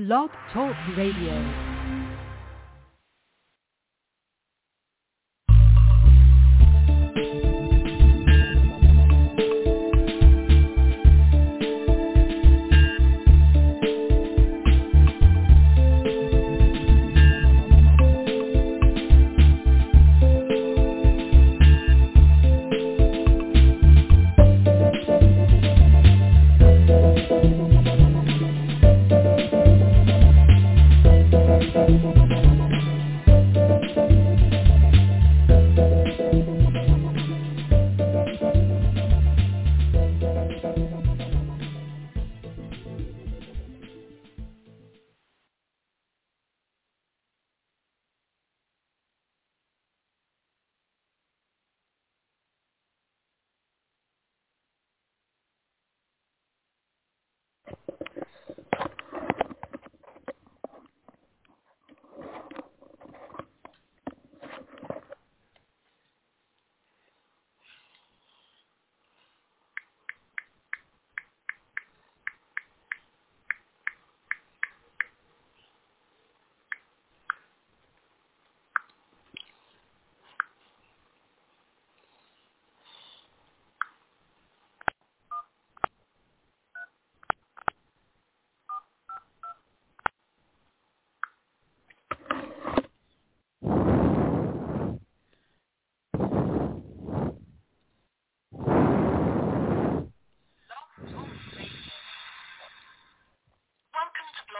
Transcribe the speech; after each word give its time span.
Blog 0.00 0.30
Talk 0.50 0.74
Radio. 0.96 1.69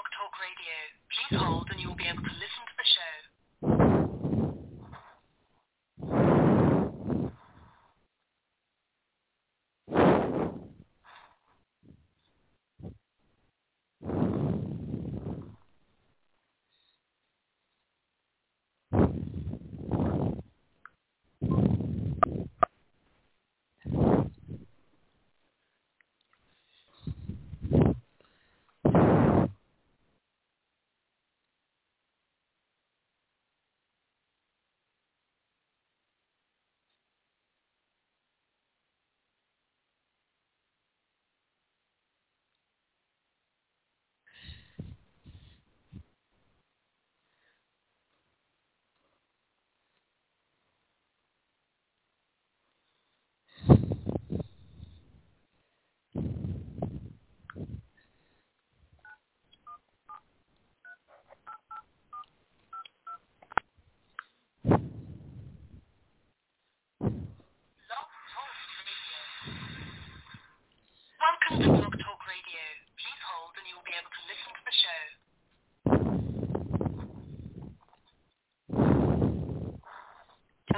Blog 0.01 0.17
Talk 0.17 0.33
Radio. 0.41 0.77
Please 1.13 1.37
hold 1.45 1.69
and 1.69 1.77
you 1.77 1.93
will 1.93 2.01
be 2.01 2.09
able 2.09 2.25
to 2.25 2.35
listen 2.41 2.63
to 2.65 2.77
the 2.81 2.89
show. 2.89 3.40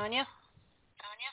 Tanya? 0.03 0.27
Tanya? 0.99 1.31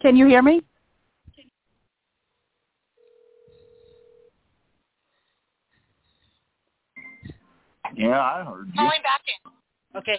Can 0.00 0.16
you 0.16 0.26
hear 0.26 0.40
me? 0.40 0.62
Yeah, 7.94 8.18
I 8.18 8.44
heard 8.44 8.68
you. 8.68 8.80
Calling 8.80 9.02
back 9.04 9.20
in. 9.28 9.52
Okay. 9.98 10.18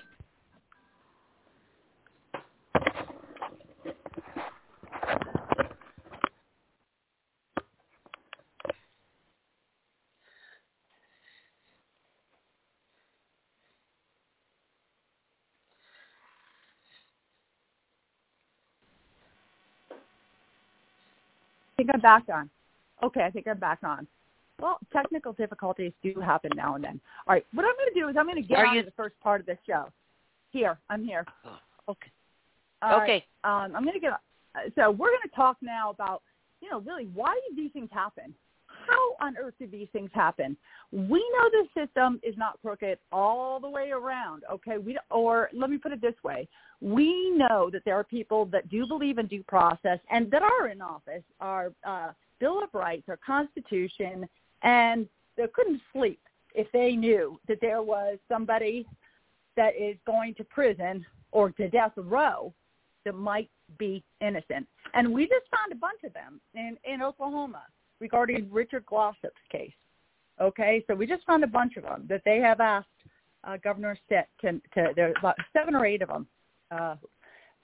I 5.03 5.63
think 21.77 21.89
I'm 21.93 22.01
back 22.01 22.23
on. 22.33 22.49
Okay, 23.01 23.21
I 23.23 23.29
think 23.31 23.47
I'm 23.47 23.57
back 23.59 23.79
on. 23.83 24.07
Well, 24.59 24.79
technical 24.93 25.33
difficulties 25.33 25.91
do 26.03 26.19
happen 26.21 26.51
now 26.55 26.75
and 26.75 26.83
then. 26.83 26.99
All 27.27 27.33
right, 27.33 27.45
what 27.53 27.65
I'm 27.65 27.75
going 27.75 27.93
to 27.93 27.99
do 27.99 28.07
is 28.09 28.15
I'm 28.17 28.25
going 28.25 28.41
to 28.41 28.47
get 28.47 28.59
Are 28.59 28.65
on 28.67 28.75
you- 28.75 28.81
to 28.81 28.85
the 28.85 28.93
first 28.95 29.19
part 29.21 29.41
of 29.41 29.47
the 29.47 29.57
show. 29.67 29.85
Here, 30.51 30.77
I'm 30.89 31.03
here. 31.03 31.25
Okay. 31.89 32.11
All 32.83 32.97
right, 32.99 33.03
Okay. 33.03 33.25
Um, 33.43 33.75
I'm 33.75 33.83
going 33.83 33.93
to 33.95 33.99
get. 33.99 34.11
uh, 34.13 34.17
So 34.75 34.91
we're 34.91 35.09
going 35.09 35.27
to 35.27 35.35
talk 35.35 35.57
now 35.61 35.89
about, 35.89 36.21
you 36.61 36.69
know, 36.69 36.79
really 36.81 37.05
why 37.13 37.33
do 37.49 37.55
these 37.55 37.71
things 37.71 37.89
happen? 37.91 38.33
How 38.87 39.15
on 39.25 39.37
earth 39.37 39.53
do 39.59 39.67
these 39.67 39.87
things 39.93 40.09
happen? 40.13 40.57
We 40.91 41.19
know 41.35 41.49
the 41.51 41.67
system 41.85 42.19
is 42.23 42.35
not 42.37 42.59
crooked 42.61 42.97
all 43.11 43.59
the 43.59 43.69
way 43.69 43.91
around. 43.91 44.43
Okay, 44.51 44.77
we 44.77 44.97
or 45.09 45.49
let 45.53 45.69
me 45.69 45.77
put 45.77 45.91
it 45.91 46.01
this 46.01 46.15
way: 46.23 46.47
we 46.81 47.31
know 47.31 47.69
that 47.71 47.83
there 47.85 47.95
are 47.95 48.03
people 48.03 48.45
that 48.47 48.69
do 48.69 48.85
believe 48.85 49.17
in 49.17 49.27
due 49.27 49.43
process 49.43 49.99
and 50.09 50.29
that 50.31 50.43
are 50.43 50.67
in 50.67 50.81
office, 50.81 51.23
our 51.39 51.71
uh, 51.85 52.11
Bill 52.39 52.63
of 52.63 52.69
Rights, 52.73 53.03
our 53.07 53.19
Constitution, 53.25 54.27
and 54.63 55.07
they 55.37 55.47
couldn't 55.53 55.81
sleep 55.91 56.19
if 56.53 56.71
they 56.71 56.95
knew 56.95 57.39
that 57.47 57.59
there 57.61 57.81
was 57.81 58.17
somebody 58.27 58.85
that 59.55 59.75
is 59.79 59.95
going 60.05 60.35
to 60.35 60.43
prison 60.43 61.05
or 61.31 61.51
to 61.51 61.69
death 61.69 61.93
row 61.95 62.53
that 63.05 63.15
might 63.15 63.49
be 63.77 64.03
innocent. 64.21 64.67
And 64.93 65.13
we 65.13 65.23
just 65.23 65.45
found 65.51 65.71
a 65.71 65.75
bunch 65.75 66.03
of 66.03 66.13
them 66.13 66.39
in, 66.53 66.77
in 66.83 67.01
Oklahoma 67.01 67.63
regarding 68.03 68.49
Richard 68.51 68.85
Glossip's 68.85 69.45
case. 69.49 69.71
Okay, 70.41 70.83
so 70.87 70.93
we 70.93 71.07
just 71.07 71.25
found 71.25 71.41
a 71.45 71.47
bunch 71.47 71.77
of 71.77 71.83
them 71.83 72.05
that 72.09 72.21
they 72.25 72.39
have 72.39 72.59
asked 72.59 72.87
uh, 73.45 73.55
Governor 73.63 73.97
Stitt 74.05 74.27
to, 74.41 74.51
to 74.73 74.91
there's 74.93 75.15
about 75.19 75.37
seven 75.53 75.73
or 75.73 75.85
eight 75.85 76.01
of 76.01 76.09
them 76.09 76.27
uh, 76.69 76.95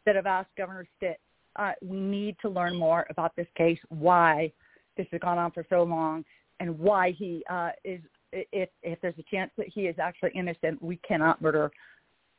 that 0.05 0.15
have 0.15 0.25
asked 0.25 0.49
Governor 0.57 0.87
Stitt, 0.95 1.19
uh, 1.57 1.73
we 1.81 1.99
need 1.99 2.37
to 2.41 2.47
learn 2.47 2.73
more 2.73 3.05
about 3.09 3.35
this 3.35 3.47
case, 3.57 3.79
why 3.89 4.49
this 4.95 5.07
has 5.11 5.19
gone 5.19 5.37
on 5.37 5.51
for 5.51 5.65
so 5.69 5.83
long, 5.83 6.23
and 6.61 6.79
why 6.79 7.11
he 7.11 7.43
uh, 7.49 7.71
is 7.83 7.99
if 8.31 8.69
if 8.81 9.01
there's 9.01 9.19
a 9.19 9.35
chance 9.35 9.51
that 9.57 9.67
he 9.67 9.81
is 9.81 9.97
actually 9.99 10.31
innocent, 10.35 10.81
we 10.81 10.97
cannot 11.05 11.41
murder, 11.41 11.69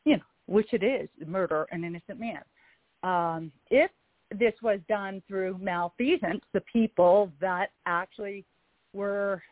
you 0.07 0.17
know, 0.17 0.23
which 0.47 0.73
it 0.73 0.83
is 0.83 1.09
murder 1.27 1.67
an 1.71 1.85
innocent 1.85 2.19
man. 2.19 2.43
Um, 3.03 3.53
if 3.71 3.91
this 4.39 4.55
was 4.63 4.81
done 4.89 5.23
through 5.27 5.59
malfeasance, 5.61 6.43
the 6.53 6.63
people 6.73 7.31
that 7.41 7.71
actually 7.87 8.45
were 8.93 9.43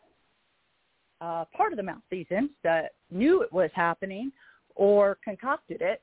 uh, 1.20 1.44
part 1.56 1.72
of 1.72 1.76
the 1.76 1.82
malfeasance 1.82 2.50
that 2.62 2.92
knew 3.10 3.42
it 3.42 3.52
was 3.52 3.70
happening 3.74 4.30
or 4.76 5.18
concocted 5.24 5.82
it, 5.82 6.02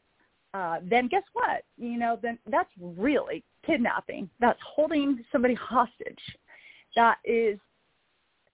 uh, 0.53 0.79
then 0.83 1.07
guess 1.07 1.23
what? 1.33 1.63
You 1.77 1.97
know, 1.97 2.19
then 2.21 2.37
that's 2.49 2.69
really 2.79 3.43
kidnapping. 3.65 4.29
That's 4.39 4.59
holding 4.65 5.23
somebody 5.31 5.53
hostage. 5.53 6.19
That 6.95 7.17
is 7.25 7.59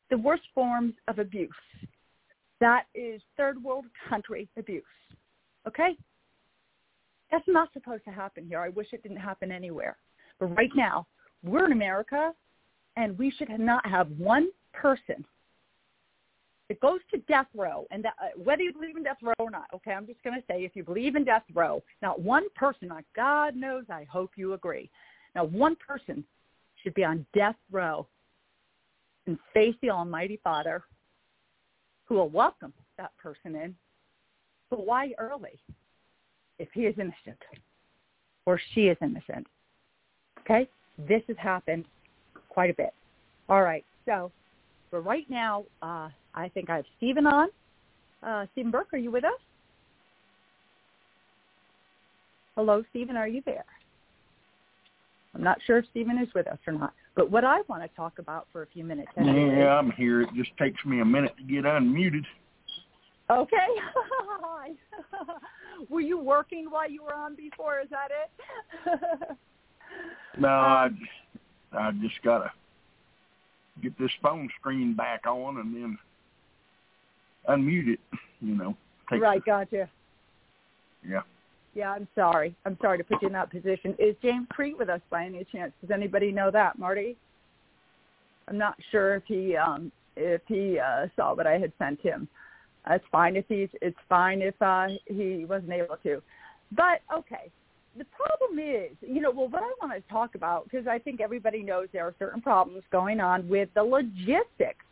the 0.09 0.17
worst 0.17 0.43
forms 0.53 0.93
of 1.07 1.19
abuse. 1.19 1.49
That 2.59 2.85
is 2.93 3.21
third 3.37 3.63
world 3.63 3.85
country 4.09 4.47
abuse. 4.57 4.83
Okay? 5.67 5.95
That's 7.31 7.47
not 7.47 7.71
supposed 7.73 8.03
to 8.05 8.11
happen 8.11 8.45
here. 8.45 8.59
I 8.59 8.69
wish 8.69 8.87
it 8.93 9.03
didn't 9.03 9.17
happen 9.17 9.51
anywhere. 9.51 9.97
But 10.41 10.57
right 10.57 10.71
now, 10.75 11.07
we're 11.41 11.65
in 11.65 11.71
America, 11.71 12.33
and 12.97 13.17
we 13.17 13.31
should 13.31 13.49
not 13.57 13.85
have 13.87 14.09
one 14.17 14.49
person 14.73 15.25
it 16.71 16.79
goes 16.79 17.01
to 17.13 17.17
death 17.27 17.47
row, 17.53 17.85
and 17.91 18.01
that, 18.05 18.13
uh, 18.17 18.27
whether 18.41 18.61
you 18.61 18.71
believe 18.71 18.95
in 18.95 19.03
death 19.03 19.17
row 19.21 19.33
or 19.39 19.51
not, 19.51 19.65
okay, 19.73 19.91
I'm 19.91 20.07
just 20.07 20.23
going 20.23 20.39
to 20.39 20.45
say 20.49 20.63
if 20.63 20.73
you 20.73 20.85
believe 20.85 21.17
in 21.17 21.25
death 21.25 21.43
row, 21.53 21.83
not 22.01 22.21
one 22.21 22.45
person, 22.55 22.87
like 22.87 23.03
God 23.13 23.57
knows, 23.57 23.83
I 23.89 24.05
hope 24.05 24.31
you 24.37 24.53
agree, 24.53 24.89
now 25.35 25.43
one 25.43 25.75
person 25.75 26.23
should 26.81 26.93
be 26.93 27.03
on 27.03 27.25
death 27.33 27.57
row 27.71 28.07
and 29.27 29.37
face 29.53 29.75
the 29.81 29.89
Almighty 29.89 30.39
Father 30.45 30.85
who 32.05 32.15
will 32.15 32.29
welcome 32.29 32.71
that 32.97 33.11
person 33.17 33.53
in. 33.53 33.75
But 34.69 34.85
why 34.85 35.11
early 35.17 35.59
if 36.57 36.69
he 36.73 36.85
is 36.85 36.95
innocent 36.97 37.43
or 38.45 38.57
she 38.73 38.87
is 38.87 38.97
innocent? 39.01 39.45
Okay? 40.41 40.67
This 41.07 41.21
has 41.27 41.37
happened 41.37 41.85
quite 42.49 42.69
a 42.69 42.73
bit. 42.73 42.93
All 43.49 43.61
right. 43.63 43.85
So, 44.05 44.31
for 44.89 45.01
right 45.01 45.29
now, 45.29 45.63
uh, 45.81 46.09
I 46.35 46.49
think 46.53 46.69
I 46.69 46.77
have 46.77 46.85
Stephen 46.97 47.25
on. 47.25 47.49
Uh, 48.23 48.45
Stephen 48.51 48.71
Burke, 48.71 48.93
are 48.93 48.97
you 48.97 49.11
with 49.11 49.23
us? 49.23 49.31
Hello, 52.55 52.83
Stephen, 52.89 53.15
are 53.15 53.27
you 53.27 53.41
there? 53.45 53.63
I'm 55.33 55.43
not 55.43 55.59
sure 55.65 55.77
if 55.77 55.85
Stephen 55.91 56.17
is 56.17 56.27
with 56.35 56.47
us 56.47 56.57
or 56.67 56.73
not. 56.73 56.93
But 57.15 57.31
what 57.31 57.43
I 57.45 57.61
want 57.67 57.81
to 57.83 57.89
talk 57.95 58.19
about 58.19 58.47
for 58.51 58.63
a 58.63 58.67
few 58.67 58.83
minutes. 58.83 59.09
anyway- 59.17 59.59
Yeah, 59.59 59.77
I'm 59.77 59.91
here. 59.91 60.21
It 60.21 60.29
just 60.35 60.55
takes 60.57 60.83
me 60.85 60.99
a 60.99 61.05
minute 61.05 61.35
to 61.37 61.43
get 61.43 61.63
unmuted. 61.63 62.25
Okay. 63.29 63.67
Were 65.89 66.01
you 66.01 66.19
working 66.19 66.69
while 66.69 66.89
you 66.89 67.03
were 67.03 67.13
on 67.15 67.35
before? 67.35 67.79
Is 67.79 67.89
that 67.89 68.09
it? 68.11 68.99
No, 70.37 70.47
I, 70.47 70.89
I 71.73 71.91
just 72.01 72.21
gotta 72.23 72.51
get 73.81 73.97
this 73.99 74.11
phone 74.21 74.49
screen 74.59 74.93
back 74.95 75.25
on 75.27 75.57
and 75.57 75.75
then 75.75 75.97
unmute 77.49 77.93
it. 77.93 77.99
You 78.41 78.55
know, 78.55 78.77
right, 79.11 79.43
gotcha. 79.45 79.89
yeah. 81.07 81.21
Yeah, 81.73 81.91
I'm 81.91 82.07
sorry. 82.15 82.53
I'm 82.65 82.77
sorry 82.81 82.97
to 82.97 83.03
put 83.03 83.21
you 83.21 83.27
in 83.27 83.33
that 83.33 83.49
position. 83.49 83.95
Is 83.97 84.15
James 84.21 84.47
Crete 84.49 84.77
with 84.77 84.89
us 84.89 84.99
by 85.09 85.25
any 85.25 85.45
chance? 85.45 85.71
Does 85.81 85.91
anybody 85.91 86.31
know 86.31 86.51
that, 86.51 86.77
Marty? 86.77 87.15
I'm 88.47 88.57
not 88.57 88.75
sure 88.91 89.15
if 89.15 89.23
he 89.25 89.55
um 89.55 89.91
if 90.17 90.41
he 90.47 90.79
uh 90.79 91.07
saw 91.15 91.33
what 91.33 91.47
I 91.47 91.57
had 91.57 91.71
sent 91.77 92.01
him. 92.01 92.27
It's 92.89 93.05
fine 93.11 93.35
if 93.35 93.45
he's 93.47 93.69
it's 93.81 93.97
fine 94.09 94.41
if 94.41 94.59
uh 94.61 94.87
he 95.05 95.45
wasn't 95.45 95.71
able 95.71 95.97
to. 96.03 96.21
But 96.73 97.01
okay. 97.15 97.49
The 97.97 98.05
problem 98.05 98.59
is, 98.59 98.91
you 99.01 99.21
know, 99.21 99.31
well 99.31 99.49
what 99.49 99.63
I 99.63 99.71
want 99.85 99.93
to 99.93 100.11
talk 100.11 100.35
about 100.35 100.63
because 100.63 100.87
I 100.87 100.97
think 100.97 101.19
everybody 101.19 101.61
knows 101.61 101.87
there 101.91 102.05
are 102.05 102.15
certain 102.19 102.41
problems 102.41 102.83
going 102.91 103.19
on 103.19 103.47
with 103.49 103.69
the 103.75 103.83
logistics 103.83 104.85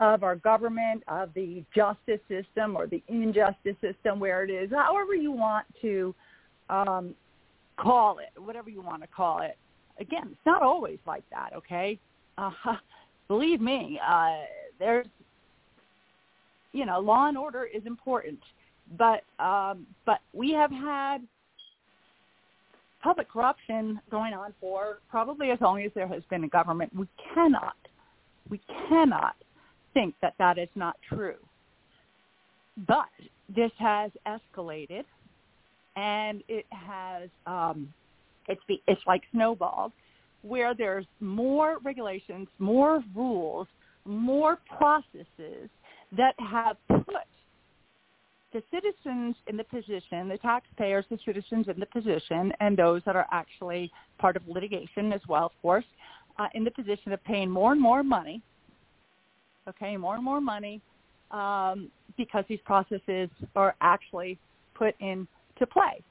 of 0.00 0.24
our 0.24 0.34
government, 0.34 1.04
of 1.06 1.32
the 1.34 1.62
justice 1.74 2.20
system 2.28 2.74
or 2.76 2.88
the 2.88 3.00
injustice 3.06 3.76
system, 3.80 4.18
where 4.18 4.42
it 4.42 4.50
is, 4.50 4.70
however 4.72 5.14
you 5.14 5.30
want 5.30 5.64
to 5.80 6.12
um, 6.68 7.14
call 7.76 8.18
it, 8.18 8.40
whatever 8.40 8.70
you 8.70 8.82
want 8.82 9.02
to 9.02 9.08
call 9.08 9.42
it. 9.42 9.56
Again, 10.00 10.28
it's 10.32 10.46
not 10.46 10.62
always 10.62 10.98
like 11.06 11.22
that, 11.30 11.50
okay? 11.54 12.00
Uh, 12.38 12.50
believe 13.28 13.60
me, 13.60 14.00
uh, 14.04 14.38
there's, 14.80 15.06
you 16.72 16.84
know, 16.86 16.98
law 16.98 17.28
and 17.28 17.38
order 17.38 17.64
is 17.64 17.86
important, 17.86 18.40
but 18.98 19.22
um, 19.38 19.86
but 20.04 20.20
we 20.32 20.52
have 20.52 20.72
had 20.72 21.18
public 23.02 23.30
corruption 23.30 24.00
going 24.10 24.32
on 24.32 24.54
for 24.60 24.98
probably 25.10 25.50
as 25.50 25.60
long 25.60 25.82
as 25.82 25.90
there 25.94 26.08
has 26.08 26.22
been 26.30 26.44
a 26.44 26.48
government. 26.48 26.94
We 26.94 27.06
cannot, 27.34 27.76
we 28.48 28.60
cannot 28.88 29.34
think 29.94 30.14
that 30.22 30.34
that 30.38 30.58
is 30.58 30.68
not 30.74 30.96
true. 31.08 31.36
But 32.86 33.08
this 33.54 33.70
has 33.78 34.10
escalated, 34.26 35.04
and 35.96 36.42
it 36.48 36.64
has 36.70 37.28
um, 37.46 37.92
it's 38.48 38.62
be, 38.66 38.82
it's 38.86 39.02
like 39.06 39.22
snowballs, 39.32 39.92
where 40.42 40.74
there's 40.74 41.06
more 41.20 41.78
regulations, 41.84 42.48
more 42.58 43.02
rules, 43.14 43.66
more 44.04 44.58
processes 44.76 45.68
that 46.16 46.34
have 46.38 46.76
put 46.88 47.26
the 48.52 48.62
citizens 48.70 49.34
in 49.46 49.56
the 49.56 49.64
position, 49.64 50.28
the 50.28 50.38
taxpayers, 50.38 51.04
the 51.10 51.18
citizens 51.24 51.68
in 51.68 51.80
the 51.80 51.86
position, 51.86 52.52
and 52.60 52.76
those 52.76 53.02
that 53.06 53.16
are 53.16 53.26
actually 53.32 53.90
part 54.18 54.36
of 54.36 54.42
litigation 54.46 55.12
as 55.12 55.20
well, 55.28 55.46
of 55.46 55.52
course, 55.62 55.84
uh, 56.38 56.48
in 56.54 56.64
the 56.64 56.70
position 56.70 57.12
of 57.12 57.22
paying 57.24 57.50
more 57.50 57.72
and 57.72 57.80
more 57.80 58.02
money 58.02 58.42
okay, 59.68 59.96
more 59.96 60.14
and 60.14 60.24
more 60.24 60.40
money 60.40 60.80
um, 61.30 61.90
because 62.16 62.44
these 62.48 62.60
processes 62.64 63.28
are 63.56 63.74
actually 63.80 64.38
put 64.74 64.94
into 65.00 65.66
play. 65.70 66.02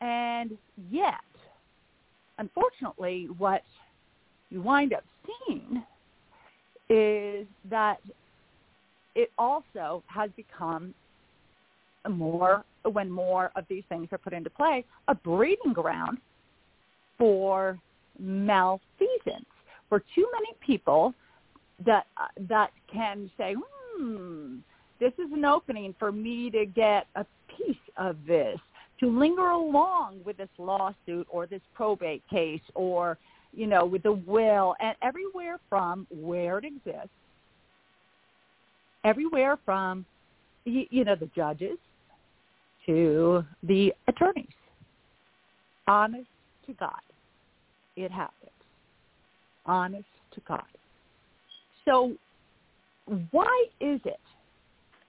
And 0.00 0.56
yet, 0.90 1.14
unfortunately, 2.38 3.28
what 3.38 3.62
you 4.50 4.62
wind 4.62 4.92
up 4.92 5.04
seeing 5.26 5.82
is 6.88 7.46
that 7.68 7.98
it 9.14 9.30
also 9.38 10.02
has 10.06 10.30
become 10.36 10.94
more, 12.08 12.64
when 12.90 13.10
more 13.10 13.50
of 13.56 13.64
these 13.68 13.84
things 13.88 14.08
are 14.12 14.18
put 14.18 14.32
into 14.32 14.50
play, 14.50 14.84
a 15.08 15.14
breeding 15.14 15.72
ground 15.72 16.18
for 17.18 17.78
malfeasance, 18.18 19.46
for 19.88 20.02
too 20.14 20.26
many 20.32 20.54
people 20.64 21.14
that 21.84 22.06
that 22.48 22.70
can 22.92 23.30
say, 23.36 23.54
hmm, 23.96 24.56
this 24.98 25.12
is 25.14 25.32
an 25.32 25.44
opening 25.44 25.94
for 25.98 26.12
me 26.12 26.50
to 26.50 26.66
get 26.66 27.06
a 27.16 27.24
piece 27.48 27.76
of 27.96 28.16
this, 28.26 28.58
to 29.00 29.06
linger 29.06 29.48
along 29.48 30.20
with 30.24 30.36
this 30.36 30.48
lawsuit 30.58 31.26
or 31.30 31.46
this 31.46 31.62
probate 31.74 32.22
case 32.28 32.60
or, 32.74 33.18
you 33.52 33.66
know, 33.66 33.84
with 33.84 34.02
the 34.02 34.12
will. 34.12 34.74
And 34.80 34.94
everywhere 35.02 35.58
from 35.68 36.06
where 36.10 36.58
it 36.58 36.64
exists, 36.64 37.08
everywhere 39.04 39.58
from, 39.64 40.04
you 40.64 41.04
know, 41.04 41.16
the 41.16 41.30
judges 41.34 41.78
to 42.86 43.44
the 43.62 43.92
attorneys. 44.08 44.46
Honest 45.86 46.28
to 46.66 46.72
God, 46.74 47.00
it 47.96 48.10
happens. 48.10 48.50
Honest 49.66 50.04
to 50.34 50.40
God. 50.46 50.62
So 51.84 52.12
why 53.30 53.66
is 53.80 54.00
it 54.04 54.20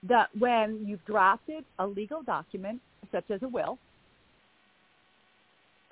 that 0.08 0.28
when 0.38 0.84
you've 0.84 1.04
drafted 1.04 1.64
a 1.78 1.86
legal 1.86 2.22
document, 2.22 2.80
such 3.12 3.24
as 3.30 3.42
a 3.42 3.48
will, 3.48 3.78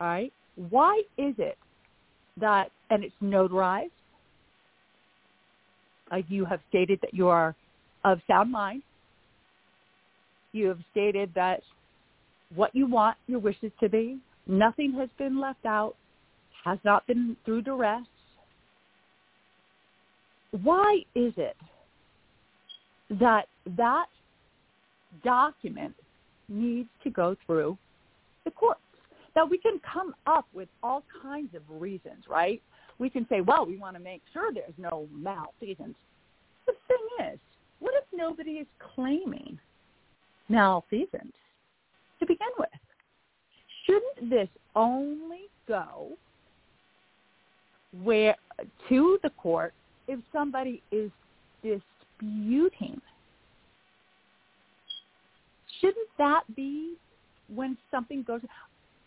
all 0.01 0.07
right, 0.07 0.33
why 0.71 1.03
is 1.17 1.35
it 1.39 1.59
that, 2.41 2.71
and 2.91 3.05
it's 3.05 3.15
notarized, 3.23 3.91
like 6.11 6.25
you 6.29 6.45
have 6.45 6.61
stated 6.69 6.99
that 7.03 7.15
you 7.15 7.29
are 7.29 7.55
of 8.05 8.19
sound 8.27 8.51
mind, 8.51 8.83
you 10.53 10.69
have 10.69 10.79
stated 10.91 11.31
that 11.35 11.63
what 12.55 12.75
you 12.75 12.87
want 12.87 13.17
your 13.27 13.39
wishes 13.39 13.73
to 13.81 13.89
be, 13.89 14.19
nothing 14.47 14.93
has 14.93 15.09
been 15.19 15.41
left 15.41 15.65
out, 15.65 15.95
has 16.65 16.79
not 16.85 17.07
been 17.07 17.37
through 17.45 17.63
duress, 17.63 18.05
why 20.63 21.01
is 21.15 21.33
it 21.37 21.57
that 23.21 23.47
that 23.77 24.07
document 25.25 25.95
needs 26.49 26.89
to 27.05 27.11
go 27.11 27.37
through 27.47 27.79
the 28.45 28.51
courts? 28.51 28.81
Now 29.37 29.47
we 29.47 29.59
can 29.59 29.81
come 29.93 30.15
up 30.27 30.47
with 30.53 30.69
all 30.83 31.05
kinds 31.23 31.55
of 31.55 31.63
reasons, 31.69 32.25
right? 32.29 32.61
We 32.99 33.09
can 33.09 33.27
say, 33.29 33.41
well, 33.41 33.65
we 33.65 33.79
want 33.79 33.97
to 33.97 34.03
make 34.03 34.23
sure 34.33 34.53
there's 34.53 34.75
no 34.77 35.09
malfeasance. 35.13 35.97
The 36.67 36.73
thing 36.89 37.33
is, 37.33 37.39
what 37.79 37.95
if 37.95 38.05
nobody 38.13 38.53
is 38.53 38.67
claiming 38.95 39.59
malfeasance 40.51 41.33
to 42.19 42.27
begin 42.27 42.49
with? 42.59 42.69
Shouldn't 43.87 44.31
this 44.31 44.49
only 44.77 45.49
go 45.67 46.11
where 48.03 48.37
to 48.89 49.19
the 49.23 49.31
court 49.31 49.73
if 50.09 50.21
somebody 50.33 50.83
is 50.93 51.11
disputing? 51.63 53.01
Shouldn't 55.81 56.09
that 56.19 56.43
be 56.55 56.95
when 57.55 57.79
something 57.91 58.23
goes? 58.23 58.41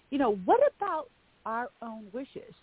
You 0.10 0.18
know, 0.18 0.36
what 0.46 0.60
about 0.76 1.10
our 1.46 1.70
own 1.82 2.06
wishes? 2.14 2.54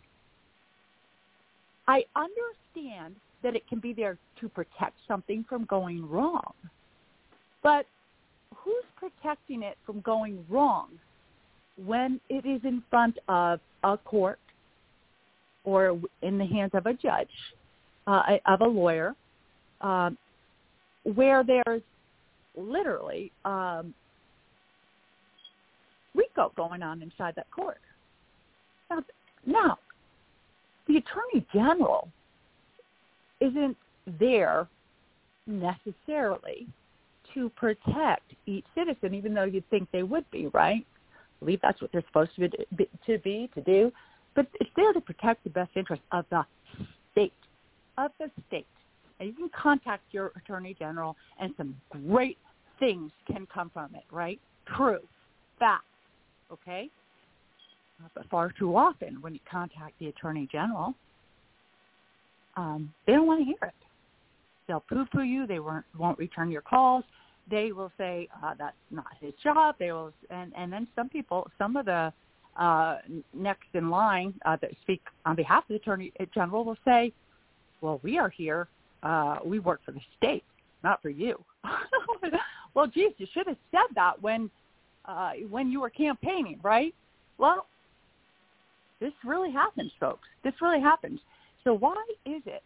I 1.87 2.05
understand 2.17 3.15
that 3.43 3.57
it 3.57 3.67
can 3.69 3.79
be 3.79 3.93
there 3.93 4.17
to 4.41 4.49
protect 4.49 4.95
something 5.09 5.45
from 5.49 5.65
going 5.65 6.09
wrong. 6.09 6.53
But 7.63 7.87
who's 8.65 8.85
protecting 8.97 9.63
it 9.63 9.77
from 9.85 10.01
going 10.01 10.45
wrong 10.49 10.89
when 11.85 12.21
it 12.29 12.47
is 12.47 12.61
in 12.65 12.83
front 12.91 13.19
of 13.29 13.61
a 13.85 13.97
court 13.97 14.39
or 15.65 15.99
in 16.23 16.39
the 16.39 16.47
hands 16.47 16.73
of 16.75 16.87
a 16.87 16.93
judge, 16.93 17.29
uh, 18.07 18.23
of 18.47 18.61
a 18.61 18.67
lawyer, 18.67 19.15
um, 19.81 20.17
where 21.15 21.45
there's 21.45 21.83
literally 22.57 23.31
um, 23.45 23.95
RICO 26.15 26.53
going 26.57 26.83
on 26.83 27.03
inside 27.03 27.35
that 27.37 27.51
court? 27.51 27.81
Now, 28.91 29.03
now 29.47 29.79
the 30.87 30.97
attorney 30.97 31.47
general 31.53 32.09
isn't 33.41 33.77
there 34.19 34.67
necessarily 35.47 36.67
to 37.35 37.49
protect 37.51 38.33
each 38.47 38.65
citizen, 38.75 39.15
even 39.15 39.35
though 39.35 39.45
you'd 39.45 39.69
think 39.71 39.89
they 39.93 40.03
would 40.03 40.29
be, 40.31 40.49
right? 40.49 40.85
I 40.85 41.45
believe 41.45 41.61
that's 41.63 41.81
what 41.81 41.93
they're 41.93 42.05
supposed 42.07 42.33
to 42.37 42.49
be, 42.77 42.89
to 43.07 43.19
be 43.19 43.51
to 43.55 43.61
do. 43.63 43.93
But 44.35 44.47
it's 44.61 44.71
there 44.77 44.93
to 44.93 45.01
protect 45.01 45.45
the 45.45 45.51
best 45.51 45.71
interest 45.75 46.03
of 46.13 46.25
the 46.31 46.45
state, 47.13 47.33
of 47.99 48.11
the 48.19 48.31
state. 48.49 48.67
And 49.19 49.29
you 49.29 49.35
can 49.35 49.51
contact 49.51 50.03
your 50.13 50.33
attorney 50.37 50.77
general, 50.79 51.17
and 51.41 51.53
some 51.57 51.77
great 52.07 52.39
things 52.79 53.11
can 53.27 53.47
come 53.53 53.71
from 53.73 53.95
it, 53.95 54.05
right? 54.11 54.41
True, 54.77 55.01
fact, 55.59 55.85
okay? 56.53 56.89
But 58.15 58.29
far 58.31 58.51
too 58.59 58.77
often, 58.77 59.21
when 59.21 59.35
you 59.35 59.41
contact 59.51 59.99
the 59.99 60.09
attorney 60.09 60.49
general, 60.51 60.95
um, 62.57 62.93
they 63.07 63.13
don't 63.13 63.27
want 63.27 63.41
to 63.41 63.45
hear 63.45 63.59
it. 63.63 63.75
They'll 64.67 64.85
poo-poo 64.89 65.23
you. 65.23 65.47
They 65.47 65.59
won't 65.59 65.85
won't 65.99 66.19
return 66.19 66.51
your 66.51 66.63
calls. 66.63 67.05
They 67.51 67.73
will 67.73 67.93
say 67.99 68.29
uh, 68.43 68.55
that's 68.59 68.77
not 68.91 69.07
his 69.21 69.33
job. 69.43 69.77
They 69.79 69.93
will, 69.93 70.13
and 70.31 70.53
and 70.57 70.73
then 70.73 70.87
some 70.95 71.09
people, 71.09 71.51
some 71.59 71.77
of 71.77 71.87
the 71.87 72.13
uh, 72.59 72.99
next 73.35 73.69
in 73.75 73.91
line 73.91 74.35
uh, 74.45 74.57
that 74.61 74.71
speak 74.83 75.03
on 75.27 75.37
behalf 75.37 75.65
of 75.65 75.69
the 75.69 75.75
attorney 75.77 76.13
general 76.35 76.65
will 76.65 76.79
say, 76.85 77.13
"Well, 77.81 78.01
we 78.03 78.19
are 78.19 78.31
here. 78.31 78.69
Uh, 79.03 79.39
we 79.45 79.59
work 79.59 79.81
for 79.85 79.93
the 79.93 80.01
state, 80.17 80.45
not 80.85 81.03
for 81.03 81.11
you." 81.11 81.43
well, 82.75 82.87
geez, 82.87 83.13
you 83.19 83.27
should 83.33 83.47
have 83.47 83.57
said 83.71 83.95
that 83.95 84.21
when 84.23 84.51
uh, 85.07 85.33
when 85.49 85.71
you 85.71 85.81
were 85.81 85.91
campaigning, 85.91 86.61
right? 86.63 86.95
Well, 87.39 87.67
this 89.01 89.13
really 89.25 89.51
happens, 89.51 89.93
folks. 89.99 90.29
This 90.45 90.55
really 90.61 90.81
happens. 90.81 91.21
So 91.65 91.75
why 91.75 91.97
is 92.27 92.43
it 92.47 92.63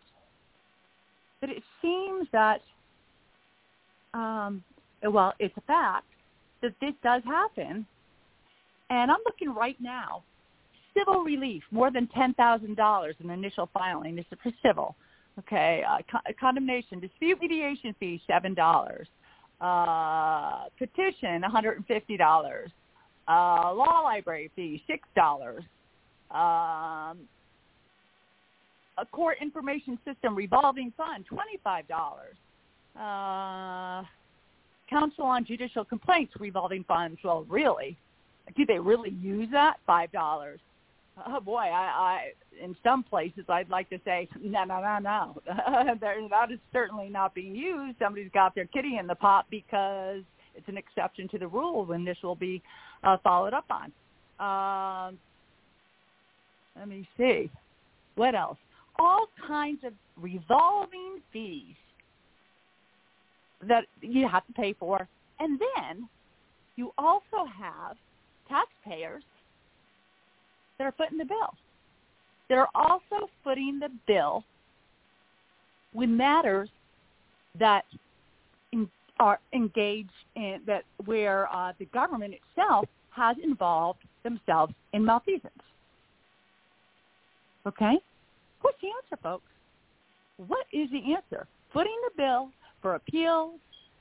that 1.40 1.50
it 1.50 1.62
seems 1.82 2.26
that, 2.32 2.60
um, 4.14 4.62
well, 5.10 5.34
it's 5.38 5.56
a 5.56 5.60
fact 5.62 6.06
that 6.62 6.74
this 6.80 6.94
does 7.02 7.22
happen, 7.24 7.86
and 8.90 9.10
I'm 9.10 9.18
looking 9.24 9.54
right 9.54 9.76
now, 9.80 10.22
civil 10.96 11.22
relief, 11.22 11.62
more 11.70 11.90
than 11.90 12.08
$10,000 12.16 13.14
in 13.20 13.30
initial 13.30 13.68
filing. 13.74 14.16
This 14.16 14.24
is 14.30 14.38
for 14.42 14.52
civil. 14.64 14.96
Okay, 15.40 15.82
uh, 15.88 15.98
con- 16.08 16.22
condemnation, 16.38 17.00
dispute 17.00 17.38
mediation 17.40 17.94
fee, 17.98 18.22
$7. 18.30 19.06
Uh, 19.60 20.68
petition, 20.78 21.42
$150. 21.42 22.70
Uh, 23.26 23.74
law 23.74 24.00
library 24.04 24.50
fee, 24.54 24.82
$6. 24.88 25.58
Um, 26.30 27.18
a 28.96 29.06
court 29.10 29.38
information 29.40 29.98
system 30.04 30.36
revolving 30.36 30.92
fund, 30.96 31.24
$25. 31.28 31.84
Uh, 32.96 34.04
council 34.88 35.24
on 35.24 35.44
judicial 35.44 35.84
complaints 35.84 36.32
revolving 36.38 36.84
funds, 36.84 37.18
well, 37.24 37.44
really? 37.48 37.96
Do 38.56 38.66
they 38.66 38.78
really 38.78 39.10
use 39.10 39.48
that? 39.52 39.76
$5. 39.88 40.58
Oh 41.26 41.40
boy, 41.40 41.58
I, 41.58 41.68
I 41.70 42.32
in 42.62 42.76
some 42.82 43.04
places 43.04 43.44
I'd 43.48 43.70
like 43.70 43.88
to 43.90 44.00
say 44.04 44.28
no, 44.42 44.64
no, 44.64 44.80
no, 44.80 44.98
no. 44.98 45.42
that 46.00 46.50
is 46.50 46.58
certainly 46.72 47.08
not 47.08 47.34
being 47.34 47.54
used. 47.54 47.98
Somebody's 48.00 48.30
got 48.34 48.54
their 48.54 48.66
kitty 48.66 48.98
in 48.98 49.06
the 49.06 49.14
pot 49.14 49.46
because 49.50 50.22
it's 50.56 50.68
an 50.68 50.76
exception 50.76 51.28
to 51.28 51.38
the 51.38 51.46
rule 51.46 51.84
when 51.84 52.04
this 52.04 52.18
will 52.22 52.34
be 52.34 52.62
uh, 53.04 53.16
followed 53.22 53.54
up 53.54 53.66
on. 53.70 53.92
Um, 54.40 55.18
let 56.76 56.88
me 56.88 57.06
see. 57.16 57.50
What 58.16 58.34
else? 58.34 58.58
All 58.98 59.26
kinds 59.46 59.84
of 59.84 59.92
revolving 60.20 61.20
fees 61.32 61.74
that 63.68 63.84
you 64.00 64.28
have 64.28 64.46
to 64.46 64.52
pay 64.52 64.72
for. 64.72 65.08
And 65.40 65.58
then 65.58 66.08
you 66.76 66.92
also 66.98 67.46
have 67.56 67.96
taxpayers 68.48 69.22
that 70.78 70.84
are 70.84 70.92
footing 70.92 71.18
the 71.18 71.24
bill. 71.24 71.54
They're 72.48 72.68
also 72.74 73.28
footing 73.42 73.78
the 73.80 73.90
bill 74.06 74.44
with 75.92 76.10
matters 76.10 76.68
that 77.58 77.84
in, 78.72 78.90
are 79.18 79.38
engaged 79.52 80.10
in 80.34 80.60
that 80.66 80.84
where 81.04 81.52
uh, 81.54 81.72
the 81.78 81.86
government 81.86 82.34
itself 82.34 82.86
has 83.10 83.36
involved 83.42 84.00
themselves 84.24 84.74
in 84.92 85.04
malfeasance. 85.04 85.52
Okay? 87.66 87.94
What's 88.60 88.78
the 88.80 88.88
answer, 88.88 89.22
folks? 89.22 89.44
What 90.48 90.66
is 90.72 90.88
the 90.90 91.14
answer? 91.14 91.46
Footing 91.72 91.96
the 92.04 92.22
bill 92.22 92.50
for 92.84 92.96
appeals, 92.96 93.58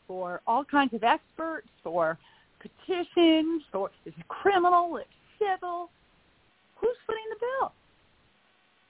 for 0.10 0.42
all 0.46 0.66
kinds 0.66 0.94
of 0.94 1.06
experts, 1.06 1.70
for 1.82 2.18
petitions, 2.60 3.64
for 3.72 3.90
it's 4.06 4.16
criminal, 4.28 4.98
it's 4.98 5.08
civil. 5.40 5.90
Who's 6.76 6.98
footing 7.08 7.24
the 7.30 7.38
bill? 7.40 7.72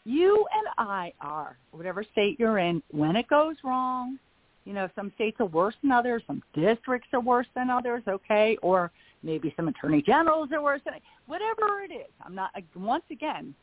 You 0.06 0.48
and 0.52 0.90
I 0.90 1.14
are, 1.22 1.58
whatever 1.72 2.04
state 2.12 2.40
you're 2.40 2.58
in, 2.58 2.82
when 2.90 3.16
it 3.16 3.28
goes 3.28 3.56
wrong, 3.64 4.18
you 4.66 4.74
know, 4.74 4.90
some 4.96 5.12
states 5.14 5.38
are 5.40 5.46
worse 5.46 5.76
than 5.84 5.92
others, 5.92 6.24
some 6.26 6.42
districts 6.56 7.10
are 7.14 7.22
worse 7.22 7.48
than 7.54 7.70
others, 7.70 8.02
okay, 8.08 8.58
or 8.64 8.92
maybe 9.22 9.54
some 9.56 9.68
attorney 9.68 10.02
generals 10.02 10.50
are 10.52 10.64
worse 10.64 10.82
than 10.86 10.96
whatever 11.28 11.82
it 11.82 11.94
is. 11.94 12.10
I'm 12.26 12.34
not 12.34 12.50
once 12.76 13.04
again, 13.12 13.54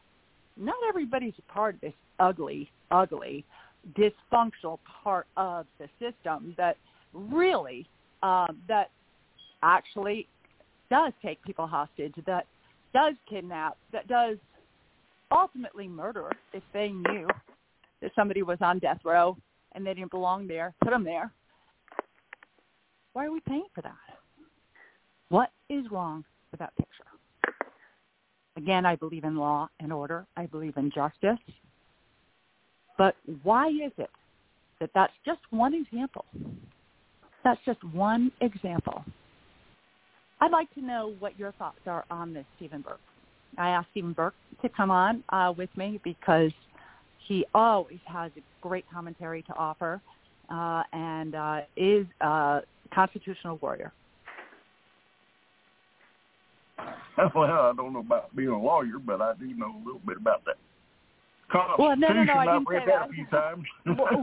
not 0.56 0.76
everybody's 0.88 1.34
a 1.40 1.52
part 1.52 1.75
of 1.75 1.80
this 1.80 1.92
ugly, 2.20 2.70
ugly, 2.92 3.44
dysfunctional 3.94 4.78
part 5.02 5.26
of 5.37 5.66
the 5.78 5.88
system 5.99 6.54
that 6.56 6.76
really 7.12 7.88
um, 8.22 8.58
that 8.68 8.90
actually 9.62 10.28
does 10.90 11.12
take 11.22 11.42
people 11.44 11.66
hostage, 11.66 12.14
that 12.26 12.46
does 12.92 13.14
kidnap, 13.28 13.76
that 13.92 14.08
does 14.08 14.37
ultimately 15.30 15.87
murder 15.87 16.30
if 16.52 16.62
they 16.72 16.88
knew 16.88 17.26
that 18.02 18.10
somebody 18.14 18.42
was 18.42 18.58
on 18.60 18.78
death 18.78 18.99
row 19.04 19.37
and 19.72 19.87
they 19.87 19.94
didn't 19.94 20.10
belong 20.10 20.46
there, 20.46 20.75
put 20.82 20.90
them 20.90 21.04
there. 21.04 21.30
Why 23.12 23.26
are 23.26 23.32
we 23.32 23.40
paying 23.40 23.66
for 23.75 23.82
that? 23.82 23.94
What 25.28 25.50
is 25.68 25.84
wrong 25.90 26.25
with 26.50 26.60
that 26.60 26.75
picture? 26.76 27.04
Again, 28.56 28.84
I 28.84 28.96
believe 28.96 29.25
in 29.25 29.37
law 29.37 29.68
and 29.78 29.92
order. 29.92 30.26
I 30.37 30.46
believe 30.46 30.76
in 30.76 30.90
justice. 30.90 31.38
But 33.00 33.16
why 33.45 33.69
is 33.69 33.92
it 33.97 34.11
that 34.78 34.90
that's 34.95 35.14
just 35.25 35.40
one 35.49 35.73
example? 35.73 36.26
That's 37.42 37.59
just 37.64 37.83
one 37.95 38.30
example. 38.42 39.02
I'd 40.42 40.50
like 40.50 40.71
to 40.75 40.83
know 40.83 41.14
what 41.19 41.38
your 41.38 41.52
thoughts 41.52 41.78
are 41.87 42.04
on 42.11 42.35
this, 42.35 42.45
Stephen 42.59 42.83
Burke. 42.83 43.00
I 43.57 43.71
asked 43.71 43.87
Stephen 43.92 44.12
Burke 44.12 44.35
to 44.61 44.69
come 44.69 44.90
on 44.90 45.25
uh, 45.30 45.54
with 45.57 45.71
me 45.78 45.99
because 46.04 46.50
he 47.26 47.47
always 47.54 48.00
has 48.04 48.33
a 48.37 48.42
great 48.61 48.85
commentary 48.92 49.40
to 49.45 49.54
offer 49.54 49.99
uh, 50.50 50.83
and 50.92 51.35
uh, 51.35 51.61
is 51.78 52.04
a 52.21 52.61
constitutional 52.95 53.57
warrior. 53.62 53.95
well, 57.35 57.45
I 57.50 57.73
don't 57.75 57.95
know 57.95 58.00
about 58.00 58.37
being 58.37 58.50
a 58.50 58.62
lawyer, 58.62 58.99
but 59.02 59.23
I 59.23 59.33
do 59.40 59.47
know 59.54 59.75
a 59.75 59.83
little 59.87 60.02
bit 60.04 60.19
about 60.19 60.45
that. 60.45 60.57
Well, 61.78 61.97
no, 61.97 62.09
no, 62.09 62.23
no, 62.23 62.35
I 62.35 62.47
didn't 62.47 62.69
say 62.71 62.87
that 62.87 63.09
a 63.09 63.12
few 63.12 63.26
times. 63.26 63.64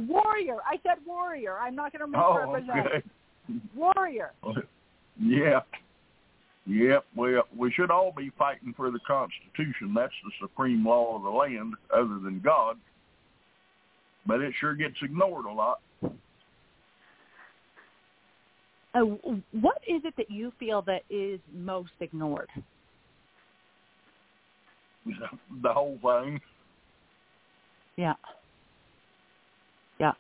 Warrior. 0.08 0.58
I 0.66 0.78
said 0.84 0.98
warrior. 1.06 1.58
I'm 1.58 1.76
not 1.76 1.92
going 1.92 2.12
to 2.12 2.18
oh, 2.18 2.54
misrepresent. 2.54 2.88
okay. 2.88 3.04
Warrior. 3.76 4.32
Yeah. 5.20 5.62
Yep. 6.66 7.06
Well, 7.16 7.44
we 7.58 7.72
should 7.72 7.92
all 7.92 8.14
be 8.16 8.32
fighting 8.38 8.74
for 8.76 8.92
the 8.92 9.00
Constitution. 9.08 9.94
That's 9.96 10.14
the 10.24 10.32
supreme 10.42 10.86
law 10.86 11.16
of 11.16 11.24
the 11.24 11.30
land, 11.30 11.74
other 11.94 12.20
than 12.24 12.42
God. 12.44 12.78
But 14.26 14.42
it 14.42 14.54
sure 14.60 14.74
gets 14.76 14.96
ignored 15.02 15.46
a 15.46 15.52
lot. 15.52 15.80
Uh, 18.94 19.02
what 19.52 19.78
is 19.88 20.02
it 20.04 20.16
that 20.18 20.30
you 20.30 20.52
feel 20.60 20.82
that 20.84 21.04
is 21.10 21.40
most 21.54 21.92
ignored? 22.00 22.50
The 25.64 25.72
whole 25.72 25.98
thing. 26.02 26.42
Yeah. 27.98 28.14
Yeah. 30.00 30.14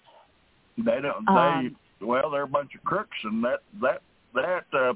They 0.78 1.00
don't. 1.02 1.28
Um, 1.30 1.78
they 2.00 2.06
well, 2.06 2.30
they're 2.30 2.44
a 2.44 2.48
bunch 2.48 2.76
of 2.76 2.84
crooks, 2.84 3.18
and 3.24 3.44
that 3.44 3.62
that 3.82 4.02
that 4.34 4.66
uh, 4.78 4.94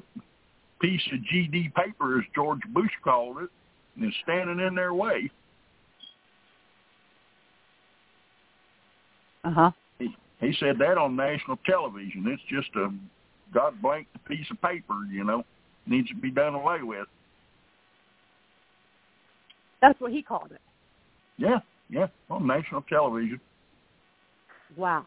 piece 0.82 1.02
of 1.14 1.20
GD 1.34 1.74
paper, 1.74 2.20
as 2.20 2.26
George 2.36 2.62
Bush 2.74 2.92
called 3.04 3.38
it, 3.38 4.04
is 4.04 4.14
standing 4.24 4.60
in 4.60 4.76
their 4.76 4.94
way. 4.94 5.32
Uh 9.44 9.52
huh. 9.52 9.72
He, 10.00 10.16
he 10.40 10.54
said 10.60 10.78
that 10.80 10.98
on 10.98 11.16
national 11.16 11.58
television. 11.66 12.26
It's 12.28 12.44
just 12.50 12.76
a 12.76 12.90
God 13.54 13.82
blanked 13.82 14.12
piece 14.26 14.46
of 14.52 14.62
paper, 14.62 14.94
you 15.12 15.24
know, 15.24 15.44
needs 15.88 16.08
to 16.10 16.16
be 16.16 16.32
done 16.32 16.54
away 16.54 16.82
with. 16.84 17.08
That's 19.82 20.00
what 20.00 20.12
he 20.12 20.22
called 20.22 20.52
it. 20.52 20.62
Yeah, 21.38 21.60
yeah, 21.92 22.08
on 22.30 22.48
national 22.48 22.82
television. 22.84 23.40
Wow. 24.78 25.06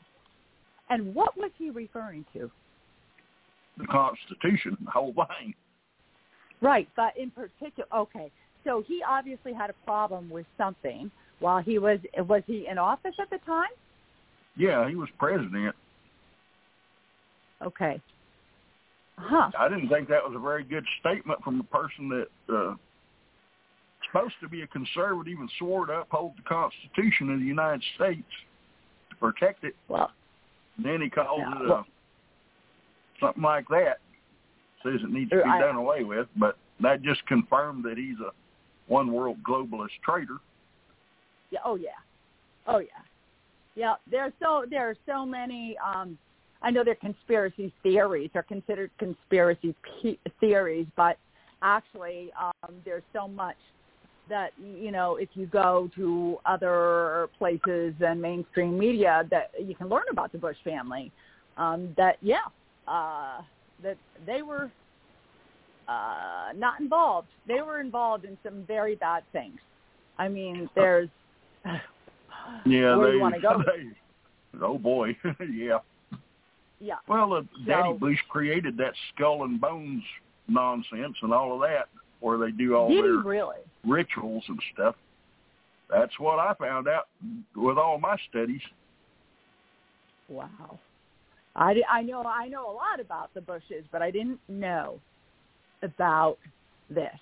And 0.90 1.14
what 1.14 1.36
was 1.36 1.50
he 1.58 1.70
referring 1.70 2.24
to? 2.34 2.50
The 3.78 3.86
Constitution, 3.86 4.76
the 4.84 4.90
whole 4.90 5.14
thing. 5.14 5.54
Right, 6.60 6.88
but 6.94 7.16
in 7.16 7.30
particular, 7.30 7.88
okay. 7.96 8.30
So 8.64 8.84
he 8.86 9.02
obviously 9.06 9.52
had 9.52 9.70
a 9.70 9.74
problem 9.84 10.30
with 10.30 10.46
something 10.56 11.10
while 11.40 11.60
he 11.60 11.78
was 11.78 11.98
was 12.16 12.42
he 12.46 12.66
in 12.70 12.78
office 12.78 13.14
at 13.20 13.28
the 13.30 13.38
time? 13.44 13.70
Yeah, 14.56 14.88
he 14.88 14.94
was 14.94 15.08
president. 15.18 15.74
Okay. 17.62 18.00
Huh. 19.16 19.50
I 19.58 19.68
didn't 19.68 19.88
think 19.88 20.08
that 20.08 20.22
was 20.22 20.34
a 20.36 20.38
very 20.40 20.64
good 20.64 20.84
statement 21.00 21.42
from 21.42 21.60
a 21.60 21.64
person 21.64 22.08
that 22.08 22.54
uh, 22.54 22.74
supposed 24.14 24.34
to 24.40 24.48
be 24.48 24.62
a 24.62 24.66
conservative 24.68 25.38
and 25.38 25.50
swore 25.58 25.86
to 25.86 26.00
uphold 26.00 26.32
the 26.36 26.42
Constitution 26.42 27.32
of 27.32 27.40
the 27.40 27.44
United 27.46 27.82
States 27.96 28.22
to 29.10 29.16
protect 29.16 29.64
it. 29.64 29.74
Well, 29.88 30.10
And 30.76 30.86
then 30.86 31.00
he 31.00 31.10
calls 31.10 31.38
Yeah, 31.40 31.50
it 31.50 31.62
uh, 31.62 31.68
well- 31.68 31.86
something 33.20 33.42
like 33.42 33.66
that. 33.68 33.98
Says 34.82 35.00
it 35.02 35.10
needs 35.10 35.30
to 35.30 35.36
be 35.36 35.42
I- 35.42 35.60
done 35.60 35.76
away 35.76 36.04
with, 36.04 36.28
but 36.36 36.56
that 36.80 37.02
just 37.02 37.24
confirmed 37.26 37.84
that 37.84 37.96
he's 37.96 38.18
a 38.20 38.32
one 38.86 39.10
world 39.12 39.42
globalist 39.42 39.98
traitor. 40.02 40.38
yeah, 41.50 41.60
oh 41.64 41.76
yeah. 41.76 41.90
Oh 42.66 42.78
yeah. 42.78 42.88
Yeah, 43.76 43.94
there's 44.10 44.32
so 44.40 44.64
there 44.68 44.88
are 44.88 44.96
so 45.06 45.24
many 45.24 45.76
um 45.78 46.18
I 46.62 46.70
know 46.70 46.84
they're 46.84 46.94
conspiracy 46.96 47.72
theories 47.82 48.30
are 48.34 48.42
considered 48.42 48.90
conspiracy 48.98 49.74
pe- 50.02 50.18
theories, 50.40 50.86
but 50.96 51.16
actually 51.62 52.30
um 52.38 52.74
there's 52.84 53.02
so 53.12 53.26
much 53.26 53.56
that 54.28 54.52
you 54.58 54.90
know 54.90 55.16
if 55.16 55.28
you 55.34 55.46
go 55.46 55.90
to 55.94 56.38
other 56.46 57.28
places 57.38 57.94
and 58.00 58.20
mainstream 58.20 58.78
media 58.78 59.24
that 59.30 59.50
you 59.60 59.74
can 59.74 59.88
learn 59.88 60.04
about 60.10 60.32
the 60.32 60.38
Bush 60.38 60.56
family 60.64 61.12
um 61.56 61.94
that 61.96 62.16
yeah 62.22 62.38
uh 62.88 63.40
that 63.82 63.96
they 64.26 64.42
were 64.42 64.70
uh 65.88 66.52
not 66.56 66.80
involved. 66.80 67.28
They 67.46 67.60
were 67.60 67.80
involved 67.80 68.24
in 68.24 68.38
some 68.42 68.64
very 68.66 68.94
bad 68.94 69.22
things. 69.32 69.58
I 70.18 70.28
mean 70.28 70.68
there's 70.74 71.08
Yeah, 72.66 72.96
where 72.96 73.08
they, 73.08 73.14
you 73.14 73.20
want 73.20 73.34
to 73.34 73.40
go? 73.40 73.58
they 73.66 74.60
oh 74.62 74.78
boy, 74.78 75.16
yeah. 75.52 75.78
yeah. 76.80 76.96
Well, 77.08 77.32
uh, 77.34 77.42
Daddy 77.66 77.90
So- 77.90 77.98
Bush 77.98 78.18
created 78.28 78.76
that 78.78 78.92
skull 79.14 79.44
and 79.44 79.60
bones 79.60 80.02
nonsense 80.46 81.16
and 81.22 81.32
all 81.32 81.54
of 81.54 81.60
that, 81.60 81.88
where 82.20 82.38
they 82.38 82.50
do 82.50 82.76
all 82.76 82.88
did 82.88 82.96
he 82.96 83.02
their 83.02 83.18
really 83.18 83.56
rituals 83.86 84.44
and 84.48 84.58
stuff. 84.72 84.94
That's 85.90 86.18
what 86.18 86.38
I 86.38 86.54
found 86.54 86.88
out 86.88 87.08
with 87.54 87.78
all 87.78 87.98
my 87.98 88.16
studies. 88.30 88.62
Wow. 90.28 90.78
I, 91.56 91.76
I 91.90 92.02
know 92.02 92.22
I 92.22 92.48
know 92.48 92.70
a 92.70 92.72
lot 92.72 93.00
about 93.00 93.32
the 93.34 93.40
Bushes, 93.40 93.84
but 93.92 94.02
I 94.02 94.10
didn't 94.10 94.40
know 94.48 94.98
about 95.82 96.38
this. 96.90 97.18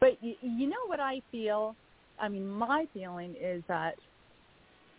But 0.00 0.22
you, 0.22 0.34
you 0.42 0.68
know 0.68 0.86
what 0.86 1.00
I 1.00 1.20
feel? 1.32 1.74
I 2.20 2.28
mean, 2.28 2.46
my 2.46 2.86
feeling 2.94 3.34
is 3.40 3.62
that 3.68 3.94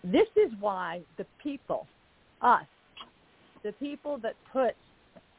this 0.04 0.28
is 0.36 0.52
why 0.60 1.02
the 1.18 1.26
people, 1.42 1.88
us, 2.42 2.66
the 3.64 3.72
people 3.74 4.18
that 4.20 4.36
put, 4.52 4.76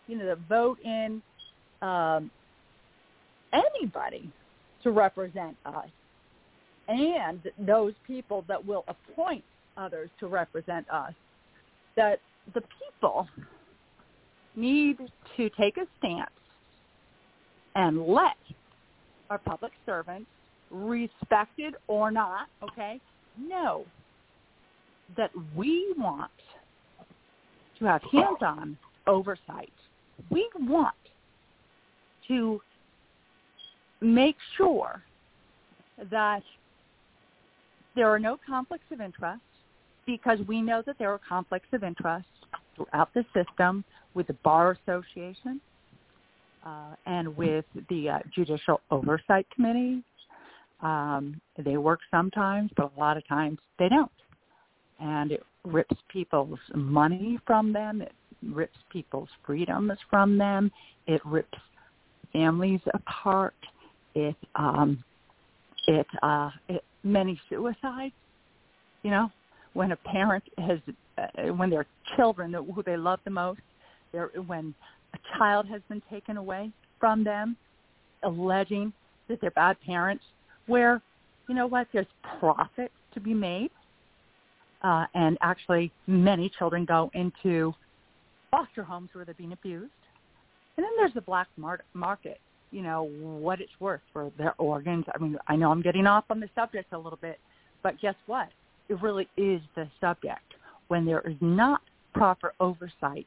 you 0.07 0.17
know, 0.17 0.27
that 0.27 0.39
vote 0.49 0.79
in 0.85 1.23
um, 1.83 2.31
anybody 3.53 4.31
to 4.83 4.91
represent 4.91 5.57
us, 5.67 5.89
and 6.89 7.41
those 7.59 7.93
people 8.07 8.45
that 8.49 8.65
will 8.65 8.85
appoint 8.89 9.45
others 9.77 10.11
to 10.19 10.27
represent 10.27 10.89
us, 10.91 11.13
that 11.97 12.21
the 12.55 12.63
people 12.63 13.29
need 14.57 14.99
to 15.37 15.51
take 15.51 15.77
a 15.77 15.87
stance 15.99 16.31
and 17.75 18.07
let 18.07 18.37
our 19.31 19.39
public 19.39 19.73
servants, 19.87 20.27
respected 20.71 21.75
or 21.87 22.11
not, 22.11 22.49
okay, 22.63 23.01
know 23.39 23.85
that 25.17 25.31
we 25.57 25.95
want 25.97 26.31
to 27.79 27.85
have 27.85 28.03
hands-on 28.13 28.77
oversight. 29.07 29.73
We 30.31 30.49
want 30.59 30.95
to 32.29 32.61
make 34.01 34.37
sure 34.57 35.03
that 36.11 36.43
there 37.95 38.09
are 38.09 38.19
no 38.19 38.39
conflicts 38.47 38.85
of 38.91 39.01
interest 39.01 39.43
because 40.07 40.39
we 40.49 40.63
know 40.63 40.83
that 40.87 40.97
there 40.99 41.13
are 41.13 41.21
conflicts 41.29 41.69
of 41.73 41.85
interest 41.85 42.27
throughout 42.77 43.13
the 43.15 43.25
system 43.35 43.85
with 44.15 44.27
the 44.27 44.33
Bar 44.45 44.77
Association 44.87 45.61
uh, 46.65 46.95
and 47.07 47.37
with 47.37 47.65
the 47.89 48.11
uh, 48.11 48.19
Judicial 48.35 48.81
Oversight 48.91 49.47
Committee. 49.55 50.03
Um, 50.83 51.41
they 51.59 51.77
work 51.77 52.01
sometimes, 52.11 52.71
but 52.77 52.91
a 52.97 53.01
lot 53.01 53.17
of 53.17 53.27
times 53.29 53.59
they 53.79 53.89
don't. 53.89 54.11
And 54.99 55.33
it 55.33 55.43
rips 55.65 55.97
people's 56.09 56.59
money 56.75 57.39
from 57.47 57.73
them. 57.73 58.03
It 58.03 58.13
rips 58.43 58.77
people's 58.91 59.29
freedoms 59.45 59.93
from 60.09 60.39
them. 60.39 60.71
It 61.07 61.21
rips 61.25 61.59
families 62.33 62.81
apart. 62.95 63.55
It 64.15 64.37
um, 64.55 65.03
it, 65.87 66.07
uh, 66.23 66.51
it 66.69 66.85
many 67.03 67.41
suicides. 67.49 68.15
You 69.03 69.11
know, 69.11 69.33
when 69.73 69.93
a 69.93 69.97
parent 69.97 70.45
has 70.59 70.79
uh, 71.19 71.53
when 71.55 71.71
their 71.71 71.87
children 72.17 72.53
who 72.53 72.83
they 72.83 72.97
love 72.97 73.21
the 73.25 73.31
most, 73.31 73.61
when 74.47 74.75
a 75.15 75.39
child 75.39 75.67
has 75.69 75.81
been 75.89 76.03
taken 76.11 76.37
away 76.37 76.71
from 76.99 77.25
them, 77.25 77.57
alleging 78.23 78.93
that 79.29 79.41
they're 79.41 79.51
bad 79.53 79.77
parents, 79.85 80.25
where 80.67 81.01
you 81.49 81.55
know 81.55 81.67
what, 81.67 81.89
there's 81.93 82.07
profit 82.39 82.93
to 83.15 83.21
be 83.21 83.35
made, 83.35 83.71
uh, 84.83 85.07
and 85.15 85.37
actually 85.41 85.91
many 86.07 86.51
children 86.59 86.85
go 86.85 87.11
into 87.15 87.75
foster 88.51 88.83
homes 88.83 89.11
where 89.13 89.25
they're 89.25 89.35
being 89.35 89.53
abused, 89.53 89.91
and 90.77 90.85
then 90.85 90.91
there's 90.97 91.15
the 91.15 91.21
black 91.21 91.49
mar- 91.57 91.85
market. 91.95 92.41
You 92.71 92.83
know 92.83 93.11
what 93.21 93.61
it's 93.61 93.73
worth 93.81 94.01
for 94.13 94.31
their 94.39 94.55
organs. 94.59 95.05
I 95.15 95.19
mean, 95.19 95.37
I 95.49 95.57
know 95.57 95.71
I'm 95.71 95.83
getting 95.83 96.07
off 96.07 96.25
on 96.31 96.41
the 96.41 96.49
subject 96.55 96.93
a 96.93 96.99
little 96.99 97.19
bit, 97.21 97.39
but 97.83 98.01
guess 98.01 98.15
what? 98.27 98.49
It 98.89 99.01
really 99.03 99.29
is 99.37 99.61
the 99.75 99.89
subject. 100.01 100.55
When 100.89 101.05
there 101.05 101.21
is 101.21 101.37
not 101.41 101.81
proper 102.15 102.53
oversight, 102.61 103.27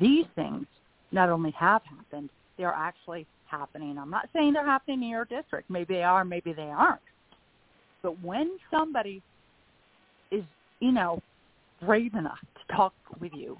these 0.00 0.26
things 0.34 0.66
not 1.12 1.28
only 1.28 1.50
have 1.52 1.82
happened, 1.84 2.30
they're 2.56 2.72
actually 2.72 3.26
happening. 3.46 3.98
I'm 3.98 4.10
not 4.10 4.28
saying 4.32 4.52
they're 4.52 4.64
happening 4.64 5.02
in 5.02 5.08
your 5.08 5.24
district. 5.24 5.70
Maybe 5.70 5.94
they 5.94 6.02
are, 6.02 6.24
maybe 6.24 6.52
they 6.52 6.62
aren't. 6.62 7.00
But 8.02 8.22
when 8.22 8.58
somebody 8.70 9.22
is, 10.30 10.42
you 10.80 10.92
know, 10.92 11.20
brave 11.84 12.14
enough 12.14 12.38
to 12.40 12.76
talk 12.76 12.92
with 13.20 13.32
you 13.34 13.56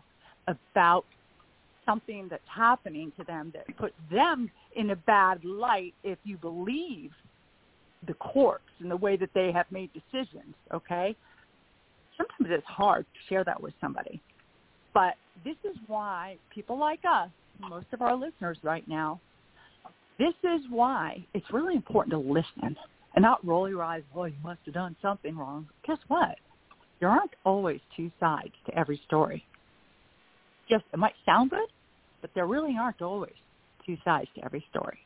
about 0.46 1.04
something 1.86 2.28
that's 2.28 2.42
happening 2.54 3.12
to 3.18 3.24
them 3.24 3.52
that 3.54 3.76
puts 3.76 3.94
them 4.10 4.50
in 4.76 4.90
a 4.90 4.96
bad 4.96 5.44
light 5.44 5.94
if 6.02 6.18
you 6.24 6.36
believe 6.36 7.10
the 8.06 8.14
courts 8.14 8.64
and 8.80 8.90
the 8.90 8.96
way 8.96 9.16
that 9.16 9.30
they 9.34 9.50
have 9.52 9.66
made 9.70 9.90
decisions, 9.92 10.54
okay? 10.72 11.16
Sometimes 12.16 12.54
it's 12.58 12.66
hard 12.66 13.04
to 13.04 13.20
share 13.28 13.44
that 13.44 13.60
with 13.60 13.74
somebody. 13.80 14.20
But 14.92 15.14
this 15.44 15.56
is 15.64 15.76
why 15.86 16.36
people 16.54 16.78
like 16.78 17.00
us, 17.08 17.30
most 17.60 17.86
of 17.92 18.02
our 18.02 18.14
listeners 18.16 18.58
right 18.62 18.86
now, 18.86 19.20
this 20.18 20.34
is 20.44 20.60
why 20.70 21.24
it's 21.34 21.46
really 21.52 21.74
important 21.74 22.12
to 22.12 22.18
listen 22.18 22.76
and 23.14 23.22
not 23.22 23.44
roll 23.44 23.68
your 23.68 23.82
eyes, 23.82 24.02
oh, 24.14 24.24
you 24.24 24.34
must 24.42 24.60
have 24.64 24.74
done 24.74 24.96
something 25.02 25.36
wrong. 25.36 25.68
Guess 25.86 25.98
what? 26.08 26.36
There 27.00 27.08
aren't 27.08 27.34
always 27.44 27.80
two 27.96 28.10
sides 28.20 28.54
to 28.66 28.78
every 28.78 29.00
story. 29.06 29.44
Just, 30.68 30.84
it 30.92 30.98
might 30.98 31.14
sound 31.26 31.50
good, 31.50 31.68
but 32.20 32.30
there 32.34 32.46
really 32.46 32.76
aren't 32.78 33.02
always 33.02 33.34
two 33.84 33.96
sides 34.04 34.28
to 34.36 34.44
every 34.44 34.64
story. 34.70 34.98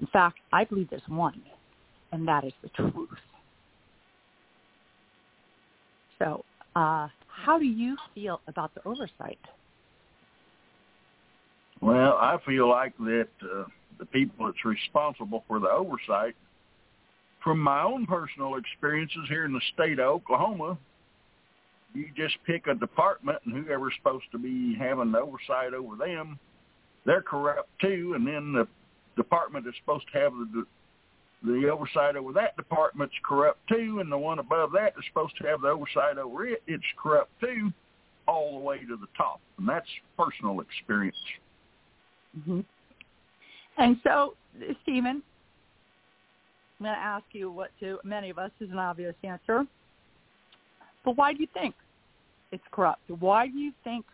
In 0.00 0.06
fact, 0.08 0.38
I 0.52 0.64
believe 0.64 0.90
there's 0.90 1.02
one, 1.08 1.42
and 2.12 2.26
that 2.28 2.44
is 2.44 2.52
the 2.62 2.68
truth. 2.70 3.08
So, 6.18 6.44
uh, 6.74 7.08
how 7.28 7.58
do 7.58 7.66
you 7.66 7.96
feel 8.14 8.40
about 8.46 8.74
the 8.74 8.80
oversight? 8.86 9.38
Well, 11.80 12.14
I 12.14 12.38
feel 12.46 12.68
like 12.68 12.96
that 12.98 13.28
uh, 13.42 13.64
the 13.98 14.06
people 14.06 14.46
that's 14.46 14.64
responsible 14.64 15.44
for 15.46 15.60
the 15.60 15.68
oversight, 15.68 16.34
from 17.42 17.60
my 17.60 17.82
own 17.82 18.06
personal 18.06 18.56
experiences 18.56 19.26
here 19.28 19.44
in 19.44 19.52
the 19.52 19.60
state 19.74 19.98
of 19.98 20.06
Oklahoma, 20.06 20.78
you 21.96 22.06
just 22.16 22.36
pick 22.46 22.66
a 22.66 22.74
department 22.74 23.38
and 23.44 23.54
whoever's 23.54 23.94
supposed 23.96 24.26
to 24.32 24.38
be 24.38 24.76
having 24.78 25.12
the 25.12 25.18
oversight 25.18 25.74
over 25.74 25.96
them, 25.96 26.38
they're 27.04 27.22
corrupt 27.22 27.70
too, 27.80 28.12
and 28.14 28.26
then 28.26 28.52
the 28.52 28.66
department 29.16 29.64
that's 29.64 29.76
supposed 29.78 30.04
to 30.12 30.18
have 30.18 30.32
the 30.32 30.66
the 31.42 31.68
oversight 31.68 32.16
over 32.16 32.32
that 32.32 32.56
department's 32.56 33.14
corrupt 33.24 33.60
too, 33.68 33.98
and 34.00 34.10
the 34.10 34.18
one 34.18 34.38
above 34.38 34.72
that 34.72 34.94
is 34.98 35.04
supposed 35.08 35.36
to 35.36 35.46
have 35.46 35.60
the 35.60 35.68
oversight 35.68 36.18
over 36.18 36.46
it, 36.46 36.62
it's 36.66 36.84
corrupt 37.00 37.30
too, 37.40 37.70
all 38.26 38.58
the 38.58 38.64
way 38.64 38.78
to 38.78 38.96
the 38.96 39.06
top. 39.16 39.40
And 39.58 39.68
that's 39.68 39.86
personal 40.18 40.60
experience. 40.60 41.16
Mm-hmm. 42.38 42.60
And 43.78 43.96
so, 44.02 44.34
Stephen, 44.82 45.22
I'm 46.80 46.84
going 46.84 46.94
to 46.94 47.00
ask 47.00 47.24
you 47.32 47.50
what 47.50 47.70
to 47.80 47.98
many 48.02 48.30
of 48.30 48.38
us 48.38 48.50
is 48.60 48.70
an 48.70 48.78
obvious 48.78 49.14
answer. 49.22 49.66
But 51.04 51.16
why 51.16 51.32
do 51.32 51.40
you 51.40 51.48
think 51.54 51.74
it's 52.52 52.62
corrupt? 52.70 53.08
Why 53.20 53.48
do 53.48 53.58
you 53.58 53.72
think 53.84 54.04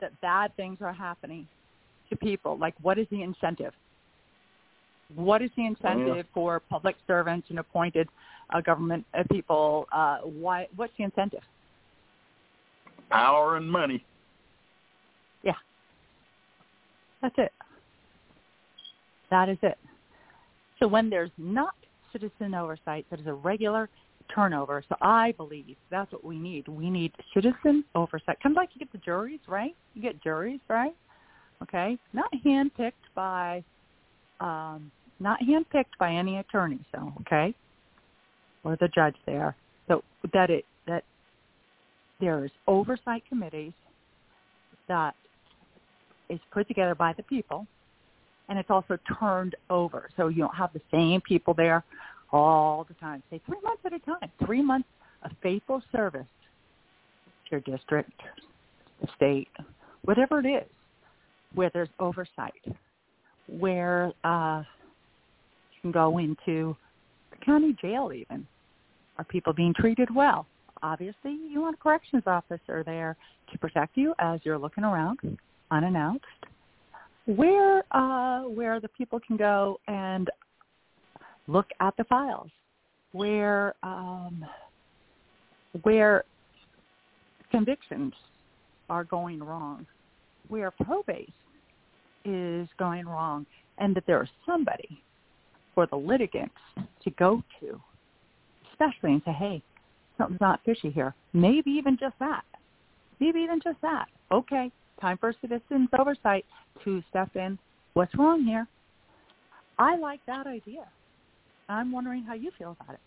that 0.00 0.18
bad 0.20 0.54
things 0.56 0.78
are 0.80 0.92
happening 0.92 1.46
to 2.10 2.16
people? 2.16 2.56
Like, 2.58 2.74
what 2.82 2.98
is 2.98 3.06
the 3.10 3.22
incentive? 3.22 3.72
What 5.14 5.40
is 5.40 5.50
the 5.56 5.64
incentive 5.66 6.16
Yeah. 6.16 6.22
for 6.34 6.60
public 6.60 6.96
servants 7.06 7.48
and 7.50 7.58
appointed 7.58 8.08
uh, 8.50 8.60
government 8.60 9.06
uh, 9.14 9.24
people? 9.30 9.88
Uh, 9.90 10.18
why? 10.18 10.68
What's 10.76 10.92
the 10.98 11.04
incentive? 11.04 11.42
Power 13.10 13.56
and 13.56 13.70
money. 13.70 14.04
Yeah, 15.42 15.54
that's 17.22 17.38
it. 17.38 17.52
That 19.30 19.48
is 19.48 19.58
it. 19.62 19.78
So 20.78 20.86
when 20.86 21.08
there's 21.08 21.30
not 21.38 21.74
citizen 22.12 22.54
oversight, 22.54 23.06
that 23.10 23.18
is 23.18 23.26
a 23.26 23.34
regular 23.34 23.88
turnover. 24.34 24.82
So 24.88 24.96
I 25.00 25.32
believe 25.32 25.76
that's 25.90 26.12
what 26.12 26.24
we 26.24 26.38
need. 26.38 26.68
We 26.68 26.90
need 26.90 27.12
citizen 27.34 27.84
oversight. 27.94 28.38
Kind 28.42 28.54
of 28.54 28.56
like 28.56 28.70
you 28.74 28.78
get 28.78 28.92
the 28.92 28.98
juries, 28.98 29.40
right? 29.48 29.74
You 29.94 30.02
get 30.02 30.22
juries, 30.22 30.60
right? 30.68 30.94
Okay, 31.62 31.98
not 32.12 32.30
handpicked 32.44 32.92
by, 33.14 33.64
um, 34.40 34.90
not 35.18 35.40
handpicked 35.40 35.96
by 35.98 36.12
any 36.12 36.38
attorney. 36.38 36.78
So 36.94 37.12
okay, 37.22 37.54
or 38.64 38.76
the 38.76 38.88
judge 38.88 39.16
there. 39.26 39.56
So 39.88 40.04
that 40.32 40.50
it 40.50 40.64
that 40.86 41.04
there's 42.20 42.52
oversight 42.66 43.24
committees 43.28 43.72
that 44.86 45.14
is 46.28 46.38
put 46.52 46.68
together 46.68 46.94
by 46.94 47.12
the 47.16 47.22
people, 47.24 47.66
and 48.48 48.58
it's 48.58 48.70
also 48.70 48.98
turned 49.18 49.56
over. 49.68 50.10
So 50.16 50.28
you 50.28 50.38
don't 50.38 50.54
have 50.54 50.72
the 50.72 50.80
same 50.92 51.20
people 51.20 51.54
there 51.54 51.84
all 52.32 52.84
the 52.88 52.94
time. 52.94 53.22
Say 53.30 53.40
three 53.46 53.60
months 53.62 53.82
at 53.84 53.92
a 53.92 53.98
time. 54.00 54.30
Three 54.44 54.62
months 54.62 54.88
of 55.24 55.30
faithful 55.42 55.82
service 55.92 56.26
to 57.44 57.50
your 57.50 57.60
district, 57.60 58.12
the 59.00 59.08
state, 59.16 59.48
whatever 60.02 60.40
it 60.40 60.46
is, 60.46 60.68
where 61.54 61.70
there's 61.72 61.88
oversight, 61.98 62.52
where 63.46 64.12
uh, 64.24 64.62
you 65.72 65.80
can 65.82 65.92
go 65.92 66.18
into 66.18 66.76
the 67.30 67.44
county 67.44 67.76
jail 67.80 68.12
even. 68.14 68.46
Are 69.16 69.24
people 69.24 69.52
being 69.52 69.74
treated 69.74 70.14
well? 70.14 70.46
Obviously, 70.82 71.32
you 71.50 71.60
want 71.60 71.74
a 71.74 71.82
corrections 71.82 72.22
officer 72.26 72.82
there 72.84 73.16
to 73.50 73.58
protect 73.58 73.96
you 73.96 74.14
as 74.20 74.40
you're 74.44 74.58
looking 74.58 74.84
around 74.84 75.18
unannounced. 75.70 76.24
Where 77.26 77.82
uh, 77.90 78.42
where 78.42 78.80
the 78.80 78.88
people 78.88 79.20
can 79.26 79.36
go 79.36 79.80
and 79.86 80.30
look 81.48 81.66
at 81.80 81.96
the 81.96 82.04
files, 82.04 82.50
where 83.12 83.74
um, 83.82 84.44
where 85.82 86.24
convictions 87.50 88.12
are 88.88 89.04
going 89.04 89.42
wrong, 89.42 89.86
where 90.48 90.70
probate 90.70 91.32
is 92.24 92.68
going 92.78 93.06
wrong, 93.06 93.46
and 93.78 93.94
that 93.96 94.04
there 94.06 94.22
is 94.22 94.28
somebody 94.46 95.02
for 95.74 95.86
the 95.86 95.96
litigants 95.96 96.54
to 97.02 97.10
go 97.10 97.42
to, 97.60 97.80
especially 98.72 99.12
and 99.12 99.22
say, 99.24 99.32
hey, 99.32 99.62
something's 100.16 100.40
not 100.40 100.60
fishy 100.64 100.90
here. 100.90 101.14
Maybe 101.32 101.70
even 101.70 101.96
just 101.98 102.14
that. 102.20 102.44
Maybe 103.20 103.40
even 103.40 103.60
just 103.62 103.80
that. 103.82 104.06
Okay, 104.30 104.70
time 105.00 105.18
for 105.18 105.32
citizens 105.40 105.88
oversight 105.98 106.44
to 106.84 107.02
step 107.08 107.34
in. 107.36 107.58
What's 107.94 108.14
wrong 108.16 108.44
here? 108.44 108.66
I 109.78 109.96
like 109.96 110.20
that 110.26 110.46
idea. 110.46 110.86
I'm 111.68 111.92
wondering 111.92 112.24
how 112.24 112.34
you 112.34 112.50
feel 112.58 112.76
about 112.80 112.94
it. 112.94 113.00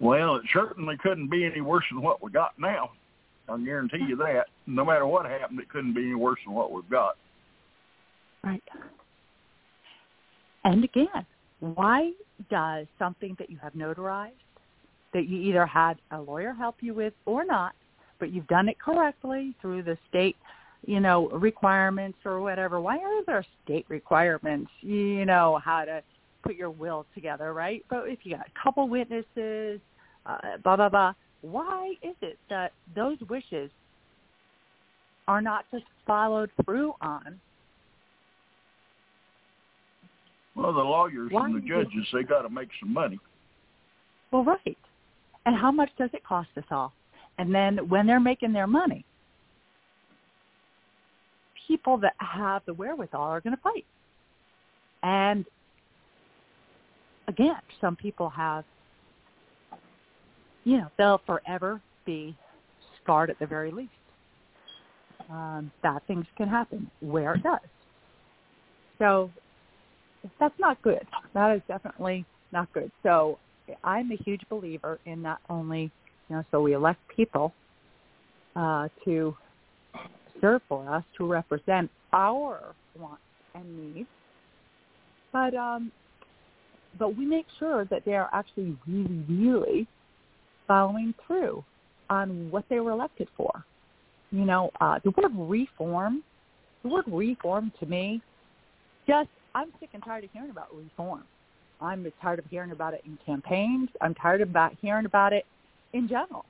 Well, 0.00 0.36
it 0.36 0.42
certainly 0.52 0.96
couldn't 1.02 1.30
be 1.30 1.44
any 1.44 1.60
worse 1.60 1.84
than 1.90 2.02
what 2.02 2.22
we 2.22 2.30
got 2.30 2.58
now. 2.58 2.90
I'll 3.48 3.58
guarantee 3.58 4.04
you 4.08 4.16
that. 4.16 4.46
No 4.66 4.84
matter 4.84 5.06
what 5.06 5.26
happened, 5.26 5.60
it 5.60 5.68
couldn't 5.68 5.94
be 5.94 6.02
any 6.02 6.14
worse 6.14 6.38
than 6.44 6.54
what 6.54 6.72
we've 6.72 6.88
got. 6.90 7.16
Right. 8.42 8.62
And 10.64 10.84
again, 10.84 11.24
why 11.60 12.10
does 12.50 12.86
something 12.98 13.36
that 13.38 13.48
you 13.50 13.56
have 13.62 13.72
notarized, 13.72 14.32
that 15.14 15.28
you 15.28 15.40
either 15.40 15.64
had 15.64 15.94
a 16.10 16.20
lawyer 16.20 16.52
help 16.52 16.76
you 16.80 16.92
with 16.92 17.14
or 17.24 17.44
not, 17.44 17.72
but 18.18 18.32
you've 18.32 18.48
done 18.48 18.68
it 18.68 18.78
correctly 18.78 19.54
through 19.62 19.82
the 19.84 19.96
state, 20.08 20.36
you 20.84 21.00
know, 21.00 21.28
requirements 21.28 22.18
or 22.24 22.40
whatever. 22.40 22.80
Why 22.80 22.98
are 22.98 23.24
there 23.24 23.44
state 23.64 23.86
requirements? 23.88 24.70
You 24.80 25.24
know 25.24 25.60
how 25.64 25.84
to 25.84 26.02
put 26.46 26.56
your 26.56 26.70
will 26.70 27.04
together, 27.14 27.52
right? 27.52 27.84
But 27.90 28.04
if 28.08 28.20
you 28.22 28.36
got 28.36 28.46
a 28.46 28.62
couple 28.62 28.88
witnesses, 28.88 29.80
uh, 30.24 30.38
blah 30.62 30.76
blah 30.76 30.88
blah. 30.88 31.12
Why 31.42 31.94
is 32.02 32.16
it 32.22 32.38
that 32.48 32.72
those 32.94 33.18
wishes 33.28 33.70
are 35.28 35.40
not 35.40 35.64
just 35.72 35.84
followed 36.06 36.50
through 36.64 36.94
on? 37.00 37.40
Well, 40.54 40.72
the 40.72 40.80
lawyers 40.80 41.30
Why 41.30 41.46
and 41.46 41.56
the 41.56 41.68
judges, 41.68 42.06
they 42.12 42.22
got 42.22 42.42
to 42.42 42.48
make 42.48 42.68
some 42.80 42.92
money. 42.92 43.18
Well, 44.32 44.42
right. 44.42 44.78
And 45.44 45.54
how 45.54 45.70
much 45.70 45.90
does 45.98 46.10
it 46.14 46.24
cost 46.24 46.48
us 46.56 46.64
all? 46.70 46.92
And 47.38 47.54
then 47.54 47.88
when 47.88 48.06
they're 48.06 48.18
making 48.18 48.52
their 48.52 48.66
money, 48.66 49.04
people 51.68 51.98
that 51.98 52.14
have 52.18 52.62
the 52.66 52.72
wherewithal 52.72 53.20
are 53.20 53.40
going 53.40 53.54
to 53.54 53.62
fight. 53.62 53.84
And 55.02 55.44
again, 57.28 57.56
some 57.80 57.96
people 57.96 58.28
have, 58.30 58.64
you 60.64 60.78
know, 60.78 60.88
they'll 60.98 61.20
forever 61.26 61.80
be 62.04 62.34
scarred 63.02 63.30
at 63.30 63.38
the 63.38 63.46
very 63.46 63.70
least. 63.70 63.90
Um, 65.30 65.70
bad 65.82 66.06
things 66.06 66.26
can 66.36 66.48
happen 66.48 66.90
where 67.00 67.34
it 67.34 67.42
does. 67.42 67.58
So 68.98 69.30
that's 70.38 70.54
not 70.58 70.80
good. 70.82 71.06
That 71.34 71.56
is 71.56 71.62
definitely 71.68 72.24
not 72.52 72.72
good. 72.72 72.90
So 73.02 73.38
I'm 73.82 74.10
a 74.12 74.16
huge 74.16 74.42
believer 74.48 74.98
in 75.06 75.22
not 75.22 75.38
only, 75.48 75.90
you 76.28 76.36
know, 76.36 76.44
so 76.50 76.60
we 76.60 76.74
elect 76.74 77.00
people 77.14 77.52
uh, 78.54 78.88
to 79.04 79.36
serve 80.40 80.62
for 80.68 80.88
us, 80.88 81.04
to 81.18 81.26
represent 81.26 81.90
our 82.12 82.74
wants 82.98 83.20
and 83.54 83.94
needs, 83.94 84.08
but 85.32 85.54
um, 85.54 85.90
but 86.98 87.16
we 87.16 87.24
make 87.24 87.46
sure 87.58 87.84
that 87.86 88.04
they 88.04 88.14
are 88.14 88.28
actually 88.32 88.76
really, 88.86 89.24
really 89.28 89.86
following 90.66 91.14
through 91.26 91.64
on 92.10 92.50
what 92.50 92.64
they 92.68 92.80
were 92.80 92.92
elected 92.92 93.28
for. 93.36 93.64
You 94.30 94.44
know, 94.44 94.70
uh, 94.80 94.98
the 95.04 95.10
word 95.10 95.32
reform, 95.34 96.22
the 96.82 96.88
word 96.88 97.04
reform 97.06 97.72
to 97.80 97.86
me, 97.86 98.20
just 99.06 99.28
I'm 99.54 99.72
sick 99.80 99.90
and 99.94 100.02
tired 100.02 100.24
of 100.24 100.30
hearing 100.32 100.50
about 100.50 100.68
reform. 100.74 101.24
I'm 101.80 102.10
tired 102.20 102.38
of 102.38 102.46
hearing 102.46 102.72
about 102.72 102.94
it 102.94 103.02
in 103.04 103.18
campaigns. 103.24 103.88
I'm 104.00 104.14
tired 104.14 104.40
of 104.40 104.50
about 104.50 104.72
hearing 104.80 105.06
about 105.06 105.32
it 105.32 105.44
in 105.92 106.08
general 106.08 106.44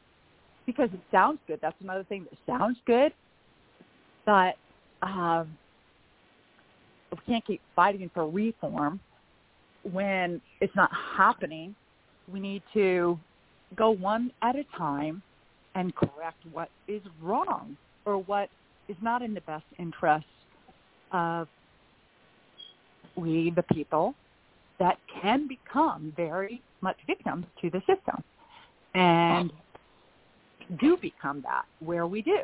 because 0.66 0.88
it 0.92 1.00
sounds 1.10 1.38
good. 1.46 1.58
That's 1.62 1.76
another 1.80 2.04
thing 2.04 2.26
that 2.30 2.38
sounds 2.46 2.78
good, 2.86 3.12
but 4.24 4.56
um, 5.02 5.56
we 7.12 7.18
can't 7.26 7.44
keep 7.46 7.60
fighting 7.74 8.10
for 8.12 8.28
reform 8.28 9.00
when 9.92 10.40
it's 10.60 10.74
not 10.74 10.90
happening. 11.16 11.74
We 12.32 12.40
need 12.40 12.62
to 12.74 13.18
go 13.76 13.90
one 13.90 14.32
at 14.42 14.56
a 14.56 14.64
time 14.76 15.22
and 15.74 15.94
correct 15.94 16.38
what 16.52 16.70
is 16.88 17.02
wrong 17.22 17.76
or 18.04 18.18
what 18.18 18.48
is 18.88 18.96
not 19.02 19.22
in 19.22 19.34
the 19.34 19.40
best 19.42 19.64
interest 19.78 20.26
of 21.12 21.48
we, 23.16 23.52
the 23.54 23.62
people, 23.74 24.14
that 24.78 24.98
can 25.22 25.48
become 25.48 26.12
very 26.16 26.60
much 26.80 26.96
victims 27.06 27.46
to 27.60 27.70
the 27.70 27.80
system 27.80 28.22
and 28.94 29.52
do 30.80 30.96
become 30.96 31.42
that 31.42 31.64
where 31.80 32.06
we 32.06 32.22
do. 32.22 32.40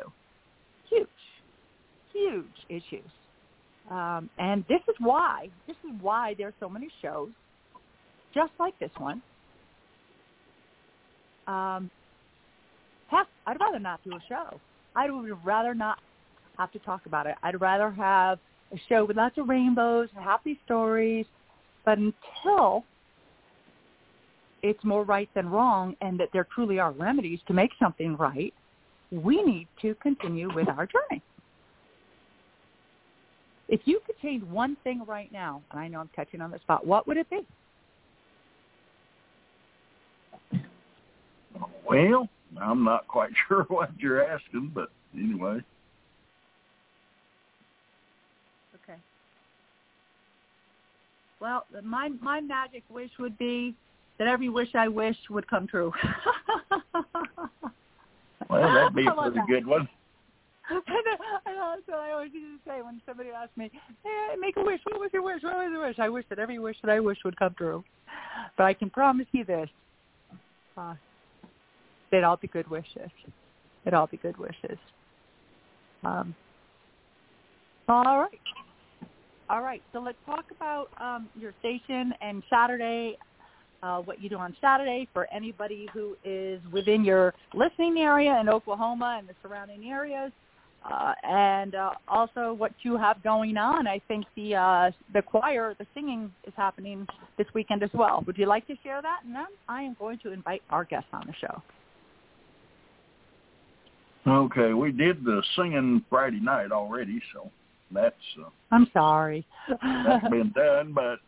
Huge, 0.89 1.07
huge 2.11 2.45
issues. 2.69 3.09
Um, 3.89 4.29
and 4.37 4.63
this 4.69 4.79
is 4.87 4.95
why, 4.99 5.49
this 5.67 5.75
is 5.83 5.91
why 6.01 6.35
there 6.37 6.47
are 6.47 6.53
so 6.59 6.69
many 6.69 6.89
shows 7.01 7.29
just 8.33 8.51
like 8.59 8.77
this 8.79 8.91
one. 8.97 9.21
Um, 11.47 11.89
heck, 13.07 13.27
I'd 13.45 13.59
rather 13.59 13.79
not 13.79 13.99
do 14.03 14.11
a 14.11 14.19
show. 14.27 14.59
I 14.95 15.09
would 15.09 15.45
rather 15.45 15.73
not 15.75 15.99
have 16.57 16.71
to 16.71 16.79
talk 16.79 17.05
about 17.05 17.27
it. 17.27 17.35
I'd 17.43 17.59
rather 17.59 17.91
have 17.91 18.39
a 18.71 18.79
show 18.89 19.05
with 19.05 19.17
lots 19.17 19.37
of 19.37 19.49
rainbows, 19.49 20.09
and 20.15 20.23
happy 20.23 20.59
stories, 20.65 21.25
but 21.85 21.97
until 21.97 22.83
it's 24.61 24.83
more 24.83 25.03
right 25.03 25.29
than 25.35 25.49
wrong 25.49 25.95
and 26.01 26.19
that 26.19 26.29
there 26.31 26.47
truly 26.55 26.79
are 26.79 26.91
remedies 26.91 27.39
to 27.47 27.53
make 27.53 27.71
something 27.79 28.15
right, 28.15 28.53
we 29.11 29.43
need 29.43 29.67
to 29.81 29.93
continue 29.95 30.53
with 30.55 30.69
our 30.69 30.87
journey. 30.87 31.21
If 33.69 33.81
you 33.85 34.01
could 34.05 34.19
change 34.21 34.43
one 34.43 34.75
thing 34.83 35.03
right 35.07 35.31
now, 35.31 35.61
and 35.71 35.79
I 35.79 35.87
know 35.87 35.99
I'm 35.99 36.09
touching 36.15 36.41
on 36.41 36.51
the 36.51 36.59
spot, 36.59 36.85
what 36.85 37.07
would 37.07 37.17
it 37.17 37.29
be? 37.29 37.45
Well, 41.87 42.27
I'm 42.59 42.83
not 42.83 43.07
quite 43.07 43.31
sure 43.47 43.63
what 43.69 43.89
you're 43.97 44.23
asking, 44.23 44.71
but 44.73 44.89
anyway. 45.15 45.61
Okay. 48.75 48.97
Well, 51.39 51.65
my 51.83 52.09
my 52.21 52.41
magic 52.41 52.83
wish 52.89 53.11
would 53.19 53.37
be 53.37 53.75
that 54.17 54.27
every 54.27 54.49
wish 54.49 54.75
I 54.75 54.87
wish 54.87 55.17
would 55.29 55.47
come 55.47 55.67
true. 55.67 55.91
well, 58.49 58.73
that'd 58.73 58.95
be 58.95 59.05
a 59.07 59.11
pretty 59.11 59.39
good 59.47 59.65
one. 59.65 59.87
I 60.69 60.73
know, 61.53 61.75
that's 61.75 61.87
what 61.87 61.99
I 61.99 62.11
always 62.11 62.31
used 62.33 62.63
to 62.63 62.69
say 62.69 62.81
when 62.81 63.01
somebody 63.05 63.29
asked 63.29 63.55
me, 63.57 63.69
hey, 64.03 64.35
make 64.39 64.55
a 64.57 64.63
wish. 64.63 64.79
What 64.85 64.99
was 64.99 65.09
your 65.13 65.23
wish? 65.23 65.43
What 65.43 65.55
was 65.55 65.69
your 65.71 65.85
wish? 65.85 65.99
I 65.99 66.09
wish 66.09 66.25
that 66.29 66.39
every 66.39 66.59
wish 66.59 66.77
that 66.83 66.91
I 66.91 66.99
wish 66.99 67.17
would 67.25 67.37
come 67.37 67.53
true. 67.57 67.83
But 68.57 68.63
I 68.65 68.73
can 68.73 68.89
promise 68.89 69.27
you 69.31 69.43
this. 69.43 69.69
Uh, 70.77 70.95
they'd 72.11 72.23
all 72.23 72.37
be 72.37 72.47
good 72.47 72.69
wishes. 72.69 73.11
They'd 73.83 73.93
all 73.93 74.07
be 74.07 74.17
good 74.17 74.37
wishes. 74.37 74.77
Um, 76.03 76.33
all 77.87 78.19
right. 78.19 78.39
All 79.49 79.61
right. 79.61 79.81
So 79.91 79.99
let's 79.99 80.17
talk 80.25 80.45
about 80.55 80.87
um, 80.99 81.29
your 81.39 81.53
station 81.59 82.13
and 82.21 82.41
Saturday, 82.49 83.17
uh, 83.81 83.99
what 83.99 84.21
you 84.21 84.29
do 84.29 84.37
on 84.37 84.55
Saturday 84.61 85.07
for 85.13 85.27
anybody 85.33 85.87
who 85.93 86.15
is 86.23 86.61
within 86.71 87.03
your 87.03 87.33
listening 87.53 87.97
area 87.97 88.39
in 88.39 88.47
Oklahoma 88.47 89.17
and 89.19 89.27
the 89.27 89.35
surrounding 89.41 89.89
areas. 89.89 90.31
Uh, 90.83 91.13
and 91.23 91.75
uh, 91.75 91.91
also 92.09 92.53
what 92.53 92.73
you 92.81 92.97
have 92.97 93.23
going 93.23 93.55
on. 93.55 93.87
I 93.87 94.01
think 94.07 94.25
the 94.35 94.55
uh, 94.55 94.91
the 95.13 95.21
choir, 95.21 95.75
the 95.79 95.85
singing 95.93 96.31
is 96.45 96.53
happening 96.57 97.07
this 97.37 97.47
weekend 97.53 97.83
as 97.83 97.89
well. 97.93 98.21
Would 98.27 98.37
you 98.37 98.47
like 98.47 98.67
to 98.67 98.75
share 98.83 99.01
that? 99.01 99.19
And 99.25 99.33
then 99.33 99.45
I 99.69 99.83
am 99.83 99.95
going 99.97 100.19
to 100.19 100.33
invite 100.33 100.61
our 100.69 100.83
guests 100.83 101.07
on 101.13 101.25
the 101.25 101.33
show. 101.39 101.61
Okay, 104.25 104.73
we 104.73 104.91
did 104.91 105.23
the 105.23 105.41
singing 105.55 106.03
Friday 106.09 106.39
night 106.41 106.71
already, 106.71 107.21
so 107.33 107.49
that's 107.91 108.15
uh, 108.41 108.49
I'm 108.71 108.87
sorry. 108.93 109.45
that's 109.69 110.27
been 110.29 110.51
done. 110.55 110.93
But 110.93 111.19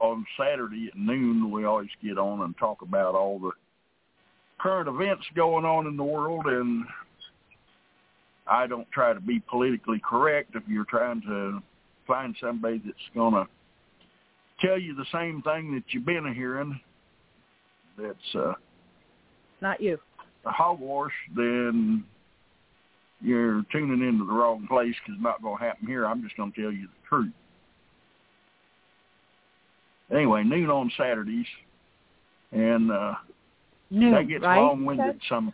on 0.00 0.26
Saturday 0.38 0.88
at 0.92 0.98
noon, 0.98 1.50
we 1.50 1.64
always 1.64 1.88
get 2.02 2.18
on 2.18 2.42
and 2.42 2.56
talk 2.58 2.82
about 2.82 3.14
all 3.14 3.38
the 3.38 3.52
current 4.60 4.88
events 4.88 5.24
going 5.34 5.64
on 5.64 5.86
in 5.86 5.96
the 5.96 6.04
world. 6.04 6.46
And 6.46 6.84
I 8.50 8.66
don't 8.66 8.90
try 8.90 9.12
to 9.12 9.20
be 9.20 9.40
politically 9.40 10.00
correct. 10.08 10.54
If 10.54 10.62
you're 10.68 10.84
trying 10.84 11.20
to 11.22 11.62
find 12.06 12.34
somebody 12.40 12.80
that's 12.84 12.96
going 13.14 13.34
to 13.34 13.46
tell 14.66 14.78
you 14.78 14.94
the 14.94 15.04
same 15.12 15.42
thing 15.42 15.74
that 15.74 15.84
you've 15.88 16.06
been 16.06 16.32
hearing, 16.34 16.80
that's 17.98 18.34
uh, 18.34 18.54
Not 19.60 19.80
you. 19.80 19.98
The 20.44 20.50
hogwash, 20.50 21.12
then 21.36 22.04
you're 23.20 23.64
tuning 23.72 24.06
into 24.06 24.24
the 24.24 24.32
wrong 24.32 24.66
place 24.68 24.94
because 25.02 25.16
it's 25.16 25.22
not 25.22 25.42
going 25.42 25.58
to 25.58 25.64
happen 25.64 25.86
here. 25.86 26.06
I'm 26.06 26.22
just 26.22 26.36
going 26.36 26.52
to 26.52 26.62
tell 26.62 26.72
you 26.72 26.86
the 26.86 27.08
truth. 27.08 27.32
Anyway, 30.10 30.42
noon 30.42 30.70
on 30.70 30.90
Saturdays, 30.96 31.46
and 32.52 32.90
uh, 32.90 33.14
Noon, 33.90 34.12
that 34.12 34.28
gets 34.28 34.42
right? 34.42 34.58
long-winded 34.58 35.20
some 35.28 35.52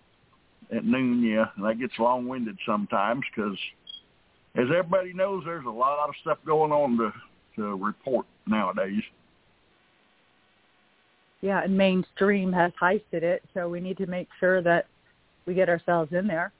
at 0.74 0.84
noon. 0.84 1.22
Yeah, 1.22 1.46
that 1.62 1.78
gets 1.78 1.94
long-winded 1.98 2.58
sometimes 2.66 3.22
because, 3.34 3.56
as 4.56 4.66
everybody 4.76 5.12
knows, 5.12 5.42
there's 5.44 5.66
a 5.66 5.70
lot 5.70 6.08
of 6.08 6.14
stuff 6.20 6.38
going 6.46 6.72
on 6.72 6.96
to 6.98 7.12
to 7.56 7.76
report 7.76 8.26
nowadays. 8.46 9.02
Yeah, 11.40 11.62
and 11.62 11.76
mainstream 11.76 12.52
has 12.52 12.72
heisted 12.80 13.22
it, 13.22 13.42
so 13.52 13.68
we 13.68 13.80
need 13.80 13.98
to 13.98 14.06
make 14.06 14.28
sure 14.40 14.62
that 14.62 14.86
we 15.46 15.54
get 15.54 15.68
ourselves 15.68 16.12
in 16.12 16.26
there. 16.26 16.52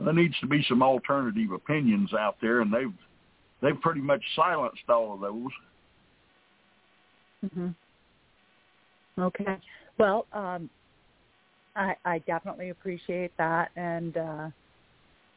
There 0.00 0.12
needs 0.12 0.38
to 0.40 0.46
be 0.46 0.64
some 0.68 0.82
alternative 0.82 1.52
opinions 1.52 2.12
out 2.14 2.36
there, 2.40 2.60
and 2.62 2.72
they've 2.72 2.94
they've 3.60 3.80
pretty 3.80 4.00
much 4.00 4.22
silenced 4.34 4.88
all 4.88 5.14
of 5.14 5.20
those. 5.20 5.50
hmm 7.52 7.68
Okay. 9.18 9.58
Well, 9.98 10.26
um, 10.32 10.70
I, 11.74 11.94
I 12.04 12.18
definitely 12.20 12.70
appreciate 12.70 13.32
that, 13.38 13.70
and 13.76 14.16
uh, 14.16 14.48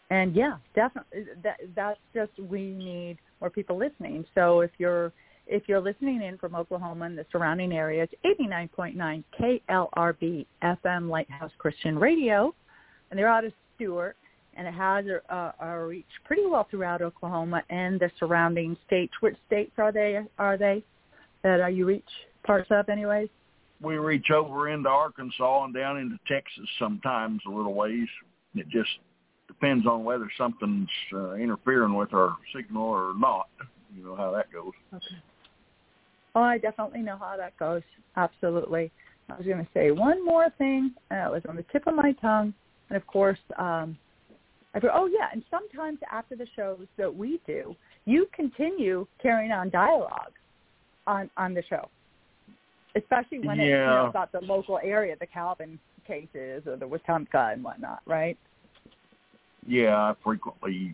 and 0.10 0.36
yeah, 0.36 0.58
definitely 0.76 1.26
that 1.44 1.58
that's 1.76 2.00
just 2.14 2.32
we 2.50 2.72
need 2.72 3.18
more 3.42 3.50
people 3.50 3.78
listening. 3.78 4.26
So 4.36 4.62
if 4.62 4.72
you're 4.78 5.12
if 5.48 5.64
you're 5.68 5.82
listening 5.82 6.22
in 6.22 6.38
from 6.38 6.56
Oklahoma 6.56 7.06
and 7.06 7.18
the 7.18 7.26
surrounding 7.32 7.72
area, 7.72 8.04
it's 8.04 8.40
89.9 8.42 9.24
KLRB 9.40 10.46
FM 10.64 11.10
Lighthouse 11.10 11.52
Christian 11.58 11.98
Radio, 11.98 12.54
and 13.10 13.20
they're 13.20 13.30
out 13.30 13.46
of 13.46 13.54
Stuart, 13.76 14.16
and 14.56 14.68
it 14.68 14.74
has 14.74 15.06
a, 15.06 15.54
a 15.60 15.86
reach 15.86 16.06
pretty 16.26 16.46
well 16.46 16.68
throughout 16.70 17.02
Oklahoma 17.02 17.62
and 17.70 18.00
the 18.00 18.10
surrounding 18.20 18.76
states. 18.88 19.14
Which 19.22 19.36
states 19.48 19.72
are 19.78 19.92
they? 19.92 20.20
Are 20.40 20.58
they 20.58 20.84
that 21.44 21.62
uh, 21.62 21.68
you 21.68 21.86
reach 21.86 22.04
parts 22.44 22.68
of, 22.72 22.90
anyways? 22.90 23.30
We 23.86 23.98
reach 23.98 24.32
over 24.32 24.70
into 24.70 24.90
Arkansas 24.90 25.64
and 25.64 25.74
down 25.74 25.98
into 26.00 26.18
Texas 26.28 26.68
sometimes 26.80 27.42
a 27.46 27.52
little 27.52 27.74
ways. 27.76 28.08
It 28.56 28.68
just 28.70 28.90
depends 29.48 29.86
on 29.86 30.04
whether 30.04 30.30
something's 30.38 30.90
uh, 31.14 31.34
interfering 31.34 31.94
with 31.94 32.14
our 32.14 32.36
signal 32.56 32.84
or 32.84 33.14
not. 33.16 33.48
You 33.96 34.04
know 34.04 34.16
how 34.16 34.32
that 34.32 34.52
goes. 34.52 34.74
Okay. 34.94 35.06
Oh, 36.34 36.42
I 36.42 36.58
definitely 36.58 37.02
know 37.02 37.18
how 37.18 37.38
that 37.38 37.58
goes. 37.58 37.84
Absolutely. 38.18 38.92
I 39.30 39.38
was 39.38 39.46
going 39.46 39.64
to 39.64 39.68
say 39.74 39.92
one 39.92 40.24
more 40.24 40.50
thing. 40.58 40.94
Uh, 41.12 41.28
it 41.28 41.32
was 41.32 41.42
on 41.48 41.56
the 41.56 41.66
tip 41.72 41.88
of 41.88 41.96
my 41.96 42.12
tongue, 42.14 42.54
and 42.90 42.98
of 42.98 43.08
course, 43.08 43.40
um, 43.58 43.98
I 44.74 44.80
thought, 44.80 44.92
oh 44.94 45.08
yeah, 45.08 45.30
and 45.32 45.44
sometimes 45.50 46.00
after 46.12 46.36
the 46.36 46.48
shows 46.56 46.86
that 46.98 47.14
we 47.14 47.40
do, 47.48 47.76
you 48.06 48.28
continue 48.34 49.08
carrying 49.22 49.52
on 49.52 49.70
dialogue 49.70 50.34
on 51.08 51.30
on 51.38 51.54
the 51.54 51.64
show, 51.70 51.90
especially 52.96 53.40
when 53.40 53.60
it's 53.60 53.68
you 53.68 53.78
know, 53.78 54.08
about 54.08 54.32
the 54.32 54.42
local 54.42 54.80
area, 54.84 55.16
the 55.20 55.28
Calvin 55.28 55.80
cases 56.08 56.64
or 56.66 56.78
the 56.78 56.88
Wetumka 56.88 57.54
and 57.54 57.64
whatnot, 57.64 58.02
right? 58.06 58.38
Yeah, 59.68 59.96
I 59.96 60.14
frequently 60.24 60.94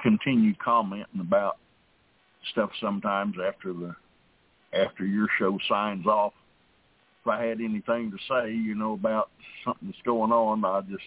continue 0.00 0.54
commenting 0.62 1.20
about 1.20 1.58
stuff 2.52 2.70
sometimes 2.80 3.34
after 3.44 3.72
the 3.72 3.94
after 4.72 5.04
your 5.04 5.26
show 5.38 5.58
signs 5.68 6.06
off. 6.06 6.32
If 7.22 7.28
I 7.28 7.44
had 7.44 7.60
anything 7.60 8.12
to 8.12 8.18
say, 8.28 8.52
you 8.52 8.74
know, 8.74 8.92
about 8.92 9.30
something 9.64 9.88
that's 9.88 10.02
going 10.04 10.30
on, 10.30 10.64
I 10.64 10.80
just 10.82 11.02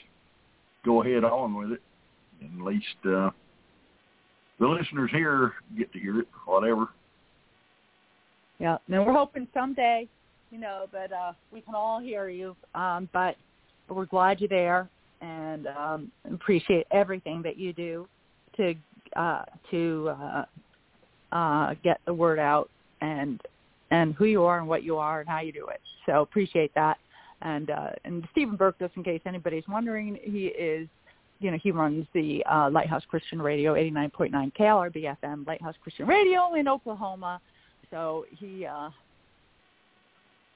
go 0.84 1.02
ahead 1.02 1.24
on 1.24 1.56
with 1.56 1.72
it. 1.72 1.82
At 2.44 2.66
least 2.66 2.86
uh, 3.06 3.30
the 4.60 4.68
listeners 4.68 5.12
here 5.14 5.54
get 5.78 5.92
to 5.94 6.00
hear 6.00 6.20
it, 6.20 6.28
whatever. 6.46 6.90
Yeah, 8.62 8.78
and 8.92 9.04
we're 9.04 9.14
hoping 9.14 9.48
someday, 9.56 10.08
you 10.52 10.60
know, 10.60 10.86
that 10.94 11.12
uh, 11.12 11.34
we 11.52 11.62
can 11.62 11.74
all 11.74 12.00
hear 12.00 12.30
you. 12.30 12.56
Um, 12.76 13.10
but 13.12 13.36
we're 13.90 14.06
glad 14.06 14.40
you're 14.40 14.50
there 14.50 14.88
and 15.20 15.66
um, 15.66 16.12
appreciate 16.32 16.86
everything 16.92 17.42
that 17.42 17.58
you 17.58 17.74
do 17.74 18.08
to 18.58 18.76
uh, 19.16 19.46
to 19.72 20.12
uh, 20.12 20.46
uh, 21.32 21.74
get 21.84 22.02
the 22.06 22.14
word 22.14 22.38
out 22.38 22.70
and 23.02 23.42
and 23.90 24.14
who 24.14 24.26
you 24.26 24.44
are 24.44 24.60
and 24.60 24.68
what 24.68 24.84
you 24.84 24.96
are 24.96 25.22
and 25.22 25.28
how 25.28 25.40
you 25.40 25.52
do 25.52 25.66
it. 25.70 25.82
So 26.06 26.22
appreciate 26.22 26.72
that. 26.76 27.00
And 27.42 27.72
uh, 27.72 27.90
and 28.06 28.28
Stephen 28.32 28.58
Burke, 28.58 28.78
just 28.78 28.96
in 28.96 29.04
case 29.04 29.22
anybody's 29.26 29.68
wondering, 29.68 30.20
he 30.22 30.46
is, 30.46 30.88
you 31.40 31.50
know, 31.50 31.58
he 31.64 31.72
runs 31.72 32.06
the 32.14 32.46
uh, 32.46 32.70
Lighthouse 32.70 33.04
Christian 33.10 33.42
Radio, 33.42 33.74
89.9 33.74 34.54
KLRB 34.56 35.18
FM, 35.24 35.48
Lighthouse 35.48 35.76
Christian 35.82 36.06
Radio 36.06 36.54
in 36.54 36.68
Oklahoma. 36.68 37.42
So 37.92 38.26
he, 38.32 38.66
uh, 38.66 38.90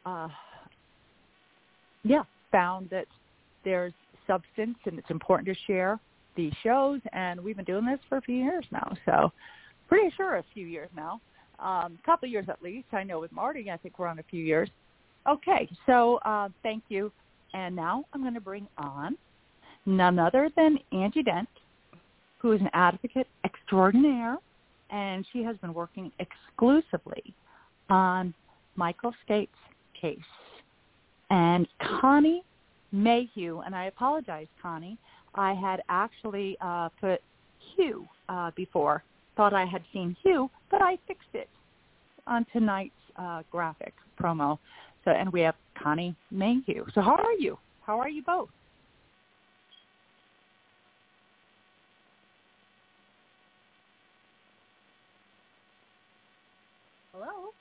uh, 0.05 0.29
yeah, 2.03 2.23
found 2.51 2.89
that 2.89 3.05
there's 3.63 3.93
substance 4.25 4.77
and 4.85 4.97
it's 4.97 5.11
important 5.11 5.47
to 5.47 5.55
share 5.67 5.99
these 6.35 6.53
shows. 6.63 7.01
And 7.13 7.41
we've 7.41 7.55
been 7.55 7.65
doing 7.65 7.85
this 7.85 7.99
for 8.09 8.17
a 8.17 8.21
few 8.21 8.35
years 8.35 8.65
now. 8.71 8.95
So 9.05 9.31
pretty 9.87 10.13
sure 10.15 10.37
a 10.37 10.43
few 10.53 10.65
years 10.65 10.89
now, 10.95 11.21
um, 11.59 11.99
couple 12.05 12.27
of 12.27 12.31
years 12.31 12.45
at 12.49 12.61
least. 12.61 12.87
I 12.91 13.03
know 13.03 13.19
with 13.19 13.31
Marty, 13.31 13.69
I 13.69 13.77
think 13.77 13.99
we're 13.99 14.07
on 14.07 14.19
a 14.19 14.23
few 14.23 14.43
years. 14.43 14.69
Okay, 15.27 15.69
so 15.85 16.17
uh, 16.25 16.49
thank 16.63 16.83
you. 16.89 17.11
And 17.53 17.75
now 17.75 18.05
I'm 18.13 18.21
going 18.21 18.33
to 18.33 18.41
bring 18.41 18.67
on 18.77 19.17
none 19.85 20.19
other 20.19 20.49
than 20.55 20.77
Angie 20.91 21.23
Dent, 21.23 21.47
who 22.39 22.51
is 22.51 22.61
an 22.61 22.69
advocate 22.73 23.27
extraordinaire, 23.43 24.37
and 24.95 25.25
she 25.33 25.43
has 25.43 25.57
been 25.57 25.73
working 25.73 26.09
exclusively 26.19 27.35
on 27.89 28.33
Michael 28.77 29.13
Skatzes' 29.27 29.49
case. 29.99 30.17
And 31.29 31.67
Connie 31.99 32.43
Mayhew, 32.93 33.59
and 33.65 33.75
I 33.75 33.85
apologize, 33.85 34.47
Connie, 34.61 34.97
I 35.35 35.53
had 35.53 35.81
actually 35.89 36.55
uh, 36.61 36.87
put 37.01 37.19
Hugh 37.75 38.07
uh, 38.29 38.51
before. 38.55 39.03
Thought 39.35 39.53
I 39.53 39.65
had 39.65 39.83
seen 39.91 40.15
Hugh, 40.23 40.49
but 40.71 40.81
I 40.81 40.97
fixed 41.07 41.27
it 41.33 41.49
on 42.25 42.45
tonight's 42.53 42.93
uh, 43.17 43.43
graphic 43.51 43.93
promo. 44.17 44.57
So, 45.03 45.11
and 45.11 45.31
we 45.33 45.41
have 45.41 45.55
Connie 45.77 46.15
Mayhew. 46.31 46.85
So, 46.95 47.01
how 47.01 47.15
are 47.15 47.33
you? 47.33 47.57
How 47.85 47.99
are 47.99 48.09
you 48.09 48.23
both? 48.23 48.49
Hello. 57.17 57.53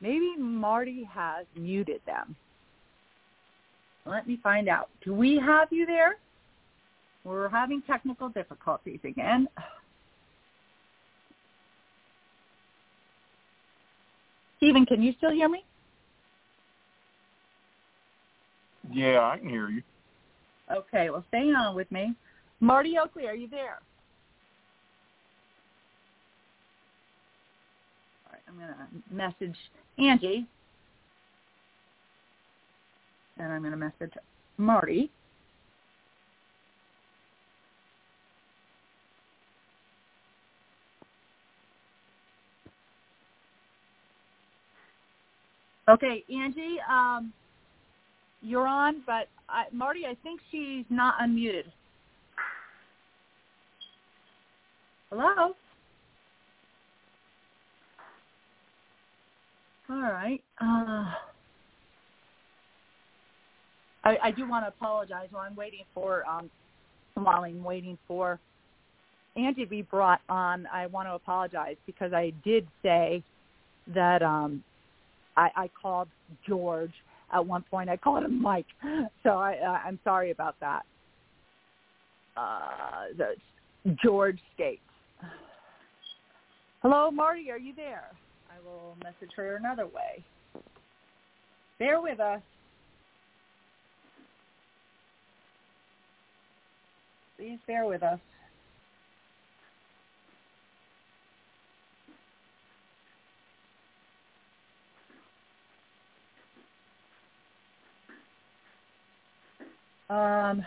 Maybe 0.00 0.34
Marty 0.36 1.04
has 1.04 1.46
muted 1.56 2.00
them. 2.06 2.34
Let 4.04 4.26
me 4.26 4.40
find 4.42 4.68
out. 4.68 4.88
Do 5.04 5.14
we 5.14 5.36
have 5.38 5.68
you 5.70 5.86
there? 5.86 6.16
We're 7.24 7.48
having 7.48 7.82
technical 7.82 8.28
difficulties 8.30 8.98
again. 9.04 9.46
Stephen, 14.56 14.84
can 14.86 15.00
you 15.02 15.12
still 15.18 15.30
hear 15.30 15.48
me? 15.48 15.64
Yeah, 18.90 19.20
I 19.20 19.38
can 19.38 19.48
hear 19.48 19.68
you. 19.68 19.82
Okay, 20.72 21.10
well, 21.10 21.24
stay 21.28 21.52
on 21.52 21.76
with 21.76 21.90
me. 21.92 22.14
Marty 22.58 22.96
Oakley, 22.98 23.28
are 23.28 23.34
you 23.36 23.48
there? 23.48 23.78
All 28.26 28.32
right, 28.32 28.41
I'm 28.52 28.58
going 28.58 28.74
to 28.74 29.14
message 29.14 29.56
Angie. 29.98 30.46
And 33.38 33.52
I'm 33.52 33.60
going 33.60 33.72
to 33.72 33.76
message 33.76 34.12
Marty. 34.58 35.10
Okay, 45.88 46.24
Angie, 46.32 46.76
um, 46.88 47.32
you're 48.40 48.66
on, 48.66 49.02
but 49.06 49.28
I, 49.48 49.64
Marty, 49.72 50.06
I 50.06 50.16
think 50.22 50.40
she's 50.50 50.84
not 50.90 51.14
unmuted. 51.20 51.64
Hello? 55.10 55.54
All 59.92 60.00
right. 60.00 60.42
Uh, 60.58 61.04
I, 64.04 64.16
I 64.24 64.30
do 64.30 64.48
want 64.48 64.64
to 64.64 64.68
apologize 64.68 65.28
while 65.30 65.42
I'm 65.42 65.54
waiting 65.54 65.84
for 65.92 66.26
um, 66.26 66.50
while 67.14 67.44
I'm 67.44 67.62
waiting 67.62 67.98
for 68.08 68.40
Angie 69.36 69.64
to 69.64 69.68
be 69.68 69.82
brought 69.82 70.20
on. 70.30 70.66
I 70.72 70.86
want 70.86 71.08
to 71.08 71.12
apologize 71.12 71.76
because 71.84 72.14
I 72.14 72.32
did 72.42 72.66
say 72.82 73.22
that 73.94 74.22
um, 74.22 74.64
I, 75.36 75.50
I 75.54 75.70
called 75.80 76.08
George 76.48 76.92
at 77.30 77.44
one 77.44 77.62
point. 77.70 77.90
I 77.90 77.98
called 77.98 78.24
him 78.24 78.40
Mike, 78.40 78.66
so 79.22 79.30
I, 79.30 79.58
uh, 79.62 79.86
I'm 79.86 79.98
sorry 80.04 80.30
about 80.30 80.54
that. 80.60 80.82
Uh, 82.34 83.12
the 83.18 83.94
George 84.02 84.38
Skatzes. 84.58 84.78
Hello, 86.80 87.10
Marty. 87.10 87.50
Are 87.50 87.58
you 87.58 87.74
there? 87.76 88.10
Will 88.64 88.96
message 89.02 89.32
her 89.36 89.56
another 89.56 89.86
way. 89.86 90.24
Bear 91.78 92.00
with 92.00 92.20
us. 92.20 92.42
Please 97.38 97.58
bear 97.66 97.86
with 97.86 98.02
us. 98.02 98.20
Um, 110.10 110.64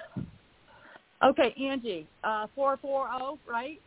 okay, 1.23 1.53
Angie, 1.61 2.07
uh, 2.23 2.47
440, 2.55 3.41
right? 3.47 3.81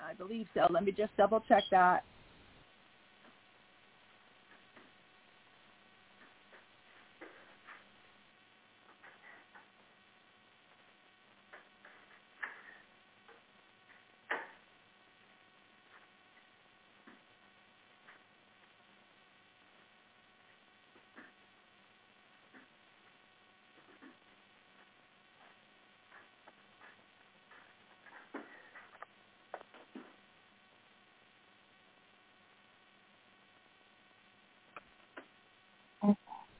I 0.00 0.14
believe 0.14 0.46
so. 0.54 0.66
Let 0.70 0.84
me 0.84 0.92
just 0.92 1.16
double 1.16 1.42
check 1.48 1.64
that. 1.70 2.04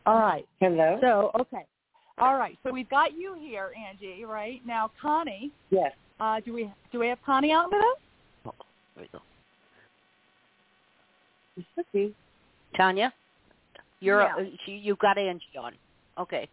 All 0.08 0.18
right. 0.20 0.48
Hello? 0.58 0.96
So, 1.02 1.30
okay. 1.38 1.66
All 2.16 2.38
right. 2.38 2.58
So 2.62 2.72
we've 2.72 2.88
got 2.88 3.12
you 3.12 3.36
here, 3.38 3.72
Angie, 3.76 4.24
right? 4.24 4.58
Now, 4.64 4.90
Connie, 5.00 5.50
Yes. 5.68 5.92
uh, 6.18 6.40
do 6.40 6.54
we 6.54 6.72
do 6.90 6.98
we 6.98 7.08
have 7.08 7.18
Connie 7.26 7.52
on 7.52 7.66
with 7.66 7.74
us? 7.74 8.00
Oh, 8.46 8.54
there 8.94 9.04
we 9.04 9.08
go. 9.12 9.20
It 11.58 11.86
should. 11.92 12.14
Tanya, 12.74 13.12
you're 14.00 14.22
Yeah. 14.22 14.34
uh, 14.36 14.40
you, 14.64 14.76
you've 14.76 14.98
got 14.98 15.18
Angie 15.18 15.44
on. 15.60 15.74
Okay. 16.16 16.48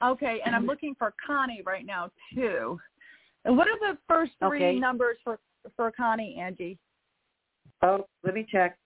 Okay, 0.00 0.40
and 0.44 0.54
I'm 0.54 0.64
looking 0.64 0.94
for 0.94 1.12
Connie 1.26 1.62
right 1.66 1.84
now 1.84 2.08
too. 2.32 2.80
And 3.44 3.56
what 3.56 3.66
are 3.66 3.78
the 3.80 3.98
first 4.06 4.30
three 4.38 4.64
Okay. 4.64 4.78
numbers 4.78 5.16
for 5.24 5.40
for 5.74 5.90
Connie, 5.90 6.36
Angie? 6.40 6.78
Oh, 7.82 8.06
let 8.22 8.34
me 8.34 8.46
check. 8.48 8.78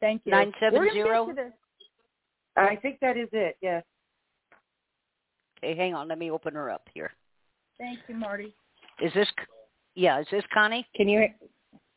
Thank 0.00 0.22
you. 0.24 0.32
Nine 0.32 0.54
seven 0.58 0.78
We're 0.78 0.86
gonna 0.86 0.94
get 0.94 1.04
zero? 1.04 1.34
To 2.56 2.62
this. 2.62 2.70
I 2.70 2.76
think 2.76 2.98
that 3.00 3.16
is 3.16 3.28
it. 3.32 3.56
Yes. 3.60 3.84
Okay, 5.58 5.76
hang 5.76 5.94
on. 5.94 6.08
Let 6.08 6.18
me 6.18 6.30
open 6.30 6.54
her 6.54 6.70
up 6.70 6.88
here. 6.92 7.12
Thank 7.78 8.00
you, 8.08 8.14
Marty. 8.14 8.54
Is 9.00 9.12
this? 9.14 9.28
Yeah. 9.94 10.20
Is 10.20 10.26
this 10.30 10.44
Connie? 10.52 10.86
Can 10.94 11.08
you? 11.08 11.28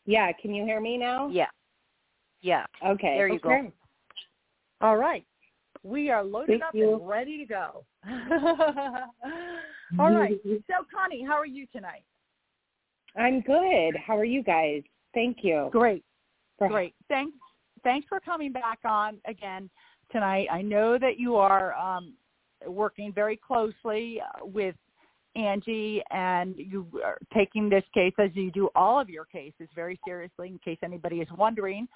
Yeah. 0.06 0.32
Can 0.42 0.54
you 0.54 0.64
hear 0.66 0.82
me 0.82 0.98
now? 0.98 1.30
Yeah. 1.30 1.48
Yeah. 2.42 2.66
Okay. 2.86 3.16
There 3.18 3.28
you 3.28 3.40
go. 3.40 3.72
All 4.82 4.98
right. 4.98 5.26
We 5.84 6.10
are 6.10 6.24
loaded 6.24 6.60
Thank 6.60 6.64
up 6.64 6.76
you. 6.76 6.96
and 6.96 7.08
ready 7.08 7.38
to 7.38 7.46
go. 7.46 7.86
All 10.00 10.14
right. 10.14 10.38
So, 10.44 10.86
Connie, 10.94 11.24
how 11.24 11.34
are 11.34 11.46
you 11.46 11.66
tonight? 11.68 12.04
I'm 13.18 13.42
good. 13.42 13.96
How 14.06 14.18
are 14.18 14.26
you 14.26 14.44
guys? 14.44 14.84
Thank 15.14 15.38
you. 15.42 15.70
Great. 15.72 16.04
Great. 16.60 16.94
Thanks. 17.08 17.38
Thanks 17.84 18.06
for 18.10 18.20
coming 18.20 18.52
back 18.52 18.80
on 18.84 19.18
again 19.26 19.70
tonight. 20.12 20.48
I 20.52 20.62
know 20.62 20.98
that 20.98 21.18
you 21.18 21.36
are 21.36 21.74
um, 21.76 22.14
working 22.68 23.14
very 23.14 23.38
closely 23.38 24.22
uh, 24.22 24.46
with 24.46 24.76
Angie, 25.36 26.02
and 26.12 26.56
you 26.58 26.88
are 27.04 27.18
taking 27.34 27.70
this 27.70 27.84
case 27.94 28.14
as 28.20 28.30
you 28.34 28.52
do 28.52 28.70
all 28.76 29.00
of 29.00 29.10
your 29.10 29.26
cases 29.26 29.68
very 29.76 30.00
seriously. 30.06 30.48
In 30.48 30.60
case 30.60 30.80
anybody 30.84 31.18
is 31.18 31.28
wondering, 31.38 31.88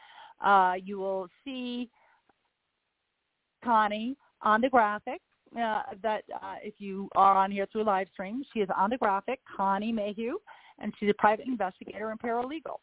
uh, 0.43 0.73
you 0.83 0.99
will 0.99 1.27
see 1.43 1.89
Connie 3.63 4.15
on 4.41 4.61
the 4.61 4.69
graphic. 4.69 5.21
Uh, 5.55 5.83
that 6.01 6.23
uh, 6.41 6.55
if 6.63 6.73
you 6.79 7.07
are 7.15 7.35
on 7.37 7.51
here 7.51 7.67
through 7.71 7.83
live 7.83 8.07
stream, 8.11 8.43
she 8.51 8.61
is 8.61 8.69
on 8.75 8.89
the 8.89 8.97
graphic, 8.97 9.39
Connie 9.55 9.91
Mayhew, 9.91 10.37
and 10.79 10.91
she's 10.99 11.11
a 11.11 11.13
private 11.13 11.45
investigator 11.45 12.09
and 12.09 12.19
paralegal 12.19 12.79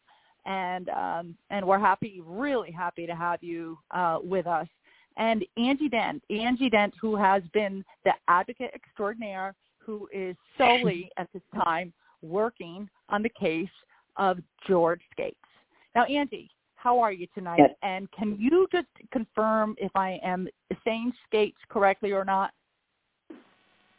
and 0.46 0.88
um, 0.90 1.34
and 1.50 1.66
we're 1.66 1.78
happy, 1.78 2.20
really 2.24 2.70
happy 2.70 3.06
to 3.06 3.14
have 3.14 3.42
you 3.42 3.78
uh, 3.90 4.18
with 4.22 4.46
us. 4.46 4.66
And 5.16 5.44
Angie 5.56 5.88
Dent, 5.88 6.22
Angie 6.30 6.70
Dent, 6.70 6.94
who 7.00 7.16
has 7.16 7.42
been 7.52 7.84
the 8.04 8.12
advocate 8.28 8.70
extraordinaire, 8.74 9.54
who 9.78 10.08
is 10.12 10.36
solely 10.56 11.11
at 11.16 11.28
this 11.32 11.42
time 11.54 11.92
working 12.22 12.88
on 13.08 13.22
the 13.22 13.28
case 13.28 13.68
of 14.16 14.38
George 14.66 15.00
Skatzes. 15.16 15.34
Now, 15.94 16.04
Angie, 16.04 16.50
how 16.76 16.98
are 17.00 17.12
you 17.12 17.26
tonight? 17.34 17.58
Yes. 17.58 17.70
And 17.82 18.11
can 18.12 18.36
you 18.38 18.66
just 18.72 18.86
confirm 19.12 19.74
if 19.78 19.90
I 19.94 20.20
am 20.22 20.48
saying 20.84 21.12
Skatzes 21.32 21.54
correctly 21.68 22.12
or 22.12 22.24
not? 22.24 22.52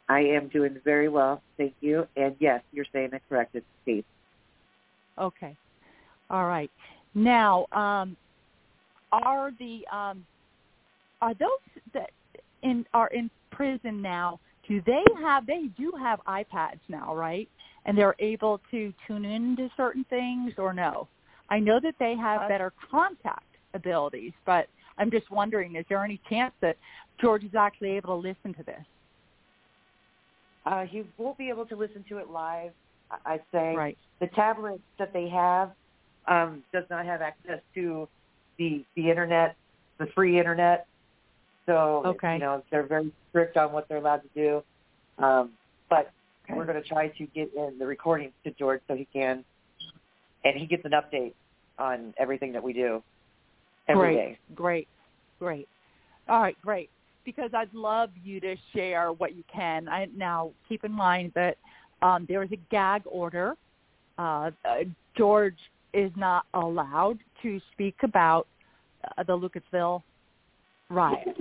I 0.08 0.20
am 0.20 0.48
doing 0.48 0.76
very 0.84 1.08
well, 1.08 1.42
thank 1.56 1.74
you. 1.80 2.06
And 2.16 2.34
yes, 2.38 2.62
you're 2.72 2.86
saying 2.92 3.10
it 3.12 3.22
correct. 3.28 3.54
It's 3.54 3.64
Steve. 3.82 4.04
Okay. 5.18 5.56
All 6.28 6.46
right. 6.46 6.70
Now, 7.14 7.66
um, 7.72 8.16
are 9.12 9.52
the 9.58 9.86
um, 9.92 10.26
are 11.22 11.34
those 11.34 11.82
that 11.94 12.10
in 12.62 12.84
are 12.92 13.08
in 13.08 13.30
prison 13.50 14.02
now? 14.02 14.40
Do 14.68 14.82
they 14.84 15.04
have? 15.22 15.46
They 15.46 15.68
do 15.78 15.92
have 15.98 16.20
iPads 16.26 16.80
now, 16.88 17.14
right? 17.14 17.48
And 17.86 17.96
they're 17.96 18.16
able 18.18 18.60
to 18.70 18.92
tune 19.06 19.24
into 19.24 19.70
certain 19.76 20.04
things, 20.10 20.52
or 20.58 20.74
no? 20.74 21.08
I 21.48 21.58
know 21.58 21.80
that 21.80 21.94
they 21.98 22.14
have 22.16 22.48
better 22.48 22.72
contact 22.90 23.46
abilities, 23.74 24.32
but 24.44 24.68
I'm 24.98 25.10
just 25.10 25.30
wondering: 25.30 25.76
is 25.76 25.86
there 25.88 26.04
any 26.04 26.20
chance 26.28 26.52
that 26.60 26.76
George 27.20 27.44
is 27.44 27.54
actually 27.54 27.92
able 27.92 28.20
to 28.20 28.28
listen 28.28 28.52
to 28.54 28.62
this? 28.64 28.84
Uh, 30.66 30.84
he 30.84 31.04
won't 31.18 31.38
be 31.38 31.48
able 31.48 31.66
to 31.66 31.76
listen 31.76 32.04
to 32.08 32.18
it 32.18 32.30
live. 32.30 32.72
I- 33.10 33.34
I'd 33.34 33.44
say 33.52 33.74
Right. 33.74 33.98
the 34.20 34.28
tablets 34.28 34.82
that 34.98 35.12
they 35.12 35.28
have 35.28 35.72
um, 36.26 36.62
does 36.72 36.88
not 36.88 37.04
have 37.04 37.20
access 37.20 37.60
to 37.74 38.08
the 38.58 38.84
the 38.94 39.10
internet, 39.10 39.56
the 39.98 40.06
free 40.14 40.38
internet. 40.38 40.86
So 41.66 42.02
Okay. 42.04 42.34
you 42.34 42.40
know 42.40 42.62
they're 42.70 42.86
very 42.86 43.12
strict 43.30 43.56
on 43.56 43.72
what 43.72 43.88
they're 43.88 43.98
allowed 43.98 44.22
to 44.22 44.28
do. 44.34 44.62
Um, 45.22 45.52
but 45.88 46.10
we're 46.48 46.64
going 46.64 46.82
to 46.82 46.88
try 46.88 47.08
to 47.08 47.26
get 47.26 47.52
in 47.54 47.78
the 47.78 47.86
recordings 47.86 48.32
to 48.44 48.50
George 48.52 48.80
so 48.88 48.94
he 48.94 49.06
can, 49.12 49.44
and 50.44 50.56
he 50.56 50.66
gets 50.66 50.84
an 50.84 50.92
update 50.92 51.34
on 51.78 52.14
everything 52.18 52.52
that 52.52 52.62
we 52.62 52.72
do 52.72 53.02
every 53.88 54.14
great, 54.14 54.14
day. 54.14 54.38
Great, 54.54 54.88
great. 55.38 55.68
All 56.28 56.40
right, 56.40 56.56
great. 56.62 56.90
Because 57.24 57.50
I'd 57.54 57.72
love 57.72 58.10
you 58.24 58.40
to 58.40 58.56
share 58.74 59.12
what 59.12 59.34
you 59.34 59.44
can. 59.52 59.88
I 59.88 60.08
now 60.16 60.50
keep 60.68 60.84
in 60.84 60.92
mind 60.92 61.32
that 61.34 61.56
um, 62.00 62.26
there 62.28 62.42
is 62.42 62.50
a 62.52 62.58
gag 62.70 63.02
order. 63.06 63.54
Uh, 64.18 64.50
uh, 64.64 64.78
George 65.16 65.58
is 65.94 66.10
not 66.16 66.46
allowed 66.54 67.18
to 67.42 67.60
speak 67.72 67.96
about 68.02 68.46
uh, 69.16 69.22
the 69.22 69.36
Lucasville 69.36 70.02
riot. 70.92 71.36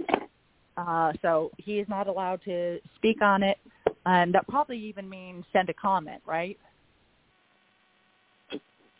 Uh, 0.78 1.14
so 1.22 1.52
he 1.58 1.80
is 1.80 1.88
not 1.90 2.08
allowed 2.08 2.42
to 2.46 2.80
speak 2.96 3.22
on 3.22 3.44
it, 3.44 3.58
and 4.06 4.34
that 4.34 4.48
probably 4.48 4.78
even 4.80 5.08
means 5.08 5.44
send 5.54 5.70
a 5.70 5.74
comment, 5.74 6.22
right? 6.26 6.58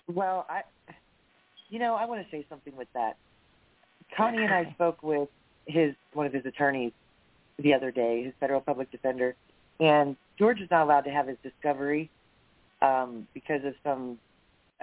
Well, 0.08 0.46
I, 0.50 0.62
you 1.70 1.80
know, 1.80 1.96
I 1.96 2.06
want 2.06 2.24
to 2.24 2.30
say 2.30 2.46
something 2.50 2.76
with 2.76 2.90
that. 2.94 3.18
Connie 4.16 4.44
and 4.44 4.54
I 4.54 4.72
spoke 4.74 5.02
with 5.02 5.30
his 5.66 5.96
one 6.14 6.26
of 6.26 6.34
his 6.34 6.46
attorneys 6.46 6.92
the 7.58 7.74
other 7.74 7.92
day, 7.92 8.24
his 8.24 8.34
federal 8.40 8.60
public 8.60 8.92
defender, 8.92 9.36
and 9.80 10.18
George 10.38 10.60
is 10.60 10.70
not 10.70 10.84
allowed 10.84 11.02
to 11.02 11.12
have 11.12 11.28
his 11.28 11.38
discovery 11.44 12.10
um, 12.82 13.28
because 13.34 13.64
of 13.64 13.74
some 13.84 14.18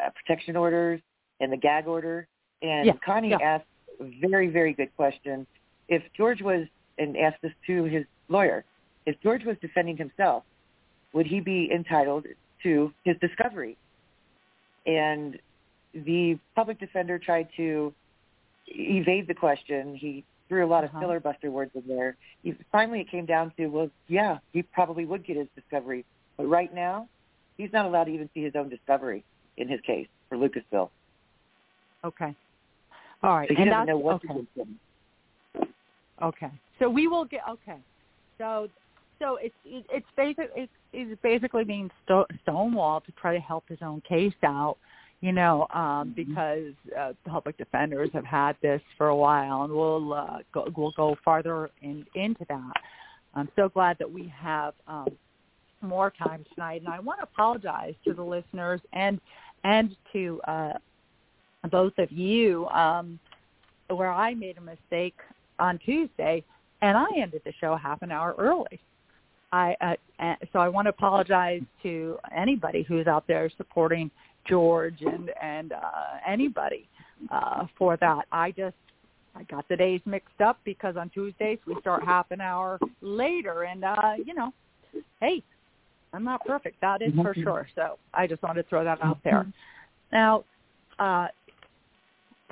uh, 0.02 0.08
protection 0.10 0.56
orders 0.56 1.00
and 1.40 1.52
the 1.52 1.56
gag 1.56 1.86
order. 1.86 2.26
And 2.62 2.86
Yeah, 2.86 2.92
Connie 3.04 3.30
yeah. 3.30 3.38
asked 3.42 3.66
a 4.00 4.04
very, 4.20 4.48
very 4.48 4.72
good 4.72 4.94
question. 4.96 5.46
If 5.88 6.02
George 6.16 6.42
was, 6.42 6.66
and 6.98 7.16
asked 7.16 7.42
this 7.42 7.52
to 7.66 7.84
his 7.84 8.04
lawyer, 8.28 8.64
if 9.06 9.20
George 9.22 9.44
was 9.44 9.56
defending 9.60 9.96
himself, 9.96 10.44
would 11.12 11.26
he 11.26 11.40
be 11.40 11.70
entitled 11.72 12.26
to 12.62 12.92
his 13.04 13.16
discovery? 13.20 13.76
And 14.86 15.38
the 15.94 16.38
public 16.54 16.78
defender 16.78 17.18
tried 17.18 17.48
to 17.56 17.94
evade 18.66 19.26
the 19.26 19.34
question. 19.34 19.94
He 19.94 20.24
threw 20.48 20.64
a 20.64 20.66
lot 20.66 20.84
of 20.84 20.90
Uh-huh. 20.90 21.00
filibuster 21.00 21.50
words 21.50 21.70
in 21.74 21.86
there. 21.86 22.16
He, 22.42 22.54
finally, 22.72 23.00
it 23.00 23.08
came 23.08 23.26
down 23.26 23.52
to, 23.56 23.68
well, 23.68 23.90
yeah, 24.08 24.38
he 24.52 24.62
probably 24.62 25.04
would 25.04 25.24
get 25.24 25.36
his 25.36 25.48
discovery, 25.54 26.04
but 26.36 26.46
right 26.46 26.72
now, 26.74 27.08
he's 27.56 27.72
not 27.72 27.86
allowed 27.86 28.04
to 28.04 28.12
even 28.12 28.28
see 28.34 28.42
his 28.42 28.54
own 28.54 28.68
discovery 28.68 29.24
in 29.56 29.68
his 29.68 29.80
case 29.82 30.08
for 30.28 30.36
Lucasville. 30.36 30.90
Okay. 32.04 32.34
All 33.22 33.36
right. 33.36 33.48
So 33.48 33.54
he 33.54 33.62
and 33.62 33.70
doesn't 33.70 33.86
know 33.86 33.96
what 33.98 34.16
okay. 34.16 34.28
to 34.28 34.46
do. 34.54 34.66
Okay. 36.22 36.50
So 36.78 36.88
we 36.88 37.08
will 37.08 37.24
get 37.24 37.42
okay. 37.48 37.78
So 38.38 38.68
so 39.18 39.38
it's 39.40 39.54
it's 39.64 40.06
basic 40.16 40.50
it, 40.54 40.70
it 40.92 41.22
basically 41.22 41.64
being 41.64 41.90
sto- 42.04 42.26
Stonewall 42.42 43.00
to 43.02 43.12
try 43.12 43.34
to 43.34 43.40
help 43.40 43.64
his 43.68 43.78
own 43.82 44.00
case 44.08 44.32
out, 44.44 44.76
you 45.20 45.32
know, 45.32 45.66
um, 45.74 46.12
because 46.14 46.72
uh, 46.98 47.12
public 47.26 47.56
defenders 47.58 48.10
have 48.12 48.24
had 48.24 48.56
this 48.62 48.80
for 48.96 49.08
a 49.08 49.16
while, 49.16 49.62
and 49.64 49.72
we'll 49.72 50.12
uh, 50.14 50.38
go, 50.54 50.68
we'll 50.76 50.92
go 50.96 51.16
farther 51.24 51.70
in, 51.82 52.04
into 52.14 52.44
that. 52.48 52.72
I'm 53.34 53.48
so 53.56 53.68
glad 53.68 53.98
that 53.98 54.10
we 54.10 54.32
have 54.36 54.74
um, 54.86 55.08
more 55.82 56.12
time 56.12 56.44
tonight, 56.54 56.82
and 56.82 56.88
I 56.88 57.00
want 57.00 57.20
to 57.20 57.24
apologize 57.24 57.94
to 58.04 58.12
the 58.12 58.22
listeners 58.22 58.80
and 58.92 59.20
and 59.64 59.96
to 60.12 60.40
uh, 60.46 60.72
both 61.70 61.92
of 61.98 62.12
you 62.12 62.68
um, 62.68 63.18
where 63.88 64.12
I 64.12 64.34
made 64.34 64.58
a 64.58 64.60
mistake 64.60 65.16
on 65.58 65.78
Tuesday, 65.78 66.44
and 66.82 66.96
I 66.96 67.06
ended 67.20 67.42
the 67.44 67.52
show 67.60 67.76
half 67.76 68.02
an 68.02 68.10
hour 68.10 68.34
early. 68.38 68.80
I 69.52 69.74
uh, 69.80 70.34
so 70.52 70.58
I 70.58 70.68
want 70.68 70.86
to 70.86 70.90
apologize 70.90 71.62
to 71.82 72.18
anybody 72.36 72.82
who's 72.82 73.06
out 73.06 73.26
there 73.26 73.50
supporting 73.56 74.10
George 74.46 75.00
and 75.00 75.30
and 75.40 75.72
uh, 75.72 76.18
anybody 76.26 76.86
uh, 77.30 77.66
for 77.78 77.96
that. 77.98 78.26
I 78.30 78.50
just 78.50 78.76
I 79.34 79.44
got 79.44 79.66
the 79.68 79.76
days 79.76 80.00
mixed 80.04 80.40
up 80.40 80.58
because 80.64 80.96
on 80.96 81.10
Tuesdays 81.10 81.58
we 81.66 81.76
start 81.80 82.04
half 82.04 82.30
an 82.30 82.40
hour 82.40 82.78
later, 83.00 83.64
and 83.64 83.84
uh, 83.84 84.14
you 84.24 84.34
know, 84.34 84.52
hey, 85.20 85.42
I'm 86.12 86.24
not 86.24 86.44
perfect. 86.44 86.80
That 86.80 87.02
is 87.02 87.12
for 87.14 87.34
sure. 87.34 87.68
So 87.74 87.98
I 88.12 88.26
just 88.26 88.42
wanted 88.42 88.62
to 88.62 88.68
throw 88.68 88.84
that 88.84 89.02
out 89.02 89.18
there. 89.24 89.46
Now, 90.12 90.44
uh, 90.98 91.28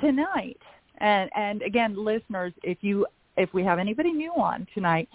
tonight, 0.00 0.58
and 0.98 1.30
and 1.34 1.62
again, 1.62 1.96
listeners, 1.96 2.52
if 2.62 2.78
you 2.80 3.06
if 3.36 3.52
we 3.52 3.62
have 3.62 3.78
anybody 3.78 4.12
new 4.12 4.32
on 4.32 4.66
tonight, 4.74 5.08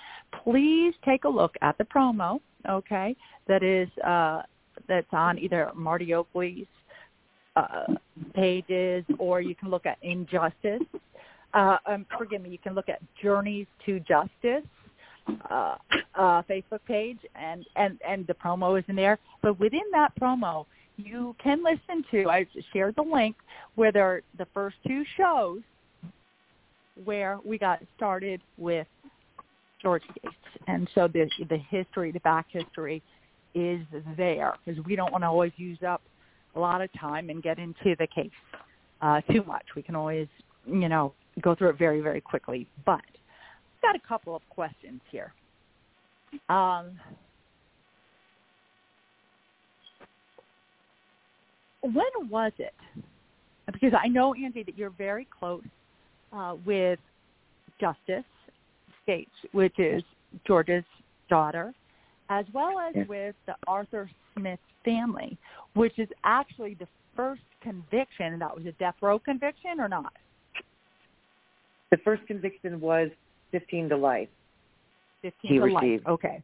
please 0.43 0.93
take 1.03 1.23
a 1.23 1.29
look 1.29 1.55
at 1.61 1.77
the 1.77 1.86
promo. 1.86 2.39
Okay, 2.69 3.15
that 3.47 3.63
is 3.63 3.89
uh, 4.05 4.43
that's 4.88 5.07
on 5.11 5.38
either 5.39 5.71
Marty 5.75 6.13
Oakley's 6.13 6.67
uh, 7.55 7.86
pages, 8.34 9.03
or 9.17 9.41
you 9.41 9.55
can 9.55 9.69
look 9.69 9.86
at 9.86 9.97
Injustice. 10.01 10.82
Uh, 11.53 11.77
um, 11.86 12.05
forgive 12.17 12.41
me, 12.41 12.49
you 12.49 12.57
can 12.57 12.73
look 12.73 12.88
at 12.88 13.01
Journeys 13.21 13.67
to 13.86 13.99
Justice 13.99 14.63
uh, 15.49 15.75
uh, 16.15 16.41
Facebook 16.43 16.79
page, 16.88 17.19
and, 17.36 17.65
and, 17.75 17.99
and 18.07 18.25
the 18.27 18.34
promo 18.34 18.77
is 18.77 18.86
in 18.88 18.95
there. 18.95 19.19
But 19.41 19.59
within 19.59 19.82
that 19.91 20.13
promo, 20.19 20.65
you 20.97 21.36
can 21.43 21.63
listen 21.63 22.03
to, 22.11 22.29
I 22.29 22.45
shared 22.73 22.95
the 22.95 23.03
link, 23.03 23.36
where 23.75 23.91
there 23.91 24.21
the 24.38 24.47
first 24.53 24.77
two 24.88 25.03
shows 25.17 25.59
where 27.06 27.39
we 27.45 27.58
got 27.58 27.80
started 27.95 28.41
with 28.58 28.88
George 29.82 30.04
Skatzes. 30.04 30.34
And 30.68 30.88
so 30.93 31.08
the, 31.08 31.30
the 31.49 31.58
history, 31.58 32.12
the 32.12 32.20
back 32.22 32.47
history 32.49 33.02
is 33.54 33.82
there 34.18 34.54
because 34.66 34.84
we 34.86 34.95
don't 34.95 35.12
want 35.12 35.24
to 35.24 35.28
always 35.28 35.52
use 35.58 35.80
up 35.88 36.02
a 36.56 36.60
lot 36.60 36.82
of 36.82 36.89
time 36.99 37.30
and 37.30 37.41
get 37.41 37.60
into 37.60 37.95
the 37.97 38.08
case 38.08 38.30
uh, 39.02 39.22
too 39.32 39.43
much. 39.43 39.66
We 39.76 39.82
can 39.82 39.95
always, 39.95 40.28
you 40.66 40.89
know, 40.89 41.14
go 41.41 41.56
through 41.56 41.70
it 41.70 41.78
very, 41.78 42.02
very 42.02 42.22
quickly. 42.22 42.68
But 42.86 43.02
I've 43.04 43.82
got 43.82 43.95
a 43.95 44.08
couple 44.08 44.36
of 44.36 44.41
questions 44.49 45.02
here. 45.12 45.34
Um, 46.49 46.99
when 51.82 52.30
was 52.30 52.52
it? 52.58 52.74
Because 53.72 53.93
I 54.02 54.08
know, 54.08 54.34
Angie, 54.34 54.64
that 54.64 54.78
you're 54.78 54.91
very 54.91 55.28
close 55.39 55.64
uh, 56.32 56.55
with 56.65 56.99
Justice 57.79 58.25
Skatzes, 59.07 59.27
which 59.51 59.77
is 59.79 60.03
George's 60.45 60.84
daughter, 61.29 61.73
as 62.29 62.45
well 62.53 62.79
as 62.79 63.07
with 63.07 63.36
the 63.45 63.55
Arthur 63.67 64.09
Smith 64.38 64.59
family, 64.86 65.38
which 65.73 65.97
is 65.99 66.07
actually 66.23 66.75
the 66.75 66.88
first 67.15 67.41
conviction. 67.61 68.39
That 68.39 68.55
was 68.55 68.65
a 68.65 68.71
death 68.73 68.95
row 69.01 69.19
conviction 69.19 69.79
or 69.79 69.88
not? 69.88 70.13
The 71.91 71.97
first 71.97 72.25
conviction 72.25 72.79
was 72.79 73.09
15 73.51 73.89
to 73.89 73.97
life. 73.97 74.29
15 75.21 75.51
He 75.51 75.59
to 75.59 75.65
life. 75.65 76.01
Okay. 76.07 76.41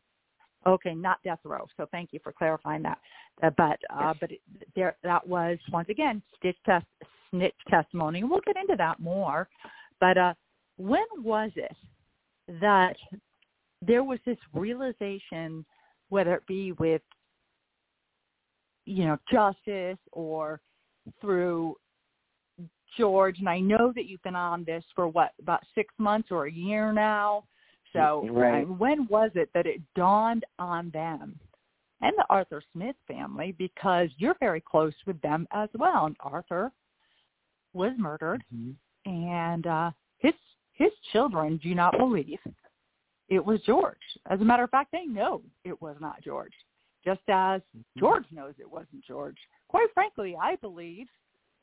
Okay, 0.65 0.93
not 0.93 1.19
death 1.23 1.39
row. 1.45 1.65
So 1.77 1.87
thank 1.91 2.09
you 2.11 2.19
for 2.21 2.33
clarifying 2.33 2.83
that. 2.83 2.97
Uh, 3.41 3.51
but 3.57 3.79
uh, 3.89 4.13
but 4.19 4.31
it, 4.31 4.41
there 4.75 4.97
that 5.03 5.25
was 5.25 5.57
once 5.71 5.87
again 5.89 6.21
stitch 6.37 6.57
test 6.65 6.85
snitch 7.31 7.53
testimony. 7.69 8.23
We'll 8.23 8.41
get 8.41 8.57
into 8.57 8.75
that 8.77 8.99
more. 8.99 9.47
But 9.99 10.17
uh, 10.17 10.33
when 10.77 11.05
was 11.17 11.51
it 11.55 11.75
that 12.61 12.95
there 13.85 14.03
was 14.03 14.19
this 14.25 14.37
realization, 14.53 15.65
whether 16.09 16.35
it 16.35 16.47
be 16.47 16.71
with 16.73 17.01
you 18.85 19.05
know 19.05 19.17
justice 19.31 19.99
or 20.11 20.61
through 21.21 21.75
George, 22.97 23.39
and 23.39 23.49
I 23.49 23.59
know 23.59 23.91
that 23.95 24.05
you've 24.05 24.23
been 24.23 24.35
on 24.35 24.63
this 24.63 24.83
for 24.95 25.07
what 25.07 25.31
about 25.39 25.61
six 25.75 25.93
months 25.97 26.29
or 26.31 26.47
a 26.47 26.51
year 26.51 26.91
now. 26.91 27.43
So 27.93 28.27
Right. 28.31 28.63
uh, 28.63 28.73
when 28.73 29.07
was 29.07 29.31
it 29.35 29.49
that 29.53 29.65
it 29.65 29.81
dawned 29.95 30.45
on 30.59 30.89
them 30.91 31.39
and 32.01 32.13
the 32.17 32.25
Arthur 32.29 32.61
Smith 32.73 32.95
family 33.07 33.53
because 33.57 34.09
you're 34.17 34.35
very 34.39 34.61
close 34.61 34.93
with 35.05 35.19
them 35.21 35.47
as 35.51 35.69
well. 35.73 36.05
And 36.05 36.15
Arthur 36.19 36.71
was 37.73 37.91
murdered, 37.97 38.43
and 39.07 39.65
uh, 39.65 39.91
his 40.17 40.33
his 40.73 40.91
children 41.11 41.59
do 41.63 41.73
not 41.73 41.97
believe 41.97 42.39
it 43.29 43.43
was 43.43 43.59
George. 43.65 43.97
As 44.29 44.39
a 44.41 44.45
matter 44.45 44.63
of 44.63 44.69
fact, 44.69 44.91
they 44.91 45.05
know 45.05 45.41
it 45.63 45.81
was 45.81 45.95
not 45.99 46.21
George, 46.21 46.53
just 47.03 47.21
as 47.29 47.61
George 47.97 48.25
knows 48.31 48.53
it 48.59 48.69
wasn't 48.69 49.03
George. 49.05 49.37
Quite 49.69 49.87
frankly, 49.93 50.35
I 50.39 50.55
believe 50.57 51.07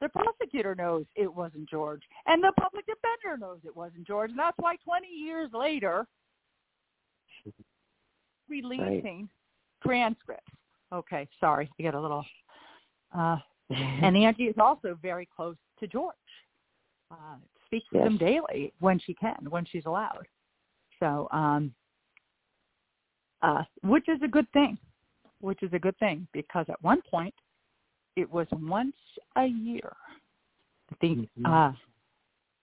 the 0.00 0.08
prosecutor 0.08 0.74
knows 0.74 1.04
it 1.14 1.32
wasn't 1.32 1.68
George, 1.68 2.02
and 2.26 2.42
the 2.42 2.52
public 2.58 2.84
defender 2.86 3.38
knows 3.38 3.58
it 3.64 3.76
wasn't 3.76 4.06
George. 4.06 4.30
And 4.30 4.38
that's 4.38 4.58
why 4.58 4.76
20 4.84 5.06
years 5.06 5.50
later, 5.52 6.06
releasing 8.48 9.28
transcripts. 9.82 10.50
Okay, 10.92 11.28
sorry, 11.40 11.70
I 11.78 11.82
get 11.82 11.94
a 11.94 12.00
little. 12.00 12.24
Uh, 13.16 13.36
and 13.70 14.16
Angie 14.16 14.44
is 14.44 14.56
also 14.58 14.98
very 15.00 15.28
close 15.34 15.56
to 15.80 15.86
George. 15.86 16.14
Uh, 17.14 17.36
speaks 17.66 17.86
with 17.92 18.00
Yes. 18.00 18.08
him 18.08 18.16
daily 18.18 18.72
when 18.80 18.98
she 18.98 19.14
can, 19.14 19.48
when 19.48 19.64
she's 19.64 19.84
allowed. 19.86 20.26
So, 20.98 21.28
um, 21.30 21.74
uh, 23.42 23.64
which 23.82 24.08
is 24.08 24.20
a 24.22 24.28
good 24.28 24.50
thing, 24.52 24.78
which 25.40 25.62
is 25.62 25.72
a 25.72 25.78
good 25.78 25.96
thing 25.98 26.26
because 26.32 26.66
at 26.68 26.82
one 26.82 27.02
point 27.02 27.34
it 28.16 28.30
was 28.30 28.46
once 28.52 28.96
a 29.36 29.46
year 29.46 29.94
that 30.88 30.98
the 31.00 31.14
Mhm. 31.14 31.46
uh, 31.46 31.76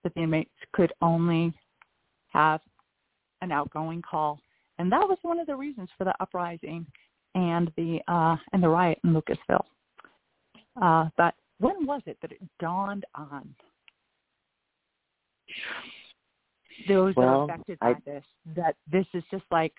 that 0.03 0.13
the 0.15 0.21
inmates 0.21 0.53
could 0.73 0.91
only 1.01 1.53
have 2.27 2.61
an 3.41 3.51
outgoing 3.51 4.01
call, 4.01 4.41
and 4.79 4.91
that 4.91 5.07
was 5.07 5.17
one 5.23 5.39
of 5.39 5.47
the 5.47 5.55
reasons 5.55 5.89
for 5.91 6.03
the 6.03 6.15
uprising 6.21 6.85
and 7.35 7.71
the 7.75 8.01
uh, 8.07 8.37
and 8.53 8.61
the 8.61 8.69
riot 8.69 8.99
in 9.03 9.13
Lucasville. 9.13 9.65
Uh, 10.81 11.09
but 11.15 11.35
when 11.59 11.85
was 11.85 12.01
it 12.05 12.19
that 12.21 12.31
it 12.31 12.41
dawned 12.59 13.05
on 13.13 13.55
those 16.87 17.13
that 17.15 17.21
are 17.21 17.25
Well, 17.25 17.43
affected 17.45 17.79
by 17.79 17.89
I- 17.91 17.95
this 18.05 18.23
that 18.55 18.75
this 18.91 19.05
is 19.13 19.23
just 19.31 19.43
like 19.51 19.73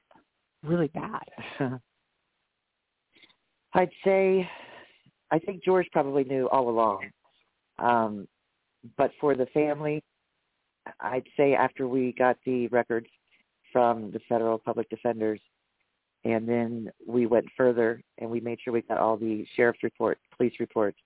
really 0.62 0.88
bad? 0.88 1.24
I'd 3.74 3.90
say, 4.04 4.48
I 5.30 5.38
think 5.38 5.64
George 5.64 5.88
probably 5.92 6.24
knew 6.24 6.48
all 6.50 6.68
along. 6.68 7.06
Um, 7.78 8.28
but 8.98 9.10
for 9.18 9.34
the 9.34 9.46
family, 9.46 10.02
I'd 11.00 11.26
say 11.36 11.54
after 11.54 11.88
we 11.88 12.12
got 12.12 12.36
the 12.44 12.68
records 12.68 13.06
from 13.72 14.10
the 14.10 14.20
federal 14.28 14.58
public 14.58 14.90
defenders, 14.90 15.40
and 16.24 16.46
then 16.48 16.90
we 17.06 17.26
went 17.26 17.46
further 17.56 18.02
and 18.18 18.30
we 18.30 18.40
made 18.40 18.58
sure 18.62 18.72
we 18.72 18.82
got 18.82 18.98
all 18.98 19.16
the 19.16 19.46
sheriff's 19.56 19.82
report, 19.82 20.18
police 20.36 20.52
reports, 20.60 20.98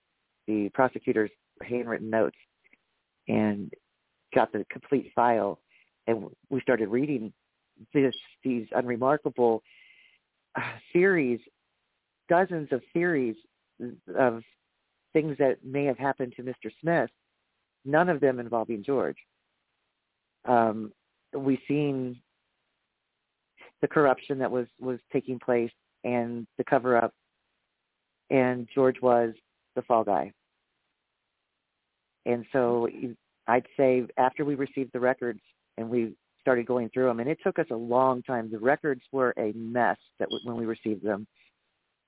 the 0.46 0.68
prosecutor's 0.74 1.30
handwritten 1.62 2.10
notes, 2.10 2.36
and 3.28 3.72
got 4.36 4.52
the 4.52 4.64
complete 4.70 5.10
file. 5.16 5.58
And 6.06 6.28
we 6.50 6.60
started 6.60 6.88
reading 6.88 7.32
this 7.92 8.14
these 8.44 8.68
unremarkable 8.72 9.62
uh, 10.54 10.60
theories 10.92 11.40
dozens 12.28 12.68
of 12.72 12.82
theories 12.92 13.36
of 14.16 14.42
things 15.12 15.36
that 15.38 15.58
may 15.64 15.84
have 15.84 15.98
happened 15.98 16.32
to 16.36 16.42
Mr. 16.42 16.70
Smith, 16.80 17.10
none 17.84 18.08
of 18.08 18.20
them 18.20 18.38
involving 18.38 18.82
George. 18.82 19.16
Um, 20.44 20.92
we've 21.32 21.58
seen 21.66 22.20
the 23.80 23.88
corruption 23.88 24.38
that 24.38 24.50
was, 24.50 24.66
was 24.80 24.98
taking 25.12 25.38
place 25.38 25.70
and 26.04 26.46
the 26.58 26.64
cover 26.64 26.96
up, 26.96 27.12
and 28.30 28.68
George 28.74 29.00
was 29.00 29.34
the 29.74 29.82
fall 29.82 30.04
guy. 30.04 30.32
And 32.24 32.44
so 32.52 32.88
I'd 33.48 33.66
say 33.76 34.04
after 34.16 34.44
we 34.44 34.54
received 34.54 34.92
the 34.92 35.00
records 35.00 35.40
and 35.78 35.88
we 35.88 36.14
started 36.40 36.64
going 36.64 36.88
through 36.90 37.06
them, 37.06 37.18
and 37.18 37.28
it 37.28 37.38
took 37.42 37.58
us 37.58 37.66
a 37.72 37.76
long 37.76 38.22
time. 38.22 38.48
The 38.50 38.58
records 38.58 39.02
were 39.10 39.34
a 39.36 39.52
mess 39.54 39.96
that 40.20 40.28
w- 40.28 40.40
when 40.44 40.56
we 40.56 40.64
received 40.64 41.02
them. 41.02 41.26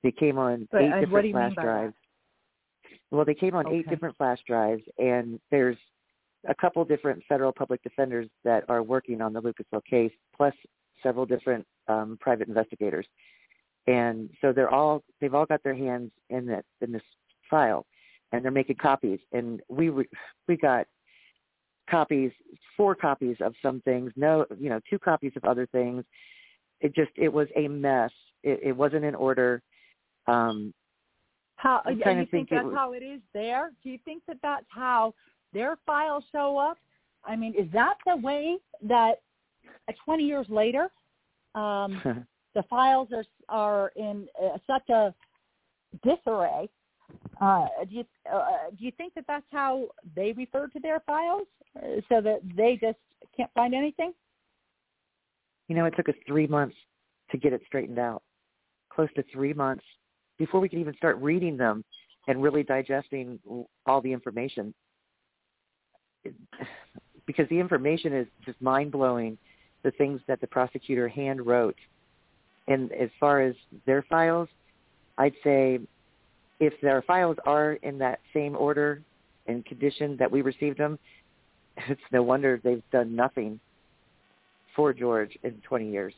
They 0.04 0.12
came 0.12 0.38
on 0.38 0.68
But, 0.70 0.82
eight 0.82 0.92
uh, 0.92 1.00
different 1.00 1.12
what 1.12 1.22
do 1.22 1.28
you 1.28 1.34
mean 1.34 1.54
flash 1.54 1.64
drives. 1.64 1.94
Well, 3.10 3.24
they 3.24 3.34
came 3.34 3.56
on 3.56 3.72
eight 3.72 3.88
different 3.88 4.16
flash 4.16 4.38
drives, 4.46 4.82
and 4.98 5.40
there's 5.50 5.76
a 6.46 6.54
couple 6.54 6.84
different 6.84 7.22
federal 7.28 7.52
public 7.52 7.82
defenders 7.82 8.28
that 8.44 8.64
are 8.68 8.82
working 8.82 9.20
on 9.20 9.32
the 9.32 9.42
Lucasville 9.42 9.84
case, 9.84 10.12
plus 10.36 10.54
several 11.02 11.26
different 11.26 11.66
um, 11.88 12.16
private 12.20 12.46
investigators. 12.46 13.06
And 13.88 14.30
so 14.40 14.52
they're 14.52 14.70
all 14.70 15.02
they've 15.20 15.34
all 15.34 15.46
got 15.46 15.62
their 15.64 15.74
hands 15.74 16.12
in 16.30 16.46
that 16.46 16.64
in 16.80 16.92
this 16.92 17.02
file, 17.50 17.86
and 18.30 18.44
they're 18.44 18.52
making 18.52 18.76
copies. 18.76 19.18
And 19.32 19.60
we 19.68 19.88
re- 19.88 20.08
we 20.46 20.56
got 20.56 20.86
copies, 21.90 22.30
four 22.76 22.94
copies 22.94 23.36
of 23.40 23.54
some 23.62 23.80
things, 23.82 24.12
no, 24.16 24.46
you 24.58 24.68
know, 24.68 24.80
two 24.88 24.98
copies 24.98 25.32
of 25.36 25.44
other 25.44 25.66
things. 25.66 26.04
It 26.80 26.94
just 26.94 27.10
it 27.16 27.32
was 27.32 27.48
a 27.56 27.68
mess. 27.68 28.10
It, 28.42 28.60
it 28.62 28.72
wasn't 28.72 29.04
in 29.04 29.14
order. 29.14 29.62
Um, 30.26 30.72
How 31.56 31.82
I'm 31.84 31.98
you 31.98 32.04
think 32.04 32.30
think 32.30 32.50
that's 32.50 32.64
was- 32.64 32.74
how 32.74 32.92
it 32.92 33.02
is 33.02 33.20
there? 33.34 33.72
Do 33.82 33.90
you 33.90 33.98
think 34.04 34.22
that 34.28 34.38
that's 34.42 34.66
how 34.68 35.14
their 35.52 35.76
files 35.86 36.24
show 36.30 36.56
up? 36.58 36.78
I 37.24 37.34
mean, 37.36 37.54
is 37.58 37.70
that 37.72 37.96
the 38.06 38.16
way 38.16 38.58
that 38.82 39.22
uh, 39.88 39.92
20 40.04 40.22
years 40.22 40.46
later, 40.48 40.88
um, 41.54 42.26
the 42.54 42.62
files 42.70 43.08
are 43.12 43.24
are 43.48 43.92
in 43.96 44.28
uh, 44.42 44.58
such 44.66 44.88
a 44.90 45.14
disarray? 46.04 46.68
Uh, 47.40 47.66
do 47.88 47.94
you 47.94 48.04
uh, 48.32 48.70
do 48.76 48.84
you 48.84 48.92
think 48.96 49.14
that 49.14 49.24
that's 49.28 49.46
how 49.52 49.88
they 50.16 50.32
refer 50.32 50.66
to 50.66 50.80
their 50.80 51.00
files, 51.06 51.46
uh, 51.76 52.00
so 52.08 52.20
that 52.20 52.40
they 52.56 52.78
just 52.80 52.98
can't 53.36 53.50
find 53.54 53.74
anything? 53.74 54.12
you 55.68 55.76
know, 55.76 55.84
it 55.84 55.94
took 55.96 56.08
us 56.08 56.14
three 56.26 56.46
months 56.46 56.74
to 57.30 57.36
get 57.36 57.52
it 57.52 57.60
straightened 57.66 57.98
out. 57.98 58.22
Close 58.90 59.08
to 59.14 59.24
three 59.32 59.52
months 59.52 59.84
before 60.38 60.60
we 60.60 60.68
could 60.68 60.78
even 60.78 60.96
start 60.96 61.18
reading 61.18 61.56
them 61.56 61.84
and 62.26 62.42
really 62.42 62.62
digesting 62.62 63.38
all 63.86 64.00
the 64.00 64.12
information. 64.12 64.74
Because 67.26 67.48
the 67.50 67.60
information 67.60 68.14
is 68.14 68.26
just 68.44 68.60
mind 68.60 68.90
blowing, 68.90 69.38
the 69.82 69.90
things 69.92 70.20
that 70.26 70.40
the 70.40 70.46
prosecutor 70.46 71.06
hand 71.06 71.46
wrote. 71.46 71.76
And 72.66 72.90
as 72.92 73.10
far 73.20 73.42
as 73.42 73.54
their 73.86 74.02
files, 74.02 74.48
I'd 75.18 75.34
say 75.44 75.80
if 76.60 76.74
their 76.82 77.02
files 77.02 77.36
are 77.46 77.74
in 77.82 77.98
that 77.98 78.20
same 78.34 78.56
order 78.56 79.02
and 79.46 79.64
condition 79.64 80.16
that 80.18 80.30
we 80.30 80.42
received 80.42 80.78
them, 80.78 80.98
it's 81.88 82.00
no 82.12 82.22
wonder 82.22 82.60
they've 82.62 82.82
done 82.92 83.14
nothing 83.14 83.60
for 84.74 84.92
George 84.92 85.36
in 85.42 85.52
20 85.66 85.90
years. 85.90 86.14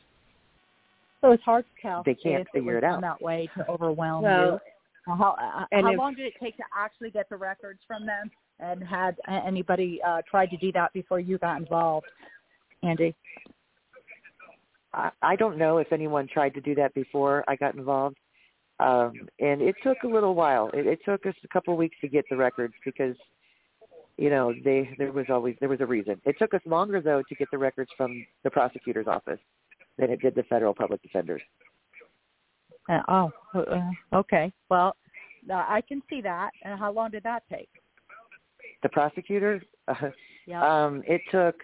So 1.21 1.33
it's 1.33 1.43
hard 1.43 1.65
to 1.65 1.83
tell. 1.83 2.03
They 2.05 2.15
can't 2.15 2.43
if 2.43 2.49
figure 2.53 2.75
was 2.75 2.83
it 2.83 2.85
out. 2.85 2.93
done 2.93 3.01
that 3.03 3.23
way 3.23 3.49
to 3.57 3.69
overwhelm 3.69 4.23
Well, 4.23 4.61
you. 5.07 5.13
Uh, 5.13 5.17
How, 5.17 5.31
uh, 5.33 5.65
and 5.73 5.87
how 5.87 5.93
if- 5.93 5.99
long 5.99 6.15
did 6.15 6.27
it 6.27 6.35
take 6.43 6.57
to 6.57 6.63
actually 6.77 7.11
get 7.11 7.29
the 7.29 7.37
records 7.37 7.81
from 7.87 8.07
them? 8.07 8.31
And 8.63 8.85
had 8.85 9.17
anybody 9.47 10.01
uh, 10.07 10.21
tried 10.31 10.51
to 10.51 10.57
do 10.59 10.71
that 10.73 10.93
before 10.93 11.19
you 11.19 11.39
got 11.39 11.59
involved, 11.59 12.05
Andy? 12.83 13.15
I, 14.93 15.11
I 15.23 15.37
don't 15.37 15.57
know 15.57 15.79
if 15.79 15.91
anyone 15.95 16.29
tried 16.31 16.53
to 16.55 16.61
do 16.61 16.75
that 16.75 16.93
before 16.93 17.43
I 17.49 17.57
got 17.57 17.75
involved. 17.75 18.17
Um, 18.81 19.13
and 19.39 19.61
it 19.61 19.75
took 19.83 19.99
a 20.05 20.09
little 20.09 20.35
while. 20.35 20.71
It, 20.73 20.87
it 20.87 21.01
took 21.05 21.27
us 21.27 21.35
a 21.45 21.49
couple 21.49 21.75
of 21.75 21.79
weeks 21.79 21.97
to 22.01 22.09
get 22.09 22.25
the 22.31 22.37
records 22.37 22.75
because, 22.85 23.17
you 24.17 24.31
know, 24.31 24.53
they 24.65 24.91
there 24.99 25.13
was 25.13 25.27
always 25.29 25.57
there 25.61 25.69
was 25.69 25.81
a 25.81 25.87
reason. 25.87 26.21
It 26.25 26.37
took 26.39 26.55
us 26.55 26.61
longer 26.65 27.01
though 27.01 27.23
to 27.29 27.35
get 27.35 27.49
the 27.51 27.59
records 27.59 27.91
from 27.97 28.25
the 28.45 28.51
prosecutor's 28.51 29.07
office 29.07 29.41
than 29.99 30.11
it 30.11 30.21
did 30.21 30.35
the 30.35 30.45
federal 30.45 30.75
public 30.75 31.03
defenders. 31.03 31.43
Uh, 32.89 33.01
oh, 33.09 33.33
uh, 33.55 34.17
okay. 34.17 34.53
Well, 34.69 34.97
uh, 35.49 35.55
I 35.55 35.83
can 35.87 36.03
see 36.11 36.21
that. 36.23 36.51
And 36.65 36.79
how 36.79 36.93
long 36.93 37.11
did 37.11 37.23
that 37.23 37.43
take? 37.51 37.69
The 38.83 38.89
prosecutor, 38.89 39.63
uh, 39.89 39.95
Yeah. 40.47 40.65
um, 40.65 41.03
it 41.07 41.21
took 41.31 41.55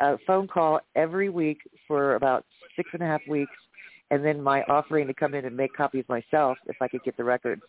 a 0.00 0.16
phone 0.26 0.48
call 0.48 0.80
every 0.94 1.28
week 1.28 1.58
for 1.86 2.14
about 2.14 2.46
six 2.76 2.88
and 2.92 3.02
a 3.02 3.06
half 3.06 3.20
weeks, 3.28 3.52
and 4.12 4.22
then 4.22 4.40
my 4.40 4.62
offering 4.64 5.06
to 5.06 5.14
come 5.14 5.34
in 5.34 5.46
and 5.46 5.56
make 5.56 5.74
copies 5.74 6.04
myself 6.06 6.58
if 6.66 6.76
I 6.80 6.86
could 6.86 7.02
get 7.02 7.16
the 7.16 7.24
records. 7.24 7.62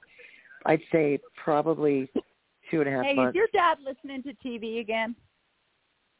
I'd 0.65 0.81
say 0.91 1.19
probably 1.41 2.11
two 2.69 2.81
and 2.81 2.89
a 2.89 2.91
half 2.91 3.05
hey, 3.05 3.15
months. 3.15 3.29
is 3.29 3.35
your 3.35 3.47
dad 3.53 3.77
listening 3.83 4.21
to 4.23 4.33
TV 4.45 4.81
again? 4.81 5.15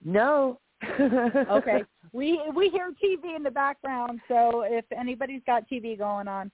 No. 0.04 0.60
Okay. 1.00 1.84
we 2.14 2.42
we 2.56 2.70
hear 2.70 2.92
TV 3.04 3.36
in 3.36 3.44
the 3.44 3.52
background, 3.52 4.22
so 4.28 4.64
if 4.66 4.86
anybody's 4.98 5.42
got 5.46 5.70
TV 5.70 5.98
going 5.98 6.28
on, 6.28 6.52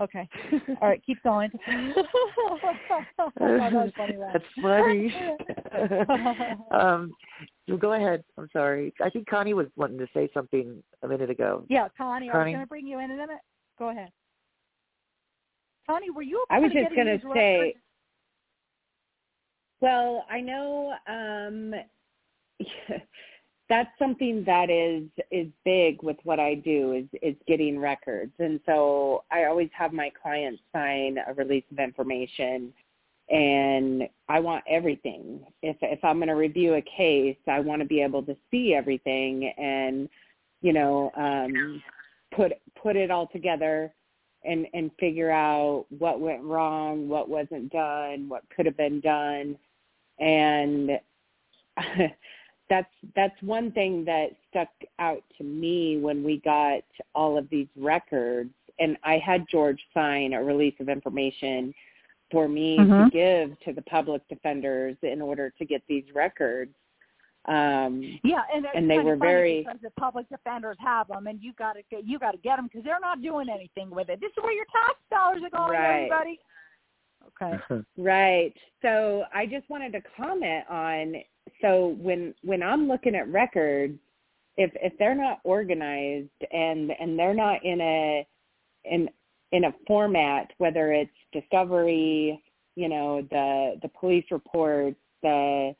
okay. 0.00 0.28
All 0.80 0.88
right, 0.88 1.02
keep 1.04 1.22
going. 1.22 1.50
that 1.66 2.06
funny. 3.96 4.16
That's 4.32 4.44
funny. 4.62 5.14
um, 6.70 7.12
so 7.68 7.76
go 7.76 7.94
ahead. 7.94 8.22
I'm 8.38 8.48
sorry. 8.52 8.94
I 9.02 9.10
think 9.10 9.28
Connie 9.28 9.54
was 9.54 9.66
wanting 9.76 9.98
to 9.98 10.06
say 10.14 10.28
something 10.32 10.82
a 11.02 11.08
minute 11.08 11.30
ago. 11.30 11.64
yeah, 11.68 11.88
Connie, 11.96 12.28
Connie. 12.28 12.30
I 12.30 12.44
was 12.44 12.54
going 12.54 12.60
to 12.60 12.68
bring 12.68 12.86
you 12.86 12.98
in 12.98 13.10
in 13.10 13.12
a 13.12 13.16
minute. 13.16 13.40
Go 13.78 13.90
ahead. 13.90 14.10
Connie, 15.86 16.10
were 16.10 16.22
you? 16.22 16.44
I 16.50 16.58
was 16.58 16.72
just 16.72 16.94
going 16.94 17.06
to 17.06 17.18
say, 17.32 17.58
records? 17.58 17.78
well, 19.80 20.24
I 20.30 20.40
know 20.40 20.94
um, 21.06 21.74
that's 23.68 23.90
something 23.98 24.44
that 24.44 24.70
is 24.70 25.04
is 25.30 25.48
big 25.64 26.02
with 26.02 26.16
what 26.24 26.38
I 26.38 26.54
do 26.54 26.92
is 26.92 27.04
is 27.20 27.36
getting 27.46 27.78
records, 27.78 28.32
and 28.38 28.60
so 28.66 29.24
I 29.30 29.44
always 29.44 29.70
have 29.76 29.92
my 29.92 30.10
clients 30.20 30.62
sign 30.72 31.18
a 31.26 31.34
release 31.34 31.64
of 31.72 31.78
information, 31.78 32.72
and 33.28 34.08
I 34.28 34.38
want 34.40 34.64
everything. 34.68 35.44
If 35.62 35.76
if 35.82 36.04
I'm 36.04 36.18
going 36.18 36.28
to 36.28 36.34
review 36.34 36.74
a 36.74 36.82
case, 36.82 37.36
I 37.48 37.60
want 37.60 37.82
to 37.82 37.86
be 37.86 38.00
able 38.02 38.22
to 38.24 38.36
see 38.50 38.74
everything 38.74 39.52
and 39.58 40.08
you 40.62 40.72
know 40.72 41.10
um, 41.16 41.82
put 42.34 42.52
put 42.80 42.94
it 42.94 43.10
all 43.10 43.26
together 43.26 43.92
and 44.44 44.66
and 44.74 44.92
figure 45.00 45.30
out 45.30 45.86
what 45.98 46.20
went 46.20 46.42
wrong, 46.42 47.08
what 47.08 47.28
wasn't 47.28 47.72
done, 47.72 48.28
what 48.28 48.44
could 48.54 48.66
have 48.66 48.76
been 48.76 49.00
done, 49.00 49.58
and 50.20 50.90
that's 52.68 52.92
that's 53.14 53.40
one 53.42 53.70
thing 53.72 54.04
that 54.04 54.30
stuck 54.50 54.68
out 54.98 55.22
to 55.38 55.44
me 55.44 55.98
when 55.98 56.24
we 56.24 56.38
got 56.38 56.82
all 57.14 57.38
of 57.38 57.48
these 57.50 57.68
records. 57.76 58.50
And 58.78 58.96
I 59.04 59.18
had 59.18 59.46
George 59.50 59.80
sign 59.94 60.34
a 60.34 60.42
release 60.42 60.74
of 60.80 60.88
information 60.88 61.72
for 62.30 62.48
me 62.48 62.76
Mhm. 62.78 63.04
to 63.04 63.10
give 63.10 63.60
to 63.60 63.72
the 63.72 63.82
public 63.82 64.26
defenders 64.28 64.96
in 65.02 65.22
order 65.22 65.50
to 65.50 65.64
get 65.64 65.82
these 65.86 66.04
records. 66.14 66.74
Um, 67.44 68.02
Yeah, 68.24 68.42
and, 68.52 68.66
and 68.74 68.90
they 68.90 68.98
were 68.98 69.14
very- 69.14 69.64
the 69.80 69.92
public 69.92 70.28
defenders 70.28 70.76
have 70.80 71.06
them, 71.06 71.28
and 71.28 71.40
you 71.40 71.52
got 71.52 71.74
to 71.74 71.82
get 71.84 72.04
you 72.04 72.18
got 72.18 72.32
to 72.32 72.38
get 72.38 72.56
them 72.56 72.64
because 72.66 72.82
they're 72.82 72.98
not 73.00 73.22
doing 73.22 73.48
anything 73.48 73.88
with 73.90 74.08
it. 74.08 74.20
This 74.20 74.32
is 74.36 74.42
where 74.42 74.52
your 74.52 74.64
tax 74.66 74.98
dollars 75.10 75.42
are 75.44 75.50
going, 75.50 75.70
Right. 75.78 75.94
everybody. 76.10 76.40
Okay. 77.40 77.58
Right. 77.96 78.56
So 78.82 79.24
I 79.32 79.46
just 79.46 79.68
wanted 79.70 79.92
to 79.92 80.00
comment 80.16 80.68
on 80.68 81.22
so 81.60 81.96
when 82.00 82.34
when 82.42 82.62
I'm 82.62 82.88
looking 82.88 83.14
at 83.14 83.28
records, 83.28 83.98
if 84.56 84.70
if 84.76 84.92
they're 84.98 85.14
not 85.14 85.40
organized 85.44 86.30
and 86.52 86.92
and 86.98 87.18
they're 87.18 87.34
not 87.34 87.64
in 87.64 87.80
a 87.80 88.26
in 88.84 89.08
in 89.52 89.64
a 89.64 89.74
format, 89.86 90.52
whether 90.58 90.92
it's 90.92 91.10
discovery, 91.32 92.42
you 92.74 92.88
know, 92.88 93.22
the 93.30 93.78
the 93.82 93.88
police 93.88 94.24
reports, 94.30 94.96
the 95.22 95.74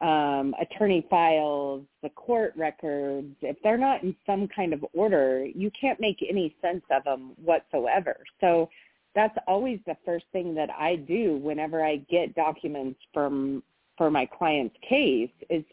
um, 0.00 0.54
attorney 0.60 1.04
files, 1.10 1.82
the 2.02 2.10
court 2.10 2.52
records, 2.56 3.34
if 3.42 3.56
they're 3.62 3.78
not 3.78 4.02
in 4.02 4.14
some 4.26 4.46
kind 4.54 4.72
of 4.72 4.84
order, 4.92 5.44
you 5.44 5.70
can't 5.78 5.98
make 6.00 6.24
any 6.28 6.54
sense 6.62 6.84
of 6.90 7.02
them 7.04 7.32
whatsoever. 7.42 8.16
So 8.40 8.68
that's 9.14 9.36
always 9.48 9.80
the 9.86 9.96
first 10.04 10.26
thing 10.32 10.54
that 10.54 10.70
I 10.70 10.96
do 10.96 11.38
whenever 11.38 11.84
I 11.84 11.96
get 12.08 12.36
documents 12.36 13.00
from 13.12 13.64
for 13.98 14.10
my 14.10 14.24
client's 14.24 14.76
case 14.88 15.30
is 15.50 15.64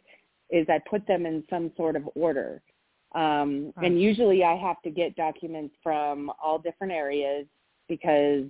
is 0.50 0.68
I 0.70 0.80
put 0.90 1.08
them 1.08 1.26
in 1.26 1.44
some 1.50 1.72
sort 1.78 1.96
of 1.96 2.04
order. 2.16 2.62
Um, 3.14 3.74
Right. 3.78 3.88
And 3.88 4.02
usually 4.02 4.44
I 4.44 4.56
have 4.56 4.82
to 4.82 4.90
get 4.90 5.16
documents 5.16 5.74
from 5.82 6.32
all 6.44 6.60
different 6.60 6.92
areas 6.92 7.46
because 7.88 8.46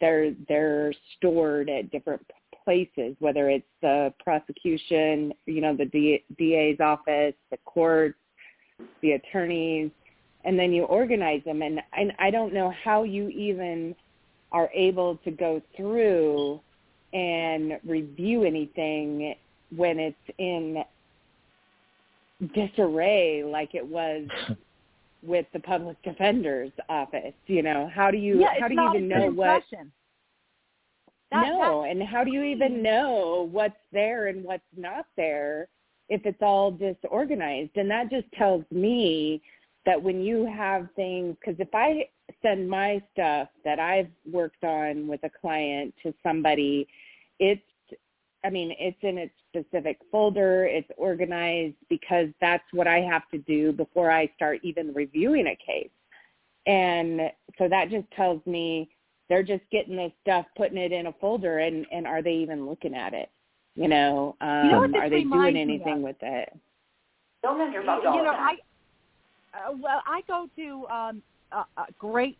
they're 0.00 0.32
they're 0.48 0.92
stored 1.16 1.70
at 1.70 1.90
different 1.90 2.24
places, 2.64 3.16
whether 3.20 3.48
it's 3.48 3.64
the 3.80 4.12
prosecution, 4.22 5.32
you 5.46 5.62
know, 5.62 5.74
the 5.74 5.86
D, 5.86 6.22
DA's 6.36 6.80
office, 6.80 7.34
the 7.50 7.56
courts, 7.64 8.18
the 9.00 9.12
attorneys, 9.12 9.90
and 10.44 10.58
then 10.58 10.72
you 10.72 10.84
organize 10.84 11.42
them. 11.44 11.62
And, 11.62 11.80
and 11.96 12.12
I 12.18 12.30
don't 12.30 12.52
know 12.52 12.72
how 12.84 13.04
you 13.04 13.28
even 13.28 13.94
are 14.52 14.70
able 14.74 15.16
to 15.24 15.30
go 15.30 15.62
through 15.76 16.60
and 17.12 17.78
review 17.86 18.44
anything 18.44 19.34
when 19.74 19.98
it's 19.98 20.16
in 20.38 20.82
disarray 22.54 23.42
like 23.44 23.74
it 23.74 23.86
was 23.86 24.26
with 25.22 25.46
the 25.52 25.60
public 25.60 26.00
defender's 26.02 26.72
office. 26.88 27.34
You 27.46 27.62
know, 27.62 27.90
how 27.92 28.10
do 28.10 28.18
you 28.18 28.40
yeah, 28.40 28.54
how 28.60 28.68
do 28.68 28.74
you 28.74 28.88
even 28.90 29.12
a 29.12 29.14
good 29.14 29.20
know 29.20 29.30
what. 29.30 29.62
That- 29.72 29.86
no, 31.30 31.84
and 31.84 32.02
how 32.02 32.24
do 32.24 32.32
you 32.32 32.42
even 32.42 32.74
mm. 32.76 32.82
know 32.82 33.48
what's 33.52 33.76
there 33.92 34.28
and 34.28 34.42
what's 34.42 34.62
not 34.76 35.04
there 35.16 35.68
if 36.08 36.24
it's 36.24 36.40
all 36.40 36.70
disorganized? 36.70 37.76
And 37.76 37.90
that 37.90 38.10
just 38.10 38.30
tells 38.32 38.64
me 38.70 39.42
that 39.88 40.02
when 40.02 40.20
you 40.20 40.44
have 40.44 40.86
things, 40.96 41.34
because 41.40 41.58
if 41.58 41.74
I 41.74 42.06
send 42.42 42.68
my 42.68 43.00
stuff 43.14 43.48
that 43.64 43.78
I've 43.78 44.10
worked 44.30 44.62
on 44.62 45.08
with 45.08 45.24
a 45.24 45.30
client 45.30 45.94
to 46.02 46.12
somebody, 46.22 46.86
it's, 47.38 47.62
I 48.44 48.50
mean, 48.50 48.74
it's 48.78 48.98
in 49.00 49.16
its 49.16 49.32
specific 49.48 49.98
folder, 50.12 50.66
it's 50.66 50.90
organized 50.98 51.76
because 51.88 52.26
that's 52.38 52.70
what 52.72 52.86
I 52.86 53.00
have 53.00 53.26
to 53.30 53.38
do 53.38 53.72
before 53.72 54.10
I 54.10 54.30
start 54.36 54.60
even 54.62 54.92
reviewing 54.92 55.46
a 55.46 55.56
case. 55.56 55.88
And 56.66 57.22
so 57.56 57.66
that 57.70 57.88
just 57.88 58.10
tells 58.10 58.44
me 58.44 58.90
they're 59.30 59.42
just 59.42 59.62
getting 59.72 59.96
this 59.96 60.12
stuff, 60.20 60.44
putting 60.54 60.76
it 60.76 60.92
in 60.92 61.06
a 61.06 61.14
folder, 61.14 61.60
and 61.60 61.86
and 61.90 62.06
are 62.06 62.20
they 62.20 62.34
even 62.34 62.68
looking 62.68 62.94
at 62.94 63.14
it? 63.14 63.30
You 63.74 63.88
know, 63.88 64.36
um, 64.42 64.64
You 64.64 64.70
know 64.72 64.98
are 64.98 65.08
they 65.08 65.22
doing 65.22 65.56
anything 65.56 66.02
with 66.02 66.16
it? 66.20 66.52
Don't 67.42 67.58
end 67.60 67.72
you, 67.72 67.80
you 67.80 67.86
know, 67.86 68.34
I 68.36 68.56
uh, 69.58 69.72
well, 69.80 70.02
I 70.06 70.22
go 70.26 70.48
to 70.56 70.86
um, 70.88 71.22
a, 71.52 71.64
a 71.80 71.86
great, 71.98 72.38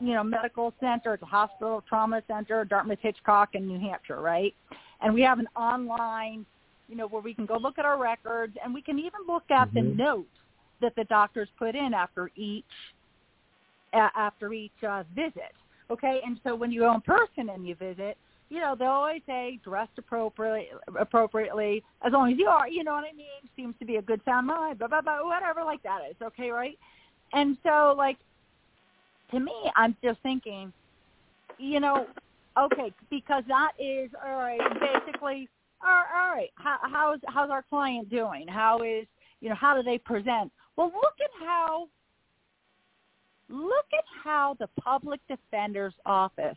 you 0.00 0.14
know, 0.14 0.22
medical 0.22 0.72
center. 0.80 1.14
It's 1.14 1.22
a 1.22 1.26
hospital 1.26 1.82
trauma 1.88 2.22
center, 2.26 2.64
Dartmouth 2.64 2.98
Hitchcock 3.00 3.50
in 3.54 3.66
New 3.66 3.80
Hampshire, 3.80 4.20
right? 4.20 4.54
And 5.00 5.14
we 5.14 5.22
have 5.22 5.38
an 5.38 5.48
online, 5.56 6.46
you 6.88 6.96
know, 6.96 7.06
where 7.06 7.22
we 7.22 7.34
can 7.34 7.46
go 7.46 7.56
look 7.56 7.78
at 7.78 7.84
our 7.84 8.00
records, 8.00 8.56
and 8.62 8.72
we 8.72 8.82
can 8.82 8.98
even 8.98 9.20
look 9.26 9.50
at 9.50 9.72
the 9.74 9.82
notes 9.82 10.28
that 10.80 10.94
the 10.96 11.04
doctors 11.04 11.48
put 11.58 11.74
in 11.74 11.92
after 11.94 12.30
each 12.36 12.64
a- 13.92 14.10
after 14.16 14.52
each 14.52 14.72
uh, 14.86 15.04
visit. 15.14 15.52
Okay, 15.90 16.20
and 16.24 16.38
so 16.44 16.54
when 16.54 16.70
you 16.70 16.80
go 16.80 16.94
in 16.94 17.00
person 17.00 17.48
and 17.50 17.66
you 17.66 17.74
visit, 17.74 18.18
you 18.50 18.60
know, 18.60 18.74
they 18.78 18.86
always 18.86 19.20
say 19.26 19.60
dressed 19.62 19.92
appropriately, 19.98 20.68
appropriately, 20.98 21.82
as 22.04 22.12
long 22.12 22.32
as 22.32 22.38
you 22.38 22.46
are, 22.46 22.68
you 22.68 22.82
know 22.82 22.92
what 22.92 23.04
I 23.04 23.14
mean? 23.14 23.26
Seems 23.56 23.74
to 23.78 23.84
be 23.84 23.96
a 23.96 24.02
good 24.02 24.20
sound 24.24 24.46
mind, 24.46 24.78
blah, 24.78 24.88
blah, 24.88 25.02
blah, 25.02 25.26
whatever 25.26 25.64
like 25.64 25.82
that 25.82 26.00
is, 26.08 26.16
okay, 26.22 26.50
right? 26.50 26.78
And 27.32 27.58
so, 27.62 27.94
like, 27.96 28.16
to 29.32 29.40
me, 29.40 29.52
I'm 29.76 29.94
just 30.02 30.20
thinking, 30.22 30.72
you 31.58 31.80
know, 31.80 32.06
okay, 32.58 32.92
because 33.10 33.44
that 33.48 33.72
is, 33.78 34.10
all 34.24 34.36
right, 34.36 34.60
basically, 34.80 35.48
all 35.86 36.04
right, 36.12 36.48
how, 36.54 36.78
how's, 36.82 37.20
how's 37.26 37.50
our 37.50 37.62
client 37.68 38.08
doing? 38.08 38.48
How 38.48 38.82
is, 38.82 39.06
you 39.40 39.50
know, 39.50 39.54
how 39.54 39.76
do 39.76 39.82
they 39.82 39.98
present? 39.98 40.50
Well, 40.76 40.90
look 40.94 41.14
at 41.22 41.46
how, 41.46 41.88
look 43.50 43.86
at 43.92 44.04
how 44.24 44.56
the 44.58 44.68
public 44.80 45.20
defender's 45.28 45.94
office 46.06 46.56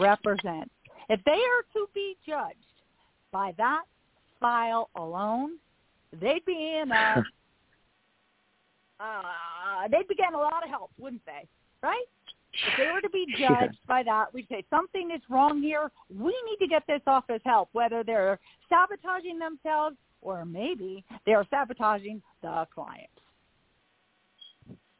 represents 0.00 0.70
if 1.08 1.20
they 1.24 1.32
are 1.32 1.62
to 1.74 1.88
be 1.94 2.16
judged 2.26 2.56
by 3.32 3.54
that 3.58 3.82
file 4.40 4.90
alone, 4.96 5.52
they'd 6.20 6.44
be 6.44 6.78
in 6.82 6.90
a, 6.90 7.24
uh, 9.00 9.88
they'd 9.90 10.08
be 10.08 10.14
getting 10.14 10.34
a 10.34 10.38
lot 10.38 10.62
of 10.62 10.70
help, 10.70 10.90
wouldn't 10.98 11.24
they? 11.26 11.46
Right? 11.82 12.04
If 12.52 12.76
they 12.78 12.86
were 12.92 13.00
to 13.00 13.10
be 13.10 13.26
judged 13.38 13.78
by 13.86 14.02
that, 14.04 14.32
we'd 14.32 14.48
say 14.48 14.64
something 14.70 15.10
is 15.14 15.20
wrong 15.28 15.62
here. 15.62 15.90
We 16.10 16.34
need 16.48 16.56
to 16.60 16.66
get 16.66 16.82
this 16.88 17.02
office 17.06 17.42
help, 17.44 17.68
whether 17.72 18.02
they're 18.02 18.38
sabotaging 18.68 19.38
themselves 19.38 19.96
or 20.22 20.44
maybe 20.44 21.04
they're 21.26 21.46
sabotaging 21.50 22.22
the 22.42 22.66
clients. 22.74 23.12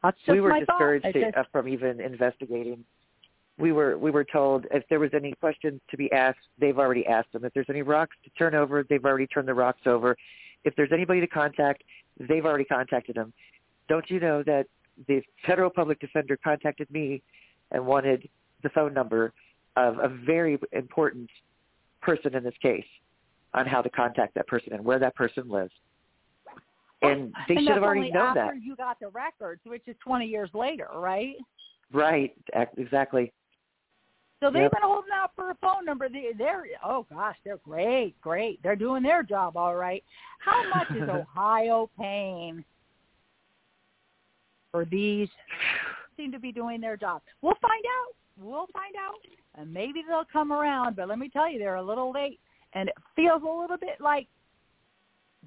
That's 0.01 0.17
just 0.19 0.31
we 0.31 0.39
were 0.39 0.57
discouraged 0.57 1.05
to, 1.11 1.27
uh, 1.37 1.43
from 1.51 1.67
even 1.67 1.99
investigating. 1.99 2.85
We 3.59 3.73
were 3.73 3.97
we 3.97 4.09
were 4.09 4.23
told 4.23 4.65
if 4.71 4.83
there 4.89 4.99
was 4.99 5.11
any 5.13 5.33
questions 5.33 5.81
to 5.91 5.97
be 5.97 6.11
asked, 6.13 6.39
they've 6.59 6.79
already 6.79 7.05
asked 7.05 7.33
them. 7.33 7.43
If 7.43 7.53
there's 7.53 7.69
any 7.69 7.81
rocks 7.81 8.15
to 8.23 8.29
turn 8.31 8.55
over, 8.55 8.85
they've 8.89 9.03
already 9.03 9.27
turned 9.27 9.47
the 9.47 9.53
rocks 9.53 9.81
over. 9.85 10.15
If 10.63 10.75
there's 10.75 10.91
anybody 10.93 11.19
to 11.19 11.27
contact, 11.27 11.83
they've 12.19 12.45
already 12.45 12.63
contacted 12.63 13.15
them. 13.15 13.33
Don't 13.89 14.09
you 14.09 14.19
know 14.21 14.43
that 14.43 14.67
the 15.07 15.21
federal 15.45 15.69
public 15.69 15.99
defender 15.99 16.37
contacted 16.41 16.89
me 16.89 17.21
and 17.71 17.85
wanted 17.85 18.29
the 18.63 18.69
phone 18.69 18.93
number 18.93 19.33
of 19.75 19.97
a 19.99 20.07
very 20.07 20.57
important 20.71 21.29
person 22.01 22.35
in 22.35 22.43
this 22.43 22.55
case 22.61 22.85
on 23.53 23.65
how 23.65 23.81
to 23.81 23.89
contact 23.89 24.35
that 24.35 24.47
person 24.47 24.73
and 24.73 24.83
where 24.83 24.99
that 24.99 25.15
person 25.15 25.49
lives. 25.49 25.71
And 27.01 27.33
they 27.47 27.55
and 27.55 27.65
should 27.65 27.73
have 27.73 27.83
already 27.83 28.11
known 28.11 28.37
after 28.37 28.55
that. 28.55 28.61
you 28.61 28.75
got 28.75 28.99
the 28.99 29.07
records, 29.07 29.61
which 29.65 29.83
is 29.87 29.95
20 30.03 30.25
years 30.25 30.49
later, 30.53 30.87
right? 30.93 31.35
Right, 31.91 32.35
exactly. 32.77 33.31
So 34.39 34.49
they've 34.49 34.63
Yep. 34.63 34.71
been 34.71 34.81
holding 34.83 35.11
out 35.13 35.31
for 35.35 35.51
a 35.51 35.55
phone 35.55 35.83
number. 35.85 36.07
They, 36.07 36.31
they're 36.37 36.65
oh 36.83 37.05
gosh, 37.09 37.35
they're 37.43 37.57
great, 37.57 38.19
great. 38.21 38.61
They're 38.63 38.75
doing 38.75 39.03
their 39.03 39.21
job 39.23 39.57
all 39.57 39.75
right. 39.75 40.03
How 40.39 40.67
much 40.69 40.87
is 40.91 41.01
Ohio 41.09 41.89
paying 41.97 42.63
for 44.71 44.85
these? 44.85 45.27
Seem 46.15 46.31
to 46.31 46.39
be 46.39 46.51
doing 46.51 46.79
their 46.79 46.95
job. 46.97 47.21
We'll 47.41 47.57
find 47.61 47.83
out. 47.99 48.15
We'll 48.41 48.67
find 48.71 48.95
out, 48.95 49.15
and 49.55 49.73
maybe 49.73 50.01
they'll 50.07 50.23
come 50.31 50.53
around. 50.53 50.95
But 50.95 51.09
let 51.09 51.19
me 51.19 51.27
tell 51.27 51.51
you, 51.51 51.59
they're 51.59 51.75
a 51.75 51.83
little 51.83 52.11
late, 52.13 52.39
and 52.73 52.87
it 52.87 52.95
feels 53.15 53.41
a 53.41 53.45
little 53.45 53.77
bit 53.77 53.99
like 53.99 54.27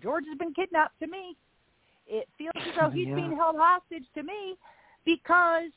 George 0.03 0.25
has 0.29 0.37
been 0.37 0.53
kidnapped 0.53 0.99
to 1.01 1.07
me. 1.07 1.35
It 2.07 2.29
feels 2.37 2.53
as 2.57 2.75
though 2.77 2.87
oh, 2.87 2.91
he's 2.91 3.09
Yeah. 3.09 3.15
being 3.15 3.37
held 3.37 3.57
hostage 3.57 4.05
to 4.15 4.23
me 4.23 4.59
because 5.07 5.71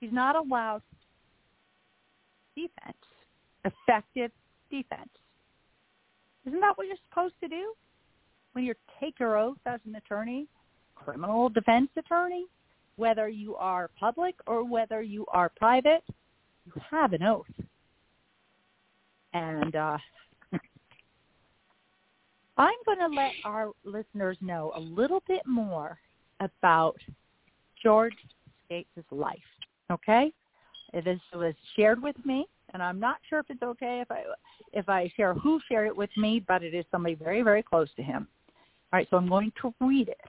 he's 0.00 0.12
not 0.12 0.36
allowed 0.36 0.82
defense, 2.54 2.96
effective 3.64 4.30
defense. 4.70 5.08
Isn't 6.46 6.60
that 6.60 6.76
what 6.76 6.86
you're 6.86 6.96
supposed 7.08 7.34
to 7.40 7.48
do 7.48 7.72
when 8.52 8.64
you 8.64 8.74
take 9.00 9.18
your 9.20 9.36
oath 9.36 9.58
as 9.66 9.80
an 9.86 9.96
attorney, 9.96 10.46
criminal 10.94 11.48
defense 11.48 11.88
attorney, 11.96 12.46
whether 12.96 13.28
you 13.28 13.54
are 13.56 13.90
public 13.98 14.34
or 14.46 14.64
whether 14.64 15.02
you 15.02 15.24
are 15.32 15.50
private? 15.56 16.02
You 16.66 16.72
have 16.90 17.12
an 17.12 17.22
oath. 17.22 17.46
And 19.32 19.74
uh, 19.76 19.98
I'm 22.58 22.74
going 22.84 22.98
to 22.98 23.08
let 23.14 23.32
our 23.44 23.70
listeners 23.84 24.36
know 24.40 24.72
a 24.76 24.80
little 24.80 25.22
bit 25.26 25.42
more 25.46 25.98
about 26.40 26.96
George 27.82 28.14
Skatzes' 28.70 29.04
life. 29.10 29.38
Okay, 29.90 30.32
this 30.92 31.20
was 31.34 31.54
shared 31.74 32.02
with 32.02 32.16
me, 32.24 32.46
and 32.72 32.82
I'm 32.82 33.00
not 33.00 33.16
sure 33.28 33.38
if 33.38 33.46
it's 33.48 33.62
okay 33.62 34.00
if 34.00 34.10
I 34.10 34.22
if 34.72 34.88
I 34.88 35.10
share 35.16 35.34
who 35.34 35.60
shared 35.68 35.86
it 35.86 35.96
with 35.96 36.10
me, 36.16 36.44
but 36.46 36.62
it 36.62 36.74
is 36.74 36.84
somebody 36.90 37.14
very 37.14 37.42
very 37.42 37.62
close 37.62 37.88
to 37.96 38.02
him. 38.02 38.26
All 38.92 38.98
right, 38.98 39.06
so 39.10 39.16
I'm 39.16 39.28
going 39.28 39.52
to 39.62 39.74
read 39.80 40.08
it. 40.08 40.20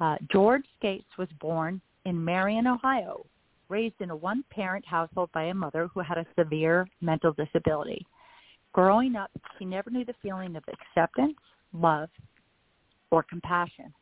Uh, 0.00 0.16
George 0.30 0.64
Skatzes 0.82 1.04
was 1.16 1.28
born 1.40 1.80
in 2.04 2.22
Marion, 2.22 2.66
Ohio, 2.66 3.24
raised 3.68 3.94
in 4.00 4.10
a 4.10 4.16
one-parent 4.16 4.84
household 4.84 5.30
by 5.32 5.44
a 5.44 5.54
mother 5.54 5.88
who 5.94 6.00
had 6.00 6.18
a 6.18 6.26
severe 6.38 6.86
mental 7.00 7.32
disability. 7.32 8.04
Growing 8.72 9.16
up, 9.16 9.30
he 9.58 9.64
never 9.64 9.90
knew 9.90 10.04
the 10.04 10.14
feeling 10.20 10.56
of 10.56 10.64
acceptance, 10.68 11.36
love, 11.72 12.10
or 13.10 13.22
compassion. 13.22 13.94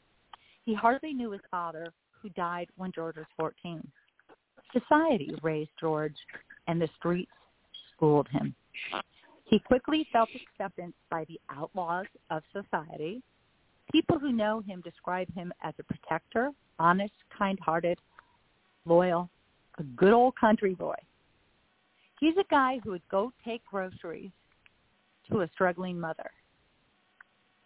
He 0.65 0.75
hardly 0.75 1.13
knew 1.13 1.31
his 1.31 1.41
father, 1.51 1.93
who 2.23 2.29
died 2.31 2.69
when 2.77 2.93
George 2.93 3.17
was 3.17 3.27
14. 3.37 3.87
Society 4.73 5.35
raised 5.43 5.71
George, 5.79 6.17
and 6.67 6.81
the 6.81 6.89
streets 6.99 7.31
schooled 7.95 8.29
him. 8.29 8.55
He 9.45 9.59
quickly 9.59 10.07
felt 10.13 10.29
acceptance 10.35 10.95
by 11.11 11.25
the 11.25 11.41
outlaws 11.51 12.07
of 12.31 12.43
society. 12.53 13.23
People 13.91 14.19
who 14.19 14.31
know 14.31 14.61
him 14.61 14.81
describe 14.83 15.33
him 15.35 15.53
as 15.63 15.75
a 15.79 15.83
protector, 15.83 16.53
honest, 16.79 17.15
kind-hearted, 17.37 17.99
loyal, 18.85 19.29
a 19.79 19.83
good 19.83 20.13
old 20.13 20.37
country 20.37 20.75
boy. 20.75 20.95
He's 22.21 22.37
a 22.37 22.45
guy 22.51 22.79
who 22.85 22.91
would 22.91 23.09
go 23.11 23.33
take 23.45 23.65
groceries 23.65 24.31
to 25.31 25.41
a 25.41 25.49
struggling 25.53 25.99
mother, 25.99 26.31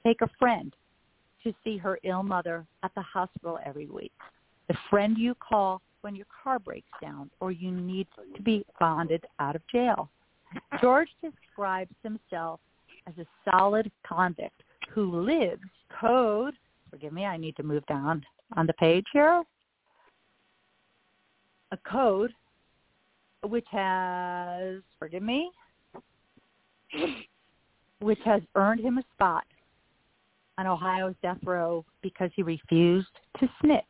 take 0.07 0.23
a 0.23 0.31
friend 0.39 0.75
to 1.43 1.53
see 1.63 1.77
her 1.77 1.99
ill 2.03 2.23
mother 2.23 2.65
at 2.83 2.95
the 2.95 3.03
hospital 3.03 3.59
every 3.65 3.87
week, 3.87 4.13
the 4.69 4.77
friend 4.89 5.19
you 5.19 5.35
call 5.35 5.83
when 6.05 6.15
your 6.15 6.27
car 6.43 6.59
breaks 6.59 6.91
down 7.01 7.31
or 7.41 7.51
you 7.51 7.71
need 7.71 8.07
to 8.37 8.43
be 8.43 8.63
bonded 8.79 9.25
out 9.41 9.57
of 9.57 9.63
jail. 9.73 10.11
George 10.83 11.09
describes 11.23 11.95
himself 12.03 12.61
as 13.07 13.15
a 13.17 13.51
solid 13.51 13.91
convict 14.07 14.63
who 14.91 15.23
lives 15.23 15.63
code. 15.99 16.53
Forgive 16.91 17.15
me, 17.15 17.25
I 17.25 17.39
need 17.39 17.57
to 17.57 17.63
move 17.63 17.87
down 17.87 18.23
on 18.55 18.67
the 18.67 18.75
page 18.75 19.07
here. 19.15 19.43
A 21.73 21.79
code 21.91 22.33
which 23.43 23.67
has, 23.71 24.83
forgive 24.99 25.23
me, 25.23 25.51
which 28.01 28.21
has 28.27 28.43
earned 28.57 28.81
him 28.81 28.99
a 28.99 29.03
spot 29.15 29.45
on 30.59 30.67
Ohio's 30.67 31.15
death 31.23 31.39
row 31.45 31.83
because 32.03 32.31
he 32.37 32.43
refused 32.43 33.09
to 33.41 33.49
snitch 33.63 33.85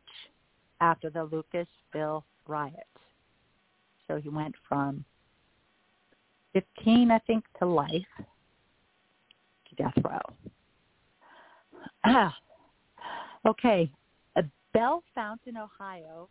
after 0.81 1.09
the 1.09 1.27
Lucasville 1.27 2.23
riots. 2.47 2.83
So 4.07 4.17
he 4.17 4.29
went 4.29 4.55
from 4.67 5.03
15, 6.53 7.11
I 7.11 7.19
think, 7.19 7.43
to 7.59 7.65
life 7.65 7.91
to 8.17 9.75
death 9.75 9.93
row. 10.03 10.21
Ah. 12.05 12.35
Okay. 13.45 13.89
Bell 14.73 15.03
Fountain, 15.15 15.55
Ohio, 15.55 16.27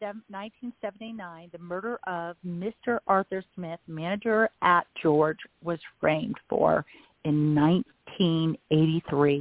1979, 0.00 1.50
the 1.52 1.58
murder 1.58 2.00
of 2.08 2.36
Mr. 2.44 2.98
Arthur 3.06 3.44
Smith, 3.54 3.78
manager 3.86 4.48
at 4.62 4.88
George, 5.00 5.38
was 5.62 5.78
framed 6.00 6.34
for 6.48 6.84
in 7.24 7.54
1983 7.54 9.40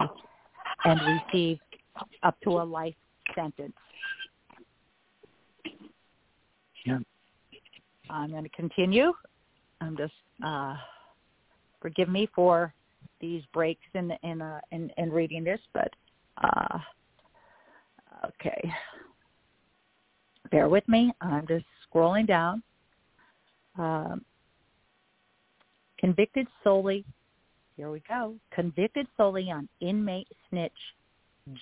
and 0.86 1.02
received 1.02 1.62
up 2.22 2.40
to 2.44 2.52
a 2.52 2.64
life 2.64 2.94
sentence. 3.36 3.74
Yeah. 6.86 7.00
I'm 8.10 8.32
going 8.32 8.44
to 8.44 8.50
continue. 8.50 9.14
I'm 9.80 9.98
just 9.98 10.14
uh, 10.46 10.76
forgive 11.82 12.10
me 12.10 12.30
for 12.36 12.74
these 13.20 13.44
breaks 13.54 13.82
in 13.94 14.12
in 14.24 14.42
uh, 14.42 14.60
in, 14.72 14.92
in 14.98 15.12
reading 15.12 15.44
this, 15.44 15.60
but 15.74 15.92
uh, 16.44 16.78
okay. 18.26 18.72
Bear 20.52 20.68
with 20.68 20.88
me. 20.88 21.14
I'm 21.22 21.48
just 21.48 21.66
scrolling 21.88 22.28
down. 22.28 22.62
Um, 23.78 24.26
convicted 25.98 26.48
solely. 26.64 27.06
Here 27.78 27.90
we 27.90 28.02
go. 28.08 28.36
Convicted 28.54 29.08
solely 29.16 29.50
on 29.50 29.70
inmate 29.80 30.28
snitch 30.50 30.74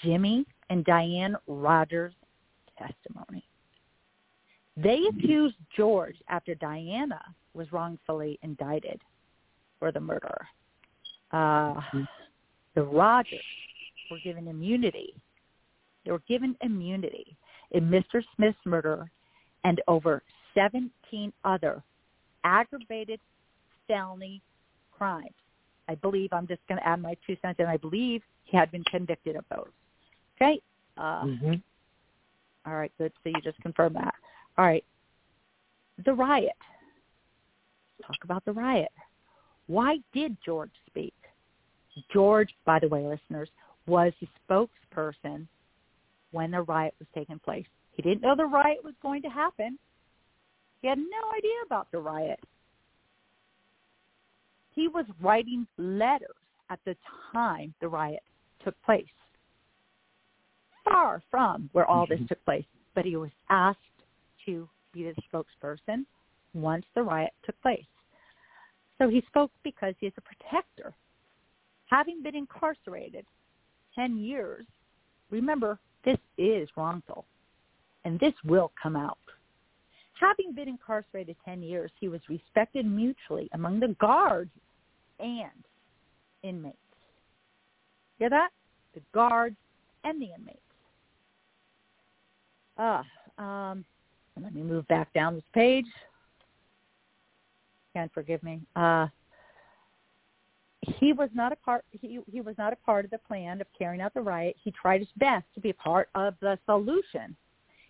Jimmy 0.04 0.46
and 0.70 0.86
Diane 0.86 1.36
Rogers' 1.48 2.14
testimony. 2.78 3.44
They 4.78 5.00
accused 5.10 5.56
George 5.76 6.16
after 6.30 6.56
Diana 6.56 7.22
was 7.54 7.72
wrongfully 7.72 8.40
indicted 8.44 9.02
for 9.80 9.92
the 9.92 10.00
murder. 10.00 10.48
Uh, 11.32 11.82
the 12.76 12.84
Rogers 12.84 13.40
were 14.10 14.20
given 14.24 14.48
immunity. 14.48 15.14
They 16.06 16.12
were 16.12 16.22
given 16.28 16.56
immunity 16.62 17.36
in 17.72 17.90
Mr. 17.90 18.24
Smith's 18.36 18.58
murder 18.66 19.12
and 19.64 19.82
over 19.88 20.24
17 20.56 21.34
other 21.44 21.84
aggravated 22.44 23.20
felony 23.88 24.42
crimes. 24.92 25.34
I 25.88 25.96
believe 25.96 26.30
I'm 26.32 26.48
just 26.48 26.62
going 26.68 26.80
to 26.80 26.88
add 26.88 27.02
my 27.02 27.16
two 27.26 27.36
cents, 27.42 27.60
and 27.60 27.68
I 27.68 27.78
believe 27.78 28.22
he 28.44 28.56
had 28.56 28.72
been 28.72 28.84
convicted 28.86 29.36
of 29.36 29.44
those. 29.50 29.72
Okay. 30.42 30.62
Uh, 30.98 31.22
hmm 31.22 31.54
all 32.66 32.76
right, 32.76 32.92
good. 32.98 33.12
So 33.24 33.30
you 33.30 33.42
just 33.44 33.60
confirmed 33.62 33.96
that. 33.96 34.14
All 34.58 34.66
right. 34.66 34.84
The 36.06 36.14
riot. 36.14 36.54
Let's 38.00 38.08
talk 38.08 38.24
about 38.24 38.46
the 38.46 38.52
riot. 38.52 38.92
Why 39.68 39.98
did 40.14 40.38
George 40.46 40.72
speak? 40.88 41.14
George, 42.14 42.54
by 42.66 42.80
the 42.80 42.88
way, 42.88 43.06
listeners, 43.06 43.50
was 43.88 44.14
the 44.22 44.28
spokesperson 44.48 45.48
when 46.32 46.52
the 46.52 46.62
riot 46.62 46.94
was 47.00 47.08
taking 47.16 47.40
place. 47.40 47.66
He 47.94 48.02
didn't 48.02 48.22
know 48.22 48.36
the 48.36 48.46
riot 48.46 48.80
was 48.84 48.94
going 49.02 49.22
to 49.24 49.30
happen. 49.30 49.80
He 50.82 50.88
had 50.88 50.98
no 50.98 51.32
idea 51.38 51.52
about 51.66 51.92
the 51.92 52.00
riot. 52.00 52.40
He 54.76 54.88
was 54.88 55.06
writing 55.22 55.68
letters 55.78 56.30
at 56.70 56.80
the 56.86 56.96
time 57.34 57.74
the 57.82 57.88
riot 57.88 58.24
took 58.64 58.76
place. 58.84 59.06
Far 60.90 61.22
from 61.30 61.70
where 61.74 61.86
all 61.86 62.06
this 62.08 62.18
mm-hmm. 62.18 62.28
took 62.28 62.44
place, 62.46 62.66
but 62.96 63.06
he 63.06 63.16
was 63.16 63.30
asked 63.50 63.78
to 64.46 64.68
be 64.94 65.04
the 65.04 65.14
spokesperson 65.32 66.06
once 66.54 66.86
the 66.96 67.04
riot 67.04 67.32
took 67.46 67.60
place. 67.62 67.86
So 68.98 69.08
he 69.08 69.24
spoke 69.28 69.52
because 69.64 69.94
he 70.00 70.08
is 70.08 70.14
a 70.18 70.22
protector. 70.22 70.94
Having 71.86 72.24
been 72.24 72.36
incarcerated 72.36 73.26
10 73.96 74.18
years, 74.18 74.66
remember, 75.30 75.80
this 76.06 76.18
is 76.38 76.68
wrongful, 76.76 77.26
and 78.06 78.20
this 78.20 78.34
will 78.44 78.72
come 78.82 78.96
out. 78.96 79.18
Having 80.20 80.54
been 80.54 80.68
incarcerated 80.68 81.36
10 81.46 81.62
years, 81.62 81.92
he 82.00 82.10
was 82.10 82.20
respected 82.28 82.86
mutually 82.86 83.50
among 83.54 83.80
the 83.80 83.96
guards 84.00 84.52
and 85.20 85.64
inmates. 86.44 86.78
Hear 88.18 88.30
that? 88.30 88.50
The 88.94 89.02
guards 89.14 89.56
and 90.04 90.22
the 90.22 90.28
inmates. 90.38 90.60
Ah, 92.80 93.04
um, 93.38 93.84
let 94.42 94.56
me 94.56 94.62
move 94.62 94.88
back 94.88 95.12
down 95.14 95.36
this 95.36 95.44
page. 95.54 95.86
Can 97.94 98.10
forgive 98.14 98.42
me. 98.42 98.62
Uh, 98.76 99.08
he 100.82 101.12
was 101.12 101.30
not 101.34 101.52
a 101.52 101.58
part. 101.58 101.84
He 101.92 102.20
he 102.32 102.40
was 102.40 102.56
not 102.58 102.72
a 102.72 102.78
part 102.78 103.04
of 103.04 103.12
the 103.12 103.18
plan 103.18 103.60
of 103.60 103.68
carrying 103.78 104.02
out 104.02 104.14
the 104.14 104.22
riot. 104.22 104.56
He 104.64 104.72
tried 104.72 105.02
his 105.02 105.10
best 105.18 105.46
to 105.56 105.60
be 105.60 105.72
a 105.72 105.74
part 105.74 106.08
of 106.16 106.36
the 106.40 106.58
solution. 106.66 107.36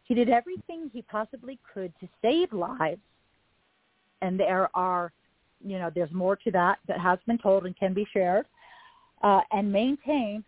He 0.05 0.15
did 0.15 0.29
everything 0.29 0.89
he 0.91 1.03
possibly 1.03 1.59
could 1.71 1.93
to 1.99 2.07
save 2.23 2.51
lives, 2.51 3.01
and 4.23 4.39
there 4.39 4.75
are, 4.75 5.11
you 5.63 5.77
know, 5.77 5.91
there's 5.93 6.11
more 6.11 6.35
to 6.37 6.49
that 6.51 6.79
that 6.87 6.99
has 6.99 7.19
been 7.27 7.37
told 7.37 7.67
and 7.67 7.77
can 7.77 7.93
be 7.93 8.07
shared, 8.11 8.47
uh, 9.21 9.41
and 9.51 9.71
maintain 9.71 10.43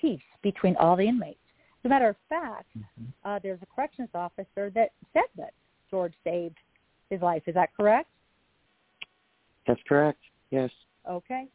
peace 0.00 0.20
between 0.42 0.76
all 0.76 0.94
the 0.94 1.08
inmates. 1.08 1.40
As 1.86 1.88
a 1.88 1.94
matter 1.94 2.08
of 2.08 2.16
fact, 2.28 2.66
Mm-hmm. 2.76 3.04
uh, 3.24 3.38
there's 3.44 3.60
a 3.62 3.66
corrections 3.66 4.08
officer 4.12 4.70
that 4.74 4.90
said 5.12 5.28
that 5.36 5.52
George 5.88 6.14
saved 6.24 6.56
his 7.10 7.22
life. 7.22 7.44
Is 7.46 7.54
that 7.54 7.68
correct? 7.76 8.08
That's 9.68 9.80
correct. 9.88 10.18
Yes. 10.50 10.70
Okay. 11.08 11.46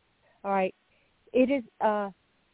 All 0.45 0.51
right. 0.51 0.73
It 1.33 1.51
is 1.51 1.63
uh, 1.81 2.11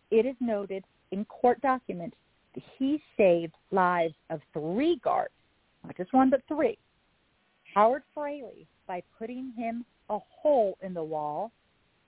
it 0.09 0.25
is 0.25 0.35
noted 0.39 0.85
in 1.11 1.23
court 1.25 1.61
documents 1.61 2.17
that 2.55 2.63
he 2.79 2.99
saved 3.15 3.53
lives 3.69 4.15
of 4.31 4.41
three 4.53 4.99
guards, 5.03 5.33
not 5.83 5.95
just 5.95 6.11
one 6.13 6.31
but 6.31 6.41
three. 6.47 6.79
Howard 7.75 8.01
Fraley 8.15 8.65
by 8.87 9.03
putting 9.19 9.53
him 9.55 9.85
a 10.09 10.17
hole 10.17 10.79
in 10.81 10.95
the 10.95 11.03
wall 11.03 11.51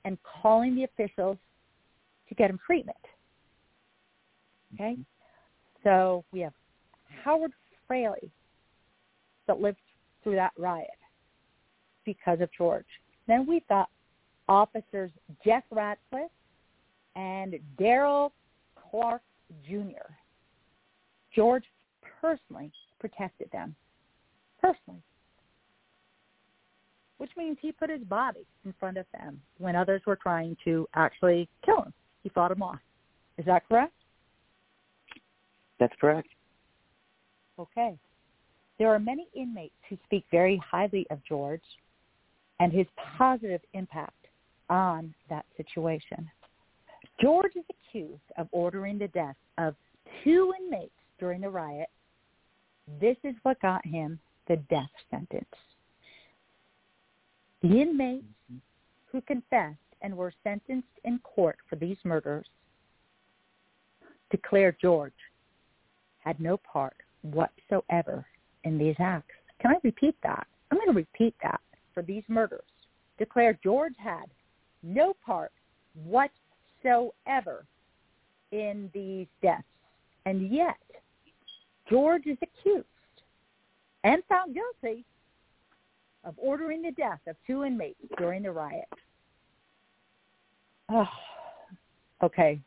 and 0.03 0.17
calling 0.41 0.73
the 0.75 0.85
officials 0.85 1.37
to 2.27 2.33
get 2.33 2.49
him 2.49 2.59
treatment. 2.65 2.97
Okay. 4.73 4.97
So 5.83 6.23
we 6.31 6.39
have 6.41 6.53
Howard 7.23 7.51
Fraley 7.87 8.31
that 9.47 9.59
lived 9.59 9.77
through 10.23 10.35
that 10.35 10.51
riot 10.57 10.87
because 12.05 12.41
of 12.41 12.49
George. 12.57 12.85
Then 13.27 13.45
we've 13.47 13.67
got 13.67 13.89
officers 14.47 15.11
Jeff 15.45 15.63
Ratcliffe 15.71 16.31
and 17.15 17.55
Daryl 17.79 18.31
Clark 18.89 19.21
Jr. 19.67 20.11
George 21.35 21.63
personally 22.21 22.71
protected 22.99 23.49
them. 23.51 23.75
Personally. 24.61 25.01
Which 27.17 27.31
means 27.37 27.57
he 27.61 27.71
put 27.71 27.89
his 27.89 28.01
body 28.01 28.45
in 28.65 28.73
front 28.79 28.97
of 28.97 29.05
them 29.13 29.41
when 29.57 29.75
others 29.75 30.01
were 30.05 30.15
trying 30.15 30.57
to 30.65 30.87
actually 30.95 31.47
kill 31.65 31.83
him. 31.83 31.93
He 32.23 32.29
fought 32.29 32.49
them 32.49 32.61
off. 32.61 32.79
Is 33.37 33.45
that 33.45 33.67
correct? 33.67 33.93
That's 35.79 35.93
correct. 35.99 36.29
Okay. 37.57 37.97
There 38.77 38.89
are 38.89 38.99
many 38.99 39.27
inmates 39.35 39.73
who 39.89 39.97
speak 40.05 40.25
very 40.31 40.61
highly 40.65 41.05
of 41.09 41.19
George 41.27 41.61
and 42.59 42.71
his 42.71 42.87
positive 43.17 43.61
impact 43.73 44.27
on 44.69 45.13
that 45.29 45.45
situation. 45.57 46.29
George 47.21 47.51
is 47.55 47.65
accused 47.69 48.21
of 48.37 48.47
ordering 48.51 48.97
the 48.97 49.07
death 49.09 49.35
of 49.57 49.75
two 50.23 50.53
inmates 50.61 50.93
during 51.19 51.41
the 51.41 51.49
riot. 51.49 51.89
This 53.01 53.17
is 53.23 53.35
what 53.43 53.61
got 53.61 53.85
him 53.85 54.19
the 54.47 54.57
death 54.69 54.89
sentence. 55.11 55.45
The 57.61 57.81
inmates 57.81 58.25
who 59.11 59.21
confessed 59.21 59.77
and 60.01 60.15
were 60.15 60.33
sentenced 60.43 60.87
in 61.03 61.19
court 61.19 61.57
for 61.69 61.75
these 61.75 61.97
murders 62.05 62.47
declared 64.31 64.77
George 64.81 65.13
had 66.19 66.39
no 66.39 66.57
part 66.57 66.95
whatsoever 67.21 68.25
in 68.63 68.77
these 68.77 68.95
acts. 68.99 69.33
Can 69.61 69.71
I 69.71 69.75
repeat 69.83 70.15
that? 70.23 70.47
I'm 70.71 70.77
going 70.77 70.89
to 70.89 70.93
repeat 70.93 71.35
that 71.43 71.61
for 71.93 72.03
these 72.03 72.23
murders. 72.27 72.61
Declare 73.17 73.59
George 73.63 73.95
had 73.97 74.25
no 74.83 75.13
part 75.25 75.51
whatsoever 76.05 77.65
in 78.51 78.89
these 78.93 79.27
deaths. 79.41 79.63
And 80.25 80.51
yet, 80.51 80.77
George 81.89 82.25
is 82.27 82.37
accused 82.41 82.85
and 84.03 84.23
found 84.29 84.55
guilty 84.55 85.05
of 86.23 86.35
ordering 86.37 86.81
the 86.81 86.91
death 86.91 87.19
of 87.27 87.35
two 87.47 87.63
inmates 87.63 87.99
during 88.17 88.43
the 88.43 88.51
riot. 88.51 88.87
Oh, 90.89 91.07
okay. 92.23 92.59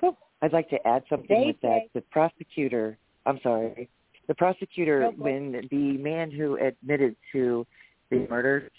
Whew. 0.00 0.16
I'd 0.42 0.52
like 0.52 0.68
to 0.70 0.86
add 0.86 1.04
something 1.08 1.40
They 1.40 1.46
with 1.46 1.60
that. 1.62 1.80
The 1.94 2.00
prosecutor, 2.10 2.98
I'm 3.26 3.38
sorry, 3.42 3.88
the 4.26 4.34
prosecutor, 4.34 5.00
No, 5.00 5.10
when 5.10 5.68
the 5.70 5.96
man 5.98 6.30
who 6.30 6.56
admitted 6.56 7.16
to 7.32 7.66
the 8.10 8.26
murder 8.28 8.70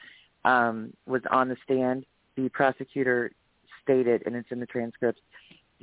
um, 0.46 0.94
was 1.06 1.22
on 1.32 1.48
the 1.48 1.56
stand, 1.64 2.06
the 2.36 2.50
prosecutor 2.50 3.32
stated, 3.82 4.24
and 4.26 4.36
it's 4.36 4.48
in 4.52 4.60
the 4.60 4.66
transcripts, 4.66 5.22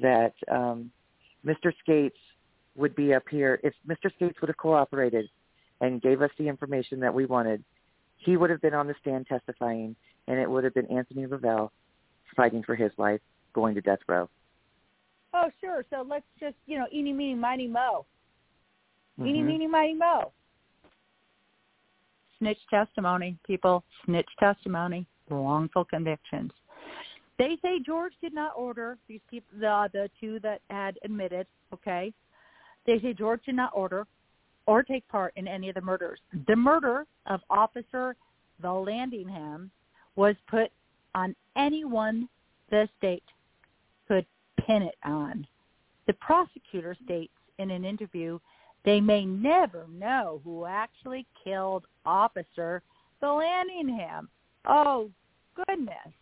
that 0.01 0.35
um, 0.51 0.91
Mr. 1.45 1.73
Skatzes 1.87 2.13
would 2.77 2.95
be 2.95 3.15
up 3.15 3.25
here. 3.31 3.61
If 3.63 3.75
Mr. 3.89 4.11
Skatzes 4.19 4.41
would 4.41 4.49
have 4.49 4.57
cooperated 4.57 5.29
and 5.81 6.01
gave 6.03 6.23
us 6.23 6.31
the 6.39 6.49
information 6.49 7.01
that 7.01 7.13
we 7.13 7.27
wanted, 7.27 7.65
he 8.19 8.37
would 8.37 8.51
have 8.51 8.61
been 8.61 8.75
on 8.75 8.87
the 8.87 8.95
stand 9.01 9.27
testifying, 9.27 9.97
and 10.29 10.39
it 10.39 10.49
would 10.51 10.65
have 10.65 10.75
been 10.75 10.87
Anthony 10.87 11.27
Lavelle 11.27 11.73
fighting 12.37 12.63
for 12.63 12.75
his 12.75 12.93
life, 12.99 13.21
going 13.55 13.75
to 13.75 13.81
death 13.81 13.99
row. 14.07 14.29
Oh, 15.33 15.51
sure. 15.61 15.85
So 15.91 16.05
let's 16.09 16.27
just, 16.39 16.57
you 16.67 16.79
know, 16.79 16.87
eeny, 16.93 17.13
meeny, 17.13 17.35
miny, 17.35 17.69
mo. 17.69 18.07
Eeny, 19.19 19.43
Mhm. 19.43 19.47
meeny, 19.47 19.67
miny, 19.67 19.95
mo. 19.95 20.33
Snitch 22.39 22.67
testimony, 22.69 23.39
people. 23.45 23.85
Snitch 24.05 24.31
testimony. 24.39 25.07
Wrongful 25.29 25.85
convictions. 25.85 26.53
They 27.39 27.57
say 27.63 27.81
George 27.81 28.15
did 28.21 28.35
not 28.35 28.53
order 28.57 28.99
these 29.07 29.23
people, 29.31 29.59
the 29.59 29.89
the 29.93 30.11
two 30.21 30.41
that 30.41 30.61
had 30.69 30.99
admitted. 31.05 31.47
Okay, 31.73 32.13
they 32.85 32.99
say 33.01 33.15
George 33.15 33.43
did 33.45 33.55
not 33.55 33.71
order 33.75 34.07
or 34.67 34.83
take 34.83 35.07
part 35.09 35.33
in 35.37 35.49
any 35.49 35.69
of 35.69 35.75
the 35.75 35.81
murders. 35.81 36.21
The 36.47 36.57
murder 36.57 37.07
of 37.27 37.41
Officer 37.49 38.17
Vallandingham 38.63 39.71
was 40.17 40.37
put 40.49 40.71
on 41.15 41.35
anyone 41.57 42.29
the 42.71 42.89
state 42.99 43.25
could 43.25 43.40
pin 44.71 44.83
it 44.83 44.97
on. 45.05 45.47
The 46.07 46.13
prosecutor 46.15 46.97
states 47.05 47.33
in 47.59 47.71
an 47.71 47.85
interview 47.85 48.39
they 48.85 49.01
may 49.01 49.25
never 49.25 49.87
know 49.93 50.41
who 50.43 50.65
actually 50.65 51.27
killed 51.45 51.85
Officer 52.07 52.83
Vallandingham. 53.23 54.29
Oh, 54.67 55.11
goodness. 55.55 56.15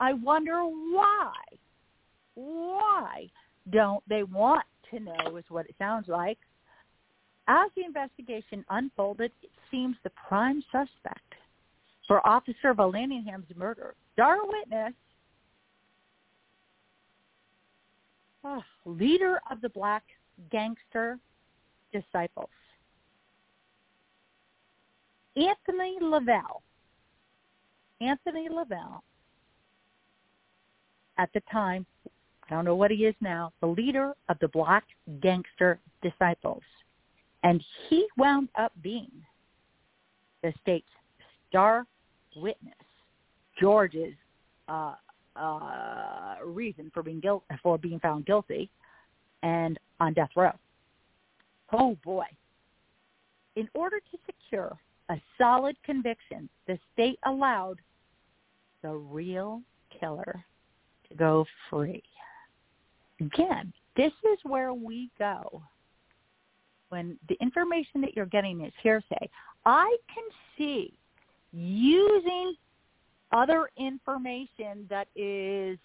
I 0.00 0.14
wonder 0.14 0.62
why. 0.62 1.32
Why 2.34 3.28
don't 3.70 4.02
they 4.08 4.22
want 4.22 4.64
to 4.90 5.00
know 5.00 5.36
is 5.36 5.44
what 5.48 5.66
it 5.66 5.74
sounds 5.78 6.08
like. 6.08 6.38
As 7.48 7.70
the 7.76 7.84
investigation 7.84 8.64
unfolded, 8.70 9.30
it 9.42 9.50
seems 9.70 9.96
the 10.04 10.10
prime 10.28 10.62
suspect 10.72 11.34
for 12.08 12.26
Officer 12.26 12.72
Vallandingham's 12.74 13.54
murder, 13.56 13.94
star 14.14 14.38
witness, 14.46 14.94
leader 18.84 19.40
of 19.50 19.60
the 19.60 19.68
black 19.70 20.02
gangster 20.50 21.18
disciples, 21.92 22.50
Anthony 25.36 25.98
Lavelle. 26.00 26.62
Anthony 28.00 28.48
Lavelle, 28.50 29.02
at 31.18 31.30
the 31.32 31.40
time, 31.50 31.86
I 32.48 32.54
don't 32.54 32.64
know 32.64 32.74
what 32.74 32.90
he 32.90 33.06
is 33.06 33.14
now, 33.20 33.52
the 33.60 33.66
leader 33.66 34.12
of 34.28 34.38
the 34.40 34.48
Black 34.48 34.84
Gangster 35.20 35.80
Disciples. 36.02 36.62
And 37.42 37.62
he 37.88 38.06
wound 38.16 38.48
up 38.58 38.72
being 38.82 39.10
the 40.42 40.52
state's 40.62 40.86
star 41.48 41.86
witness, 42.36 42.74
George's 43.58 44.14
uh, 44.68 44.94
uh, 45.38 46.36
reason 46.44 46.90
for 46.92 47.02
being 47.02 47.20
guilt 47.20 47.44
for 47.62 47.78
being 47.78 48.00
found 48.00 48.26
guilty 48.26 48.70
and 49.42 49.78
on 50.00 50.12
death 50.12 50.30
row. 50.36 50.52
Oh 51.72 51.96
boy. 52.04 52.26
In 53.56 53.68
order 53.74 53.98
to 53.98 54.18
secure 54.26 54.76
a 55.08 55.20
solid 55.38 55.76
conviction, 55.84 56.48
the 56.66 56.78
state 56.92 57.18
allowed 57.24 57.80
the 58.82 58.92
real 58.92 59.62
killer 59.98 60.44
to 61.08 61.14
go 61.14 61.46
free. 61.70 62.02
Again, 63.20 63.72
this 63.96 64.12
is 64.32 64.38
where 64.44 64.74
we 64.74 65.10
go 65.18 65.62
when 66.90 67.18
the 67.28 67.36
information 67.40 68.00
that 68.02 68.14
you're 68.14 68.26
getting 68.26 68.64
is 68.64 68.72
hearsay. 68.82 69.28
I 69.64 69.96
can 70.14 70.24
see 70.56 70.92
using 71.52 72.54
other 73.32 73.70
information 73.76 74.86
that 74.88 75.08
is 75.16 75.78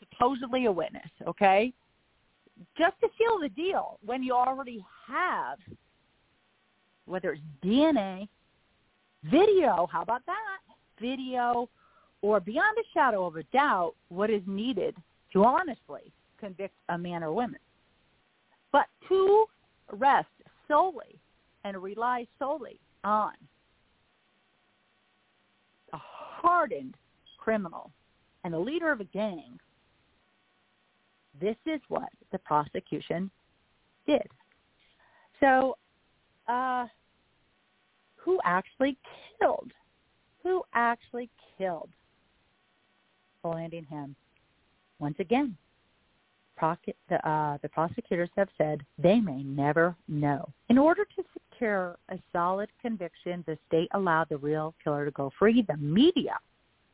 supposedly 0.00 0.66
a 0.66 0.72
witness, 0.72 1.10
okay? 1.26 1.72
Just 2.78 2.98
to 3.00 3.08
seal 3.18 3.38
the 3.40 3.48
deal 3.50 3.98
when 4.04 4.22
you 4.22 4.32
already 4.32 4.84
have, 5.06 5.58
whether 7.04 7.32
it's 7.32 7.42
DNA, 7.62 8.28
video, 9.24 9.88
how 9.90 10.02
about 10.02 10.24
that? 10.26 10.58
Video, 11.00 11.68
or 12.22 12.40
beyond 12.40 12.76
a 12.78 12.84
shadow 12.94 13.26
of 13.26 13.36
a 13.36 13.42
doubt, 13.44 13.94
what 14.08 14.30
is 14.30 14.42
needed 14.46 14.96
to 15.32 15.44
honestly 15.44 16.12
convict 16.38 16.74
a 16.88 16.98
man 16.98 17.22
or 17.22 17.32
woman. 17.32 17.60
But 18.72 18.86
to 19.08 19.46
rest 19.92 20.28
solely 20.66 21.20
and 21.64 21.82
rely 21.82 22.26
solely 22.38 22.80
on 23.04 23.32
hardened 26.42 26.94
criminal 27.38 27.90
and 28.44 28.54
a 28.54 28.58
leader 28.58 28.90
of 28.92 29.00
a 29.00 29.04
gang, 29.04 29.58
this 31.40 31.56
is 31.66 31.80
what 31.88 32.08
the 32.32 32.38
prosecution 32.38 33.30
did. 34.06 34.26
So, 35.40 35.76
uh, 36.48 36.86
who 38.16 38.38
actually 38.44 38.96
killed? 39.38 39.72
Who 40.42 40.62
actually 40.74 41.28
killed 41.58 41.90
Landingham? 43.44 44.14
Once 44.98 45.16
again, 45.18 45.56
the, 46.58 47.28
uh, 47.28 47.58
the 47.62 47.68
prosecutors 47.68 48.30
have 48.36 48.48
said 48.56 48.80
they 48.98 49.20
may 49.20 49.42
never 49.42 49.94
know. 50.08 50.48
In 50.68 50.78
order 50.78 51.04
to 51.16 51.24
secure 51.56 51.96
a 52.10 52.18
solid 52.32 52.68
conviction, 52.80 53.44
the 53.46 53.58
state 53.68 53.88
allowed 53.94 54.28
the 54.28 54.36
real 54.36 54.74
killer 54.82 55.04
to 55.04 55.10
go 55.10 55.30
free. 55.38 55.64
The 55.66 55.76
media, 55.76 56.36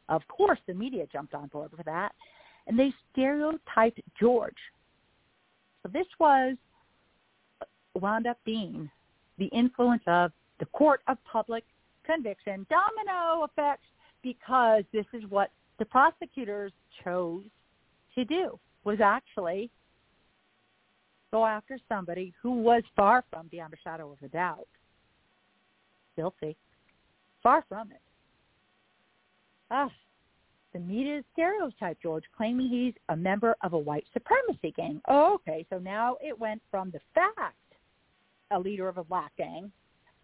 of 0.09 0.23
course, 0.29 0.59
the 0.67 0.75
media 0.75 1.07
jumped 1.13 1.35
on 1.35 1.49
board 1.49 1.71
for 1.77 1.83
that, 1.85 2.13
and 2.67 2.79
they 2.79 2.93
stereotyped 3.13 4.01
George. 4.19 4.57
So 5.83 5.91
this 5.93 6.07
was 6.19 6.57
wound 8.01 8.27
up 8.27 8.39
being 8.45 8.91
the 9.39 9.47
influence 9.47 10.03
of 10.07 10.33
the 10.61 10.67
court 10.67 11.01
of 11.09 11.19
public 11.25 11.65
conviction, 12.05 12.67
domino 12.71 13.45
effects, 13.45 13.87
because 14.23 14.85
this 14.93 15.07
is 15.13 15.23
what 15.29 15.51
the 15.79 15.85
prosecutors 15.85 16.73
chose 17.03 17.43
to 18.15 18.25
do 18.25 18.59
was 18.85 18.99
actually 19.01 19.71
go 21.33 21.47
after 21.47 21.79
somebody 21.89 22.33
who 22.41 22.53
was 22.53 22.83
far 22.95 23.25
from 23.31 23.49
beyond 23.49 23.73
a 23.73 23.77
shadow 23.83 24.13
of 24.13 24.19
a 24.23 24.29
doubt 24.29 24.69
guilty. 26.17 26.57
Far 27.43 27.65
from 27.69 27.91
it. 27.91 28.01
Ah, 29.71 29.91
the 30.73 30.79
media 30.79 31.23
stereotype 31.33 31.99
George, 32.03 32.25
claiming 32.37 32.69
he's 32.69 32.95
a 33.09 33.17
member 33.17 33.57
of 33.63 33.73
a 33.73 33.79
white 33.79 34.05
supremacy 34.13 34.73
gang. 34.77 35.01
Oh, 35.09 35.35
okay, 35.35 35.67
so 35.71 35.79
now 35.79 36.17
it 36.23 36.39
went 36.39 36.63
from 36.71 36.91
the 36.91 37.01
fact 37.15 37.57
a 38.51 38.59
leader 38.59 38.89
of 38.89 38.99
a 38.99 39.05
black 39.05 39.33
gang 39.37 39.73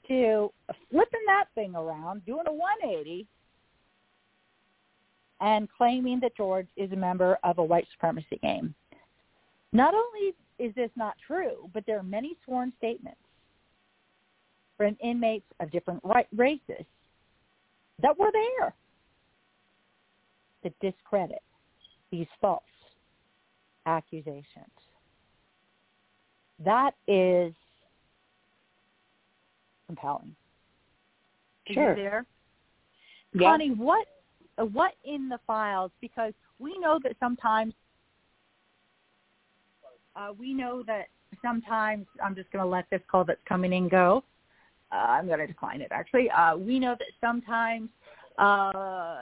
to 0.06 0.52
flipping 0.90 1.20
that 1.26 1.46
thing 1.54 1.74
around, 1.74 2.24
doing 2.26 2.44
a 2.46 2.52
180, 2.52 3.26
and 5.40 5.68
claiming 5.76 6.20
that 6.20 6.36
George 6.36 6.68
is 6.76 6.92
a 6.92 6.96
member 6.96 7.38
of 7.44 7.58
a 7.58 7.64
white 7.64 7.86
supremacy 7.92 8.38
gang. 8.42 8.74
Not 9.72 9.94
only 9.94 10.34
is 10.58 10.74
this 10.74 10.90
not 10.96 11.14
true, 11.26 11.70
but 11.72 11.84
there 11.86 11.98
are 11.98 12.02
many 12.02 12.36
sworn 12.44 12.72
statements 12.78 13.20
from 14.76 14.96
inmates 15.02 15.46
of 15.60 15.70
different 15.70 16.02
races 16.34 16.84
that 18.00 18.16
were 18.18 18.30
there 18.32 18.74
that 20.62 20.72
discredit 20.80 21.42
these 22.10 22.26
false 22.40 22.62
accusations. 23.86 24.44
That 26.64 26.92
is 27.06 27.52
compelling. 29.86 30.34
Sure. 31.70 31.94
there? 31.94 32.26
Yeah. 33.34 33.50
Connie, 33.50 33.70
what 33.70 34.06
what 34.72 34.92
in 35.04 35.28
the 35.28 35.38
files 35.46 35.92
because 36.00 36.32
we 36.58 36.76
know 36.78 36.98
that 37.02 37.14
sometimes 37.20 37.74
uh, 40.18 40.32
we 40.38 40.52
know 40.52 40.82
that 40.86 41.06
sometimes 41.42 42.06
I'm 42.22 42.34
just 42.34 42.50
going 42.50 42.64
to 42.64 42.68
let 42.68 42.88
this 42.90 43.00
call 43.10 43.24
that's 43.24 43.40
coming 43.48 43.72
in 43.72 43.88
go. 43.88 44.24
Uh, 44.90 44.96
I'm 44.96 45.26
going 45.26 45.38
to 45.38 45.46
decline 45.46 45.80
it 45.80 45.88
actually. 45.90 46.30
Uh, 46.30 46.56
we 46.56 46.78
know 46.78 46.96
that 46.98 47.08
sometimes 47.20 47.90
uh, 48.38 49.16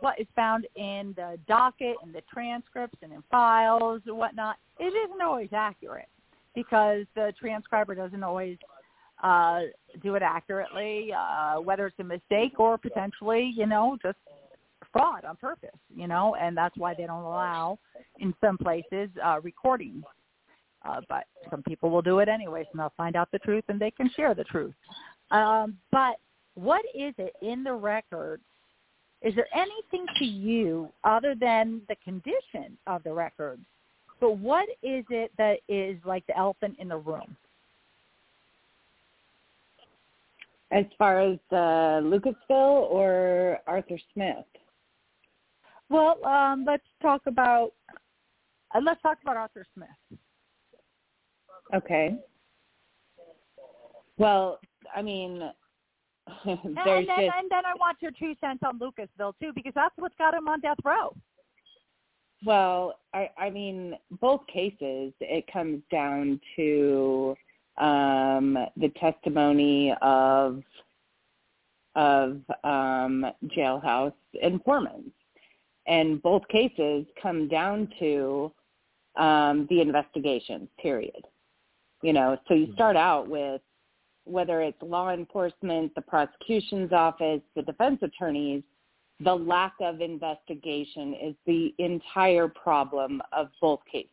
what 0.00 0.18
is 0.20 0.26
found 0.34 0.66
in 0.76 1.14
the 1.16 1.38
docket 1.46 1.96
and 2.02 2.14
the 2.14 2.22
transcripts 2.32 2.98
and 3.02 3.12
in 3.12 3.22
files 3.30 4.02
and 4.06 4.16
whatnot, 4.16 4.56
it 4.78 4.92
isn't 4.92 5.22
always 5.22 5.50
accurate 5.52 6.08
because 6.54 7.04
the 7.14 7.32
transcriber 7.38 7.94
doesn't 7.94 8.22
always 8.22 8.58
uh, 9.22 9.60
do 10.02 10.14
it 10.16 10.22
accurately, 10.22 11.10
uh, 11.16 11.60
whether 11.60 11.86
it's 11.86 11.98
a 12.00 12.04
mistake 12.04 12.58
or 12.58 12.76
potentially, 12.76 13.52
you 13.54 13.66
know, 13.66 13.96
just 14.02 14.18
fraud 14.92 15.24
on 15.24 15.36
purpose, 15.36 15.70
you 15.94 16.06
know, 16.06 16.34
and 16.40 16.56
that's 16.56 16.76
why 16.76 16.94
they 16.94 17.06
don't 17.06 17.22
allow 17.22 17.78
in 18.18 18.34
some 18.40 18.58
places 18.58 19.08
uh, 19.24 19.40
recordings. 19.42 20.04
Uh, 20.84 21.00
but 21.08 21.24
some 21.50 21.62
people 21.62 21.90
will 21.90 22.02
do 22.02 22.18
it 22.18 22.28
anyways, 22.28 22.66
and 22.72 22.80
they'll 22.80 22.92
find 22.96 23.16
out 23.16 23.30
the 23.32 23.38
truth, 23.38 23.64
and 23.68 23.80
they 23.80 23.90
can 23.90 24.10
share 24.14 24.34
the 24.34 24.44
truth. 24.44 24.74
Um, 25.30 25.78
but 25.90 26.16
what 26.54 26.82
is 26.94 27.14
it 27.18 27.34
in 27.42 27.64
the 27.64 27.72
records? 27.72 28.42
Is 29.22 29.34
there 29.34 29.48
anything 29.54 30.06
to 30.18 30.24
you 30.24 30.90
other 31.02 31.34
than 31.34 31.80
the 31.88 31.96
condition 32.04 32.76
of 32.86 33.02
the 33.04 33.12
records? 33.12 33.62
But 34.20 34.38
what 34.38 34.68
is 34.82 35.04
it 35.10 35.32
that 35.38 35.58
is 35.68 35.96
like 36.04 36.26
the 36.26 36.36
elephant 36.36 36.76
in 36.78 36.88
the 36.88 36.98
room? 36.98 37.36
As 40.70 40.84
far 40.98 41.20
as 41.20 41.38
uh, 41.52 42.02
Lucasville 42.02 42.90
or 42.90 43.58
Arthur 43.66 43.98
Smith? 44.12 44.44
Well, 45.88 46.24
um, 46.24 46.64
let's 46.66 46.82
talk 47.00 47.22
about 47.26 47.72
uh, 48.74 48.80
let's 48.84 49.00
talk 49.02 49.18
about 49.22 49.36
Arthur 49.36 49.66
Smith. 49.74 50.18
Okay. 51.72 52.16
Well, 54.18 54.60
I 54.94 55.02
mean, 55.02 55.38
there's 56.44 56.58
and, 56.64 56.76
and, 56.76 57.06
just 57.06 57.16
then, 57.16 57.30
and 57.38 57.50
then 57.50 57.66
I 57.66 57.74
want 57.78 57.98
your 58.00 58.12
two 58.12 58.34
cents 58.40 58.60
on 58.64 58.78
Lucasville 58.78 59.34
too, 59.40 59.52
because 59.54 59.72
that's 59.74 59.94
what's 59.96 60.14
got 60.18 60.34
him 60.34 60.48
on 60.48 60.60
death 60.60 60.76
row. 60.84 61.14
well, 62.44 62.98
I 63.12 63.30
I 63.38 63.50
mean, 63.50 63.94
both 64.20 64.46
cases 64.46 65.12
it 65.20 65.46
comes 65.52 65.82
down 65.90 66.40
to 66.56 67.36
um 67.78 68.56
the 68.76 68.90
testimony 69.00 69.94
of 70.00 70.62
of 71.96 72.40
um 72.62 73.26
jailhouse 73.56 74.12
informants 74.40 75.10
and 75.86 76.22
both 76.22 76.46
cases 76.48 77.04
come 77.20 77.48
down 77.48 77.88
to 77.98 78.52
um, 79.16 79.66
the 79.70 79.80
investigations, 79.80 80.68
period. 80.80 81.24
You 82.04 82.12
know, 82.12 82.36
so 82.46 82.52
you 82.52 82.66
hmm. 82.66 82.74
start 82.74 82.96
out 82.96 83.28
with 83.28 83.62
whether 84.24 84.60
it's 84.60 84.76
law 84.82 85.10
enforcement, 85.10 85.94
the 85.94 86.02
prosecution's 86.02 86.92
office, 86.92 87.40
the 87.56 87.62
defense 87.62 87.98
attorneys, 88.02 88.62
the 89.20 89.34
lack 89.34 89.72
of 89.80 90.02
investigation 90.02 91.14
is 91.14 91.34
the 91.46 91.74
entire 91.78 92.46
problem 92.48 93.22
of 93.32 93.48
both 93.58 93.80
cases. 93.90 94.10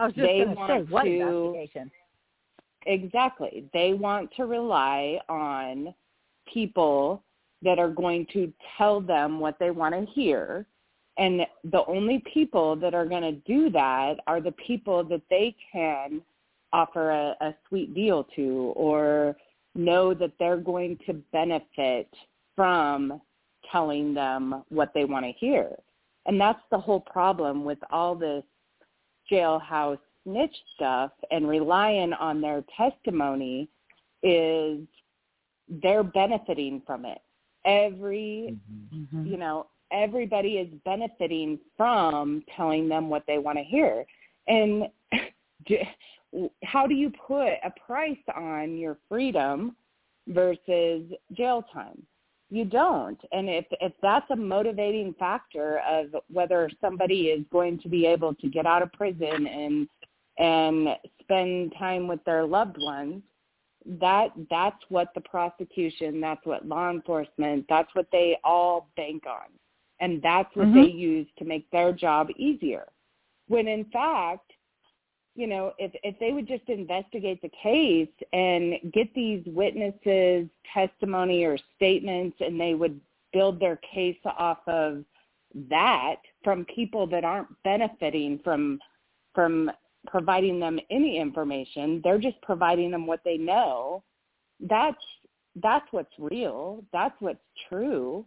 I 0.00 0.06
was 0.06 0.14
just 0.14 0.26
They 0.26 0.38
going 0.38 0.48
to 0.48 0.54
want 0.54 0.70
say 0.70 0.92
what 0.92 1.02
to- 1.02 1.10
investigation? 1.10 1.90
Exactly. 2.86 3.68
They 3.74 3.92
want 3.92 4.30
to 4.36 4.46
rely 4.46 5.20
on 5.28 5.92
people 6.52 7.22
that 7.60 7.78
are 7.78 7.90
going 7.90 8.26
to 8.32 8.50
tell 8.78 9.02
them 9.02 9.38
what 9.38 9.58
they 9.58 9.70
want 9.70 9.94
to 9.94 10.06
hear 10.12 10.66
And 11.18 11.46
the 11.64 11.84
only 11.86 12.22
people 12.32 12.76
that 12.76 12.94
are 12.94 13.06
going 13.06 13.22
to 13.22 13.32
do 13.32 13.70
that 13.70 14.20
are 14.26 14.40
the 14.40 14.52
people 14.52 15.02
that 15.04 15.22
they 15.30 15.56
can 15.72 16.20
offer 16.72 17.10
a, 17.10 17.36
a 17.40 17.54
sweet 17.68 17.94
deal 17.94 18.26
to 18.36 18.72
or 18.76 19.36
know 19.74 20.14
that 20.14 20.32
they're 20.38 20.56
going 20.56 20.98
to 21.06 21.14
benefit 21.32 22.08
from 22.54 23.20
telling 23.70 24.14
them 24.14 24.62
what 24.68 24.90
they 24.94 25.04
want 25.04 25.24
to 25.24 25.32
hear. 25.32 25.70
And 26.26 26.40
that's 26.40 26.60
the 26.70 26.78
whole 26.78 27.00
problem 27.00 27.64
with 27.64 27.78
all 27.90 28.14
this 28.14 28.42
jailhouse 29.30 29.98
snitch 30.24 30.54
stuff 30.74 31.12
and 31.30 31.48
relying 31.48 32.12
on 32.14 32.40
their 32.40 32.64
testimony 32.76 33.68
is 34.22 34.80
they're 35.82 36.02
benefiting 36.04 36.82
from 36.86 37.04
it. 37.04 37.18
Every, 37.64 38.56
Mm-hmm. 38.94 39.26
you 39.26 39.36
know, 39.36 39.66
everybody 39.92 40.54
is 40.54 40.68
benefiting 40.84 41.58
from 41.76 42.42
telling 42.56 42.88
them 42.88 43.08
what 43.08 43.24
they 43.26 43.38
want 43.38 43.58
to 43.58 43.64
hear. 43.64 44.04
And 44.48 44.84
how 46.64 46.86
do 46.86 46.94
you 46.94 47.10
put 47.26 47.54
a 47.64 47.72
price 47.86 48.16
on 48.34 48.76
your 48.76 48.98
freedom 49.08 49.76
versus 50.28 51.02
jail 51.32 51.64
time? 51.72 52.02
You 52.50 52.64
don't. 52.64 53.20
And 53.32 53.48
if 53.48 53.66
if 53.80 53.92
that's 54.02 54.30
a 54.30 54.36
motivating 54.36 55.14
factor 55.18 55.80
of 55.88 56.14
whether 56.32 56.70
somebody 56.80 57.28
is 57.28 57.44
going 57.50 57.80
to 57.80 57.88
be 57.88 58.06
able 58.06 58.34
to 58.34 58.48
get 58.48 58.66
out 58.66 58.82
of 58.82 58.92
prison 58.92 59.46
and 59.46 59.88
and 60.38 60.96
spend 61.20 61.74
time 61.78 62.06
with 62.06 62.22
their 62.24 62.44
loved 62.44 62.76
ones, 62.78 63.22
that 64.00 64.28
that's 64.50 64.82
what 64.90 65.08
the 65.14 65.20
prosecution, 65.22 66.20
that's 66.20 66.44
what 66.44 66.66
law 66.66 66.90
enforcement, 66.90 67.64
that's 67.68 67.92
what 67.94 68.06
they 68.12 68.38
all 68.44 68.88
bank 68.96 69.24
on. 69.26 69.50
And 69.98 70.20
that's 70.22 70.54
what 70.54 70.68
Mhm. 70.68 70.74
they 70.74 70.90
use 70.92 71.26
to 71.38 71.44
make 71.44 71.68
their 71.70 71.92
job 71.92 72.30
easier. 72.36 72.86
When 73.48 73.66
in 73.66 73.86
fact, 73.86 74.52
you 75.36 75.46
know, 75.46 75.72
if 75.78 75.92
if 76.02 76.18
they 76.18 76.32
would 76.32 76.48
just 76.48 76.68
investigate 76.68 77.40
the 77.42 77.50
case 77.62 78.08
and 78.32 78.74
get 78.92 79.12
these 79.14 79.42
witnesses 79.46 80.48
testimony 80.72 81.44
or 81.44 81.58
statements 81.76 82.36
and 82.40 82.60
they 82.60 82.74
would 82.74 83.00
build 83.32 83.60
their 83.60 83.76
case 83.76 84.16
off 84.24 84.58
of 84.66 85.04
that 85.68 86.16
from 86.42 86.64
people 86.64 87.06
that 87.06 87.24
aren't 87.24 87.48
benefiting 87.62 88.40
from 88.42 88.78
from 89.34 89.70
providing 90.06 90.60
them 90.60 90.78
any 90.90 91.18
information 91.18 92.00
they're 92.04 92.18
just 92.18 92.40
providing 92.42 92.90
them 92.90 93.06
what 93.06 93.20
they 93.24 93.36
know 93.36 94.02
that's 94.60 95.02
that's 95.62 95.86
what's 95.90 96.12
real 96.18 96.84
that's 96.92 97.14
what's 97.20 97.40
true 97.68 98.24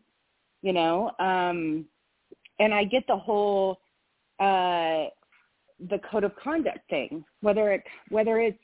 you 0.61 0.73
know 0.73 1.11
um 1.19 1.85
and 2.59 2.73
i 2.73 2.83
get 2.83 3.05
the 3.07 3.15
whole 3.15 3.79
uh 4.39 5.05
the 5.89 5.99
code 6.11 6.23
of 6.23 6.35
conduct 6.35 6.79
thing 6.89 7.23
whether 7.41 7.71
it 7.71 7.83
whether 8.09 8.39
it's 8.39 8.59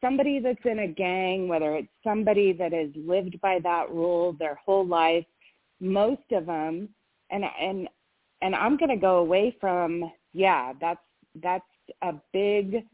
somebody 0.00 0.40
that's 0.40 0.64
in 0.64 0.80
a 0.80 0.88
gang 0.88 1.48
whether 1.48 1.76
it's 1.76 1.92
somebody 2.02 2.52
that 2.52 2.72
has 2.72 2.88
lived 2.96 3.40
by 3.40 3.58
that 3.62 3.90
rule 3.90 4.34
their 4.38 4.58
whole 4.64 4.86
life 4.86 5.24
most 5.80 6.22
of 6.32 6.46
them 6.46 6.88
and 7.30 7.44
and 7.60 7.88
and 8.42 8.54
i'm 8.54 8.76
going 8.76 8.90
to 8.90 8.96
go 8.96 9.18
away 9.18 9.56
from 9.60 10.10
yeah 10.32 10.72
that's 10.80 11.00
that's 11.42 11.64
a 12.02 12.12
big 12.32 12.84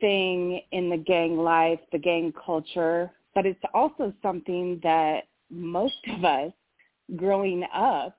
thing 0.00 0.60
in 0.72 0.90
the 0.90 0.96
gang 0.96 1.36
life 1.36 1.80
the 1.92 1.98
gang 1.98 2.32
culture 2.44 3.10
but 3.34 3.46
it's 3.46 3.60
also 3.72 4.12
something 4.22 4.80
that 4.82 5.24
most 5.50 5.94
of 6.16 6.24
us 6.24 6.52
growing 7.16 7.64
up 7.74 8.16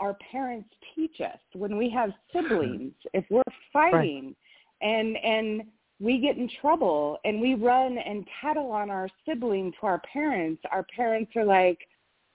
our 0.00 0.16
parents 0.32 0.68
teach 0.94 1.20
us 1.20 1.38
when 1.52 1.76
we 1.76 1.88
have 1.90 2.10
siblings 2.32 2.92
if 3.14 3.24
we're 3.30 3.42
fighting 3.72 4.34
and 4.82 5.16
and 5.18 5.62
we 6.00 6.18
get 6.18 6.38
in 6.38 6.48
trouble 6.60 7.18
and 7.24 7.40
we 7.40 7.54
run 7.54 7.98
and 7.98 8.26
tattle 8.40 8.72
on 8.72 8.90
our 8.90 9.08
sibling 9.26 9.70
to 9.78 9.86
our 9.86 10.00
parents 10.12 10.60
our 10.72 10.84
parents 10.96 11.30
are 11.36 11.44
like 11.44 11.78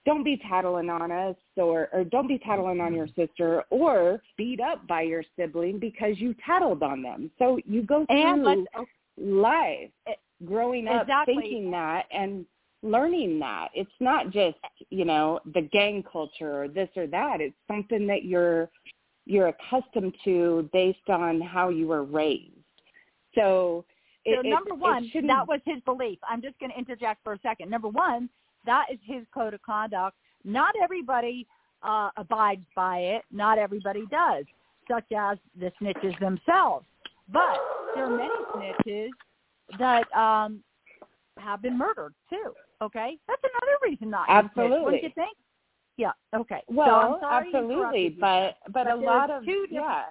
don't 0.05 0.23
be 0.23 0.37
tattling 0.37 0.89
on 0.89 1.11
us 1.11 1.35
or 1.57 1.89
or 1.91 2.03
don't 2.03 2.27
be 2.27 2.37
tattling 2.37 2.79
on 2.79 2.93
your 2.93 3.07
mm-hmm. 3.07 3.21
sister 3.21 3.63
or 3.71 4.21
beat 4.37 4.59
up 4.61 4.87
by 4.87 5.01
your 5.01 5.23
sibling 5.37 5.79
because 5.79 6.19
you 6.19 6.35
tattled 6.45 6.83
on 6.83 7.01
them. 7.01 7.31
So 7.39 7.59
you 7.65 7.81
go 7.81 8.05
And 8.09 8.43
through 8.43 8.65
oh, 8.77 8.85
life 9.17 9.89
growing 10.45 10.87
up 10.87 11.03
Exactly. 11.03 11.35
thinking 11.35 11.71
that 11.71 12.05
and 12.11 12.45
learning 12.85 13.39
that 13.39 13.69
it's 13.73 13.89
not 13.99 14.31
just 14.31 14.57
you 14.89 15.05
know 15.05 15.39
the 15.53 15.61
gang 15.73 16.03
culture 16.09 16.63
or 16.63 16.67
this 16.67 16.89
or 16.95 17.07
that 17.07 17.41
it's 17.41 17.55
something 17.67 18.05
that 18.07 18.23
you're 18.23 18.69
you're 19.25 19.47
accustomed 19.47 20.13
to 20.23 20.69
based 20.71 21.09
on 21.09 21.41
how 21.41 21.69
you 21.69 21.87
were 21.87 22.03
raised 22.03 22.51
so 23.33 23.85
it, 24.25 24.39
so 24.43 24.49
number 24.49 24.71
it 24.71 24.79
one, 24.79 25.07
shouldn't- 25.09 25.27
that 25.27 25.47
was 25.47 25.61
his 25.65 25.79
belief. 25.81 26.17
I'm 26.27 26.41
just 26.41 26.57
going 26.59 26.71
to 26.71 26.77
interject 26.77 27.23
for 27.23 27.33
a 27.33 27.39
second. 27.39 27.69
Number 27.69 27.87
one, 27.89 28.29
that 28.65 28.87
is 28.91 28.99
his 29.03 29.23
code 29.33 29.53
of 29.53 29.61
conduct. 29.61 30.17
Not 30.43 30.73
everybody 30.81 31.47
uh, 31.83 32.09
abides 32.17 32.65
by 32.75 32.99
it. 32.99 33.23
Not 33.31 33.59
everybody 33.59 34.05
does, 34.09 34.45
such 34.89 35.05
as 35.15 35.37
the 35.59 35.71
snitches 35.79 36.17
themselves. 36.19 36.85
But 37.31 37.57
there 37.93 38.05
are 38.05 38.17
many 38.17 38.33
snitches 38.55 39.09
that 39.77 40.11
um, 40.17 40.63
have 41.37 41.61
been 41.61 41.77
murdered 41.77 42.13
too. 42.29 42.53
Okay, 42.81 43.17
that's 43.27 43.41
another 43.43 43.77
reason 43.83 44.09
not 44.09 44.27
Absolutely. 44.29 44.83
wouldn't 44.83 45.03
you 45.03 45.11
think? 45.15 45.37
Yeah. 45.97 46.11
Okay. 46.35 46.61
Well, 46.67 47.19
to 47.21 47.25
absolutely, 47.25 48.17
but 48.19 48.57
but, 48.65 48.85
But 48.85 48.91
a 48.91 48.95
lot 48.95 49.29
of 49.29 49.45
two 49.45 49.65
yeah. 49.69 50.03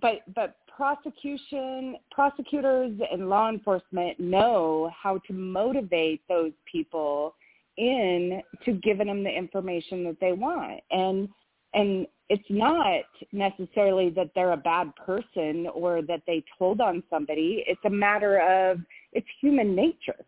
But 0.00 0.20
but 0.34 0.56
prosecution 0.74 1.96
prosecutors 2.10 2.98
and 3.10 3.28
law 3.28 3.48
enforcement 3.48 4.18
know 4.18 4.90
how 5.00 5.18
to 5.26 5.32
motivate 5.32 6.22
those 6.28 6.52
people 6.70 7.34
in 7.76 8.42
to 8.64 8.72
giving 8.72 9.06
them 9.06 9.24
the 9.24 9.30
information 9.30 10.04
that 10.04 10.16
they 10.20 10.32
want 10.32 10.80
and 10.90 11.28
and 11.74 12.06
it's 12.28 12.44
not 12.50 13.02
necessarily 13.32 14.10
that 14.10 14.30
they're 14.34 14.52
a 14.52 14.56
bad 14.56 14.94
person 14.96 15.66
or 15.74 16.02
that 16.02 16.20
they 16.26 16.44
told 16.58 16.80
on 16.82 17.02
somebody 17.08 17.64
it's 17.66 17.80
a 17.86 17.90
matter 17.90 18.40
of 18.40 18.78
it's 19.12 19.26
human 19.40 19.74
nature 19.74 20.24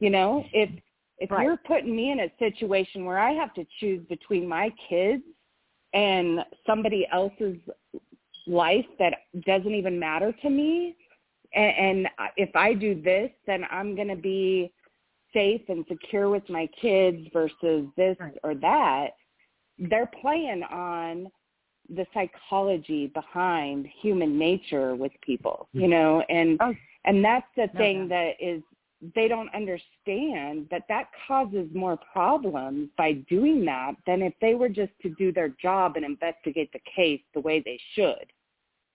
you 0.00 0.10
know 0.10 0.44
if 0.52 0.70
if 1.18 1.30
Right. 1.30 1.44
you're 1.44 1.56
putting 1.56 1.94
me 1.96 2.12
in 2.12 2.20
a 2.20 2.30
situation 2.38 3.04
where 3.04 3.18
I 3.18 3.32
have 3.32 3.52
to 3.54 3.66
choose 3.80 4.04
between 4.08 4.46
my 4.48 4.70
kids 4.88 5.22
and 5.92 6.40
somebody 6.66 7.06
else's 7.12 7.56
life 8.46 8.86
that 9.00 9.14
doesn't 9.44 9.74
even 9.74 9.98
matter 9.98 10.32
to 10.42 10.48
me, 10.50 10.94
and, 11.54 12.06
and 12.06 12.08
if 12.36 12.54
I 12.54 12.72
do 12.74 13.00
this, 13.00 13.30
then 13.46 13.64
I'm 13.70 13.96
going 13.96 14.08
to 14.08 14.16
be 14.16 14.72
safe 15.32 15.62
and 15.68 15.84
secure 15.88 16.30
with 16.30 16.48
my 16.48 16.68
kids 16.80 17.26
versus 17.32 17.86
this 17.96 18.16
Right. 18.20 18.38
or 18.44 18.54
that. 18.54 19.08
They're 19.78 20.10
playing 20.22 20.62
on 20.64 21.26
the 21.88 22.06
psychology 22.14 23.06
behind 23.08 23.86
human 24.00 24.38
nature 24.38 24.94
with 24.94 25.12
people, 25.22 25.68
mm-hmm. 25.70 25.80
you 25.80 25.88
know, 25.88 26.20
and 26.28 26.58
Oh, 26.60 26.74
and 27.06 27.24
that's 27.24 27.46
the 27.56 27.68
no 27.74 27.80
thing 27.80 28.08
doubt. 28.08 28.08
that 28.10 28.46
is 28.46 28.62
they 29.14 29.28
don't 29.28 29.54
understand 29.54 30.66
that 30.70 30.82
that 30.88 31.08
causes 31.26 31.68
more 31.72 31.98
problems 32.12 32.88
by 32.96 33.12
doing 33.28 33.64
that 33.64 33.92
than 34.06 34.22
if 34.22 34.32
they 34.40 34.54
were 34.54 34.68
just 34.68 34.92
to 35.02 35.10
do 35.10 35.32
their 35.32 35.50
job 35.60 35.96
and 35.96 36.04
investigate 36.04 36.72
the 36.72 36.80
case 36.96 37.20
the 37.34 37.40
way 37.40 37.62
they 37.64 37.78
should 37.94 38.32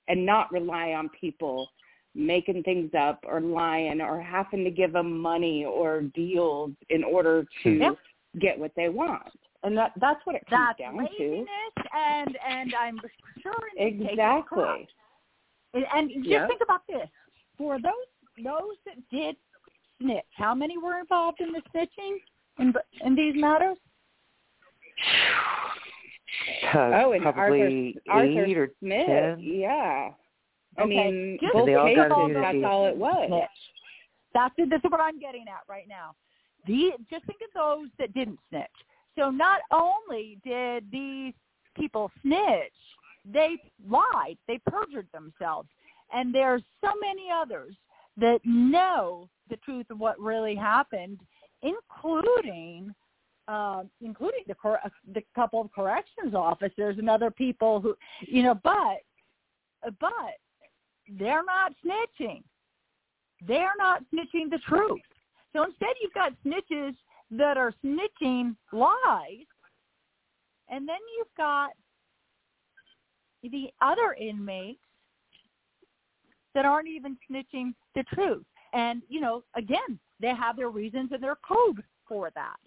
and 0.07 0.25
not 0.25 0.51
rely 0.51 0.91
on 0.91 1.09
people 1.19 1.69
making 2.15 2.63
things 2.63 2.91
up 2.97 3.23
or 3.25 3.41
lying 3.41 4.01
or 4.01 4.21
having 4.21 4.63
to 4.63 4.71
give 4.71 4.93
them 4.93 5.17
money 5.17 5.65
or 5.65 6.01
deals 6.01 6.71
in 6.89 7.03
order 7.03 7.45
to 7.63 7.73
hmm. 7.75 7.81
Yep. 7.81 7.97
get 8.41 8.59
what 8.59 8.71
they 8.75 8.89
want. 8.89 9.31
And 9.63 9.77
that 9.77 9.93
that's 10.01 10.19
what 10.25 10.35
it 10.35 10.45
comes 10.49 10.67
that's 10.67 10.79
down 10.79 10.97
laziness, 10.97 11.47
and 11.95 12.37
and 12.45 12.73
I'm 12.75 12.99
sure 13.41 13.53
it's 13.77 14.11
Exactly. 14.11 14.89
And, 15.73 15.85
and 15.95 16.09
just 16.09 16.27
Yeah. 16.27 16.47
think 16.47 16.59
about 16.61 16.85
this: 16.85 17.07
for 17.57 17.79
those 17.79 18.43
those 18.43 18.75
that 18.85 18.97
did 19.09 19.37
snitch, 20.03 20.25
how 20.35 20.53
many 20.53 20.77
were 20.77 20.99
involved 20.99 21.39
in 21.39 21.51
the 21.51 21.61
snitching 21.73 22.17
in 22.59 22.73
in 23.05 23.15
these 23.15 23.35
matters? 23.35 23.77
Uh, 26.73 26.77
oh, 27.03 27.11
and 27.13 27.23
probably 27.23 27.61
Arthur, 27.61 27.67
eight 27.67 27.97
Arthur 28.09 28.61
or 28.61 28.69
Smith, 28.79 29.05
ten. 29.07 29.39
yeah. 29.39 30.09
I 30.77 30.81
Okay, 30.81 31.11
mean, 31.11 31.37
just 31.41 31.53
both 31.53 31.65
They 31.67 31.75
all 31.75 31.95
got 31.95 32.07
to 32.07 32.31
that's 32.41 32.57
all 32.65 32.87
it 32.87 32.97
was. 32.97 33.27
Snitch. 33.27 33.49
That's 34.33 34.55
it. 34.57 34.69
This 34.69 34.79
is 34.83 34.91
what 34.91 34.99
I'm 34.99 35.19
getting 35.19 35.45
at 35.47 35.61
right 35.69 35.87
now. 35.87 36.15
The 36.65 36.91
just 37.09 37.25
think 37.25 37.39
of 37.41 37.53
those 37.53 37.89
that 37.99 38.13
didn't 38.13 38.39
snitch. 38.49 38.65
So 39.17 39.29
not 39.29 39.61
only 39.71 40.39
did 40.43 40.85
these 40.91 41.33
people 41.75 42.09
snitch, 42.21 42.73
they 43.31 43.57
lied, 43.87 44.37
they 44.47 44.59
perjured 44.67 45.07
themselves, 45.13 45.69
and 46.11 46.33
there's 46.33 46.63
so 46.81 46.91
many 46.99 47.27
others 47.31 47.75
that 48.17 48.39
know 48.43 49.29
the 49.49 49.57
truth 49.57 49.87
of 49.89 49.99
what 49.99 50.19
really 50.19 50.55
happened, 50.55 51.19
including 51.61 52.93
um, 53.49 53.89
including 54.01 54.43
the 54.47 54.55
cor- 54.55 54.79
the 55.13 55.21
couple 55.35 55.59
of 55.59 55.71
corrections 55.73 56.33
officers 56.33 56.97
and 56.97 57.09
other 57.09 57.29
people 57.29 57.81
who, 57.81 57.95
you 58.21 58.41
know, 58.41 58.55
but 58.63 59.01
but 59.99 60.37
they're 61.19 61.43
not 61.43 61.73
snitching. 61.85 62.41
They're 63.45 63.73
not 63.77 64.01
snitching 64.13 64.49
the 64.49 64.59
truth. 64.67 65.01
So 65.51 65.63
instead, 65.63 65.89
you've 66.01 66.13
got 66.13 66.31
snitches 66.45 66.95
that 67.31 67.57
are 67.57 67.73
snitching 67.83 68.55
lies, 68.71 69.45
and 70.69 70.87
then 70.87 70.97
you've 71.17 71.35
got 71.35 71.71
the 73.43 73.67
other 73.81 74.15
inmates 74.19 74.79
that 76.53 76.65
aren't 76.65 76.87
even 76.87 77.17
snitching 77.29 77.73
the 77.95 78.03
truth. 78.13 78.45
And 78.73 79.01
you 79.09 79.19
know, 79.21 79.43
again, 79.55 79.99
they 80.19 80.29
have 80.35 80.55
their 80.55 80.69
reasons 80.69 81.11
and 81.11 81.21
their 81.21 81.37
code 81.47 81.83
for 82.07 82.31
that. 82.35 82.57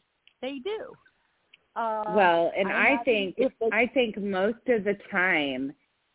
They 0.42 0.58
do. 0.62 0.92
Uh, 1.74 2.04
well, 2.14 2.52
and 2.56 2.68
I, 2.68 2.88
imagine 2.88 3.04
think 3.04 3.36
they- 3.36 3.68
I 3.72 3.86
think 3.86 4.16
most 4.18 4.66
of 4.68 4.84
the 4.84 4.96
time 5.10 5.72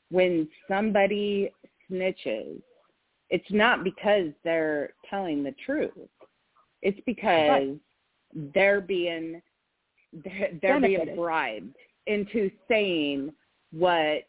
when 0.10 0.48
somebody 0.68 1.52
snitches, 1.90 2.62
it's 3.30 3.52
not 3.52 3.84
because 3.84 4.30
they're 4.44 4.94
telling 5.10 5.44
the 5.44 5.54
truth. 5.66 5.92
It's 6.82 7.00
because 7.06 7.78
they're 8.54 8.82
being 8.82 9.42
they're, 10.14 10.50
they're 10.62 10.80
being 10.80 11.16
bribed 11.16 11.76
into 12.08 12.50
saying 12.68 13.32
what 13.72 14.24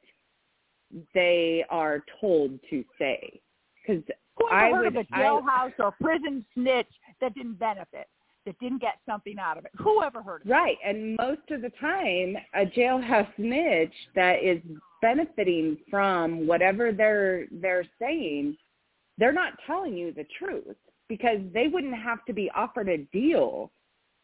they 1.14 1.64
are 1.70 2.04
told 2.20 2.58
to 2.70 2.84
say. 2.98 3.40
Because 3.86 4.02
I 4.50 4.70
heard 4.70 4.94
would- 4.94 4.96
of 4.96 5.06
a 5.10 5.14
I- 5.14 5.20
jailhouse 5.20 5.72
or 5.78 5.92
prison 5.92 6.44
snitch 6.54 6.88
that 7.20 7.34
didn't 7.34 7.54
benefit, 7.54 8.08
that 8.46 8.58
didn't 8.58 8.78
get 8.80 8.98
something 9.06 9.38
out 9.38 9.58
of 9.58 9.64
it? 9.64 9.72
Whoever 9.78 10.22
heard 10.22 10.42
of 10.42 10.46
it? 10.48 10.50
Right, 10.50 10.78
and 10.84 11.16
most 11.16 11.50
of 11.50 11.62
the 11.62 11.70
time, 11.70 12.36
a 12.54 12.66
jailhouse 12.66 13.34
snitch 13.36 13.94
that 14.14 14.42
is 14.42 14.60
benefiting 15.00 15.76
from 15.90 16.46
whatever 16.46 16.92
they're 16.92 17.46
they're 17.50 17.84
saying, 17.98 18.56
they're 19.18 19.32
not 19.32 19.58
telling 19.66 19.96
you 19.96 20.12
the 20.12 20.24
truth 20.38 20.76
because 21.08 21.40
they 21.52 21.68
wouldn't 21.68 21.94
have 21.94 22.24
to 22.24 22.32
be 22.32 22.50
offered 22.52 22.88
a 22.88 22.98
deal 23.12 23.70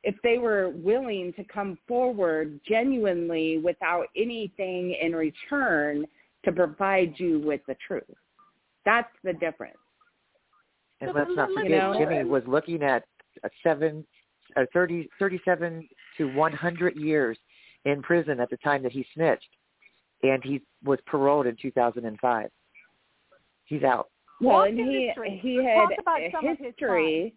if 0.04 0.14
they 0.22 0.38
were 0.38 0.70
willing 0.70 1.32
to 1.34 1.44
come 1.44 1.76
forward 1.88 2.60
genuinely 2.66 3.58
without 3.58 4.06
anything 4.16 4.92
in 5.00 5.14
return 5.14 6.06
to 6.48 6.66
provide 6.66 7.14
you 7.18 7.40
with 7.40 7.60
the 7.66 7.76
truth. 7.86 8.04
That's 8.84 9.08
the 9.22 9.32
difference. 9.34 9.76
And 11.00 11.12
let's 11.14 11.30
not 11.30 11.50
let- 11.50 11.70
let 11.70 11.92
forget, 11.92 12.10
Jimmy 12.10 12.24
was 12.24 12.46
looking 12.46 12.82
at 12.82 13.04
a 13.44 13.50
seven, 13.62 14.06
a 14.56 14.66
30, 14.68 15.08
37 15.18 15.88
to 16.16 16.28
100 16.34 16.96
years 16.96 17.38
in 17.84 18.02
prison 18.02 18.40
at 18.40 18.50
the 18.50 18.56
time 18.58 18.82
that 18.82 18.92
he 18.92 19.04
snitched, 19.14 19.56
and 20.22 20.42
he 20.42 20.60
was 20.82 21.00
paroled 21.02 21.46
in 21.46 21.56
2005. 21.56 22.50
He's 23.64 23.84
out. 23.84 24.10
Well, 24.40 24.58
Walk 24.58 24.68
and 24.68 24.78
he 24.78 25.06
history. 25.06 25.38
he 25.42 25.56
had 25.56 25.88
about 25.98 26.20
a 26.20 26.30
some 26.30 26.46
of 26.46 26.58
his 26.58 26.66
history. 26.66 27.34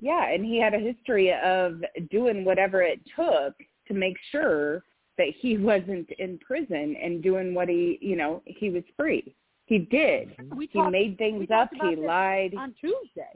Yeah, 0.00 0.28
and 0.28 0.44
he 0.44 0.58
had 0.58 0.74
a 0.74 0.78
history 0.78 1.32
of 1.32 1.84
doing 2.10 2.44
whatever 2.44 2.82
it 2.82 3.00
took 3.14 3.54
to 3.86 3.94
make 3.94 4.18
sure 4.30 4.82
that 5.20 5.32
he 5.38 5.56
wasn't 5.70 6.08
in 6.18 6.38
prison 6.38 6.96
and 7.02 7.22
doing 7.22 7.54
what 7.54 7.68
he, 7.68 7.98
you 8.00 8.16
know, 8.16 8.42
he 8.46 8.70
was 8.70 8.82
free. 8.96 9.34
He 9.66 9.78
did. 9.78 10.34
We 10.56 10.66
He 10.72 10.78
talked, 10.80 10.92
made 10.92 11.16
things 11.18 11.40
we 11.48 11.54
up. 11.54 11.70
about 11.72 11.88
He 11.90 11.94
this 11.96 12.04
lied. 12.04 12.54
on 12.58 12.74
Tuesday. 12.80 13.34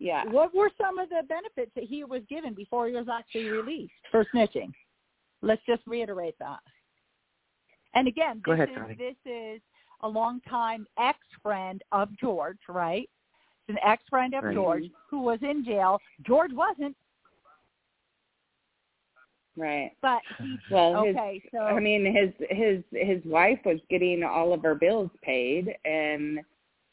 Yeah. 0.00 0.24
What 0.30 0.54
were 0.54 0.70
some 0.80 0.98
of 0.98 1.08
the 1.10 1.22
benefits 1.28 1.70
that 1.76 1.84
he 1.84 2.02
was 2.04 2.22
given 2.28 2.54
before 2.54 2.88
he 2.88 2.94
was 2.94 3.06
actually 3.12 3.48
released 3.50 3.92
for 4.10 4.24
snitching? 4.34 4.72
Let's 5.42 5.62
just 5.66 5.82
reiterate 5.86 6.34
that. 6.40 6.60
And 7.94 8.08
again, 8.08 8.40
Go 8.44 8.52
this 8.52 8.60
ahead, 8.64 8.68
is 8.70 8.76
Connie. 8.76 8.94
this 8.94 9.16
is 9.32 9.60
a 10.02 10.08
longtime 10.08 10.86
ex 10.98 11.18
friend 11.42 11.82
of 11.92 12.08
George, 12.18 12.58
right? 12.68 13.08
It's 13.68 13.76
an 13.76 13.88
ex 13.88 14.02
friend 14.08 14.34
of 14.34 14.44
Right. 14.44 14.54
George 14.54 14.84
who 15.10 15.20
was 15.20 15.38
in 15.42 15.64
jail. 15.64 16.00
George 16.26 16.52
wasn't, 16.52 16.96
Right. 19.60 19.92
but 20.00 20.20
he 20.38 20.56
Well, 20.70 21.04
his, 21.04 21.14
okay, 21.16 21.42
so 21.52 21.58
I 21.58 21.78
mean, 21.78 22.04
his 22.04 22.30
his 22.50 22.82
his 22.92 23.22
wife 23.24 23.58
was 23.64 23.78
getting 23.90 24.22
all 24.24 24.52
of 24.54 24.62
her 24.62 24.74
bills 24.74 25.10
paid, 25.22 25.74
and 25.84 26.40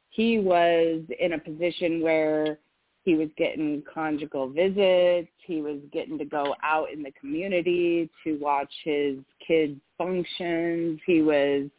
he 0.09 0.39
was 0.39 1.01
in 1.19 1.33
a 1.33 1.39
position 1.39 2.01
where 2.01 2.59
he 3.03 3.15
was 3.15 3.29
getting 3.37 3.81
conjugal 3.91 4.49
visits. 4.49 5.29
He 5.45 5.61
was 5.61 5.79
getting 5.93 6.17
to 6.17 6.25
go 6.25 6.55
out 6.61 6.91
in 6.91 7.01
the 7.03 7.11
community 7.11 8.09
to 8.25 8.37
watch 8.39 8.73
his 8.83 9.15
kids' 9.47 9.79
functions. 9.97 10.99
He 11.05 11.21
was, 11.21 11.69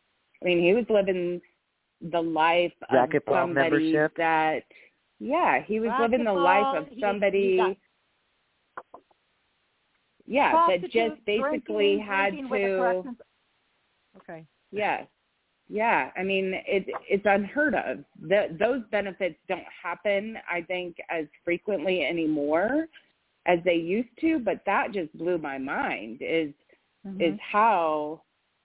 I 0.40 0.44
mean, 0.46 0.62
he 0.62 0.72
was 0.72 0.86
living 0.88 1.40
the 2.00 2.20
life 2.22 2.72
of 2.90 3.10
somebody 3.28 3.92
membership. 3.92 4.16
that, 4.16 4.60
yeah, 5.20 5.60
he 5.66 5.80
was 5.80 5.90
living 6.00 6.24
the 6.24 6.32
life 6.32 6.64
of 6.76 6.84
Racquetball, 6.84 6.88
he- 6.88 6.94
he 6.94 7.00
somebody. 7.02 7.56
got- 7.58 7.76
yeah, 10.28 10.66
that 10.68 10.82
just 10.90 11.24
basically 11.24 11.98
had 11.98 12.30
drinking 12.30 12.50
with 12.50 12.60
the 12.62 13.02
to 13.04 13.16
Okay. 14.18 14.44
Yes. 14.70 15.06
Yeah. 15.68 16.10
I 16.16 16.22
mean, 16.22 16.54
it, 16.66 16.86
it's 17.08 17.24
unheard 17.26 17.74
of. 17.74 18.04
The, 18.20 18.56
those 18.58 18.82
benefits 18.90 19.36
don't 19.48 19.64
happen, 19.82 20.36
I 20.50 20.62
think, 20.62 20.96
as 21.10 21.26
frequently 21.44 22.04
anymore 22.04 22.86
as 23.46 23.58
they 23.64 23.74
used 23.74 24.08
to. 24.20 24.38
But 24.38 24.62
that 24.66 24.92
just 24.92 25.16
blew 25.16 25.38
my 25.38 25.58
mind. 25.58 26.18
Is 26.20 26.52
Mhm. 27.06 27.20
is 27.34 27.38
how, 27.40 28.22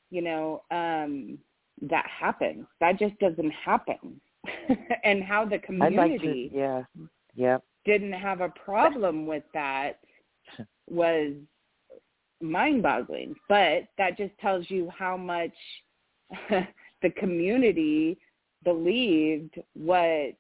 you 0.10 0.22
know, 0.22 0.64
um, 0.72 1.38
that 1.84 2.06
happens. 2.08 2.66
That 2.80 2.98
just 2.98 3.18
doesn't 3.20 3.52
happen. 3.52 4.20
and 5.04 5.24
how 5.24 5.46
the 5.46 5.60
community 5.60 5.96
like 5.96 6.22
to, 6.22 6.58
yeah, 6.58 6.84
yeah. 7.36 7.58
didn't 7.86 8.12
have 8.12 8.42
a 8.42 8.50
problem 8.50 9.26
with 9.26 9.44
that 9.54 10.00
was 10.90 11.34
mind-boggling. 12.44 13.36
But 13.50 13.88
that 13.98 14.18
just 14.18 14.38
tells 14.40 14.70
you 14.70 14.92
how 14.96 15.18
much 15.18 15.54
the 17.02 17.10
community 17.18 18.18
believed 18.64 19.56
what 19.74 20.36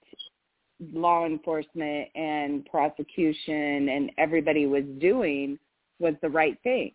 law 0.92 1.26
enforcement 1.26 2.10
and 2.16 2.66
prosecution 2.66 3.90
and 3.90 4.12
everybody 4.18 4.66
was 4.66 4.84
doing 5.00 5.58
was 6.00 6.16
the 6.22 6.30
right 6.30 6.58
thing. 6.64 6.92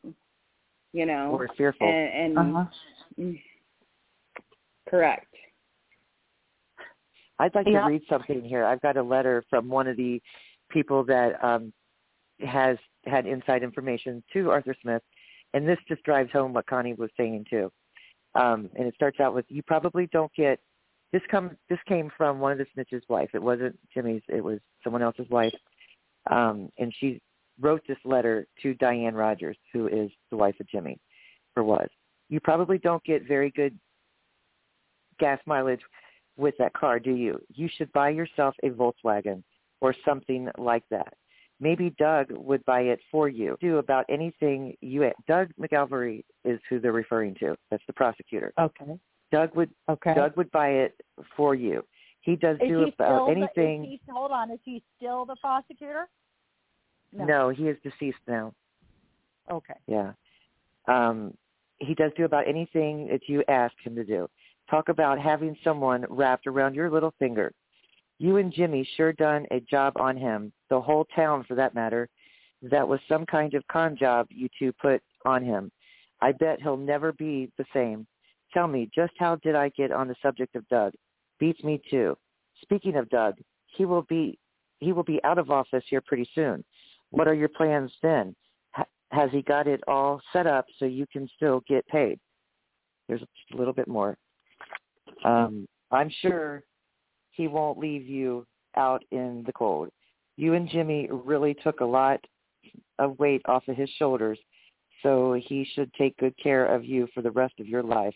You 0.92 1.06
know, 1.06 1.30
Or 1.32 1.48
fearful. 1.56 1.86
and, 1.86 2.38
and 2.38 2.56
Uh-huh. 2.56 3.32
Correct. 4.88 5.26
I'd 7.38 7.54
like 7.54 7.66
Yeah. 7.66 7.82
to 7.82 7.86
read 7.86 8.02
something 8.08 8.42
here. 8.42 8.64
I've 8.64 8.80
got 8.80 8.96
a 8.96 9.02
letter 9.02 9.44
from 9.50 9.68
one 9.68 9.86
of 9.86 9.96
the 9.96 10.20
people 10.70 11.04
that 11.04 11.42
um, 11.44 11.72
has 12.40 12.76
had 13.04 13.26
inside 13.26 13.62
information 13.62 14.22
to 14.32 14.50
Arthur 14.50 14.74
Smith, 14.82 15.02
and 15.54 15.66
this 15.66 15.78
just 15.88 16.02
drives 16.02 16.30
home 16.32 16.52
what 16.52 16.66
Connie 16.66 16.94
was 16.94 17.10
saying 17.16 17.46
too. 17.48 17.72
Um, 18.34 18.70
and 18.76 18.86
it 18.86 18.94
starts 18.94 19.20
out 19.20 19.34
with, 19.34 19.46
"You 19.48 19.62
probably 19.62 20.06
don't 20.12 20.32
get 20.34 20.60
this. 21.12 21.22
Come 21.30 21.56
this 21.68 21.78
came 21.86 22.10
from 22.16 22.38
one 22.40 22.52
of 22.52 22.58
the 22.58 22.66
snitches' 22.76 23.08
wife. 23.08 23.30
It 23.34 23.42
wasn't 23.42 23.78
Jimmy's. 23.92 24.22
It 24.28 24.42
was 24.42 24.60
someone 24.84 25.02
else's 25.02 25.28
wife, 25.30 25.54
um, 26.30 26.70
and 26.78 26.94
she 26.98 27.20
wrote 27.60 27.82
this 27.88 27.98
letter 28.04 28.46
to 28.62 28.74
Diane 28.74 29.14
Rogers, 29.14 29.56
who 29.72 29.88
is 29.88 30.10
the 30.30 30.36
wife 30.36 30.58
of 30.60 30.68
Jimmy, 30.68 30.98
or 31.56 31.64
was. 31.64 31.88
You 32.28 32.40
probably 32.40 32.78
don't 32.78 33.02
get 33.04 33.26
very 33.26 33.50
good 33.50 33.76
gas 35.18 35.40
mileage 35.46 35.80
with 36.36 36.54
that 36.58 36.72
car, 36.72 37.00
do 37.00 37.12
you? 37.12 37.40
You 37.54 37.68
should 37.76 37.92
buy 37.92 38.10
yourself 38.10 38.54
a 38.62 38.70
Volkswagen 38.70 39.42
or 39.80 39.94
something 40.04 40.48
like 40.56 40.84
that. 40.90 41.14
Maybe 41.60 41.90
Doug 41.98 42.30
would 42.30 42.64
buy 42.64 42.82
it 42.82 43.00
for 43.10 43.28
you. 43.28 43.56
Do 43.60 43.78
about 43.78 44.04
anything 44.08 44.76
you 44.80 45.10
Doug 45.26 45.50
McAlvery 45.60 46.22
is 46.44 46.60
who 46.68 46.78
they're 46.78 46.92
referring 46.92 47.34
to. 47.36 47.56
That's 47.70 47.82
the 47.86 47.92
prosecutor. 47.92 48.52
Okay. 48.58 48.98
Doug 49.32 49.54
would 49.56 49.70
Okay. 49.88 50.14
Doug 50.14 50.36
would 50.36 50.50
buy 50.52 50.68
it 50.70 50.94
for 51.36 51.54
you. 51.54 51.84
He 52.20 52.36
does 52.36 52.56
is 52.60 52.68
do 52.68 52.84
he 52.84 52.90
about 52.90 53.26
the- 53.26 53.32
anything. 53.32 53.84
is 53.84 53.90
he, 53.90 54.00
hold 54.12 54.30
on, 54.30 54.50
is 54.50 54.60
he 54.64 54.82
still 54.96 55.24
the 55.24 55.36
prosecutor? 55.36 56.08
no, 57.12 57.48
he 57.48 57.68
is 57.68 57.76
deceased 57.82 58.18
now. 58.26 58.52
Okay. 59.50 59.74
Yeah. 59.86 60.12
Um, 60.86 61.34
he 61.78 61.94
does 61.94 62.12
do 62.16 62.24
about 62.24 62.46
anything 62.46 63.06
that 63.08 63.28
you 63.28 63.42
ask 63.48 63.74
him 63.82 63.94
to 63.96 64.04
do. 64.04 64.28
Talk 64.70 64.88
about 64.90 65.18
having 65.18 65.56
someone 65.64 66.04
wrapped 66.10 66.46
around 66.46 66.74
your 66.74 66.90
little 66.90 67.12
finger. 67.18 67.52
You 68.18 68.36
and 68.36 68.52
Jimmy 68.52 68.84
sure 68.96 69.12
done 69.12 69.46
a 69.50 69.60
job 69.60 69.94
on 69.96 70.16
him, 70.16 70.52
the 70.70 70.80
whole 70.80 71.06
town 71.14 71.44
for 71.46 71.54
that 71.54 71.74
matter. 71.74 72.08
That 72.62 72.86
was 72.86 73.00
some 73.08 73.24
kind 73.26 73.54
of 73.54 73.66
con 73.70 73.96
job 73.96 74.26
you 74.30 74.48
two 74.58 74.72
put 74.80 75.02
on 75.24 75.44
him. 75.44 75.70
I 76.20 76.32
bet 76.32 76.60
he'll 76.60 76.76
never 76.76 77.12
be 77.12 77.50
the 77.56 77.64
same. 77.72 78.06
Tell 78.52 78.66
me, 78.66 78.90
just 78.94 79.12
how 79.18 79.36
did 79.36 79.54
I 79.54 79.68
get 79.70 79.92
on 79.92 80.08
the 80.08 80.16
subject 80.22 80.56
of 80.56 80.66
Doug? 80.68 80.92
Beats 81.38 81.62
me 81.62 81.80
too. 81.90 82.16
Speaking 82.62 82.96
of 82.96 83.08
Doug, 83.10 83.34
he 83.66 83.84
will 83.84 84.02
be 84.02 84.38
he 84.80 84.92
will 84.92 85.04
be 85.04 85.20
out 85.24 85.38
of 85.38 85.50
office 85.50 85.84
here 85.88 86.00
pretty 86.00 86.28
soon. 86.34 86.64
What 87.10 87.28
are 87.28 87.34
your 87.34 87.48
plans 87.48 87.92
then? 88.02 88.34
has 89.10 89.30
he 89.32 89.42
got 89.42 89.66
it 89.66 89.80
all 89.88 90.20
set 90.32 90.46
up 90.46 90.66
so 90.78 90.84
you 90.84 91.06
can 91.12 91.28
still 91.36 91.62
get 91.68 91.86
paid? 91.88 92.18
There's 93.08 93.22
a 93.22 93.56
little 93.56 93.72
bit 93.72 93.88
more. 93.88 94.16
Um, 95.24 95.66
I'm 95.90 96.10
sure 96.20 96.62
he 97.30 97.48
won't 97.48 97.78
leave 97.78 98.06
you 98.06 98.46
out 98.76 99.02
in 99.10 99.42
the 99.46 99.52
cold. 99.52 99.88
You 100.38 100.54
and 100.54 100.68
Jimmy 100.68 101.08
really 101.10 101.52
took 101.52 101.80
a 101.80 101.84
lot 101.84 102.20
of 103.00 103.18
weight 103.18 103.42
off 103.46 103.66
of 103.66 103.76
his 103.76 103.90
shoulders, 103.98 104.38
so 105.02 105.32
he 105.32 105.68
should 105.74 105.92
take 105.94 106.16
good 106.18 106.34
care 106.40 106.64
of 106.64 106.84
you 106.84 107.08
for 107.12 107.22
the 107.22 107.30
rest 107.32 107.54
of 107.58 107.66
your 107.66 107.82
life. 107.82 108.14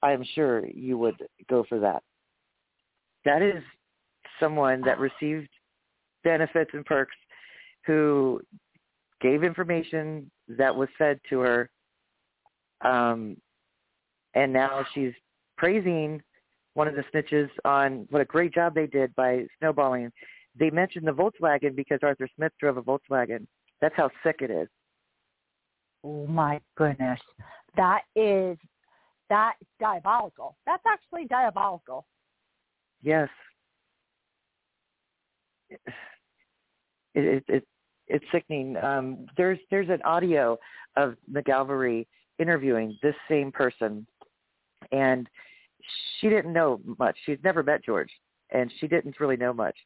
I 0.00 0.12
am 0.12 0.24
sure 0.34 0.64
you 0.68 0.96
would 0.98 1.16
go 1.50 1.64
for 1.68 1.80
that. 1.80 2.04
That 3.24 3.42
is 3.42 3.60
someone 4.38 4.82
that 4.82 5.00
received 5.00 5.48
benefits 6.22 6.70
and 6.74 6.86
perks 6.86 7.16
who 7.86 8.40
gave 9.20 9.42
information 9.42 10.30
that 10.48 10.74
was 10.74 10.88
fed 10.96 11.18
to 11.30 11.40
her 11.40 11.70
um 12.82 13.36
and 14.34 14.52
now 14.52 14.84
she's 14.94 15.12
praising 15.56 16.20
one 16.74 16.88
of 16.88 16.94
the 16.94 17.04
snitches 17.12 17.48
on 17.64 18.06
what 18.10 18.20
a 18.20 18.24
great 18.24 18.52
job 18.52 18.74
they 18.74 18.86
did 18.86 19.14
by 19.14 19.46
snowballing. 19.58 20.12
They 20.58 20.70
mentioned 20.70 21.06
the 21.06 21.12
Volkswagen 21.12 21.74
because 21.74 22.00
Arthur 22.02 22.28
Smith 22.36 22.52
drove 22.60 22.76
a 22.76 22.82
Volkswagen. 22.82 23.46
That's 23.80 23.94
how 23.96 24.10
sick 24.22 24.36
it 24.40 24.50
is. 24.50 24.68
Oh 26.04 26.26
my 26.26 26.60
goodness. 26.76 27.20
That 27.76 28.02
is 28.14 28.56
that 29.30 29.54
is 29.60 29.66
diabolical. 29.80 30.56
That's 30.66 30.82
actually 30.86 31.26
diabolical. 31.26 32.06
Yes. 33.02 33.28
It, 35.70 35.80
it, 37.14 37.44
it 37.48 37.66
it's 38.06 38.24
sickening. 38.30 38.76
Um, 38.76 39.26
there's 39.36 39.58
there's 39.70 39.88
an 39.88 40.02
audio 40.02 40.58
of 40.96 41.16
McGalvery 41.30 42.06
interviewing 42.38 42.98
this 43.02 43.14
same 43.28 43.50
person, 43.50 44.06
and 44.92 45.28
she 46.18 46.28
didn't 46.28 46.52
know 46.52 46.80
much. 46.98 47.16
She'd 47.24 47.42
never 47.42 47.62
met 47.62 47.84
George, 47.84 48.10
and 48.50 48.70
she 48.78 48.86
didn't 48.86 49.18
really 49.20 49.36
know 49.36 49.52
much. 49.52 49.76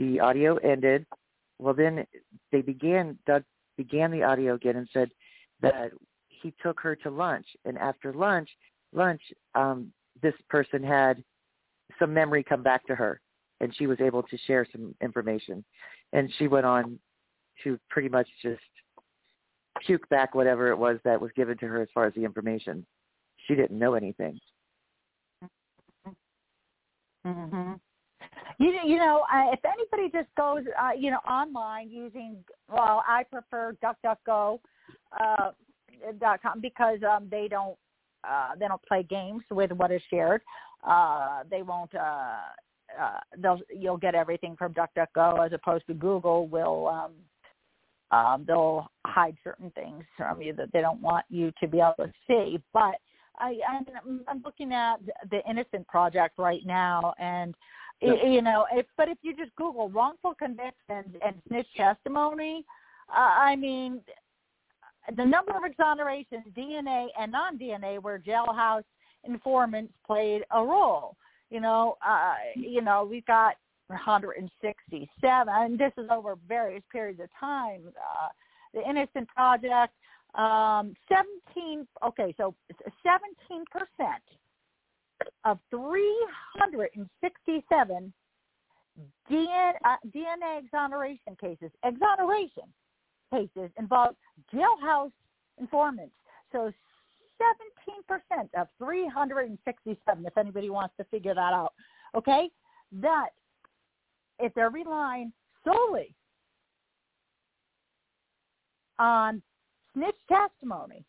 The 0.00 0.18
audio 0.18 0.56
ended. 0.56 1.04
Well, 1.58 1.74
then 1.74 2.06
they 2.50 2.62
began. 2.62 3.18
Doug 3.26 3.44
began 3.76 4.10
the 4.10 4.22
audio 4.22 4.54
again 4.54 4.76
and 4.76 4.88
said 4.92 5.10
that 5.60 5.92
he 6.28 6.54
took 6.62 6.80
her 6.80 6.96
to 6.96 7.10
lunch, 7.10 7.46
and 7.66 7.76
after 7.76 8.14
lunch, 8.14 8.48
lunch, 8.94 9.20
um, 9.54 9.92
this 10.22 10.34
person 10.48 10.82
had 10.82 11.22
some 11.98 12.14
memory 12.14 12.42
come 12.42 12.62
back 12.62 12.86
to 12.86 12.94
her, 12.94 13.20
and 13.60 13.74
she 13.76 13.86
was 13.86 14.00
able 14.00 14.22
to 14.22 14.38
share 14.46 14.66
some 14.72 14.94
information. 15.02 15.62
And 16.14 16.32
she 16.38 16.48
went 16.48 16.64
on 16.64 16.98
to 17.62 17.78
pretty 17.90 18.08
much 18.08 18.28
just 18.42 18.62
puke 19.84 20.08
back 20.08 20.34
whatever 20.34 20.70
it 20.70 20.78
was 20.78 20.98
that 21.04 21.20
was 21.20 21.30
given 21.36 21.58
to 21.58 21.66
her 21.66 21.82
as 21.82 21.88
far 21.92 22.06
as 22.06 22.14
the 22.14 22.24
information. 22.24 22.86
She 23.46 23.54
didn't 23.54 23.78
know 23.78 23.94
anything. 23.94 24.38
Mm-hmm. 27.26 27.72
You 28.60 28.74
you 28.84 28.98
know 28.98 29.24
uh, 29.32 29.52
if 29.52 29.60
anybody 29.64 30.10
just 30.16 30.28
goes 30.36 30.64
uh, 30.80 30.90
you 30.96 31.10
know 31.10 31.20
online 31.28 31.90
using 31.90 32.36
well 32.68 33.02
I 33.08 33.24
prefer 33.24 33.74
DuckDuckGo 33.82 34.60
uh, 35.18 35.50
dot 36.20 36.42
com 36.42 36.60
because 36.60 36.98
um, 37.10 37.26
they 37.30 37.48
don't 37.48 37.76
uh, 38.22 38.50
they 38.58 38.68
don't 38.68 38.82
play 38.82 39.02
games 39.02 39.42
with 39.50 39.72
what 39.72 39.90
is 39.90 40.02
shared. 40.10 40.42
Uh, 40.86 41.42
they 41.50 41.62
won't. 41.62 41.94
Uh, 41.94 42.36
uh, 43.00 43.18
they'll 43.38 43.60
you'll 43.74 43.96
get 43.96 44.14
everything 44.14 44.56
from 44.56 44.74
DuckDuckGo 44.74 45.46
as 45.46 45.52
opposed 45.54 45.86
to 45.86 45.94
Google 45.94 46.46
will 46.46 46.86
um, 46.88 47.12
um, 48.10 48.44
they'll 48.46 48.90
hide 49.06 49.36
certain 49.42 49.70
things 49.70 50.04
from 50.18 50.42
you 50.42 50.52
that 50.52 50.70
they 50.72 50.82
don't 50.82 51.00
want 51.00 51.24
you 51.30 51.50
to 51.60 51.68
be 51.68 51.78
able 51.78 51.94
to 51.98 52.12
see. 52.26 52.60
But 52.74 52.96
I, 53.38 53.58
I'm, 53.66 54.20
I'm 54.28 54.42
looking 54.44 54.72
at 54.72 54.96
the 55.30 55.40
Innocent 55.48 55.86
Project 55.88 56.34
right 56.36 56.60
now, 56.66 57.14
and 57.18 57.54
you 58.00 58.42
know, 58.42 58.66
if, 58.72 58.86
but 58.96 59.08
if 59.08 59.18
you 59.22 59.36
just 59.36 59.54
Google 59.56 59.88
wrongful 59.88 60.34
convictions 60.34 61.14
and 61.24 61.34
snitch 61.48 61.66
testimony, 61.76 62.64
uh, 63.08 63.20
I 63.20 63.56
mean, 63.56 64.00
the 65.16 65.24
number 65.24 65.52
of 65.52 65.62
exonerations, 65.64 66.44
DNA 66.56 67.08
and 67.18 67.32
non-DNA, 67.32 68.00
where 68.02 68.18
jailhouse 68.18 68.84
informants 69.24 69.92
played 70.06 70.42
a 70.52 70.62
role. 70.62 71.16
You 71.50 71.60
know, 71.60 71.96
uh, 72.06 72.34
you 72.54 72.80
know, 72.80 73.06
we've 73.08 73.26
got 73.26 73.56
167, 73.88 75.54
and 75.54 75.78
this 75.78 75.92
is 75.98 76.08
over 76.10 76.36
various 76.46 76.82
periods 76.92 77.20
of 77.20 77.28
time. 77.38 77.80
Uh, 77.88 78.28
the 78.72 78.88
Innocent 78.88 79.28
Project, 79.28 79.92
um, 80.36 80.94
17. 81.08 81.86
Okay, 82.06 82.32
so 82.36 82.54
17 83.02 83.64
percent 83.72 84.22
of 85.44 85.58
367 85.70 88.12
DNA, 89.30 89.72
uh, 89.84 89.96
DNA 90.14 90.58
exoneration 90.58 91.36
cases, 91.40 91.70
exoneration 91.84 92.64
cases 93.32 93.70
involve 93.78 94.16
jailhouse 94.52 95.12
informants. 95.58 96.14
So 96.52 96.72
17% 97.40 98.48
of 98.58 98.68
367, 98.78 100.26
if 100.26 100.36
anybody 100.36 100.70
wants 100.70 100.94
to 100.98 101.04
figure 101.04 101.34
that 101.34 101.52
out. 101.52 101.72
Okay? 102.14 102.50
That 102.92 103.30
if 104.38 104.52
they're 104.54 104.70
relying 104.70 105.32
solely 105.64 106.14
on 108.98 109.42
snitch 109.94 110.16
testimony, 110.28 111.04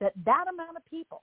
that 0.00 0.12
that 0.24 0.44
amount 0.52 0.76
of 0.76 0.84
people, 0.90 1.22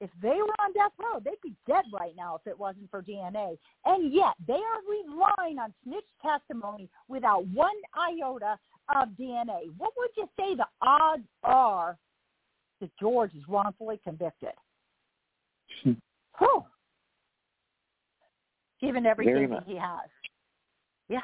if 0.00 0.10
they 0.22 0.28
were 0.28 0.54
on 0.60 0.72
death 0.72 0.92
row, 0.98 1.20
they'd 1.22 1.40
be 1.42 1.54
dead 1.66 1.84
right 1.92 2.14
now 2.16 2.36
if 2.36 2.46
it 2.46 2.58
wasn't 2.58 2.90
for 2.90 3.02
DNA. 3.02 3.56
And 3.84 4.12
yet 4.12 4.34
they 4.46 4.54
are 4.54 4.80
relying 4.88 5.58
on 5.58 5.74
snitch 5.84 6.04
testimony 6.22 6.88
without 7.08 7.46
one 7.48 7.68
iota 7.96 8.58
of 8.94 9.08
DNA. 9.10 9.72
What 9.76 9.92
would 9.98 10.10
you 10.16 10.28
say 10.38 10.54
the 10.54 10.66
odds 10.80 11.24
are 11.44 11.98
that 12.80 12.90
George 12.98 13.34
is 13.34 13.42
wrongfully 13.48 14.00
convicted? 14.04 14.52
Hmm. 15.82 15.92
Whew 16.38 16.64
given 18.80 19.06
everything 19.06 19.50
that 19.50 19.64
he 19.66 19.76
has. 19.76 20.08
Yeah. 21.08 21.20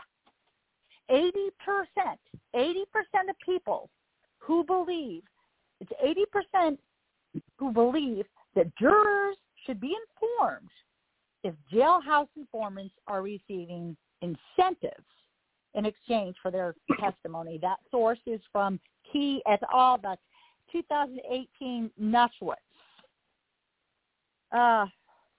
80%, 1.11 1.33
80% 2.55 2.75
of 3.31 3.37
people 3.45 3.89
who 4.39 4.65
believe, 4.65 5.23
it's 5.81 5.93
80% 6.57 6.79
who 7.59 7.73
believe 7.73 8.25
that 8.57 8.75
jurors 8.77 9.37
should 9.65 9.81
be 9.81 9.95
informed 10.11 10.71
if 11.45 11.55
jailhouse 11.73 12.29
informants 12.37 12.95
are 13.07 13.23
receiving 13.23 13.97
incentives 14.23 15.05
in 15.75 15.87
exchange 15.87 16.35
for 16.43 16.51
their 16.51 16.75
testimony. 17.01 17.59
That 17.63 17.79
source 17.91 18.19
is 18.27 18.41
from 18.51 18.81
Key 19.13 19.43
et 19.47 19.61
al. 19.73 19.99
That's 20.03 20.21
2018 20.73 21.91
Nushwitz. 22.01 22.57
Uh, 24.53 24.87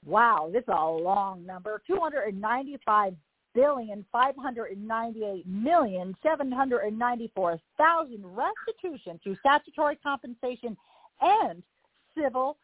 Wow, 0.06 0.50
this 0.54 0.62
is 0.62 0.70
a 0.70 0.86
long 0.86 1.46
number. 1.46 1.82
Two 1.86 1.98
hundred 2.00 2.28
and 2.28 2.40
ninety-five 2.40 3.14
billion 3.54 4.06
five 4.12 4.36
hundred 4.38 4.72
and 4.72 4.88
ninety-eight 4.88 5.46
million 5.46 6.16
seven 6.24 6.52
hundred 6.52 6.82
and 6.82 6.98
ninety-four 6.98 7.60
thousand 7.78 8.24
restitution 8.24 9.20
through 9.24 9.36
statutory 9.40 9.98
compensation 9.98 10.78
and 11.20 11.64
civil 12.18 12.58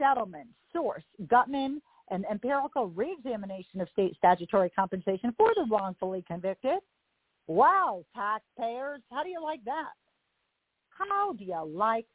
settlement. 0.00 0.48
Source: 0.72 1.04
Gutman, 1.28 1.80
an 2.10 2.24
empirical 2.30 2.88
reexamination 2.88 3.80
of 3.80 3.88
state 3.92 4.16
statutory 4.16 4.70
compensation 4.70 5.32
for 5.36 5.52
the 5.54 5.66
wrongfully 5.70 6.24
convicted. 6.26 6.78
Wow, 7.46 8.04
taxpayers, 8.14 9.00
how 9.10 9.22
do 9.22 9.28
you 9.28 9.42
like 9.42 9.64
that? 9.64 9.90
How 10.90 11.32
do 11.32 11.44
you 11.44 11.64
like 11.66 12.06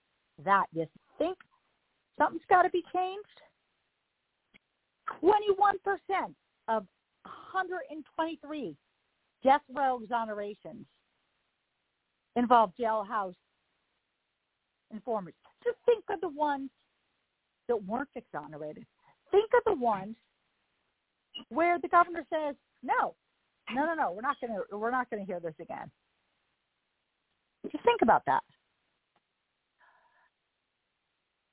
that? 0.44 0.66
You 0.74 0.86
think 1.18 1.38
something's 2.18 2.44
got 2.50 2.64
to 2.64 2.70
be 2.70 2.84
changed? 2.94 3.42
21% 5.22 5.74
of 6.68 6.86
123 7.24 8.76
death 9.44 9.62
row 9.76 10.00
exonerations 10.04 10.86
involve 12.36 12.72
jailhouse 12.80 13.36
informers. 14.92 15.34
Just 15.64 15.78
think 15.86 16.04
of 16.10 16.22
the 16.22 16.30
ones 16.30 16.70
that 17.68 17.84
weren't 17.86 18.10
exonerated. 18.16 18.86
Think 19.32 19.50
of 19.56 19.62
the 19.66 19.80
ones 19.80 20.16
where 21.50 21.80
the 21.80 21.88
governor 21.88 22.26
says, 22.30 22.56
"No, 22.84 23.16
no, 23.72 23.86
no, 23.86 23.94
no, 23.94 24.12
we're 24.12 24.22
not 24.22 24.38
going 24.40 24.54
to, 24.54 24.78
we're 24.78 24.92
not 24.92 25.10
going 25.10 25.26
to 25.26 25.26
hear 25.26 25.40
this 25.40 25.56
again." 25.60 25.92
Just 27.72 27.84
think 27.84 28.02
about 28.02 28.24
that. 28.26 28.44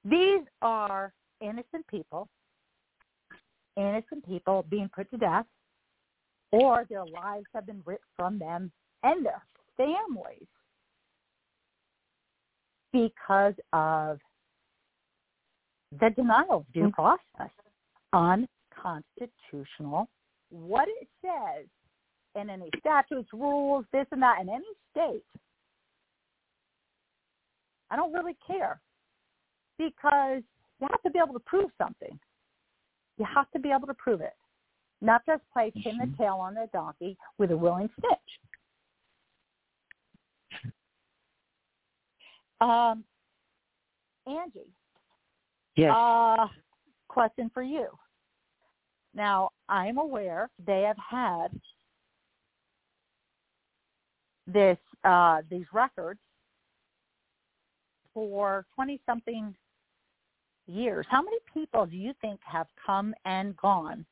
These 0.04 0.42
are 0.60 1.12
innocent 1.40 1.86
people 1.88 2.28
innocent 3.76 4.26
people 4.26 4.64
being 4.68 4.90
put 4.94 5.10
to 5.10 5.16
death 5.16 5.46
or 6.50 6.84
their 6.88 7.06
lives 7.06 7.46
have 7.54 7.66
been 7.66 7.82
ripped 7.86 8.04
from 8.16 8.38
them 8.38 8.70
and 9.02 9.24
their 9.24 9.42
families 9.76 10.46
because 12.92 13.54
of 13.72 14.18
the 16.00 16.10
denial 16.10 16.58
of 16.58 16.64
due 16.72 16.90
process, 16.90 17.50
unconstitutional. 18.12 20.08
What 20.50 20.88
it 20.88 21.08
says 21.22 21.66
in 22.34 22.50
any 22.50 22.70
statutes, 22.78 23.28
rules, 23.32 23.84
this 23.92 24.06
and 24.10 24.22
that, 24.22 24.40
in 24.40 24.48
any 24.48 24.64
state, 24.90 25.24
I 27.90 27.96
don't 27.96 28.12
really 28.12 28.36
care 28.46 28.80
because 29.78 30.42
you 30.80 30.88
have 30.90 31.02
to 31.02 31.10
be 31.10 31.18
able 31.18 31.34
to 31.34 31.44
prove 31.44 31.70
something. 31.78 32.18
You 33.18 33.26
have 33.34 33.50
to 33.52 33.58
be 33.60 33.70
able 33.70 33.86
to 33.86 33.94
prove 33.94 34.20
it, 34.22 34.32
not 35.00 35.22
just 35.26 35.42
placing 35.52 35.82
mm-hmm. 35.82 36.10
the 36.10 36.16
tail 36.16 36.38
on 36.40 36.54
the 36.54 36.68
donkey 36.72 37.16
with 37.38 37.50
a 37.50 37.56
willing 37.56 37.90
snitch. 38.00 38.18
Um, 42.60 43.04
Angie. 44.26 44.70
Yes. 45.76 45.92
Uh, 45.94 46.48
question 47.08 47.50
for 47.52 47.62
you. 47.62 47.88
Now, 49.14 49.50
I'm 49.68 49.98
aware 49.98 50.50
they 50.64 50.82
have 50.82 50.96
had 50.98 51.48
this 54.46 54.78
uh, 55.04 55.42
these 55.50 55.66
records 55.72 56.20
for 58.14 58.66
20 58.74 59.00
something 59.06 59.54
years. 60.66 61.06
How 61.08 61.22
many 61.22 61.38
people 61.52 61.86
do 61.86 61.96
you 61.96 62.12
think 62.20 62.40
have 62.44 62.66
come 62.84 63.14
and 63.24 63.56
gone 63.56 64.04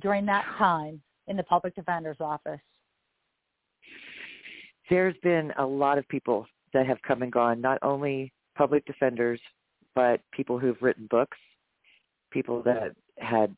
during 0.00 0.26
that 0.26 0.44
time 0.58 1.00
in 1.28 1.36
the 1.36 1.42
public 1.42 1.74
defender's 1.74 2.16
office? 2.20 2.60
There's 4.90 5.16
been 5.22 5.52
a 5.58 5.64
lot 5.64 5.98
of 5.98 6.06
people 6.08 6.46
that 6.74 6.86
have 6.86 7.00
come 7.06 7.22
and 7.22 7.32
gone, 7.32 7.60
not 7.60 7.78
only 7.82 8.32
public 8.56 8.84
defenders, 8.84 9.40
but 9.94 10.20
people 10.32 10.58
who've 10.58 10.80
written 10.80 11.06
books, 11.10 11.38
people 12.30 12.62
that 12.62 12.94
had 13.18 13.54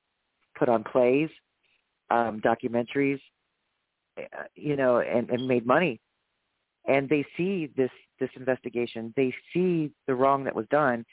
put 0.59 0.69
on 0.69 0.85
plays, 0.85 1.29
um, 2.11 2.41
documentaries, 2.41 3.21
uh, 4.19 4.45
you 4.55 4.77
know, 4.77 4.99
and, 4.99 5.31
and 5.31 5.47
made 5.47 5.67
money. 5.67 6.01
And 6.87 7.09
they 7.09 7.25
see 7.37 7.71
this 7.77 7.91
this 8.21 8.31
investigation. 8.37 9.13
They 9.17 9.35
see 9.53 9.91
the 10.07 10.15
wrong 10.15 10.45
that 10.45 10.55
was 10.55 10.67
done. 10.71 11.05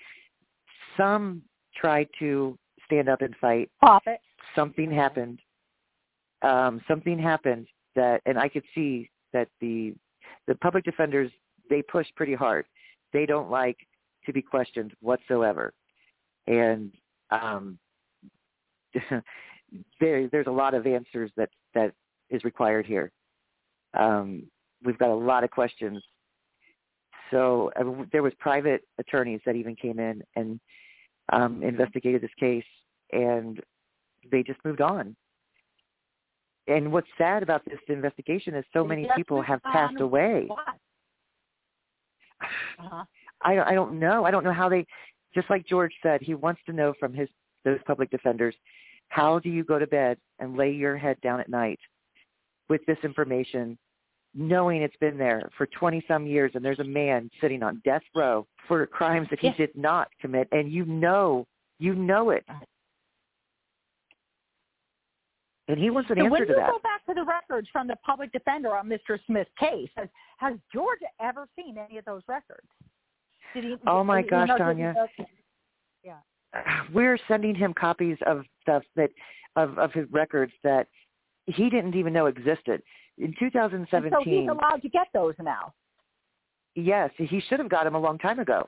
Some 0.97 1.41
tried 1.75 2.07
to 2.19 2.57
stand 2.85 3.09
up 3.09 3.21
and 3.21 3.35
fight. 3.39 3.69
Profit. 3.79 4.19
Something 4.55 4.91
happened. 4.91 5.39
Um, 6.41 6.81
something 6.87 7.17
happened 7.17 7.67
that, 7.95 8.21
and 8.25 8.37
I 8.37 8.49
could 8.49 8.63
see 8.75 9.09
that 9.33 9.47
the 9.61 9.93
the 10.47 10.55
public 10.55 10.83
defenders 10.83 11.31
they 11.69 11.81
push 11.81 12.07
pretty 12.15 12.33
hard. 12.33 12.65
They 13.13 13.25
don't 13.25 13.49
like 13.49 13.77
to 14.25 14.33
be 14.33 14.41
questioned 14.41 14.93
whatsoever, 15.01 15.73
and 16.47 16.91
um, 17.31 17.77
there 19.99 20.27
there's 20.27 20.47
a 20.47 20.51
lot 20.51 20.73
of 20.73 20.85
answers 20.85 21.31
that 21.37 21.49
that 21.73 21.93
is 22.29 22.43
required 22.43 22.85
here. 22.85 23.11
Um, 23.97 24.43
we've 24.83 24.97
got 24.97 25.09
a 25.09 25.15
lot 25.15 25.43
of 25.43 25.51
questions. 25.51 26.01
So 27.29 27.71
uh, 27.79 28.03
there 28.11 28.23
was 28.23 28.33
private 28.39 28.83
attorneys 28.99 29.39
that 29.45 29.55
even 29.55 29.75
came 29.75 29.99
in 29.99 30.21
and 30.35 30.59
um, 31.31 31.63
investigated 31.63 32.21
this 32.21 32.31
case, 32.39 32.65
and 33.11 33.59
they 34.31 34.43
just 34.43 34.59
moved 34.65 34.81
on. 34.81 35.15
And 36.67 36.91
what's 36.91 37.07
sad 37.17 37.41
about 37.41 37.63
this 37.65 37.79
investigation 37.87 38.53
is 38.53 38.63
so 38.73 38.83
many 38.83 39.07
people 39.15 39.41
have 39.41 39.61
passed 39.63 39.99
away. 39.99 40.47
Uh-huh. 42.41 43.03
I 43.43 43.59
I 43.59 43.73
don't 43.73 43.99
know. 43.99 44.25
I 44.25 44.31
don't 44.31 44.43
know 44.43 44.53
how 44.53 44.69
they. 44.69 44.85
Just 45.33 45.49
like 45.49 45.65
George 45.65 45.93
said, 46.03 46.21
he 46.21 46.33
wants 46.33 46.61
to 46.65 46.73
know 46.73 46.93
from 46.99 47.13
his 47.13 47.29
those 47.63 47.79
public 47.85 48.09
defenders, 48.09 48.55
how 49.09 49.39
do 49.39 49.49
you 49.49 49.63
go 49.63 49.77
to 49.77 49.87
bed 49.87 50.17
and 50.39 50.57
lay 50.57 50.71
your 50.71 50.97
head 50.97 51.19
down 51.21 51.39
at 51.39 51.49
night 51.49 51.79
with 52.69 52.81
this 52.87 52.97
information, 53.03 53.77
knowing 54.33 54.81
it's 54.81 54.95
been 54.97 55.17
there 55.17 55.49
for 55.57 55.65
20 55.67 56.03
some 56.07 56.25
years 56.25 56.51
and 56.55 56.63
there's 56.63 56.79
a 56.79 56.83
man 56.83 57.29
sitting 57.41 57.61
on 57.61 57.81
death 57.83 58.01
row 58.15 58.47
for 58.67 58.85
crimes 58.87 59.27
that 59.29 59.39
he 59.39 59.47
yes. 59.47 59.57
did 59.57 59.75
not 59.75 60.07
commit 60.21 60.47
and 60.51 60.71
you 60.71 60.85
know, 60.85 61.45
you 61.79 61.93
know 61.93 62.29
it. 62.29 62.45
And 65.67 65.77
he 65.77 65.89
wants 65.89 66.09
an 66.09 66.17
so 66.17 66.23
answer 66.23 66.31
when 66.31 66.41
to 66.41 66.47
you 66.47 66.55
that. 66.55 66.69
go 66.69 66.79
back 66.79 67.05
to 67.07 67.13
the 67.13 67.23
records 67.23 67.67
from 67.71 67.87
the 67.87 67.95
public 67.97 68.31
defender 68.31 68.75
on 68.75 68.87
Mr. 68.87 69.19
Smith's 69.25 69.51
case, 69.59 69.89
has, 69.95 70.07
has 70.37 70.55
George 70.73 70.99
ever 71.21 71.47
seen 71.55 71.77
any 71.77 71.97
of 71.97 72.05
those 72.05 72.23
records? 72.27 72.67
Did 73.53 73.63
he, 73.63 73.75
oh 73.87 74.03
my 74.03 74.21
gosh, 74.21 74.47
you 74.47 74.53
know, 74.53 74.57
Tanya. 74.57 74.95
yeah. 76.03 76.15
We're 76.93 77.17
sending 77.27 77.55
him 77.55 77.73
copies 77.73 78.17
of 78.25 78.43
stuff 78.61 78.83
that 78.95 79.09
of 79.55 79.77
of 79.77 79.91
his 79.93 80.05
records 80.11 80.53
that 80.63 80.87
he 81.45 81.69
didn't 81.69 81.95
even 81.95 82.13
know 82.13 82.27
existed. 82.27 82.81
In 83.17 83.35
2017, 83.37 84.05
and 84.05 84.13
so 84.13 84.29
he's 84.29 84.49
allowed 84.49 84.81
to 84.81 84.89
get 84.89 85.07
those 85.13 85.33
now. 85.39 85.73
Yes, 86.75 87.11
he 87.17 87.41
should 87.41 87.59
have 87.59 87.69
got 87.69 87.83
them 87.83 87.95
a 87.95 87.99
long 87.99 88.17
time 88.17 88.39
ago. 88.39 88.67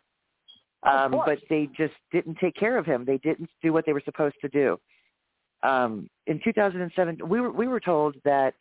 Um, 0.83 1.11
but 1.25 1.39
they 1.49 1.69
just 1.77 1.93
didn't 2.11 2.37
take 2.39 2.55
care 2.55 2.77
of 2.77 2.85
him. 2.85 3.05
They 3.05 3.17
didn't 3.19 3.49
do 3.61 3.71
what 3.71 3.85
they 3.85 3.93
were 3.93 4.01
supposed 4.03 4.35
to 4.41 4.49
do. 4.49 4.77
Um, 5.63 6.09
in 6.27 6.41
2007, 6.43 7.19
we 7.25 7.39
were 7.39 7.51
we 7.51 7.67
were 7.67 7.79
told 7.79 8.15
that, 8.25 8.53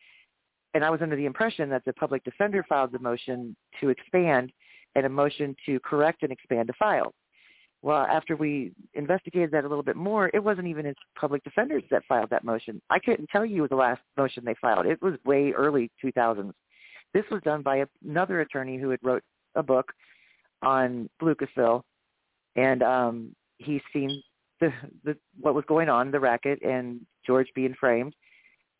and 0.73 0.85
I 0.85 0.89
was 0.89 1.01
under 1.01 1.17
the 1.17 1.25
impression 1.25 1.69
that 1.69 1.83
the 1.85 1.91
public 1.93 2.23
defender 2.23 2.65
filed 2.67 2.93
the 2.93 2.99
motion 2.99 3.55
to 3.81 3.89
expand 3.89 4.53
and 4.95 5.05
a 5.05 5.09
motion 5.09 5.55
to 5.65 5.79
correct 5.79 6.23
and 6.23 6.31
expand 6.31 6.69
a 6.69 6.73
file. 6.73 7.13
Well, 7.81 8.05
after 8.05 8.37
we 8.37 8.71
investigated 8.93 9.51
that 9.51 9.65
a 9.65 9.67
little 9.67 9.83
bit 9.83 9.97
more, 9.97 10.31
it 10.33 10.41
wasn't 10.41 10.67
even 10.67 10.85
his 10.85 10.95
public 11.19 11.43
defenders 11.43 11.83
that 11.91 12.03
filed 12.07 12.29
that 12.29 12.45
motion. 12.45 12.81
I 12.89 12.97
couldn't 12.97 13.27
tell 13.29 13.45
you 13.45 13.67
the 13.67 13.75
last 13.75 14.01
motion 14.15 14.45
they 14.45 14.55
filed. 14.61 14.85
It 14.85 15.01
was 15.01 15.15
way 15.25 15.51
early 15.51 15.91
2000s. 16.03 16.53
This 17.13 17.25
was 17.29 17.41
done 17.43 17.61
by 17.61 17.83
another 18.05 18.39
attorney 18.39 18.77
who 18.77 18.89
had 18.89 18.99
wrote 19.03 19.23
a 19.55 19.61
book 19.61 19.91
on 20.61 21.09
Lucasville, 21.21 21.83
and 22.55 22.81
um, 22.81 23.35
he's 23.57 23.81
seen 23.91 24.23
the, 24.61 24.71
the 25.03 25.17
what 25.41 25.53
was 25.53 25.65
going 25.67 25.89
on, 25.89 26.09
the 26.09 26.19
racket, 26.19 26.61
and 26.63 27.01
George 27.27 27.49
being 27.53 27.75
framed, 27.77 28.15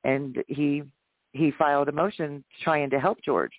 and 0.06 0.44
he 0.48 0.84
he 1.34 1.52
filed 1.52 1.90
a 1.90 1.92
motion 1.92 2.44
trying 2.64 2.90
to 2.92 3.00
help 3.00 3.18
George, 3.24 3.52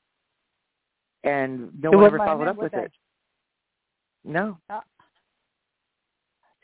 and 1.25 1.71
no 1.81 1.91
so 1.91 1.97
one 1.97 2.07
ever 2.07 2.19
followed 2.19 2.49
up 2.49 2.57
with 2.57 2.75
it. 2.75 2.85
it. 2.85 2.93
No. 4.25 4.59
Uh, 4.71 4.81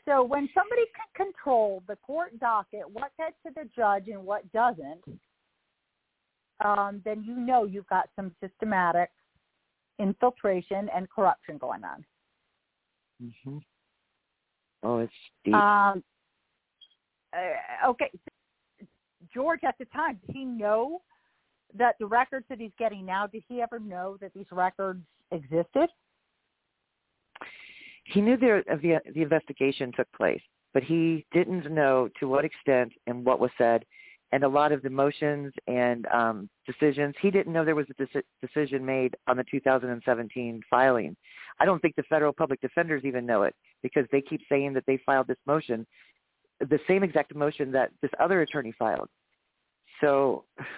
so 0.05 0.23
when 0.23 0.49
somebody 0.53 0.83
can 0.95 1.25
control 1.27 1.83
the 1.87 1.95
court 1.97 2.39
docket, 2.39 2.89
what 2.91 3.11
gets 3.17 3.35
to 3.45 3.51
the 3.55 3.69
judge 3.75 4.07
and 4.07 4.23
what 4.23 4.49
doesn't, 4.51 5.01
um, 6.63 7.01
then 7.05 7.23
you 7.23 7.35
know 7.35 7.65
you've 7.65 7.87
got 7.87 8.09
some 8.15 8.31
systematic 8.41 9.09
infiltration 9.99 10.89
and 10.95 11.09
corruption 11.09 11.57
going 11.57 11.83
on. 11.83 12.05
Mm-hmm. 13.23 13.57
Oh, 14.83 14.97
it's 14.99 15.13
deep. 15.45 15.53
Um, 15.53 16.03
uh, 17.33 17.89
okay, 17.89 18.09
George, 19.33 19.59
at 19.63 19.75
the 19.79 19.85
time, 19.85 20.19
did 20.25 20.35
he 20.35 20.43
know 20.43 21.01
that 21.77 21.95
the 21.99 22.05
records 22.05 22.45
that 22.49 22.59
he's 22.59 22.71
getting 22.77 23.05
now? 23.05 23.27
Did 23.27 23.43
he 23.47 23.61
ever 23.61 23.79
know 23.79 24.17
that 24.21 24.33
these 24.33 24.45
records 24.51 25.01
existed? 25.31 25.89
he 28.05 28.21
knew 28.21 28.37
there, 28.37 28.63
the, 28.63 28.99
the 29.13 29.21
investigation 29.21 29.91
took 29.95 30.11
place, 30.13 30.41
but 30.73 30.83
he 30.83 31.25
didn't 31.31 31.71
know 31.71 32.09
to 32.19 32.27
what 32.27 32.45
extent 32.45 32.91
and 33.07 33.25
what 33.25 33.39
was 33.39 33.51
said, 33.57 33.83
and 34.31 34.43
a 34.43 34.47
lot 34.47 34.71
of 34.71 34.81
the 34.81 34.89
motions 34.89 35.53
and 35.67 36.05
um, 36.07 36.49
decisions. 36.65 37.13
He 37.21 37.31
didn't 37.31 37.51
know 37.51 37.65
there 37.65 37.75
was 37.75 37.87
a 37.89 38.05
de- 38.05 38.23
decision 38.41 38.85
made 38.85 39.15
on 39.27 39.37
the 39.37 39.43
2017 39.51 40.61
filing. 40.69 41.15
I 41.59 41.65
don't 41.65 41.81
think 41.81 41.95
the 41.95 42.03
federal 42.03 42.31
public 42.31 42.61
defenders 42.61 43.03
even 43.05 43.25
know 43.25 43.43
it 43.43 43.55
because 43.83 44.05
they 44.11 44.21
keep 44.21 44.41
saying 44.49 44.73
that 44.73 44.85
they 44.87 44.99
filed 45.05 45.27
this 45.27 45.37
motion, 45.45 45.85
the 46.59 46.79
same 46.87 47.03
exact 47.03 47.35
motion 47.35 47.71
that 47.73 47.91
this 48.01 48.11
other 48.19 48.41
attorney 48.41 48.73
filed. 48.77 49.09
So 49.99 50.45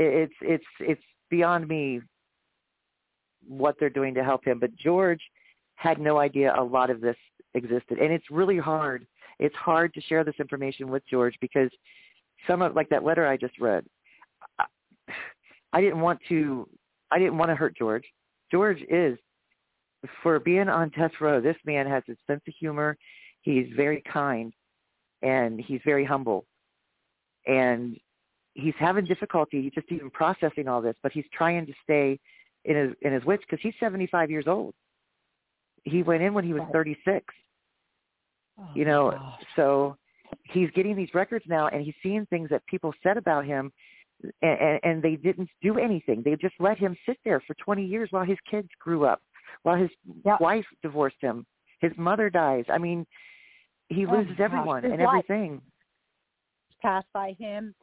it's 0.00 0.34
it's 0.40 0.64
it's 0.80 1.02
beyond 1.30 1.68
me 1.68 2.00
what 3.46 3.76
they're 3.78 3.90
doing 3.90 4.14
to 4.14 4.24
help 4.24 4.44
him. 4.44 4.58
But 4.58 4.74
George 4.76 5.20
had 5.76 5.98
no 5.98 6.18
idea 6.18 6.54
a 6.58 6.62
lot 6.62 6.90
of 6.90 7.00
this 7.00 7.16
existed. 7.54 7.98
And 7.98 8.12
it's 8.12 8.30
really 8.30 8.58
hard. 8.58 9.06
It's 9.38 9.56
hard 9.56 9.94
to 9.94 10.00
share 10.02 10.24
this 10.24 10.34
information 10.38 10.88
with 10.88 11.02
George 11.08 11.34
because 11.40 11.70
some 12.46 12.62
of 12.62 12.74
like 12.74 12.88
that 12.90 13.04
letter 13.04 13.26
I 13.26 13.36
just 13.36 13.58
read, 13.58 13.84
I 15.72 15.80
didn't 15.80 16.00
want 16.00 16.20
to 16.28 16.68
I 17.10 17.18
didn't 17.18 17.38
want 17.38 17.50
to 17.50 17.54
hurt 17.54 17.76
George. 17.76 18.04
George 18.50 18.82
is 18.88 19.18
for 20.22 20.38
being 20.38 20.68
on 20.68 20.90
death 20.90 21.12
row, 21.20 21.40
this 21.40 21.56
man 21.64 21.86
has 21.86 22.02
a 22.08 22.16
sense 22.26 22.42
of 22.46 22.54
humor. 22.58 22.96
He's 23.42 23.66
very 23.76 24.02
kind 24.10 24.52
and 25.22 25.60
he's 25.60 25.80
very 25.84 26.04
humble. 26.04 26.44
And 27.46 27.96
he's 28.54 28.74
having 28.78 29.04
difficulty 29.04 29.70
just 29.74 29.90
even 29.90 30.10
processing 30.10 30.68
all 30.68 30.80
this, 30.80 30.96
but 31.02 31.12
he's 31.12 31.24
trying 31.32 31.66
to 31.66 31.72
stay 31.82 32.18
in 32.64 32.76
his 32.76 32.94
in 33.02 33.12
his 33.12 33.24
wits 33.24 33.42
because 33.48 33.62
he's 33.62 33.74
75 33.80 34.30
years 34.30 34.46
old. 34.46 34.74
He 35.84 36.02
went 36.02 36.22
in 36.22 36.34
when 36.34 36.44
he 36.44 36.52
was 36.52 36.62
36. 36.72 37.24
Oh, 38.58 38.64
You 38.74 38.84
know, 38.84 39.10
gosh. 39.12 39.42
so 39.56 39.96
he's 40.44 40.70
getting 40.72 40.94
these 40.94 41.08
records 41.14 41.44
now, 41.48 41.68
and 41.68 41.82
he's 41.82 41.94
seeing 42.02 42.26
things 42.26 42.50
that 42.50 42.64
people 42.66 42.92
said 43.02 43.16
about 43.16 43.46
him, 43.46 43.72
and, 44.42 44.78
and 44.82 45.02
they 45.02 45.16
didn't 45.16 45.48
do 45.62 45.78
anything. 45.78 46.22
They 46.22 46.36
just 46.36 46.54
let 46.60 46.76
him 46.78 46.96
sit 47.06 47.16
there 47.24 47.40
for 47.46 47.54
20 47.54 47.84
years 47.84 48.08
while 48.12 48.24
his 48.24 48.36
kids 48.50 48.68
grew 48.78 49.04
up, 49.06 49.22
while 49.62 49.76
his 49.76 49.90
Yeah. 50.24 50.36
wife 50.40 50.66
divorced 50.82 51.16
him, 51.20 51.46
his 51.80 51.92
mother 51.96 52.28
dies. 52.28 52.64
I 52.68 52.76
mean, 52.76 53.06
he 53.88 54.04
Oh, 54.06 54.10
loses 54.12 54.38
everyone 54.38 54.84
and 54.84 55.00
life. 55.00 55.24
everything. 55.30 55.62
passed 56.82 57.08
by 57.12 57.32
him, 57.38 57.74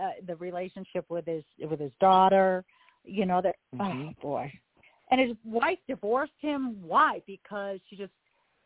uh, 0.00 0.10
the 0.26 0.36
relationship 0.36 1.04
with 1.08 1.26
his 1.26 1.44
with 1.60 1.80
his 1.80 1.92
daughter. 2.00 2.64
You 3.04 3.26
know 3.26 3.40
that. 3.42 3.56
Oh 3.74 3.84
Mhm. 3.84 4.20
boy. 4.20 4.52
And 5.10 5.20
his 5.20 5.36
wife 5.44 5.78
divorced 5.88 6.38
him. 6.40 6.82
Why? 6.86 7.22
Because 7.26 7.80
she 7.88 7.96
just 7.96 8.12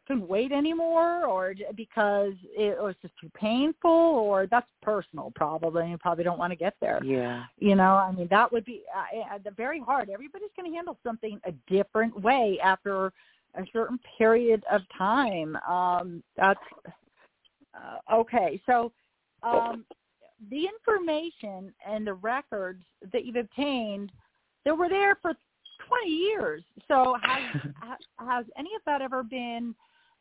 couldn't 0.07 0.27
wait 0.27 0.51
anymore, 0.51 1.25
or 1.27 1.55
because 1.77 2.35
it 2.43 2.77
was 2.83 2.97
just 3.01 3.15
too 3.21 3.31
painful, 3.35 3.91
or 3.91 4.47
that's 4.47 4.67
personal, 4.83 5.31
probably. 5.37 5.91
You 5.91 5.99
probably 5.99 6.25
don't 6.25 6.39
want 6.39 6.51
to 6.51 6.57
get 6.57 6.75
there. 6.81 7.01
Yeah. 7.05 7.45
You 7.59 7.77
know, 7.77 7.95
I 7.95 8.11
mean, 8.11 8.27
that 8.31 8.51
would 8.51 8.65
be 8.65 8.83
uh, 8.95 9.39
the 9.45 9.53
very 9.53 9.81
hard. 9.81 10.11
Everybody's 10.11 10.51
going 10.57 10.69
to 10.71 10.75
handle 10.75 10.99
something 11.05 11.41
a 11.45 11.53
different 11.73 12.21
way 12.21 12.59
after 12.63 13.13
a 13.55 13.65
certain 13.73 14.01
period 14.19 14.65
of 14.71 14.81
time. 14.97 15.57
Um, 15.69 16.23
that's 16.37 16.59
uh, 17.75 17.99
okay. 18.13 18.61
So, 18.67 18.93
um, 19.43 19.85
the 20.51 20.67
information 20.67 21.73
and 21.87 22.07
the 22.07 22.15
records 22.15 22.83
that 23.13 23.25
you've 23.25 23.37
obtained, 23.37 24.11
they 24.65 24.73
were 24.73 24.89
there 24.89 25.17
for 25.21 25.35
20 25.89 26.11
years. 26.11 26.63
So, 26.89 27.17
has 27.23 27.63
has 28.19 28.45
any 28.57 28.71
of 28.75 28.83
that 28.87 29.03
ever 29.03 29.23
been? 29.23 29.75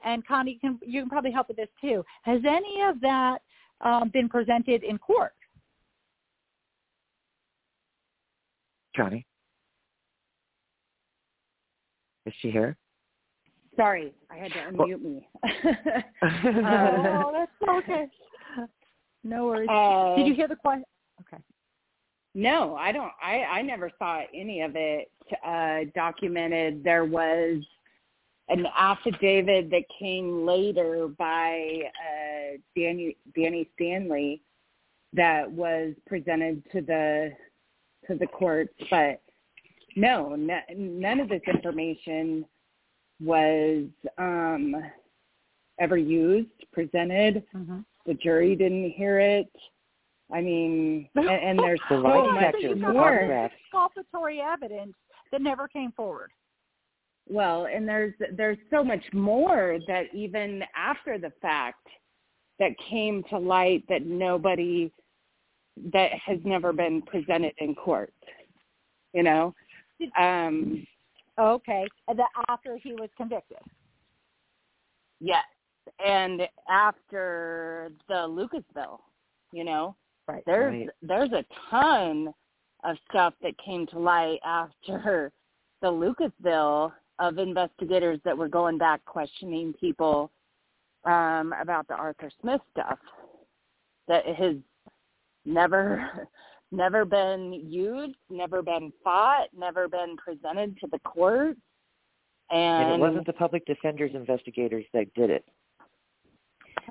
And 0.03 0.25
Connie, 0.25 0.53
you 0.53 0.59
can 0.59 0.79
you 0.85 1.01
can 1.01 1.09
probably 1.09 1.31
help 1.31 1.47
with 1.47 1.57
this 1.57 1.69
too. 1.79 2.03
Has 2.23 2.41
any 2.47 2.81
of 2.81 2.99
that 3.01 3.39
um, 3.81 4.09
been 4.13 4.29
presented 4.29 4.83
in 4.83 4.97
court? 4.97 5.33
Johnny, 8.95 9.25
is 12.25 12.33
she 12.41 12.51
here? 12.51 12.75
Sorry, 13.77 14.13
I 14.29 14.37
had 14.37 14.51
to 14.51 14.59
Well- 14.73 14.87
unmute 14.87 15.01
me. 15.01 15.27
oh, 16.23 17.31
that's 17.33 17.69
okay. 17.69 18.07
No 19.23 19.45
worries. 19.47 19.69
Uh, 19.69 20.15
Did 20.15 20.27
you 20.27 20.33
hear 20.33 20.47
the 20.47 20.55
question? 20.55 20.83
Okay. 21.21 21.41
No, 22.33 22.75
I 22.75 22.91
don't. 22.91 23.11
I 23.21 23.43
I 23.43 23.61
never 23.61 23.91
saw 23.99 24.21
any 24.33 24.61
of 24.61 24.71
it 24.75 25.11
uh, 25.45 25.91
documented. 25.93 26.83
There 26.83 27.05
was 27.05 27.61
an 28.49 28.65
affidavit 28.77 29.69
that 29.69 29.83
came 29.99 30.45
later 30.45 31.07
by 31.17 31.81
uh, 31.85 32.57
Danny 32.75 33.17
Danny 33.35 33.69
Stanley 33.75 34.41
that 35.13 35.49
was 35.49 35.93
presented 36.07 36.63
to 36.71 36.81
the 36.81 37.31
to 38.07 38.15
the 38.15 38.27
courts, 38.27 38.73
but 38.89 39.21
no, 39.95 40.33
n- 40.33 40.61
none 40.69 41.19
of 41.19 41.29
this 41.29 41.41
information 41.53 42.45
was 43.23 43.85
um, 44.17 44.75
ever 45.79 45.97
used, 45.97 46.49
presented. 46.71 47.43
Mm-hmm. 47.55 47.79
The 48.05 48.13
jury 48.15 48.55
didn't 48.55 48.91
hear 48.91 49.19
it. 49.19 49.47
I 50.33 50.41
mean, 50.41 51.09
and, 51.15 51.29
and 51.29 51.59
there's 51.59 51.79
The 51.89 52.01
so 52.01 52.31
much 52.31 52.55
more. 52.93 53.49
Exculpatory 53.73 54.39
evidence 54.39 54.93
that 55.31 55.41
never 55.41 55.67
came 55.67 55.91
forward. 55.91 56.31
Well, 57.29 57.67
and 57.67 57.87
there's 57.87 58.13
there's 58.35 58.57
so 58.69 58.83
much 58.83 59.03
more 59.13 59.77
that 59.87 60.05
even 60.13 60.63
after 60.75 61.17
the 61.17 61.31
fact 61.41 61.87
that 62.59 62.71
came 62.89 63.23
to 63.29 63.37
light 63.37 63.83
that 63.89 64.05
nobody 64.05 64.91
that 65.93 66.11
has 66.25 66.39
never 66.43 66.73
been 66.73 67.01
presented 67.01 67.53
in 67.59 67.75
court. 67.75 68.13
You 69.13 69.23
know, 69.23 69.53
um, 70.17 70.85
Okay. 71.39 71.87
That 72.07 72.29
after 72.49 72.77
he 72.77 72.93
was 72.93 73.09
convicted. 73.17 73.57
yes, 75.19 75.43
and 76.03 76.41
after 76.69 77.91
the 78.07 78.13
Lucasville, 78.27 78.99
you 79.51 79.63
know, 79.63 79.95
Right. 80.27 80.43
there's 80.45 80.87
Right. 80.87 80.89
there's 81.01 81.31
a 81.33 81.45
ton 81.69 82.33
of 82.83 82.97
stuff 83.09 83.33
that 83.41 83.57
came 83.57 83.85
to 83.87 83.99
light 83.99 84.39
after 84.43 85.31
the 85.81 85.91
Lucasville 85.91 86.93
of 87.19 87.37
investigators 87.37 88.19
that 88.23 88.37
were 88.37 88.47
going 88.47 88.77
back 88.77 89.03
questioning 89.05 89.73
people 89.73 90.31
um, 91.05 91.53
about 91.59 91.87
the 91.87 91.95
Arthur 91.95 92.31
Smith 92.41 92.61
stuff 92.71 92.99
that 94.07 94.25
has 94.25 94.55
never 95.45 96.27
never 96.71 97.03
been 97.03 97.53
used, 97.53 98.15
never 98.29 98.61
been 98.61 98.93
fought, 99.03 99.47
never 99.55 99.87
been 99.87 100.15
presented 100.17 100.77
to 100.79 100.87
the 100.87 100.99
court. 100.99 101.57
And, 102.49 102.83
And 102.83 102.91
it 102.93 102.99
wasn't 102.99 103.25
the 103.25 103.33
public 103.33 103.65
defender's 103.65 104.13
investigators 104.13 104.85
that 104.93 105.13
did 105.13 105.29
it. 105.29 105.45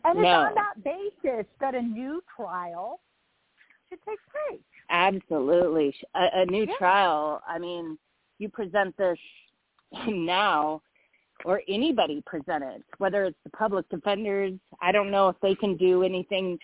And 0.04 0.18
it's 0.18 0.24
No. 0.24 0.40
on 0.46 0.54
that 0.54 0.82
basis 0.82 1.46
that 1.60 1.74
a 1.74 1.82
new 1.82 2.22
trial 2.36 3.00
should 3.88 3.98
take 4.08 4.18
place. 4.30 4.60
Absolutely. 4.88 5.94
A, 6.14 6.40
a 6.42 6.46
new 6.46 6.64
Yeah. 6.66 6.76
trial. 6.78 7.42
I 7.46 7.58
mean, 7.58 7.98
you 8.38 8.48
present 8.48 8.96
this 8.96 9.18
now 10.08 10.82
or 11.44 11.62
anybody 11.68 12.22
present 12.26 12.62
it, 12.64 12.82
whether 12.98 13.24
it's 13.24 13.38
the 13.44 13.50
public 13.50 13.88
defenders. 13.88 14.52
I 14.82 14.92
don't 14.92 15.10
know 15.10 15.28
if 15.28 15.36
they 15.40 15.54
can 15.54 15.76
do 15.76 16.02
anything 16.02 16.58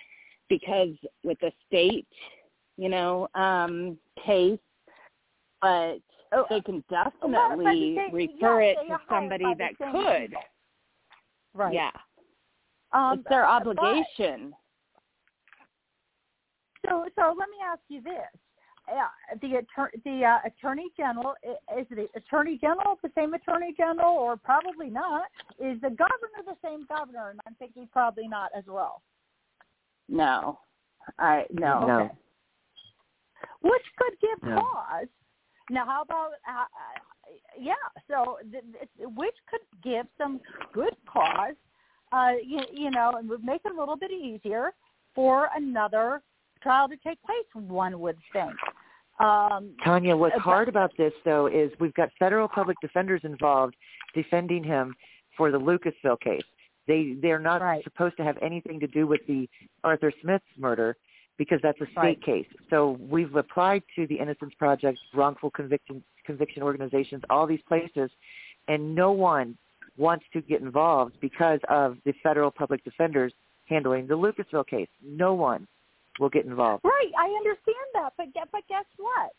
because 0.49 0.91
with 1.25 1.39
the 1.41 1.51
state, 1.67 2.07
you 2.77 2.89
know, 2.89 3.29
um, 3.35 3.99
case, 4.25 4.59
but 5.61 5.99
Oh, 6.33 6.45
they 6.51 6.61
can 6.61 6.83
definitely 6.91 7.95
they- 7.95 8.09
refer 8.13 8.61
yeah, 8.63 8.69
it 8.71 8.89
to 8.89 9.01
somebody 9.09 9.45
that 9.55 9.79
could. 9.79 10.31
people. 10.31 10.43
Right. 11.55 11.73
Yeah. 11.73 11.91
Um, 12.93 13.21
it's 13.21 13.29
their 13.29 13.43
but- 13.43 13.79
obligation. 13.79 14.55
So, 16.87 17.05
so 17.17 17.35
let 17.37 17.49
me 17.49 17.57
ask 17.69 17.81
you 17.89 18.01
this: 18.01 18.13
uh, 18.89 19.37
the 19.43 19.57
attorney, 19.57 19.91
the 20.05 20.25
uh, 20.25 20.39
attorney 20.47 20.87
general 20.97 21.35
is 21.77 21.87
the 21.91 22.07
attorney 22.15 22.59
general 22.61 22.97
the 23.03 23.11
same 23.17 23.35
attorney 23.35 23.75
general, 23.77 24.15
or 24.15 24.37
probably 24.37 24.89
not? 24.89 25.25
Is 25.59 25.81
the 25.81 25.91
governor 25.91 26.45
the 26.45 26.57
same 26.63 26.87
governor? 26.87 27.31
And 27.31 27.41
I'm 27.47 27.55
thinking 27.57 27.89
probably 27.93 28.29
not 28.29 28.51
as 28.57 28.65
well. 28.69 29.03
No. 30.09 30.61
I 31.19 31.45
no. 31.51 31.87
No. 31.87 32.01
Okay. 32.01 32.15
Which 33.63 33.83
could 33.99 34.15
give 34.21 34.49
No. 34.49 34.57
cause. 34.61 35.09
Now, 35.71 35.85
how 35.87 36.03
about 36.03 36.31
uh, 36.49 36.63
uh, 36.63 37.33
yeah? 37.59 37.75
So, 38.09 38.39
th- 38.53 38.65
th- 38.73 39.09
which 39.17 39.35
could 39.51 39.61
give 39.83 40.07
some 40.17 40.41
good 40.73 40.95
cause, 41.13 41.57
uh, 42.13 42.33
you, 42.45 42.61
you 42.73 42.91
know, 42.91 43.13
and 43.19 43.29
would 43.29 43.45
make 43.45 43.63
it 43.65 43.73
a 43.73 43.79
little 43.79 43.97
bit 43.97 44.11
easier 44.11 44.73
for 45.15 45.49
another 45.57 46.23
trial 46.63 46.89
to 46.89 46.97
take 46.99 47.19
place. 47.23 47.47
One 47.55 47.99
would 48.01 48.17
think. 48.33 48.55
Um, 49.19 49.75
Tanya, 49.83 50.17
what's 50.17 50.37
Uh, 50.37 50.41
hard 50.41 50.69
about 50.69 50.95
this 50.97 51.13
though 51.25 51.47
is 51.47 51.73
we've 51.81 51.95
got 51.95 52.11
federal 52.19 52.49
public 52.49 52.77
defenders 52.81 53.23
involved 53.25 53.75
defending 54.15 54.63
him 54.63 54.95
for 55.37 55.51
the 55.51 55.59
Lucasville 55.59 56.21
case. 56.21 56.45
They 56.87 57.15
they're 57.15 57.39
not 57.39 57.63
Right. 57.63 57.83
supposed 57.83 58.17
to 58.19 58.25
have 58.25 58.39
anything 58.43 58.79
to 58.81 58.87
do 58.87 59.07
with 59.07 59.27
the 59.27 59.49
Arthur 59.85 60.13
Smith's 60.21 60.47
murder 60.57 60.97
because 61.39 61.61
that's 61.63 61.81
a 61.81 61.87
state 61.87 61.97
Right. 61.97 62.23
case. 62.23 62.47
So 62.71 62.93
we've 63.11 63.35
applied 63.37 63.83
to 63.95 64.07
the 64.07 64.19
Innocence 64.19 64.55
Project, 64.55 64.99
wrongful 65.15 65.51
conviction 65.51 66.05
conviction 66.25 66.63
organizations, 66.63 67.23
all 67.31 67.47
these 67.47 67.63
places, 67.63 68.11
and 68.69 68.95
no 68.95 69.13
one 69.13 69.57
wants 69.99 70.25
to 70.33 70.41
get 70.43 70.61
involved 70.61 71.19
because 71.21 71.61
of 71.69 71.97
the 72.05 72.13
federal 72.23 72.51
public 72.51 72.83
defenders 72.85 73.33
handling 73.69 74.07
the 74.07 74.15
Lucasville 74.17 74.67
case. 74.67 74.89
No 75.03 75.35
one 75.35 75.67
will 76.21 76.29
get 76.29 76.45
involved. 76.45 76.85
Right, 76.85 77.11
I 77.19 77.27
understand 77.29 77.77
that, 77.95 78.13
but 78.17 78.33
gue- 78.33 78.43
but 78.53 78.67
guess 78.69 78.85
what? 78.97 79.33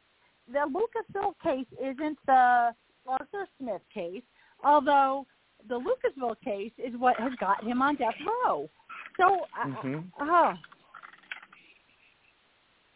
The 0.51 0.59
Lucasville 0.69 1.33
case 1.43 1.67
isn't 1.81 2.17
the 2.25 2.73
Arthur 3.07 3.47
Smith 3.59 3.81
case, 3.93 4.23
although 4.63 5.25
the 5.67 5.79
Lucasville 5.79 6.39
case 6.41 6.71
is 6.77 6.95
what 6.97 7.17
has 7.19 7.33
got 7.35 7.63
him 7.63 7.81
on 7.81 7.95
death 7.95 8.15
row. 8.25 8.69
So, 9.17 9.45
uh, 9.59 9.65
Mhm. 9.65 10.03
uh, 10.19 10.55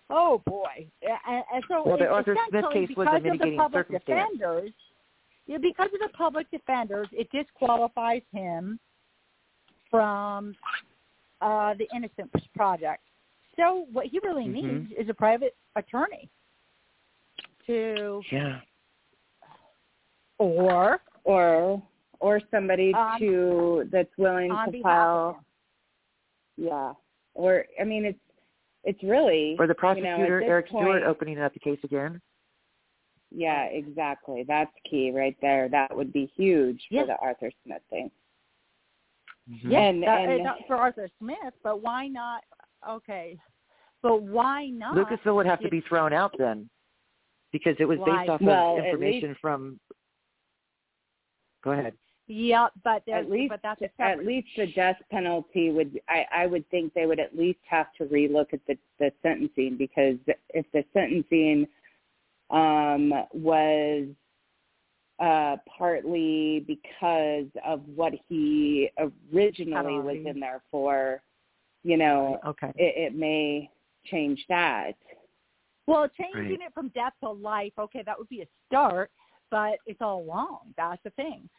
oh 0.09 0.37
boy, 0.45 0.87
and, 1.01 1.43
and 1.53 1.63
so 1.67 1.83
Well, 1.83 1.97
the 1.97 2.05
it- 2.05 2.09
Arthur 2.09 2.37
Smith 2.49 2.65
case 2.71 2.89
was 2.95 3.07
a 3.07 3.11
because 3.11 3.15
of 3.17 3.23
the 3.23 3.29
mitigating 3.31 3.57
public 3.59 3.87
circumstance. 3.87 4.31
defenders, 4.33 4.73
yeah, 5.47 5.57
because 5.57 5.89
of 5.93 5.99
the 5.99 6.09
public 6.17 6.49
defenders, 6.51 7.07
it 7.11 7.29
disqualifies 7.31 8.21
him 8.33 8.79
from 9.89 10.55
uh, 11.41 11.73
the 11.73 11.87
Innocence 11.95 12.31
Project. 12.55 13.01
So 13.57 13.85
what 13.91 14.05
he 14.07 14.19
really 14.23 14.45
Mhm. 14.45 14.53
needs 14.53 14.91
is 14.97 15.09
a 15.09 15.13
private 15.13 15.55
attorney 15.75 16.29
to, 17.67 18.21
Yeah. 18.31 18.61
or 20.37 21.01
or 21.23 21.81
or 22.19 22.39
somebody 22.51 22.93
On- 22.93 23.19
to 23.19 23.89
that's 23.91 24.15
willing 24.17 24.49
to 24.49 24.81
file 24.81 25.43
yeah 26.57 26.93
or 27.35 27.65
i 27.79 27.83
mean 27.83 28.05
it's 28.05 28.19
it's 28.83 29.01
really 29.03 29.55
Or 29.59 29.67
the 29.67 29.73
you 29.73 29.75
know, 29.75 29.79
prosecutor, 29.79 30.41
Eric 30.43 30.69
point- 30.69 30.85
Stewart, 30.85 31.03
opening 31.03 31.39
up 31.39 31.53
the 31.53 31.59
case 31.59 31.77
again. 31.83 32.19
Yeah 33.31 33.63
exactly 33.65 34.43
that's 34.47 34.71
key 34.89 35.11
right 35.11 35.37
there 35.41 35.69
that 35.69 35.95
would 35.95 36.11
be 36.11 36.31
huge 36.35 36.81
Yeah. 36.89 37.01
for 37.01 37.07
the 37.07 37.17
arthur 37.17 37.51
smith 37.63 37.81
thing 37.89 38.11
Mhm. 39.49 39.71
Yeah, 39.71 39.79
And- 39.79 40.03
that- 40.03 40.29
and- 40.29 40.41
uh, 40.41 40.43
not 40.43 40.67
for 40.67 40.75
Arthur 40.75 41.09
Smith, 41.17 41.53
but 41.63 41.81
why 41.81 42.07
not? 42.07 42.43
Okay, 42.87 43.39
but 44.01 44.21
why 44.21 44.67
not? 44.67 44.95
Lucasville 44.95 45.35
would 45.35 45.47
have 45.47 45.59
to 45.61 45.69
be 45.69 45.81
thrown 45.81 46.13
out 46.13 46.33
then, 46.37 46.69
because 47.51 47.75
it 47.79 47.85
was 47.85 47.97
Why? 47.99 48.19
based 48.19 48.29
off 48.29 48.41
Well, 48.41 48.73
of 48.77 48.79
at 48.79 48.85
information 48.85 49.33
from. 49.35 49.79
Go 51.63 51.71
ahead. 51.71 51.97
Yeah, 52.27 52.69
but 52.83 53.05
at 53.09 53.29
least 53.29 53.49
but 53.49 53.61
that's 53.63 53.81
at 53.99 54.23
least 54.25 54.55
the 54.55 54.67
death 54.67 55.01
penalty 55.09 55.71
would 55.71 55.99
I, 56.07 56.25
I 56.31 56.45
would 56.45 56.69
think 56.69 56.93
they 56.93 57.07
would 57.07 57.19
at 57.19 57.35
least 57.35 57.59
have 57.65 57.91
to 57.93 58.05
relook 58.05 58.53
at 58.53 58.63
the, 58.67 58.77
the 58.99 59.11
sentencing 59.21 59.75
because 59.75 60.17
if 60.53 60.71
the 60.71 60.85
sentencing 60.93 61.67
um 62.51 63.13
was 63.33 64.07
uh 65.19 65.55
partly 65.77 66.63
because 66.67 67.47
of 67.65 67.81
what 67.95 68.13
he 68.27 68.89
originally 69.33 69.99
was 69.99 70.17
in 70.25 70.39
there 70.39 70.61
for, 70.71 71.21
you 71.83 71.97
know, 71.97 72.39
Okay. 72.45 72.71
it, 72.75 73.13
it 73.13 73.15
may 73.15 73.69
change 74.05 74.43
that. 74.49 74.93
Well, 75.87 76.07
changing 76.09 76.59
Right. 76.59 76.67
it 76.67 76.73
from 76.73 76.89
death 76.89 77.13
to 77.23 77.29
life, 77.29 77.73
okay, 77.77 78.03
that 78.05 78.17
would 78.17 78.29
be 78.29 78.41
a 78.41 78.47
start, 78.67 79.11
but 79.49 79.77
it's 79.85 80.01
all 80.01 80.23
wrong. 80.23 80.73
That's 80.77 81.01
the 81.03 81.09
thing. 81.11 81.49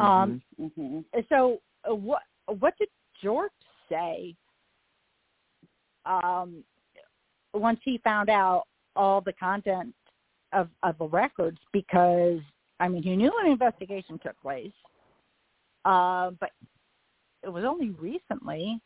Um, 0.00 0.42
hmm 0.58 1.00
so 1.28 1.60
uh, 1.88 1.94
what 1.94 2.22
what 2.58 2.74
did 2.78 2.88
George 3.22 3.50
say 3.88 4.34
um, 6.04 6.62
once 7.54 7.80
he 7.84 7.98
found 8.04 8.28
out 8.28 8.64
all 8.94 9.20
the 9.20 9.32
content 9.32 9.94
of 10.52 10.68
of 10.82 10.98
the 10.98 11.08
records? 11.08 11.58
Because 11.72 12.40
I 12.80 12.88
mean, 12.88 13.02
he 13.02 13.16
knew 13.16 13.32
an 13.42 13.50
investigation 13.50 14.18
took 14.22 14.40
place, 14.40 14.72
uh, 15.84 16.30
but 16.40 16.50
it 17.42 17.48
was 17.48 17.64
only 17.64 17.90
recently 17.90 18.80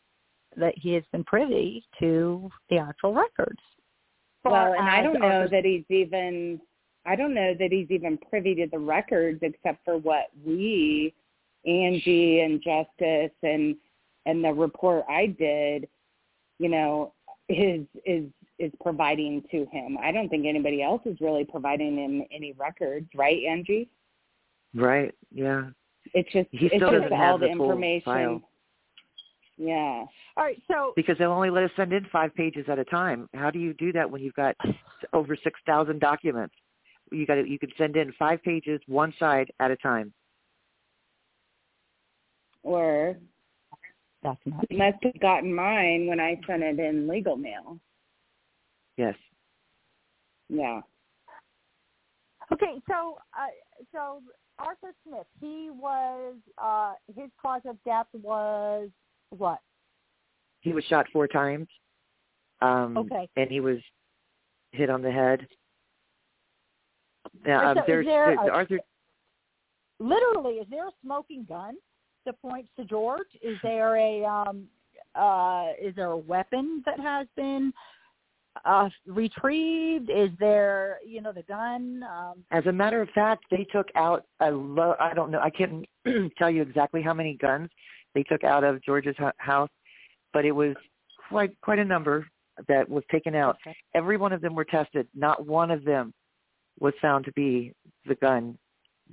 that 0.57 0.73
he 0.77 0.93
has 0.93 1.03
been 1.11 1.23
privy 1.23 1.83
to 1.99 2.49
the 2.69 2.77
actual 2.77 3.13
records. 3.13 3.59
Well, 4.43 4.73
and 4.73 4.89
I 4.89 5.01
don't 5.01 5.19
know 5.19 5.47
that 5.49 5.65
he's 5.65 5.85
even 5.89 6.59
I 7.05 7.15
don't 7.15 7.33
know 7.33 7.53
that 7.57 7.71
he's 7.71 7.89
even 7.89 8.17
privy 8.17 8.55
to 8.55 8.67
the 8.71 8.79
records 8.79 9.39
except 9.41 9.83
for 9.85 9.97
what 9.97 10.27
we, 10.45 11.13
Angie 11.65 12.41
and 12.41 12.61
Justice 12.61 13.35
and 13.43 13.75
and 14.25 14.43
the 14.43 14.53
report 14.53 15.05
I 15.09 15.27
did, 15.27 15.87
you 16.59 16.69
know, 16.69 17.13
is 17.49 17.85
is 18.05 18.25
is 18.61 18.71
providing 18.81 19.43
to 19.51 19.65
him. 19.71 19.97
I 20.01 20.11
don't 20.11 20.29
think 20.29 20.45
anybody 20.45 20.81
else 20.83 21.01
is 21.05 21.19
really 21.19 21.43
providing 21.43 21.97
him 21.97 22.23
any 22.33 22.53
records, 22.53 23.07
right, 23.15 23.43
Angie? 23.49 23.89
Right. 24.73 25.13
Yeah. 25.33 25.69
It's 26.13 26.31
just 26.31 26.47
He 26.51 26.67
it's 26.67 26.75
still 26.75 26.91
just 26.91 27.03
doesn't 27.03 27.13
all 27.13 27.31
have 27.31 27.39
the 27.39 27.47
the 27.47 27.51
information. 27.51 28.03
file. 28.05 28.41
Yeah. 29.57 30.05
All 30.37 30.43
right, 30.43 30.57
so 30.67 30.93
Because 30.95 31.17
they'll 31.17 31.31
only 31.31 31.49
let 31.49 31.63
us 31.63 31.71
send 31.75 31.93
in 31.93 32.05
five 32.11 32.33
pages 32.35 32.65
at 32.67 32.79
a 32.79 32.85
time. 32.85 33.29
How 33.33 33.51
do 33.51 33.59
you 33.59 33.73
do 33.73 33.91
that 33.93 34.09
when 34.09 34.21
you've 34.21 34.33
got 34.35 34.55
over 35.13 35.35
six 35.35 35.59
thousand 35.65 35.99
documents? 35.99 36.55
You 37.11 37.25
got 37.25 37.35
to, 37.35 37.47
you 37.47 37.59
could 37.59 37.73
send 37.77 37.97
in 37.97 38.13
five 38.17 38.41
pages, 38.43 38.79
one 38.87 39.13
side 39.19 39.51
at 39.59 39.69
a 39.69 39.75
time. 39.75 40.13
Or 42.63 43.17
that's 44.23 44.39
not 44.45 44.65
must 44.71 45.03
have 45.03 45.19
gotten 45.19 45.53
mine 45.53 46.07
when 46.07 46.19
I 46.19 46.39
sent 46.47 46.63
it 46.63 46.79
in 46.79 47.07
legal 47.07 47.35
mail. 47.35 47.79
Yes. 49.01 49.15
Yeah. 50.47 50.81
Okay, 52.53 52.79
so 52.87 53.17
uh, 53.35 53.47
so 53.91 54.21
Arthur 54.59 54.93
Smith, 55.07 55.25
he 55.39 55.69
was 55.71 56.35
uh, 56.61 56.93
his 57.15 57.31
cause 57.41 57.61
of 57.65 57.77
death 57.83 58.05
was 58.13 58.89
what? 59.35 59.57
He 60.59 60.71
was 60.71 60.83
shot 60.83 61.07
four 61.11 61.27
times. 61.27 61.67
Um, 62.61 62.95
Okay. 62.95 63.27
And 63.37 63.49
he 63.49 63.59
was 63.59 63.77
hit 64.71 64.91
on 64.91 65.01
the 65.01 65.09
head. 65.11 65.47
Now, 67.43 67.71
um, 67.71 67.77
So 67.77 67.83
there's, 67.87 68.05
there 68.05 68.35
there's 68.35 68.49
a- 68.49 68.51
Arthur. 68.51 68.79
Literally, 69.99 70.55
is 70.55 70.67
there 70.69 70.87
a 70.87 70.91
smoking 71.03 71.43
gun 71.49 71.75
that 72.27 72.39
points 72.39 72.69
to 72.77 72.85
George? 72.85 73.27
Is 73.41 73.57
there 73.63 73.95
a 73.95 74.23
um, 74.25 74.67
uh, 75.15 75.69
is 75.81 75.95
there 75.95 76.11
a 76.11 76.17
weapon 76.17 76.83
that 76.85 76.99
has 76.99 77.25
been 77.35 77.73
uh, 78.65 78.89
retrieved? 79.07 80.09
Is 80.09 80.29
there 80.39 80.99
you 81.05 81.21
know 81.21 81.31
the 81.31 81.43
gun? 81.43 82.03
Um, 82.03 82.43
As 82.51 82.65
a 82.65 82.71
matter 82.71 83.01
of 83.01 83.09
fact, 83.09 83.45
they 83.51 83.65
took 83.71 83.87
out 83.95 84.25
a 84.39 84.51
lo- 84.51 84.95
I 84.99 85.13
don't 85.13 85.31
know. 85.31 85.39
I 85.39 85.49
can't 85.49 85.85
tell 86.37 86.49
you 86.49 86.61
exactly 86.61 87.01
how 87.01 87.13
many 87.13 87.35
guns 87.35 87.69
they 88.13 88.23
took 88.23 88.43
out 88.43 88.63
of 88.63 88.83
George's 88.83 89.15
house, 89.37 89.69
but 90.33 90.45
it 90.45 90.51
was 90.51 90.75
quite 91.29 91.51
quite 91.61 91.79
a 91.79 91.85
number 91.85 92.27
that 92.67 92.87
was 92.89 93.03
taken 93.11 93.35
out. 93.35 93.57
Okay. 93.65 93.75
Every 93.95 94.17
one 94.17 94.33
of 94.33 94.41
them 94.41 94.53
were 94.55 94.65
tested. 94.65 95.07
Not 95.15 95.45
one 95.47 95.71
of 95.71 95.83
them 95.85 96.13
was 96.79 96.93
found 97.01 97.25
to 97.25 97.31
be 97.33 97.73
the 98.05 98.15
gun 98.15 98.57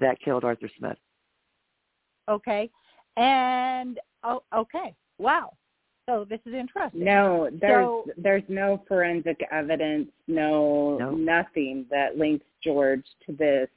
that 0.00 0.18
killed 0.24 0.44
Arthur 0.44 0.68
Smith. 0.78 0.96
okay, 2.28 2.70
and 3.16 3.98
oh, 4.24 4.42
okay, 4.54 4.94
wow. 5.18 5.52
So 6.08 6.24
this 6.24 6.40
is 6.46 6.54
interesting. 6.54 7.04
No, 7.04 7.50
there's 7.60 7.84
So- 7.84 8.06
there's 8.16 8.42
no 8.48 8.78
forensic 8.88 9.42
evidence, 9.50 10.08
no 10.26 10.96
No. 10.96 11.10
nothing 11.10 11.84
that 11.90 12.16
links 12.16 12.46
George 12.62 13.04
to 13.26 13.32
this 13.32 13.68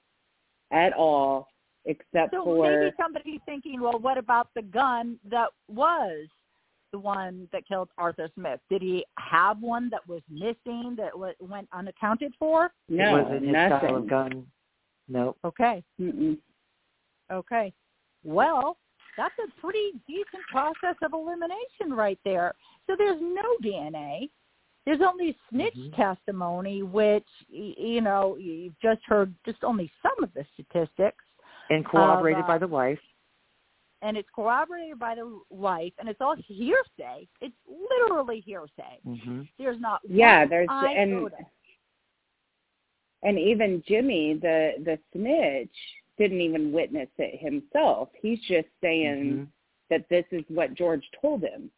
at 0.72 0.94
all, 0.94 1.50
except 1.84 2.32
So 2.34 2.46
for 2.46 2.64
maybe 2.80 2.96
somebody's 2.96 3.42
thinking, 3.46 3.82
well, 3.82 4.00
what 4.00 4.18
about 4.18 4.48
the 4.54 4.62
gun 4.62 5.20
that 5.26 5.50
was 5.68 6.30
the 6.94 7.00
one 7.00 7.50
that 7.52 7.66
killed 7.68 7.90
Arthur 7.98 8.30
Smith? 8.36 8.62
Did 8.70 8.82
he 8.82 9.06
have 9.18 9.62
one 9.62 9.90
that 9.90 10.08
was 10.08 10.22
missing 10.30 10.96
that 10.96 11.12
w- 11.12 11.34
went 11.42 11.68
unaccounted 11.74 12.34
for? 12.40 12.72
no 12.88 13.18
it 13.18 13.24
wasn't 13.24 13.42
his 13.44 13.52
nothing. 13.52 13.78
style 13.90 13.96
of 13.98 14.08
gun. 14.08 14.52
No. 15.10 15.36
Okay, 15.44 15.84
Mm-mm. 16.00 16.38
okay. 17.30 17.74
Well, 18.24 18.78
that's 19.18 19.36
a 19.40 19.62
pretty 19.62 19.92
decent 20.08 20.44
process 20.50 20.96
of 21.04 21.14
elimination 21.14 21.94
right 21.94 22.20
there. 22.24 22.54
So 22.88 22.96
there's 22.98 23.22
no 23.22 23.44
DNA. 23.64 24.30
There's 24.86 25.02
only 25.02 25.38
snitch 25.50 25.76
Mhm. 25.76 25.96
testimony, 25.96 26.82
which 26.84 27.28
you 27.50 28.02
know 28.02 28.36
you've 28.38 28.80
just 28.80 29.04
heard 29.06 29.34
just 29.46 29.64
only 29.64 29.92
some 30.02 30.24
of 30.24 30.34
the 30.34 30.44
statistics. 30.54 31.24
And 31.70 31.86
corroborated 31.86 32.44
uh, 32.46 32.48
by 32.48 32.58
the 32.58 32.68
wife. 32.68 33.00
and 34.02 34.18
it's 34.18 34.30
corroborated 34.32 34.98
by 34.98 35.14
the 35.16 35.40
wife, 35.50 35.94
and 36.00 36.10
it's 36.10 36.20
all 36.22 36.36
hearsay. 36.36 37.28
It's 37.40 37.56
literally 37.68 38.40
hearsay. 38.42 39.00
hmm 39.04 39.44
There's 39.60 39.80
not 39.80 40.02
Yeah, 40.04 40.42
one 40.42 40.50
there's 40.50 40.70
and 40.72 41.32
and 43.24 43.38
even 43.38 43.84
Jimmy, 43.88 44.34
the 44.34 44.74
the 44.84 44.98
snitch, 45.14 45.76
didn't 46.22 46.42
even 46.42 46.72
witness 46.72 47.10
it 47.18 47.40
himself. 47.40 48.10
He's 48.22 48.40
just 48.42 48.68
saying 48.80 49.24
Mhm. 49.38 49.48
that 49.90 50.08
this 50.10 50.26
is 50.32 50.44
what 50.50 50.76
George 50.76 51.10
told 51.20 51.42
him. 51.42 51.72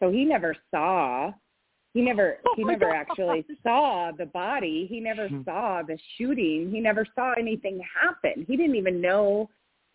So 0.00 0.10
he 0.10 0.24
never 0.24 0.56
saw 0.70 1.32
he 1.94 2.02
never 2.02 2.40
Oh 2.44 2.54
he 2.56 2.64
never 2.64 2.86
God. 2.86 2.96
actually 2.96 3.46
saw 3.62 4.10
the 4.10 4.26
body. 4.26 4.86
He 4.86 4.98
never 4.98 5.28
Hmm. 5.28 5.42
saw 5.44 5.82
the 5.82 5.96
shooting. 6.16 6.72
He 6.72 6.80
never 6.80 7.04
saw 7.14 7.34
anything 7.34 7.78
happen. 7.80 8.44
He 8.48 8.56
didn't 8.56 8.74
even 8.74 9.00
know 9.00 9.48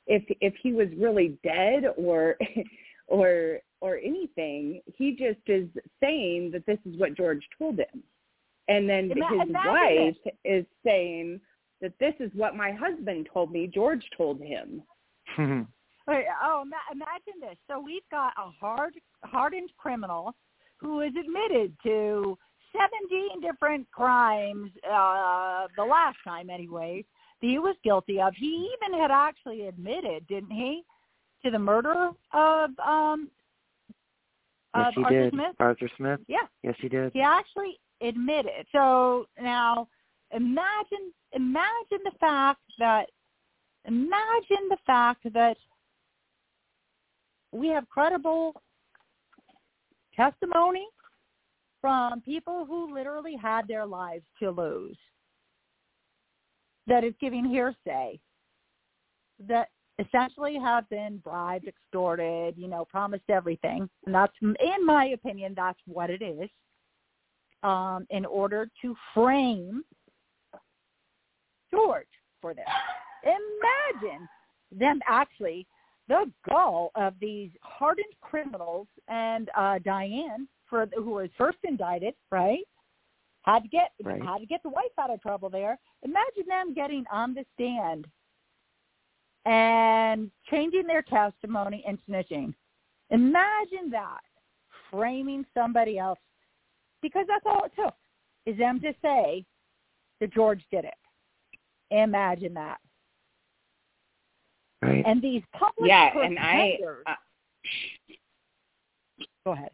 if 0.07 0.23
if 0.39 0.55
he 0.55 0.71
was 0.71 0.89
really 0.95 1.37
dead 1.43 1.81
or 1.97 2.37
or 3.07 3.59
or 3.81 3.97
anything. 3.97 4.81
He 4.97 5.13
just 5.13 5.41
is 5.47 5.67
saying 5.99 6.51
that 6.51 6.65
this 6.65 6.79
is 6.85 6.95
what 6.97 7.15
George 7.15 7.45
told 7.57 7.79
him. 7.79 8.01
And 8.69 8.87
then 8.89 9.11
Ima- 9.11 9.27
his 9.27 9.49
imagine 9.49 10.15
wife 10.15 10.33
is 10.45 10.65
saying 10.85 11.41
that 11.81 11.93
this 11.99 12.13
is 12.19 12.31
what 12.35 12.55
my 12.55 12.71
husband 12.71 13.29
told 13.33 13.51
me 13.51 13.67
George 13.67 14.03
told 14.15 14.41
him. 14.41 14.81
Wait, 15.37 16.25
oh, 16.43 16.63
imagine 16.91 17.39
this. 17.39 17.57
So 17.69 17.79
we've 17.79 18.07
got 18.09 18.33
a 18.37 18.49
hard, 18.59 18.95
hardened 19.23 19.69
criminal 19.77 20.33
who 20.77 21.01
is 21.01 21.11
admitted 21.19 21.73
to 21.83 22.37
17 22.73 23.41
different 23.41 23.89
crimes, 23.91 24.71
uh, 24.89 25.67
the 25.75 25.83
last 25.83 26.17
time 26.23 26.49
anyway, 26.49 27.03
that 27.41 27.47
he 27.47 27.59
was 27.59 27.75
guilty 27.83 28.19
of. 28.19 28.33
He 28.35 28.71
even 28.75 28.99
had 28.99 29.11
actually 29.11 29.67
admitted, 29.67 30.27
didn't 30.27 30.51
he, 30.51 30.83
to 31.43 31.51
the 31.51 31.59
murder 31.59 32.09
of 32.33 32.69
um 32.79 33.29
Yes, 34.75 34.87
of 34.87 34.93
he 34.93 35.03
Arthur 35.03 35.23
did. 35.23 35.33
Smith? 35.33 35.55
Arthur 35.59 35.89
Smith. 35.97 36.19
Yeah. 36.27 36.37
Yes, 36.63 36.75
he 36.79 36.89
did. 36.89 37.11
He 37.13 37.21
actually 37.21 37.79
admitted. 38.01 38.67
So 38.71 39.25
now 39.41 39.87
imagine 40.31 41.13
imagine 41.33 41.99
the 42.03 42.11
fact 42.19 42.61
that 42.79 43.09
imagine 43.85 44.69
the 44.69 44.77
fact 44.85 45.21
that 45.33 45.57
we 47.51 47.67
have 47.67 47.87
credible 47.89 48.53
testimony 50.15 50.85
from 51.81 52.21
people 52.21 52.65
who 52.65 52.93
literally 52.93 53.35
had 53.35 53.67
their 53.67 53.85
lives 53.85 54.25
to 54.41 54.51
lose. 54.51 54.97
That 56.87 57.03
is 57.03 57.13
giving 57.21 57.45
hearsay. 57.45 58.19
That 59.47 59.69
essentially 59.99 60.57
have 60.57 60.89
been 60.89 61.17
bribed, 61.23 61.67
extorted, 61.67 62.55
you 62.57 62.67
know, 62.67 62.85
promised 62.85 63.29
everything. 63.29 63.89
And 64.05 64.15
that's, 64.15 64.33
in 64.41 64.85
my 64.85 65.07
opinion, 65.07 65.53
that's 65.55 65.79
what 65.85 66.09
it 66.09 66.21
is. 66.21 66.49
Um, 67.61 68.07
in 68.09 68.25
order 68.25 68.69
to 68.81 68.95
frame 69.13 69.83
George 71.71 72.07
for 72.41 72.53
this. 72.53 72.65
Imagine 73.23 74.27
them 74.71 74.99
actually 75.07 75.67
the 76.07 76.31
gall 76.47 76.91
of 76.95 77.13
these 77.21 77.51
hardened 77.61 78.13
criminals 78.21 78.87
and 79.07 79.49
uh, 79.55 79.79
Diane, 79.79 80.47
for 80.67 80.87
who 80.95 81.11
was 81.11 81.29
first 81.37 81.57
indicted, 81.63 82.13
right? 82.31 82.63
Had 83.43 83.63
to 83.63 83.69
get 83.69 83.91
Right. 84.03 84.21
had 84.21 84.39
to 84.39 84.45
get 84.45 84.61
the 84.63 84.69
wife 84.69 84.91
out 84.99 85.11
of 85.11 85.21
trouble 85.21 85.49
there. 85.49 85.77
Imagine 86.03 86.47
them 86.47 86.73
getting 86.73 87.05
on 87.11 87.33
the 87.33 87.45
stand 87.53 88.05
and 89.45 90.29
changing 90.49 90.85
their 90.87 91.01
testimony 91.01 91.83
and 91.87 91.97
snitching. 92.07 92.53
Imagine 93.09 93.89
that 93.91 94.19
framing 94.91 95.45
somebody 95.53 95.97
else 95.97 96.19
because 97.01 97.25
that's 97.27 97.45
all 97.45 97.63
it 97.65 97.71
took 97.75 97.95
is 98.45 98.57
them 98.57 98.79
to 98.81 98.93
say 99.01 99.45
that 100.19 100.33
George 100.33 100.63
did 100.71 100.85
it. 100.85 100.93
Imagine 101.91 102.53
that. 102.53 102.79
Right. 104.81 105.03
And 105.05 105.21
these 105.21 105.43
public 105.53 105.89
Yeah, 105.89 106.17
and 106.17 106.39
I- 106.39 106.79
uh, 107.05 107.13
go 109.45 109.51
ahead. 109.51 109.71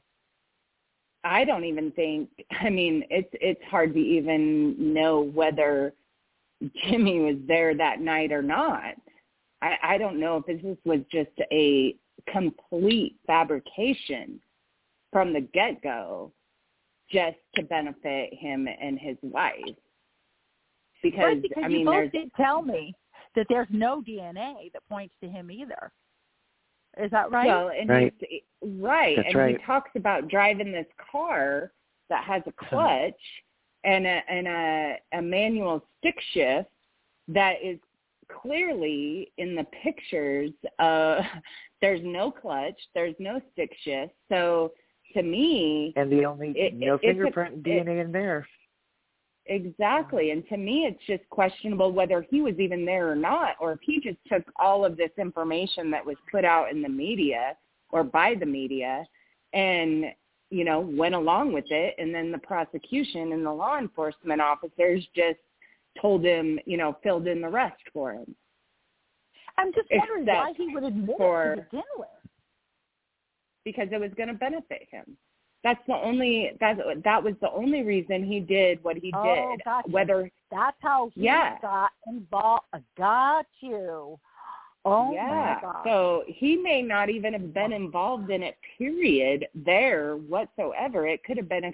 I 1.23 1.43
don't 1.43 1.65
even 1.65 1.91
think. 1.91 2.29
I 2.51 2.69
mean, 2.69 3.03
it's 3.09 3.29
it's 3.33 3.61
hard 3.69 3.93
to 3.93 3.99
even 3.99 4.93
know 4.93 5.21
whether 5.21 5.93
Jimmy 6.83 7.19
was 7.19 7.37
there 7.47 7.75
that 7.75 7.99
night 7.99 8.31
or 8.31 8.41
not. 8.41 8.95
I, 9.61 9.77
I 9.83 9.97
don't 9.97 10.19
know 10.19 10.37
if 10.37 10.45
this 10.45 10.77
was 10.85 10.99
just 11.11 11.31
a 11.51 11.95
complete 12.31 13.15
fabrication 13.25 14.39
from 15.11 15.33
the 15.33 15.41
get 15.41 15.81
go, 15.81 16.31
just 17.11 17.37
to 17.55 17.63
benefit 17.63 18.33
him 18.33 18.67
and 18.67 18.99
his 18.99 19.17
wife. 19.21 19.75
Because, 21.11 21.23
right, 21.23 21.41
because 21.41 21.63
I 21.65 21.67
you 21.67 21.85
both 21.85 22.11
did 22.11 22.31
tell 22.35 22.61
me 22.61 22.93
that 23.35 23.45
there's 23.49 23.67
no 23.69 24.01
DNA 24.01 24.71
that 24.73 24.81
points 24.89 25.13
to 25.21 25.29
him 25.29 25.51
either. 25.51 25.91
Is 26.97 27.11
that 27.11 27.29
right? 27.31 27.47
Well, 27.47 27.69
and 27.77 27.89
Right. 27.89 28.13
he's 28.19 28.41
right, 28.79 29.15
That's 29.17 29.27
and 29.29 29.35
right. 29.35 29.57
he 29.59 29.65
talks 29.65 29.91
about 29.95 30.27
driving 30.29 30.71
this 30.71 30.87
car 31.11 31.71
that 32.09 32.23
has 32.23 32.41
a 32.47 32.51
clutch 32.69 33.13
and 33.83 34.05
a 34.07 34.21
and 34.29 34.47
a, 34.47 34.95
a 35.13 35.21
manual 35.21 35.85
stick 35.99 36.15
shift 36.33 36.69
that 37.27 37.55
is 37.63 37.77
clearly 38.41 39.31
in 39.37 39.55
the 39.55 39.65
pictures. 39.83 40.51
Uh, 40.79 41.21
there's 41.81 42.01
no 42.03 42.31
clutch, 42.31 42.79
there's 42.93 43.15
no 43.19 43.39
stick 43.53 43.71
shift. 43.83 44.13
So 44.29 44.71
to 45.13 45.21
me, 45.21 45.93
and 45.97 46.11
the 46.11 46.25
only 46.25 46.49
It- 46.51 46.73
no 46.75 46.95
it's 46.95 47.03
a- 47.03 47.07
fingerprint 47.07 47.55
it- 47.55 47.63
DNA 47.63 47.99
in 48.05 48.11
there. 48.11 48.47
Exactly. 49.47 50.31
And 50.31 50.47
to 50.49 50.57
me, 50.57 50.85
it's 50.85 51.05
just 51.05 51.29
questionable 51.29 51.91
whether 51.91 52.25
he 52.31 52.41
was 52.41 52.55
even 52.57 52.85
there 52.85 53.11
or 53.11 53.15
not, 53.15 53.55
or 53.59 53.73
if 53.73 53.79
he 53.81 53.99
just 53.99 54.17
took 54.27 54.43
all 54.57 54.83
of 54.83 54.97
this 54.97 55.11
information 55.17 55.91
that 55.91 56.05
was 56.05 56.15
put 56.31 56.43
out 56.43 56.71
in 56.71 56.81
the 56.81 56.89
media 56.89 57.55
or 57.91 58.03
by 58.03 58.33
the 58.39 58.45
media 58.45 59.05
and, 59.53 60.05
you 60.49 60.65
know, 60.65 60.79
went 60.79 61.13
along 61.13 61.53
with 61.53 61.65
it. 61.69 61.93
And 61.99 62.13
then 62.13 62.31
the 62.31 62.39
prosecution 62.39 63.33
and 63.33 63.45
the 63.45 63.51
law 63.51 63.77
enforcement 63.77 64.41
officers 64.41 65.05
just 65.15 65.39
told 66.01 66.25
him, 66.25 66.59
you 66.65 66.77
know, 66.77 66.97
filled 67.03 67.27
in 67.27 67.39
the 67.39 67.49
rest 67.49 67.81
for 67.93 68.13
him. 68.13 68.35
I'm 69.57 69.71
just 69.73 69.87
wondering 69.91 70.25
why 70.25 70.53
he 70.57 70.73
would 70.73 70.83
admit 70.83 71.17
for- 71.17 71.53
it 71.53 71.55
to 71.57 71.61
begin 71.61 71.83
with. 71.97 72.09
because 73.63 73.87
it 73.91 73.99
was 73.99 74.11
going 74.15 74.27
to 74.27 74.35
benefit 74.35 74.87
him. 74.91 75.17
That's 75.65 75.81
the 75.87 75.95
only 75.95 76.51
that 76.59 76.77
that 77.03 77.23
was 77.23 77.33
the 77.41 77.49
only 77.49 77.81
reason 77.81 78.23
he 78.23 78.39
did 78.39 78.81
what 78.83 78.97
he 78.97 79.11
Oh, 79.15 79.23
did. 79.23 79.61
gotcha. 79.65 79.89
Whether 79.89 80.31
That's 80.51 80.77
how 80.79 81.09
he 81.15 81.23
Yeah. 81.23 81.57
got 81.59 81.91
involved. 82.05 82.67
Got 82.95 83.47
you. 83.61 84.19
Oh 84.85 85.11
yeah. 85.11 85.57
my 85.63 85.67
god. 85.67 85.83
So 85.83 86.23
he 86.27 86.55
may 86.55 86.83
not 86.83 87.09
even 87.09 87.33
have 87.33 87.51
been 87.51 87.73
involved 87.73 88.29
in 88.29 88.43
it, 88.43 88.57
period, 88.77 89.47
there 89.55 90.17
whatsoever. 90.17 91.07
It 91.07 91.23
could 91.23 91.37
have 91.37 91.49
been 91.49 91.63
a 91.65 91.73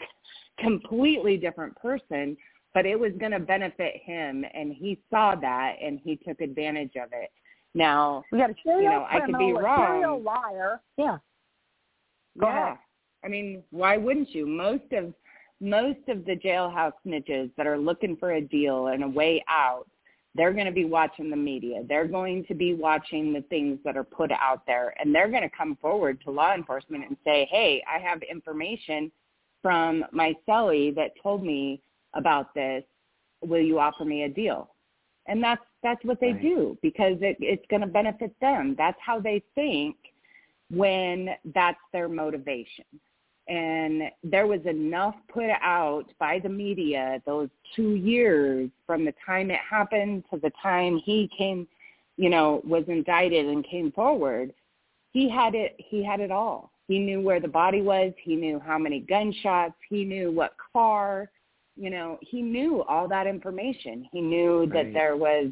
completely 0.60 1.36
different 1.36 1.76
person, 1.76 2.38
but 2.74 2.86
it 2.86 2.98
was 2.98 3.12
going 3.20 3.34
to 3.34 3.40
benefit 3.40 3.98
him, 4.06 4.46
and 4.54 4.72
he 4.74 5.02
saw 5.10 5.36
that, 5.36 5.76
and 5.84 6.00
he 6.02 6.16
took 6.16 6.40
advantage 6.40 6.96
of 6.96 7.10
it. 7.12 7.30
Now, 7.74 8.24
we 8.32 8.38
got 8.38 8.52
a 8.52 8.56
serial 8.64 8.84
you 8.84 8.90
know, 8.90 9.06
I 9.10 9.20
could 9.20 9.38
be 9.38 9.52
criminal, 9.52 9.58
a 9.58 9.78
serial 9.78 10.22
wrong. 10.22 10.24
liar. 10.24 10.82
Yeah. 10.98 11.18
Go 12.40 12.48
yeah. 12.48 12.64
ahead. 12.68 12.78
I 13.24 13.28
mean, 13.28 13.64
why 13.72 13.98
wouldn't 13.98 14.34
you? 14.34 14.48
Most 14.48 14.92
of 14.94 15.14
most 15.60 16.00
of 16.08 16.26
the 16.26 16.36
jailhouse 16.36 16.94
snitches 17.06 17.52
that 17.56 17.68
are 17.68 17.78
looking 17.78 18.18
for 18.18 18.32
a 18.32 18.42
deal 18.42 18.88
and 18.88 19.04
a 19.04 19.08
way 19.08 19.44
out, 19.48 19.86
they're 20.34 20.54
going 20.54 20.66
to 20.66 20.72
be 20.72 20.86
watching 20.86 21.30
the 21.30 21.36
media. 21.36 21.84
They're 21.88 22.08
going 22.08 22.46
to 22.46 22.56
be 22.56 22.74
watching 22.74 23.32
the 23.32 23.42
things 23.42 23.78
that 23.86 23.96
are 23.96 24.04
put 24.04 24.32
out 24.32 24.66
there, 24.66 24.96
and 25.00 25.14
they're 25.14 25.30
going 25.30 25.44
to 25.44 25.56
come 25.56 25.78
forward 25.80 26.20
to 26.24 26.32
law 26.32 26.54
enforcement 26.54 27.06
and 27.08 27.16
say, 27.24 27.48
"Hey, 27.52 27.84
I 27.88 28.00
have 28.00 28.22
information 28.24 29.12
from 29.62 30.04
my 30.12 30.34
cellie 30.48 30.96
that 30.96 31.12
told 31.22 31.44
me 31.44 31.82
about 32.16 32.54
this. 32.56 32.84
Will 33.42 33.62
you 33.62 33.80
offer 33.80 34.06
me 34.06 34.24
a 34.24 34.30
deal?" 34.30 34.74
And 35.28 35.44
that's 35.44 35.62
that's 35.84 36.04
what 36.06 36.20
they 36.20 36.34
Right. 36.34 36.42
do 36.42 36.78
because 36.82 37.18
it, 37.22 37.38
it's 37.40 37.66
going 37.68 37.82
to 37.82 37.88
benefit 37.88 38.34
them. 38.40 38.76
That's 38.78 39.00
how 39.00 39.20
they 39.20 39.44
think 39.56 39.96
when 40.70 41.30
that's 41.54 41.80
their 41.92 42.08
motivation. 42.08 42.86
And 43.52 44.04
there 44.24 44.48
was 44.48 44.62
enough 44.66 45.16
put 45.28 45.50
out 45.62 46.06
by 46.18 46.40
the 46.40 46.48
media 46.48 47.22
those 47.26 47.50
two 47.76 47.96
years 47.96 48.70
from 48.88 49.04
the 49.04 49.14
time 49.26 49.52
it 49.52 49.60
happened 49.70 50.24
to 50.32 50.40
the 50.40 50.54
time 50.64 51.02
he 51.04 51.30
came, 51.38 51.68
you 52.16 52.30
know, 52.30 52.62
was 52.64 52.86
indicted 52.88 53.48
and 53.48 53.68
came 53.68 53.92
forward. 53.92 54.54
He 55.12 55.30
had 55.30 55.54
it. 55.54 55.76
He 55.80 56.02
had 56.02 56.22
it 56.22 56.32
all. 56.32 56.72
He 56.88 56.98
knew 56.98 57.20
where 57.20 57.42
the 57.42 57.48
body 57.50 57.82
was. 57.82 58.14
He 58.24 58.38
knew 58.38 58.58
how 58.58 58.78
many 58.78 59.02
gunshots. 59.02 59.76
He 59.90 60.06
knew 60.06 60.32
what 60.32 60.56
car. 60.72 61.30
You 61.76 61.90
know, 61.90 62.20
he 62.22 62.42
knew 62.42 62.84
all 62.84 63.10
that 63.10 63.28
information. 63.28 64.08
He 64.14 64.22
knew 64.22 64.66
that 64.74 64.94
there 64.94 65.18
was 65.18 65.52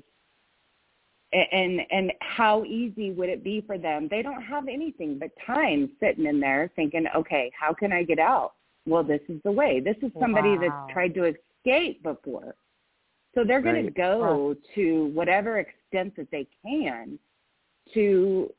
and 1.34 1.82
and 1.92 2.12
how 2.22 2.64
easy 2.66 3.12
would 3.12 3.30
it 3.30 3.44
be 3.44 3.62
for 3.62 3.78
them? 3.78 4.08
They 4.10 4.22
don't 4.22 4.42
have 4.42 4.68
anything 4.68 5.20
but 5.20 5.32
time 5.46 5.92
sitting 6.00 6.26
in 6.26 6.40
there 6.40 6.72
thinking 6.76 7.06
okay 7.16 7.52
how 7.60 7.74
can 7.74 7.92
i 7.92 8.04
get 8.04 8.20
out? 8.20 8.54
Well 8.86 9.04
this 9.04 9.22
is 9.30 9.40
the 9.44 9.52
way. 9.52 9.80
This 9.80 9.98
is 10.02 10.12
somebody 10.20 10.56
Wow. 10.56 10.62
that's 10.62 10.94
tried 10.94 11.14
to 11.16 11.26
escape 11.26 12.02
before. 12.04 12.56
So 13.36 13.44
they're 13.44 13.62
going 13.62 13.76
to 13.76 13.84
Right. 13.84 13.96
go 13.96 14.56
to 14.76 15.06
whatever 15.14 15.60
extent 15.60 16.16
that 16.18 16.32
they 16.32 16.48
can 16.64 17.20
to 17.94 18.52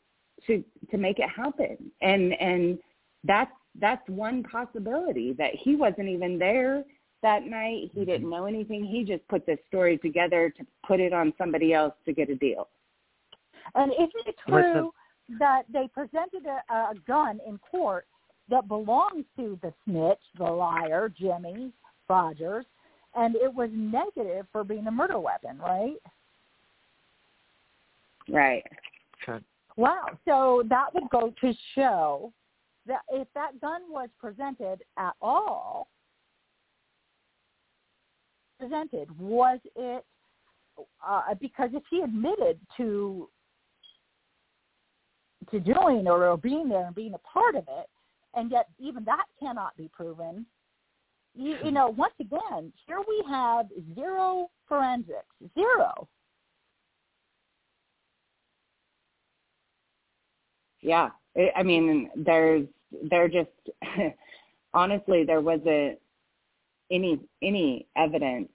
to 0.46 0.64
to 0.90 0.96
make 0.96 1.18
it 1.18 1.28
happen. 1.28 1.90
And 2.02 2.34
and 2.40 2.78
that's 3.24 3.52
that's 3.80 4.08
one 4.08 4.42
possibility 4.44 5.32
that 5.34 5.54
he 5.54 5.76
wasn't 5.76 6.08
even 6.08 6.38
there 6.38 6.84
that 7.22 7.44
night 7.44 7.90
he 7.92 8.04
didn't 8.04 8.22
mm-hmm. 8.22 8.30
know 8.30 8.46
anything 8.46 8.84
he 8.84 9.04
just 9.04 9.26
put 9.28 9.44
this 9.46 9.58
story 9.68 9.98
together 9.98 10.52
to 10.56 10.64
put 10.86 11.00
it 11.00 11.12
on 11.12 11.32
somebody 11.38 11.72
else 11.72 11.94
to 12.04 12.12
get 12.12 12.30
a 12.30 12.34
deal 12.34 12.68
And 13.74 13.92
isn't 13.92 14.26
it 14.26 14.36
What's 14.46 14.66
the- 14.66 14.72
true 14.72 14.92
that 15.38 15.62
they 15.72 15.88
presented 15.94 16.44
a, 16.46 16.74
a 16.74 16.94
gun 17.06 17.38
in 17.46 17.58
court 17.58 18.06
that 18.48 18.66
belongs 18.66 19.24
to 19.36 19.58
the 19.62 19.72
snitch, 19.84 20.18
the 20.36 20.44
liar, 20.44 21.08
Jimmy 21.08 21.72
Rogers, 22.08 22.66
and 23.14 23.36
it 23.36 23.52
was 23.52 23.70
negative 23.72 24.46
for 24.52 24.64
being 24.64 24.86
a 24.86 24.90
murder 24.90 25.18
weapon, 25.18 25.58
right? 25.58 25.96
right 28.28 28.64
Okay. 29.22 29.44
Wow. 29.76 30.06
So 30.24 30.62
that 30.68 30.92
would 30.94 31.08
go 31.10 31.32
to 31.40 31.54
show 31.74 32.32
that 32.86 33.02
if 33.12 33.28
that 33.34 33.60
gun 33.60 33.82
was 33.88 34.08
presented 34.18 34.82
at 34.96 35.14
all, 35.20 35.88
presented, 38.60 39.08
was 39.18 39.58
it 39.74 40.04
uh, 41.06 41.34
because 41.40 41.70
if 41.72 41.82
he 41.90 42.02
admitted 42.02 42.58
to 42.76 43.28
to 45.50 45.58
doing 45.58 46.06
or 46.06 46.36
being 46.36 46.68
there 46.68 46.86
and 46.86 46.94
being 46.94 47.14
a 47.14 47.18
part 47.18 47.56
of 47.56 47.64
it, 47.66 47.88
and 48.34 48.50
yet 48.50 48.68
even 48.78 49.04
that 49.04 49.24
cannot 49.40 49.76
be 49.76 49.88
proven. 49.92 50.46
You, 51.34 51.56
you 51.64 51.70
know, 51.70 51.88
once 51.88 52.14
again, 52.20 52.72
here 52.86 52.98
we 53.06 53.24
have 53.28 53.66
zero 53.94 54.48
forensics, 54.68 55.24
zero. 55.54 56.08
Yeah, 60.82 61.10
I 61.56 61.62
mean, 61.62 62.10
there's 62.16 62.66
there 63.08 63.28
just 63.28 63.50
honestly 64.74 65.24
there 65.24 65.40
wasn't 65.40 65.98
any 66.90 67.20
any 67.42 67.86
evidence, 67.96 68.48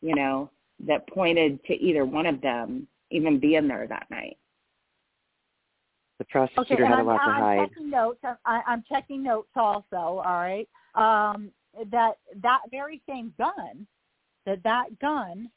you 0.00 0.14
know, 0.14 0.50
that 0.86 1.06
pointed 1.08 1.62
to 1.64 1.74
either 1.74 2.04
one 2.04 2.26
of 2.26 2.40
them 2.40 2.86
even 3.10 3.38
being 3.38 3.68
there 3.68 3.86
that 3.88 4.06
night. 4.10 4.36
The 6.18 6.24
Okay, 6.24 6.30
prosecutor 6.32 6.84
and 6.84 6.94
had 6.94 6.98
a 6.98 7.00
I'm, 7.00 7.06
lot 7.06 7.16
to 7.18 7.30
I'm 7.30 7.42
hide. 7.42 7.68
checking 7.68 7.90
notes. 7.90 8.20
I, 8.44 8.60
I'm 8.66 8.84
checking 8.88 9.22
notes 9.22 9.50
also. 9.56 9.82
All 9.92 10.22
right, 10.22 10.68
um, 10.94 11.50
that 11.90 12.18
that 12.42 12.60
very 12.70 13.02
same 13.08 13.32
gun, 13.38 13.86
that 14.46 14.62
that 14.62 14.98
gun, 15.00 15.50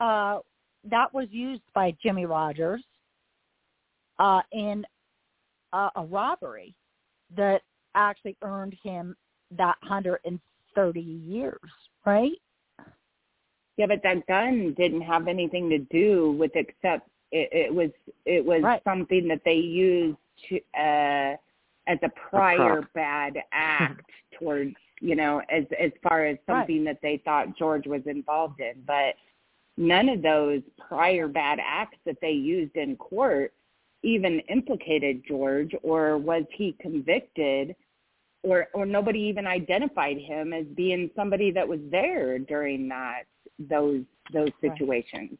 uh, 0.00 0.38
that 0.90 1.12
was 1.12 1.28
used 1.30 1.62
by 1.74 1.94
Jimmy 2.02 2.24
Rogers, 2.26 2.82
uh, 4.18 4.40
in 4.52 4.84
uh, 5.72 5.90
a 5.96 6.04
robbery 6.04 6.74
that 7.36 7.62
actually 7.94 8.36
earned 8.42 8.76
him 8.82 9.14
that 9.52 9.76
hundred 9.82 10.20
and 10.24 10.38
thirty 10.74 11.00
years. 11.00 11.58
Right? 12.04 12.32
Yeah, 13.76 13.86
but 13.86 14.02
that 14.04 14.26
gun 14.26 14.74
didn't 14.76 15.00
have 15.02 15.26
anything 15.26 15.68
to 15.70 15.78
do 15.78 16.32
with 16.38 16.52
except 16.54 17.08
it, 17.32 17.48
it 17.52 17.74
was 17.74 17.90
it 18.24 18.44
was 18.44 18.62
Right. 18.62 18.82
something 18.84 19.26
that 19.28 19.40
they 19.44 19.54
used 19.56 20.18
to 20.48 20.56
uh 20.78 21.36
as 21.86 21.98
a 22.02 22.08
prior 22.30 22.80
prop. 22.82 22.92
bad 22.94 23.42
act 23.52 24.08
towards 24.38 24.74
you 25.00 25.16
know 25.16 25.42
as 25.50 25.64
as 25.78 25.90
far 26.02 26.24
as 26.26 26.38
Right. 26.46 26.60
something 26.60 26.84
that 26.84 27.00
they 27.02 27.18
thought 27.24 27.56
George 27.56 27.86
was 27.86 28.02
involved 28.06 28.60
in, 28.60 28.82
but 28.86 29.14
none 29.76 30.08
of 30.08 30.22
those 30.22 30.62
prior 30.88 31.26
bad 31.26 31.58
acts 31.64 31.98
that 32.06 32.16
they 32.20 32.30
used 32.30 32.76
in 32.76 32.96
court 32.96 33.52
even 34.04 34.38
implicated 34.50 35.22
George 35.26 35.74
or 35.82 36.18
was 36.18 36.44
he 36.52 36.76
convicted 36.78 37.74
or 38.44 38.68
or 38.74 38.86
nobody 38.86 39.20
even 39.20 39.46
identified 39.46 40.18
him 40.18 40.52
as 40.52 40.66
being 40.76 41.10
somebody 41.16 41.50
that 41.50 41.66
was 41.66 41.80
there 41.90 42.38
during 42.38 42.88
that 42.88 43.22
those 43.58 44.02
those 44.32 44.50
Right. 44.62 44.72
situations. 44.72 45.38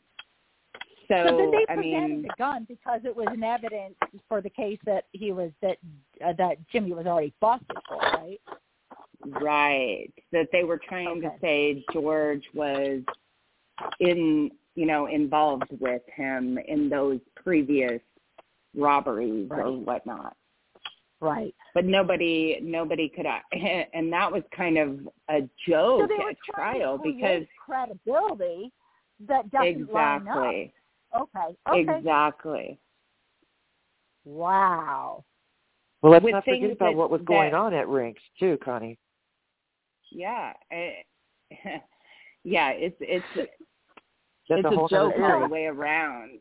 So, 1.09 1.14
So 1.28 1.36
then 1.36 1.51
they 1.51 1.66
I 1.68 1.76
mean, 1.76 2.22
the 2.22 2.31
gun 2.39 2.66
because 2.68 3.02
it 3.05 3.14
was 3.14 3.28
an 3.31 3.44
evidence 3.44 3.94
for 4.28 4.40
the 4.40 4.51
case 4.51 4.78
that 4.86 5.05
he 5.12 5.32
was 5.32 5.51
that 5.60 5.78
uh, 6.24 6.32
that 6.39 6.56
Jimmy 6.68 6.93
was 6.93 7.06
already 7.06 7.35
busted 7.40 7.76
for, 7.89 8.01
right? 8.10 8.40
right, 9.40 10.12
that 10.32 10.48
they 10.52 10.64
were 10.64 10.78
trying 10.78 11.20
to 11.22 11.31
say 11.40 11.85
George 11.93 12.44
was 12.55 13.02
in, 14.01 14.51
you 14.74 14.86
know, 14.86 15.06
involved 15.06 15.70
with 15.81 16.02
him 16.14 16.59
in 16.68 16.89
those 16.89 17.20
previous 17.36 18.01
robberies 18.76 19.48
or 19.51 19.56
Right. 19.56 19.78
whatnot. 19.86 20.36
Right. 21.25 21.55
But 21.73 21.87
nobody, 21.87 22.59
nobody 22.63 23.09
could, 23.09 23.27
and 23.95 24.13
that 24.13 24.31
was 24.31 24.43
kind 24.55 24.77
of 24.77 25.09
a 25.31 25.49
joke 25.67 26.09
they 26.09 26.23
were 26.23 26.31
at 26.31 26.37
trial 26.55 26.99
to 26.99 27.03
because 27.03 27.45
credibility 27.65 28.71
that 29.27 29.51
doesn't 29.51 29.91
line 29.93 30.21
exactly, 30.21 30.73
up. 31.15 31.29
Okay. 31.35 31.57
Okay. 31.71 31.99
exactly. 31.99 32.79
Wow. 34.25 35.25
Well, 36.03 36.13
let's 36.13 36.25
with 36.25 36.33
not 36.35 36.45
forget 36.45 36.71
about 36.73 36.91
that- 36.91 36.97
what 36.97 37.11
was 37.11 37.23
going 37.23 37.53
that- 37.53 37.59
on 37.59 37.73
at 37.73 37.89
Rinks 37.89 38.23
too, 38.39 38.59
Connie. 38.63 38.99
Yeah. 40.11 40.53
eh, 40.71 40.93
yeah, 42.45 42.71
it's 42.71 42.97
it's 43.01 43.25
That's 43.35 43.49
it's 44.49 44.67
a 44.67 44.69
whole 44.69 44.87
a 44.87 44.89
joke 44.91 45.15
all 45.19 45.41
the 45.41 45.49
way 45.49 45.67
around. 45.67 46.39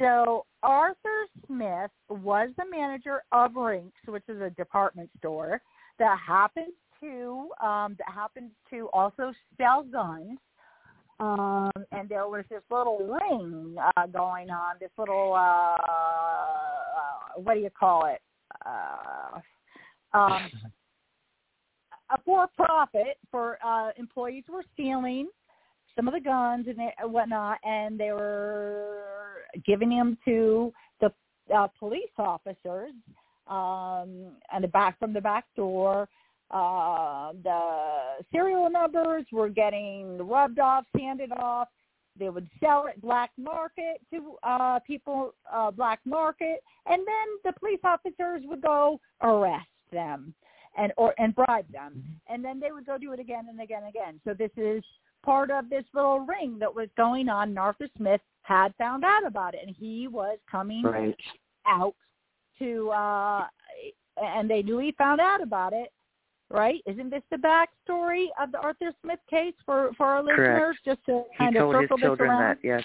So 0.00 0.46
Arthur 0.62 1.26
Smith 1.46 1.90
was 2.08 2.48
the 2.56 2.64
manager 2.70 3.22
of 3.32 3.54
Rinks, 3.54 4.00
which 4.08 4.22
is 4.28 4.40
a 4.40 4.48
department 4.50 5.10
store 5.18 5.60
that 5.98 6.18
happened 6.26 6.72
to 7.00 7.50
um, 7.62 7.96
that 7.98 8.12
happened 8.12 8.50
to 8.70 8.88
also 8.94 9.32
sell 9.58 9.82
guns. 9.82 10.38
Um, 11.18 11.70
and 11.92 12.08
there 12.08 12.26
was 12.26 12.44
this 12.48 12.62
little 12.70 13.18
ring 13.30 13.76
uh, 13.78 14.06
going 14.06 14.48
on, 14.48 14.76
this 14.80 14.90
little 14.96 15.34
uh, 15.34 15.76
uh, 15.76 17.40
what 17.40 17.54
do 17.54 17.60
you 17.60 17.70
call 17.78 18.06
it? 18.06 18.22
Uh, 18.64 19.38
um, 20.16 20.50
a 22.10 22.22
for 22.24 22.48
profit 22.56 23.18
for 23.30 23.58
uh, 23.62 23.90
employees 23.98 24.44
were 24.48 24.64
stealing 24.72 25.28
some 25.96 26.08
of 26.08 26.14
the 26.14 26.20
guns 26.20 26.66
and 26.66 27.12
whatnot, 27.12 27.58
and 27.64 27.98
they 27.98 28.12
were 28.12 28.98
giving 29.66 29.90
them 29.90 30.16
to 30.24 30.72
the 31.00 31.10
uh, 31.54 31.66
police 31.78 32.10
officers 32.18 32.92
um, 33.48 34.32
and 34.52 34.62
the 34.62 34.68
back 34.68 34.98
from 34.98 35.12
the 35.12 35.20
back 35.20 35.44
door. 35.56 36.08
Uh, 36.50 37.32
the 37.44 38.24
serial 38.32 38.68
numbers 38.68 39.24
were 39.32 39.48
getting 39.48 40.18
rubbed 40.18 40.58
off, 40.58 40.84
sanded 40.96 41.30
off. 41.32 41.68
They 42.18 42.28
would 42.28 42.48
sell 42.58 42.86
it 42.86 43.00
black 43.00 43.30
market 43.38 44.00
to 44.12 44.34
uh, 44.42 44.80
people, 44.80 45.32
uh, 45.50 45.70
black 45.70 46.00
market, 46.04 46.62
and 46.86 47.00
then 47.06 47.26
the 47.44 47.52
police 47.58 47.78
officers 47.84 48.42
would 48.44 48.62
go 48.62 49.00
arrest 49.22 49.68
them 49.92 50.34
and 50.76 50.92
or 50.96 51.14
and 51.18 51.34
bribe 51.34 51.70
them, 51.72 52.04
and 52.28 52.44
then 52.44 52.60
they 52.60 52.72
would 52.72 52.86
go 52.86 52.98
do 52.98 53.12
it 53.12 53.20
again 53.20 53.46
and 53.48 53.60
again 53.60 53.82
and 53.84 53.88
again. 53.88 54.20
So 54.24 54.34
this 54.34 54.50
is 54.56 54.82
part 55.24 55.50
of 55.50 55.68
this 55.68 55.84
little 55.94 56.20
ring 56.20 56.58
that 56.58 56.74
was 56.74 56.88
going 56.96 57.28
on. 57.28 57.56
Arthur 57.58 57.88
Smith 57.96 58.20
had 58.42 58.74
found 58.76 59.04
out 59.04 59.26
about 59.26 59.54
it, 59.54 59.60
and 59.66 59.74
he 59.76 60.08
was 60.08 60.38
coming 60.50 60.82
Right. 60.82 61.16
out 61.66 61.94
to, 62.58 62.90
uh 62.90 63.46
and 64.22 64.50
they 64.50 64.62
knew 64.62 64.78
he 64.78 64.92
found 64.92 65.20
out 65.20 65.40
about 65.42 65.72
it. 65.72 65.92
Right? 66.50 66.82
Isn't 66.84 67.10
this 67.10 67.22
the 67.30 67.36
backstory 67.36 68.26
of 68.40 68.50
the 68.52 68.58
Arthur 68.58 68.92
Smith 69.02 69.20
case 69.30 69.54
for 69.64 69.92
for 69.94 70.06
our 70.06 70.22
listeners? 70.22 70.76
Just 70.84 71.04
to 71.06 71.24
He 71.32 71.38
kind 71.38 71.56
of 71.56 71.60
told 71.62 71.74
his 71.76 71.82
circle 71.84 71.96
this 71.96 72.04
children 72.04 72.30
around. 72.30 72.40
that, 72.42 72.58
yes. 72.62 72.84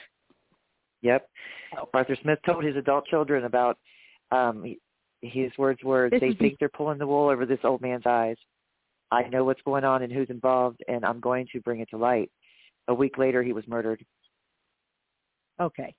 Yep. 1.02 1.30
Oh. 1.78 1.90
Arthur 1.94 2.16
Smith 2.22 2.40
told 2.45 2.64
his 2.64 2.76
adult 2.76 3.06
children 3.07 3.45
about 3.45 3.78
um 4.32 4.76
his 5.22 5.52
words 5.57 5.84
were 5.84 6.10
This 6.10 6.20
they 6.22 6.34
think 6.34 6.57
they're 6.60 6.70
pulling 6.70 6.99
the 6.99 7.07
wool 7.07 7.30
over 7.30 7.45
this 7.45 7.60
old 7.64 7.82
man's 7.82 8.06
eyes. 8.06 8.38
I 9.11 9.23
know 9.30 9.44
what's 9.44 9.61
going 9.64 9.84
on 9.84 10.02
and 10.03 10.11
who's 10.11 10.30
involved 10.30 10.84
and 10.88 11.06
I'm 11.06 11.19
going 11.19 11.48
to 11.53 11.61
bring 11.61 11.80
it 11.80 11.90
to 11.91 11.98
light. 11.98 12.32
A 12.88 12.94
week 12.94 13.18
later 13.18 13.41
he 13.44 13.53
was 13.53 13.68
murdered. 13.68 14.03
Okay. 15.60 15.94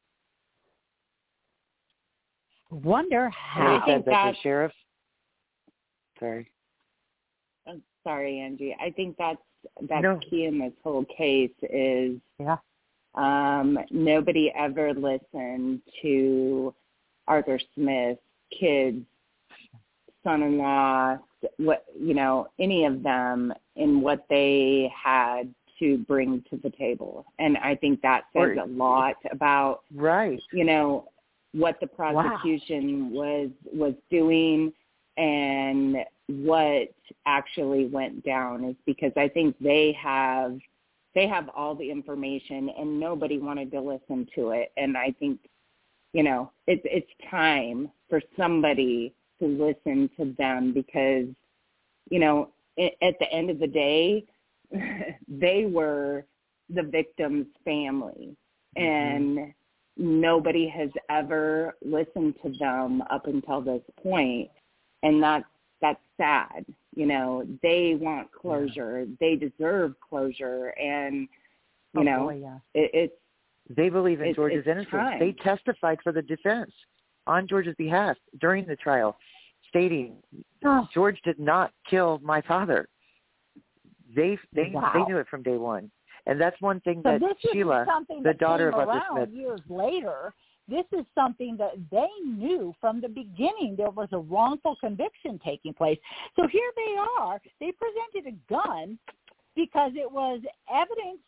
Wonder 2.70 3.26
And 3.26 3.34
how. 3.34 3.60
he 3.60 3.76
I 3.76 3.84
think 3.84 4.04
that 4.06 4.10
that- 4.10 4.30
the 4.32 4.36
sheriff 4.42 4.72
sorry. 6.18 6.50
I'm 7.66 7.82
sorry, 8.04 8.38
Angie. 8.40 8.76
I 8.80 8.90
think 8.90 9.16
that's 9.16 9.38
that's 9.82 10.02
No. 10.02 10.18
key 10.18 10.44
in 10.44 10.58
this 10.58 10.72
whole 10.82 11.04
case 11.06 11.50
is 11.62 12.20
Yeah. 12.38 12.58
um, 13.14 13.78
nobody 13.90 14.50
ever 14.52 14.94
listened 14.94 15.82
to 16.02 16.74
Arthur 17.26 17.58
Smith's 17.74 18.22
kids, 18.50 19.04
son-in-law, 20.26 21.18
what 21.58 21.84
you 21.98 22.14
know, 22.14 22.48
any 22.58 22.84
of 22.84 23.02
them 23.02 23.52
in 23.76 24.00
what 24.00 24.24
they 24.28 24.90
had 24.94 25.54
to 25.78 25.98
bring 25.98 26.42
to 26.50 26.56
the 26.62 26.70
table, 26.70 27.26
and 27.38 27.56
I 27.58 27.74
think 27.74 28.00
that 28.02 28.24
says 28.34 28.56
a 28.62 28.66
lot 28.66 29.16
about 29.30 29.80
Right. 29.94 30.40
you 30.52 30.64
know 30.64 31.08
what 31.52 31.78
the 31.80 31.86
prosecution 31.86 33.10
was 33.12 33.50
was 33.72 33.94
doing 34.10 34.72
and 35.16 35.98
what 36.28 36.88
actually 37.24 37.86
went 37.86 38.24
down 38.24 38.64
is 38.64 38.76
because 38.84 39.12
I 39.16 39.28
think 39.28 39.56
they 39.60 39.96
have 40.02 40.58
they 41.14 41.26
have 41.26 41.48
all 41.56 41.74
the 41.74 41.90
information 41.90 42.70
and 42.78 43.00
nobody 43.00 43.38
wanted 43.38 43.70
to 43.72 43.80
listen 43.80 44.28
to 44.34 44.50
it. 44.50 44.70
And 44.76 44.96
I 44.96 45.14
think 45.18 45.40
you 46.12 46.22
know 46.22 46.50
it's 46.66 46.82
it's 46.84 47.10
time 47.30 47.90
for 48.10 48.20
somebody 48.36 49.14
to 49.40 49.46
listen 49.46 50.10
to 50.16 50.34
them 50.38 50.72
because 50.72 51.26
you 52.10 52.18
know 52.18 52.50
at 52.78 53.14
the 53.20 53.32
end 53.32 53.50
of 53.50 53.58
the 53.58 53.66
day 53.66 54.24
they 55.28 55.66
were 55.66 56.24
the 56.70 56.82
victim's 56.82 57.46
family 57.64 58.36
mm-hmm. 58.76 58.82
and 58.82 59.54
nobody 59.96 60.68
has 60.68 60.90
ever 61.08 61.74
listened 61.84 62.34
to 62.42 62.52
them 62.58 63.02
up 63.10 63.26
until 63.26 63.60
this 63.60 63.82
point 64.02 64.50
and 65.02 65.22
that's 65.22 65.44
that's 65.80 66.00
sad 66.16 66.64
you 66.94 67.06
know 67.06 67.44
they 67.62 67.96
want 68.00 68.28
closure 68.32 69.06
they 69.20 69.36
deserve 69.36 69.94
closure 70.00 70.68
and 70.80 71.28
you 71.94 72.00
Oh, 72.00 72.02
know 72.02 72.24
boy, 72.24 72.40
yeah. 72.42 72.58
it, 72.74 72.90
it's 72.92 73.14
They 73.74 73.88
believe 73.88 74.20
in 74.20 74.34
George's 74.34 74.66
innocence. 74.66 74.90
time. 74.90 75.18
They 75.18 75.32
testified 75.32 75.98
for 76.02 76.12
the 76.12 76.22
defense. 76.22 76.72
On 77.26 77.46
George's 77.46 77.74
behalf 77.76 78.16
during 78.40 78.66
the 78.66 78.76
trial, 78.76 79.16
stating 79.68 80.16
Oh, 80.64 80.86
George 80.92 81.20
did 81.24 81.38
not 81.38 81.72
kill 81.88 82.20
my 82.22 82.40
father. 82.42 82.88
They 84.14 84.38
they 84.52 84.70
Wow. 84.72 84.90
they 84.94 85.04
knew 85.04 85.18
it 85.18 85.28
from 85.28 85.42
day 85.42 85.56
one, 85.56 85.90
and 86.26 86.40
that's 86.40 86.60
one 86.60 86.80
thing 86.80 87.02
so 87.02 87.18
that 87.18 87.36
Sheila, 87.52 87.84
something 87.86 88.18
the 88.18 88.30
that 88.30 88.38
daughter 88.38 88.68
of 88.68 88.74
Arthur 88.74 89.02
Smith, 89.12 89.30
years 89.30 89.60
later. 89.68 90.34
This 90.68 90.84
is 90.90 91.06
something 91.14 91.56
that 91.58 91.74
they 91.92 92.08
knew 92.24 92.74
from 92.80 93.00
the 93.00 93.08
beginning. 93.08 93.76
There 93.76 93.90
was 93.90 94.08
a 94.10 94.18
wrongful 94.18 94.74
conviction 94.80 95.38
taking 95.44 95.72
place. 95.72 95.96
So 96.34 96.48
here 96.48 96.72
they 96.74 96.96
are. 97.20 97.40
They 97.60 97.70
presented 97.70 98.34
a 98.34 98.52
gun 98.52 98.98
because 99.54 99.92
it 99.94 100.10
was 100.10 100.40
evidence 100.68 101.20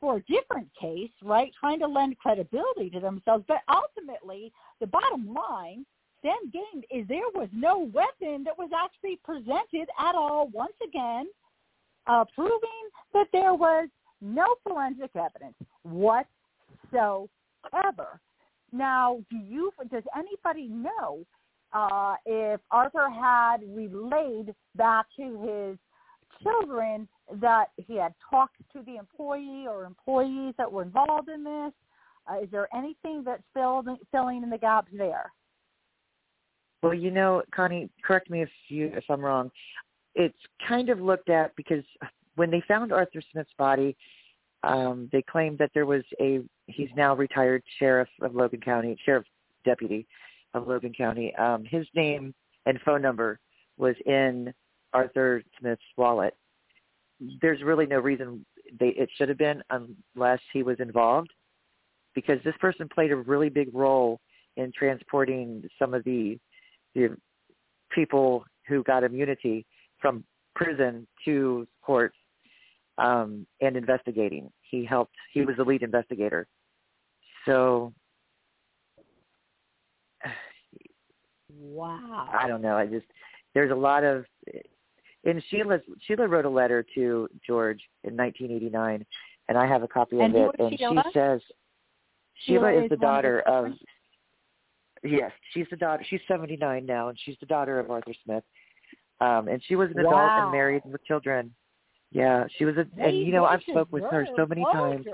for 0.00 0.18
a 0.18 0.20
different 0.22 0.68
case, 0.80 1.10
right? 1.22 1.50
Trying 1.58 1.80
to 1.80 1.86
lend 1.86 2.18
credibility 2.18 2.88
to 2.90 3.00
themselves. 3.00 3.44
But 3.48 3.62
ultimately, 3.68 4.52
the 4.80 4.86
bottom 4.86 5.32
line 5.32 5.84
then 6.22 6.50
gained 6.52 6.84
is 6.90 7.06
there 7.06 7.20
was 7.34 7.48
no 7.52 7.90
weapon 7.92 8.44
that 8.44 8.56
was 8.56 8.70
actually 8.74 9.20
presented 9.24 9.88
at 9.98 10.14
all. 10.14 10.48
Once 10.52 10.72
again, 10.86 11.26
uh, 12.06 12.24
proving 12.34 12.88
that 13.12 13.26
there 13.32 13.54
was 13.54 13.88
no 14.20 14.46
forensic 14.66 15.10
evidence 15.14 15.54
whatsoever. 15.82 17.28
Now, 18.72 19.18
do 19.30 19.36
you? 19.36 19.70
Does 19.90 20.02
anybody 20.16 20.68
know 20.68 21.24
uh, 21.72 22.16
if 22.24 22.60
Arthur 22.70 23.10
had 23.10 23.58
relayed 23.68 24.54
back 24.76 25.06
to 25.16 25.22
his 25.22 25.78
children 26.42 27.06
that 27.40 27.66
he 27.76 27.96
had 27.96 28.14
talked 28.28 28.56
to 28.72 28.82
the 28.82 28.96
employee 28.96 29.66
or 29.68 29.84
employees 29.84 30.54
that 30.58 30.70
were 30.70 30.82
involved 30.82 31.28
in 31.28 31.44
this? 31.44 31.72
Uh, 32.30 32.40
is 32.42 32.48
there 32.50 32.68
anything 32.74 33.22
that's 33.24 33.42
filled, 33.52 33.88
filling 34.10 34.42
in 34.42 34.50
the 34.50 34.58
gaps 34.58 34.88
there? 34.92 35.30
Well, 36.82 36.94
you 36.94 37.10
know, 37.10 37.42
Connie, 37.54 37.88
correct 38.04 38.30
me 38.30 38.42
if 38.42 38.50
you 38.68 38.90
if 38.94 39.04
I'm 39.08 39.24
wrong. 39.24 39.50
It's 40.14 40.36
kind 40.68 40.90
of 40.90 41.00
looked 41.00 41.30
at 41.30 41.54
because 41.56 41.84
when 42.36 42.50
they 42.50 42.62
found 42.68 42.92
Arthur 42.92 43.22
Smith's 43.32 43.52
body, 43.58 43.96
um, 44.62 45.08
they 45.12 45.22
claimed 45.22 45.58
that 45.58 45.70
there 45.74 45.86
was 45.86 46.02
a 46.20 46.40
he's 46.66 46.90
now 46.96 47.14
retired 47.14 47.62
sheriff 47.78 48.08
of 48.20 48.34
Logan 48.34 48.60
County, 48.60 48.96
sheriff 49.04 49.24
deputy 49.64 50.06
of 50.54 50.68
Logan 50.68 50.92
County. 50.92 51.34
Um, 51.36 51.64
his 51.64 51.86
name 51.94 52.34
and 52.66 52.80
phone 52.84 53.02
number 53.02 53.38
was 53.76 53.96
in 54.06 54.52
Arthur 54.92 55.42
Smith's 55.58 55.82
wallet. 55.96 56.34
There's 57.40 57.62
really 57.62 57.86
no 57.86 57.98
reason 57.98 58.44
they 58.78 58.88
it 58.88 59.08
should 59.16 59.28
have 59.28 59.38
been 59.38 59.62
unless 59.70 60.40
he 60.52 60.62
was 60.62 60.78
involved, 60.80 61.30
because 62.14 62.38
this 62.44 62.54
person 62.60 62.88
played 62.92 63.12
a 63.12 63.16
really 63.16 63.48
big 63.48 63.68
role 63.74 64.20
in 64.56 64.72
transporting 64.76 65.64
some 65.78 65.94
of 65.94 66.04
the 66.04 66.38
the 66.94 67.16
people 67.90 68.44
who 68.68 68.82
got 68.84 69.04
immunity 69.04 69.66
from 70.00 70.24
prison 70.54 71.06
to 71.24 71.66
court 71.82 72.12
um, 72.98 73.46
and 73.60 73.76
investigating. 73.76 74.50
He 74.62 74.84
helped. 74.84 75.14
He 75.32 75.44
was 75.44 75.56
the 75.56 75.64
lead 75.64 75.82
investigator. 75.82 76.46
So 77.46 77.92
Wow. 81.60 82.28
I 82.32 82.48
don't 82.48 82.62
know. 82.62 82.76
I 82.76 82.86
just 82.86 83.06
there's 83.54 83.70
a 83.70 83.74
lot 83.74 84.04
of 84.04 84.24
and 85.24 85.42
Sheila 85.50 85.78
Sheila 86.06 86.28
wrote 86.28 86.44
a 86.44 86.50
letter 86.50 86.84
to 86.94 87.28
George 87.46 87.80
in 88.04 88.16
1989, 88.16 89.04
and 89.48 89.58
I 89.58 89.66
have 89.66 89.82
a 89.82 89.88
copy 89.88 90.20
And 90.20 90.34
of 90.34 90.42
it. 90.42 90.50
And 90.58 90.78
Sheila? 90.78 91.02
she 91.06 91.10
says 91.18 91.40
Sheila 92.46 92.70
Sheila 92.70 92.78
is 92.78 92.84
is 92.84 92.88
the 92.90 92.94
of 92.96 93.00
daughter 93.00 93.40
of 93.40 93.72
yes, 95.02 95.32
she's 95.52 95.66
the 95.70 95.76
daughter. 95.76 96.04
She's 96.08 96.20
79 96.28 96.84
now, 96.86 97.08
and 97.08 97.18
she's 97.24 97.36
the 97.40 97.46
daughter 97.46 97.78
of 97.78 97.90
Arthur 97.90 98.14
Smith. 98.24 98.44
Um, 99.20 99.48
and 99.48 99.62
she 99.66 99.76
was 99.76 99.90
an 99.90 100.00
adult 100.00 100.14
and 100.14 100.52
married 100.52 100.82
with 100.84 101.04
children. 101.04 101.54
Yeah, 102.10 102.44
she 102.58 102.64
was 102.64 102.76
a, 102.76 102.86
They- 102.96 103.04
and 103.04 103.18
you 103.18 103.32
know 103.32 103.44
I've 103.44 103.62
spoke 103.62 103.88
with 103.92 104.04
her 104.10 104.26
so 104.36 104.46
many 104.46 104.62
times. 104.72 105.06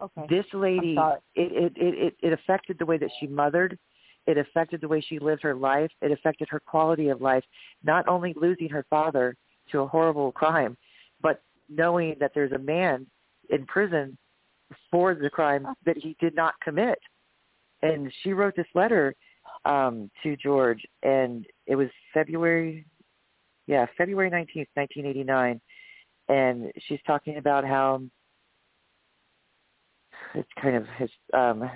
Okay. 0.00 0.26
This 0.28 0.44
lady, 0.52 0.96
it, 1.34 1.52
it 1.52 1.72
it 1.76 1.94
it 1.94 2.16
it 2.22 2.32
affected 2.32 2.78
the 2.78 2.84
way 2.86 2.98
that 2.98 3.10
she 3.18 3.26
mothered. 3.26 3.78
It 4.26 4.36
affected 4.38 4.80
the 4.80 4.88
way 4.88 5.00
she 5.00 5.18
lived 5.18 5.42
her 5.42 5.54
life. 5.54 5.90
It 6.02 6.10
affected 6.10 6.48
her 6.50 6.60
quality 6.60 7.08
of 7.08 7.20
life. 7.22 7.44
Not 7.82 8.06
only 8.08 8.34
losing 8.36 8.68
her 8.68 8.84
father 8.90 9.36
to 9.72 9.80
a 9.80 9.86
horrible 9.86 10.32
crime, 10.32 10.76
but 11.22 11.42
knowing 11.68 12.16
that 12.20 12.32
there's 12.34 12.52
a 12.52 12.58
man 12.58 13.06
in 13.50 13.64
prison 13.66 14.18
for 14.90 15.14
the 15.14 15.30
crime 15.30 15.66
that 15.84 15.96
he 15.96 16.16
did 16.20 16.34
not 16.34 16.54
commit. 16.62 16.98
And 17.82 18.12
she 18.22 18.32
wrote 18.32 18.54
this 18.56 18.66
letter 18.74 19.14
um, 19.64 20.10
to 20.22 20.36
George, 20.36 20.82
and 21.02 21.46
it 21.66 21.76
was 21.76 21.88
February, 22.12 22.86
yeah, 23.66 23.86
February 23.98 24.30
nineteenth, 24.30 24.68
nineteen 24.76 25.06
eighty 25.06 25.24
nine, 25.24 25.60
and 26.28 26.72
she's 26.86 27.00
talking 27.06 27.36
about 27.36 27.64
how 27.64 28.02
it's 30.34 30.48
kind 30.60 30.76
of 30.76 30.86
his 30.98 31.10
um 31.34 31.70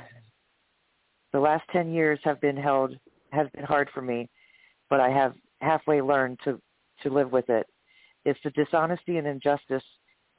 the 1.32 1.38
last 1.38 1.62
10 1.72 1.92
years 1.92 2.18
have 2.24 2.40
been 2.40 2.56
held 2.56 2.96
has 3.30 3.46
been 3.54 3.64
hard 3.64 3.88
for 3.94 4.02
me 4.02 4.28
but 4.88 4.98
i 4.98 5.08
have 5.08 5.34
halfway 5.60 6.00
learned 6.00 6.38
to 6.42 6.60
to 7.02 7.10
live 7.10 7.32
with 7.32 7.48
it. 7.48 7.66
It's 8.24 8.38
the 8.44 8.50
dishonesty 8.50 9.16
and 9.16 9.26
injustice 9.26 9.82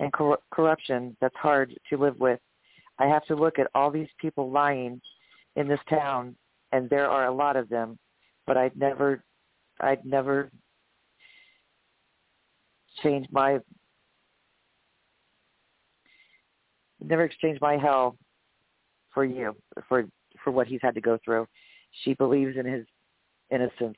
and 0.02 0.12
cor- 0.12 0.40
corruption 0.52 1.16
that's 1.22 1.36
hard 1.36 1.74
to 1.90 1.98
live 1.98 2.20
with 2.20 2.40
i 3.00 3.06
have 3.06 3.24
to 3.26 3.36
look 3.36 3.58
at 3.60 3.68
all 3.74 3.90
these 3.90 4.10
people 4.20 4.52
lying 4.52 5.00
in 5.56 5.68
this 5.68 5.80
town 5.90 6.36
and 6.74 6.90
there 6.90 7.10
are 7.10 7.28
a 7.28 7.34
lot 7.34 7.56
of 7.56 7.70
them 7.70 7.98
but 8.46 8.58
i'd 8.58 8.76
never 8.76 9.24
i'd 9.82 10.04
never 10.06 10.52
change 13.02 13.26
my 13.32 13.60
never 17.04 17.24
exchange 17.24 17.60
my 17.62 17.78
hell 17.78 18.18
for 19.14 19.26
you 19.26 19.56
for 19.88 20.06
for 20.44 20.52
what 20.52 20.68
he's 20.68 20.80
had 20.82 20.96
to 20.96 21.02
go 21.02 21.18
through. 21.24 21.48
She 22.04 22.14
believes 22.14 22.58
in 22.58 22.66
his 22.66 22.86
innocence. 23.52 23.98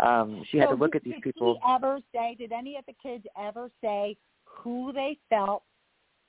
Um, 0.00 0.42
she 0.50 0.58
had 0.58 0.68
to 0.68 0.74
look 0.74 0.92
did- 0.92 0.98
at 0.98 1.04
these 1.04 1.14
did 1.14 1.22
people. 1.22 1.60
He 1.64 1.72
ever 1.72 1.98
say? 2.12 2.34
Did 2.38 2.52
any 2.52 2.76
of 2.76 2.84
the 2.86 2.94
kids 3.02 3.24
ever 3.40 3.70
say 3.80 4.16
who 4.52 4.92
they 4.92 5.18
felt 5.28 5.62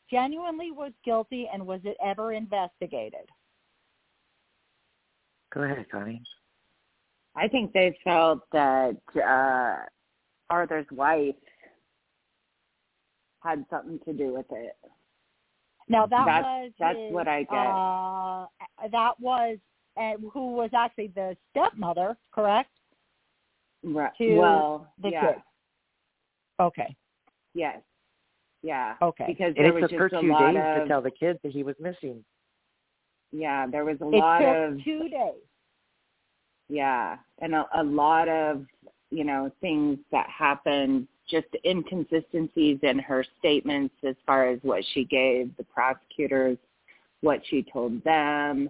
genuinely 0.10 0.72
was 0.72 0.92
guilty, 1.04 1.50
and 1.52 1.66
was 1.66 1.82
it 1.84 1.98
ever 2.04 2.34
investigated? 2.34 3.28
Go 5.54 5.62
ahead, 5.64 5.86
Connie. 5.92 6.22
I 7.36 7.48
think 7.48 7.74
they 7.74 7.98
felt 8.04 8.42
that 8.52 8.98
uh 9.16 9.86
Arthur's 10.50 10.86
wife 10.92 11.36
had 13.44 13.66
something 13.70 14.00
to 14.06 14.14
do 14.14 14.34
with 14.34 14.46
it. 14.52 14.76
Now 15.90 16.06
that 16.06 16.26
That's- 16.26 16.44
was 16.44 16.72
that's 16.80 16.98
his, 16.98 17.14
what 17.14 17.28
I 17.28 17.44
get. 17.44 17.54
Uh, 17.54 18.88
that 18.92 19.20
was 19.20 19.58
uh, 19.98 20.14
who 20.32 20.54
was 20.54 20.70
actually 20.74 21.08
the 21.08 21.36
stepmother, 21.52 22.18
correct? 22.32 22.72
Right. 23.84 24.12
To 24.18 24.36
well, 24.38 24.94
the 25.02 25.10
yeah. 25.10 25.34
kids. 25.34 25.44
Okay. 26.60 26.96
Yes. 27.54 27.82
Yeah. 28.64 28.96
Okay. 29.02 29.26
Because 29.28 29.54
And 29.58 29.66
there 29.66 29.68
it 29.68 29.74
was 29.74 29.82
took 29.82 29.90
just 29.92 30.00
her 30.00 30.06
a 30.20 30.22
two 30.22 30.28
lot 30.30 30.52
days 30.54 30.64
of 30.66 30.82
to 30.84 30.88
tell 30.88 31.02
the 31.02 31.12
kids 31.12 31.38
that 31.44 31.52
he 31.52 31.64
was 31.64 31.76
missing. 31.80 32.24
yeah, 33.32 33.68
there 33.68 33.84
was 33.86 33.98
a 34.02 34.06
It 34.08 34.16
lot 34.18 34.40
took 34.40 34.48
of 34.80 34.84
two 34.84 35.10
days. 35.10 35.42
yeah, 36.70 37.18
and 37.40 37.54
a, 37.56 37.68
a 37.76 37.84
lot 37.84 38.28
of 38.30 38.66
you 39.12 39.24
know 39.24 39.52
things 39.62 39.98
that 40.12 40.28
happened, 40.30 41.08
just 41.30 41.48
inconsistencies 41.66 42.80
in 42.84 43.00
her 43.00 43.26
statements 43.40 43.94
as 44.08 44.16
far 44.26 44.48
as 44.50 44.60
what 44.64 44.84
she 44.94 45.04
gave 45.06 45.56
the 45.58 45.64
prosecutors, 45.66 46.58
what 47.22 47.42
she 47.50 47.64
told 47.72 48.04
them, 48.04 48.70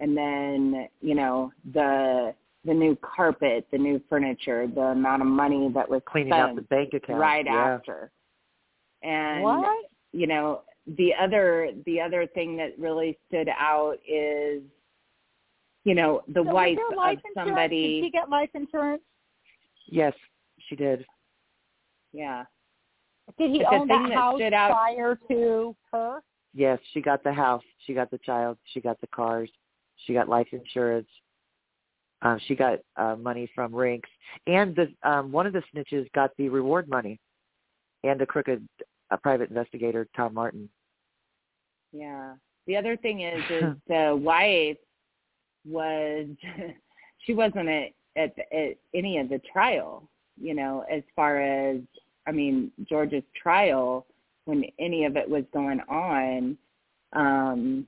and 0.00 0.16
then 0.16 0.88
you 1.02 1.14
know 1.14 1.52
the 1.74 2.34
the 2.64 2.72
new 2.72 2.96
carpet, 3.02 3.66
the 3.72 3.78
new 3.78 4.00
furniture, 4.08 4.66
the 4.66 4.80
amount 4.80 5.20
of 5.20 5.28
money 5.28 5.70
that 5.74 5.86
was 5.88 6.00
Cleaning 6.08 6.32
spent 6.32 6.42
out 6.50 6.56
the 6.56 6.62
bank 6.62 6.94
account. 6.94 7.20
right 7.20 7.44
yeah. 7.44 7.74
after, 7.74 8.10
and 9.04 9.42
what? 9.42 9.84
you 10.12 10.26
know 10.26 10.62
the 10.96 11.12
other 11.20 11.70
the 11.86 12.00
other 12.00 12.26
thing 12.26 12.56
that 12.56 12.78
really 12.78 13.16
stood 13.28 13.48
out 13.48 13.94
is 14.08 14.62
you 15.84 15.94
know 15.94 16.22
the 16.28 16.42
So 16.42 16.52
wife 16.52 16.76
there 16.88 16.96
life 16.96 17.18
of 17.18 17.24
insurance? 17.26 17.48
somebody 17.48 18.00
Did 18.00 18.06
she 18.06 18.10
get 18.10 18.28
life 18.30 18.50
insurance? 18.54 19.02
Yes, 19.86 20.14
she 20.68 20.76
did. 20.76 21.04
yeah 22.12 22.44
Did 23.38 23.50
he 23.50 23.58
But 23.58 23.70
the 23.70 23.76
own 23.76 23.88
thing 23.88 24.02
that 24.02 24.08
that 24.08 24.14
house 24.14 24.36
stood 24.40 24.52
out- 24.54 24.70
prior 24.72 25.18
to 25.28 25.76
her? 25.92 26.20
Yes, 26.56 26.78
she 26.92 27.00
got 27.00 27.24
the 27.24 27.32
house. 27.32 27.64
She 27.84 27.94
got 27.94 28.10
the 28.12 28.18
child. 28.18 28.56
She 28.72 28.80
got 28.80 29.00
the 29.00 29.08
cars. 29.08 29.50
She 30.04 30.12
got 30.14 30.28
life 30.28 30.46
insurance. 30.52 31.08
Um, 32.22 32.38
she 32.46 32.54
got 32.54 32.78
uh, 32.96 33.16
money 33.16 33.50
from 33.54 33.74
Rinks, 33.74 34.08
and 34.46 34.74
the 34.76 34.86
um, 35.08 35.32
one 35.32 35.46
of 35.46 35.52
the 35.52 35.62
snitches 35.74 36.10
got 36.12 36.30
the 36.38 36.48
reward 36.48 36.88
money, 36.88 37.18
and 38.04 38.18
the 38.20 38.24
crooked 38.24 38.66
uh, 39.10 39.16
private 39.16 39.48
investigator 39.50 40.08
Tom 40.16 40.34
Martin. 40.34 40.68
yeah 41.92 42.34
the 42.66 42.76
other 42.76 42.96
thing 42.96 43.20
is 43.20 43.42
is 43.50 43.64
the 43.88 44.18
wife 44.20 44.76
was 45.66 46.26
she 47.18 47.34
wasn't 47.34 47.68
at, 47.68 47.90
at 48.16 48.34
at 48.52 48.76
any 48.94 49.18
of 49.18 49.28
the 49.28 49.40
trial. 49.52 50.08
You 50.40 50.54
know, 50.54 50.84
as 50.90 51.02
far 51.14 51.40
as 51.40 51.80
I 52.26 52.32
mean, 52.32 52.72
George's 52.88 53.22
trial 53.40 54.06
when 54.46 54.64
any 54.78 55.04
of 55.04 55.16
it 55.16 55.28
was 55.28 55.44
going 55.54 55.80
on, 55.88 56.58
um, 57.14 57.86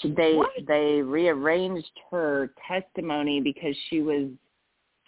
she, 0.00 0.10
they 0.10 0.34
What? 0.34 0.50
they 0.66 1.00
rearranged 1.00 1.90
her 2.10 2.52
testimony 2.66 3.40
because 3.40 3.74
she 3.88 4.02
was 4.02 4.28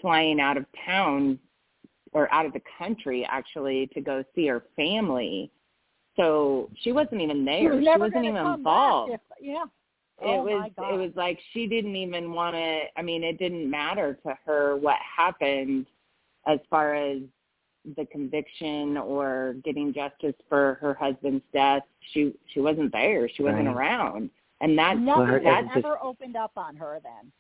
flying 0.01 0.41
out 0.41 0.57
of 0.57 0.65
town 0.87 1.39
or 2.13 2.33
out 2.33 2.47
of 2.47 2.53
the 2.53 2.63
country 2.79 3.25
actually 3.29 3.87
to 3.95 4.01
go 4.01 4.25
see 4.35 4.47
her 4.47 4.65
family. 4.77 5.51
So 6.17 6.69
she 6.83 6.93
wasn't 6.93 7.21
even 7.21 7.45
there. 7.45 7.61
She 7.61 7.77
was 7.77 7.85
never 7.85 8.05
wasn't 8.07 8.25
even 8.25 8.37
come 8.37 8.55
involved. 8.61 9.13
Back 9.13 9.21
if, 9.39 9.45
yeah. 9.45 9.65
it 9.65 9.69
oh 10.27 10.43
was 10.43 10.71
it 10.77 10.97
was 10.99 11.13
like 11.15 11.39
she 11.53 11.67
didn't 11.69 11.95
even 11.95 12.33
want 12.33 12.57
to 12.57 12.81
i 12.97 13.03
mean 13.03 13.23
it 13.23 13.39
didn't 13.39 13.71
matter 13.71 14.19
to 14.27 14.37
her 14.45 14.77
what 14.77 14.97
happened 15.17 15.87
as 16.49 16.59
far 16.69 16.97
as 16.97 17.19
the 17.97 18.05
conviction 18.07 18.97
or 18.97 19.55
getting 19.65 19.95
justice 19.95 20.35
for 20.49 20.77
her 20.81 20.93
husband's 20.95 21.45
death 21.53 21.83
she 22.13 22.35
she 22.53 22.59
wasn't 22.59 22.91
there 22.91 23.29
she 23.29 23.45
wasn't 23.45 23.65
Right. 23.69 23.77
around 23.77 24.31
and 24.61 24.77
that 24.77 24.99
Nothing 24.99 25.27
her- 25.27 25.41
that's 25.41 25.67
just- 25.69 25.87
ever 25.87 26.03
opened 26.03 26.35
up 26.35 26.51
on 26.57 26.75
her 26.75 26.99
then. 27.01 27.31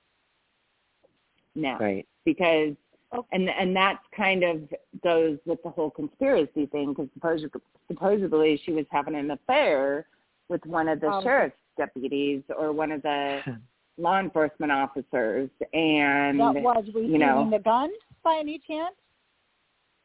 no 1.56 1.76
Right. 1.78 2.06
because 2.24 2.76
Okay. 3.14 3.28
and 3.32 3.48
and 3.48 3.74
that's 3.74 4.04
kind 4.14 4.44
of 4.44 4.62
goes 5.02 5.38
with 5.46 5.62
the 5.62 5.70
whole 5.70 5.90
conspiracy 5.90 6.66
thing 6.66 6.90
because 6.90 7.08
supposedly, 7.14 7.60
supposedly 7.88 8.60
she 8.64 8.72
was 8.72 8.84
having 8.90 9.14
an 9.14 9.30
affair 9.30 10.06
with 10.48 10.64
one 10.66 10.88
of 10.88 11.00
the 11.00 11.06
Oh. 11.06 11.22
sheriff's 11.22 11.56
deputies 11.78 12.42
or 12.56 12.72
one 12.72 12.92
of 12.92 13.00
the 13.02 13.40
law 13.98 14.20
enforcement 14.20 14.70
officers 14.72 15.48
and 15.72 16.38
That 16.38 16.54
was 16.56 16.84
you 16.94 17.18
know 17.18 17.48
the 17.50 17.58
gun 17.60 17.90
by 18.22 18.36
any 18.38 18.58
chance? 18.66 18.94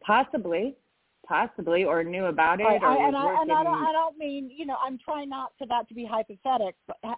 possibly 0.01 0.75
possibly 1.27 1.84
or 1.85 2.03
knew 2.03 2.25
about 2.25 2.59
it 2.59 2.65
I, 2.67 2.75
or 2.75 2.85
I, 2.85 3.07
and, 3.07 3.15
I, 3.15 3.41
and 3.41 3.51
I, 3.51 3.63
don't, 3.63 3.85
I 3.85 3.91
don't 3.91 4.17
mean, 4.17 4.51
you 4.53 4.65
know, 4.65 4.75
I'm 4.84 4.97
trying 4.97 5.30
not 5.30 5.53
for 5.57 5.65
that 5.67 5.88
to 5.88 5.93
be 5.93 6.05
hypothetical, 6.05 6.75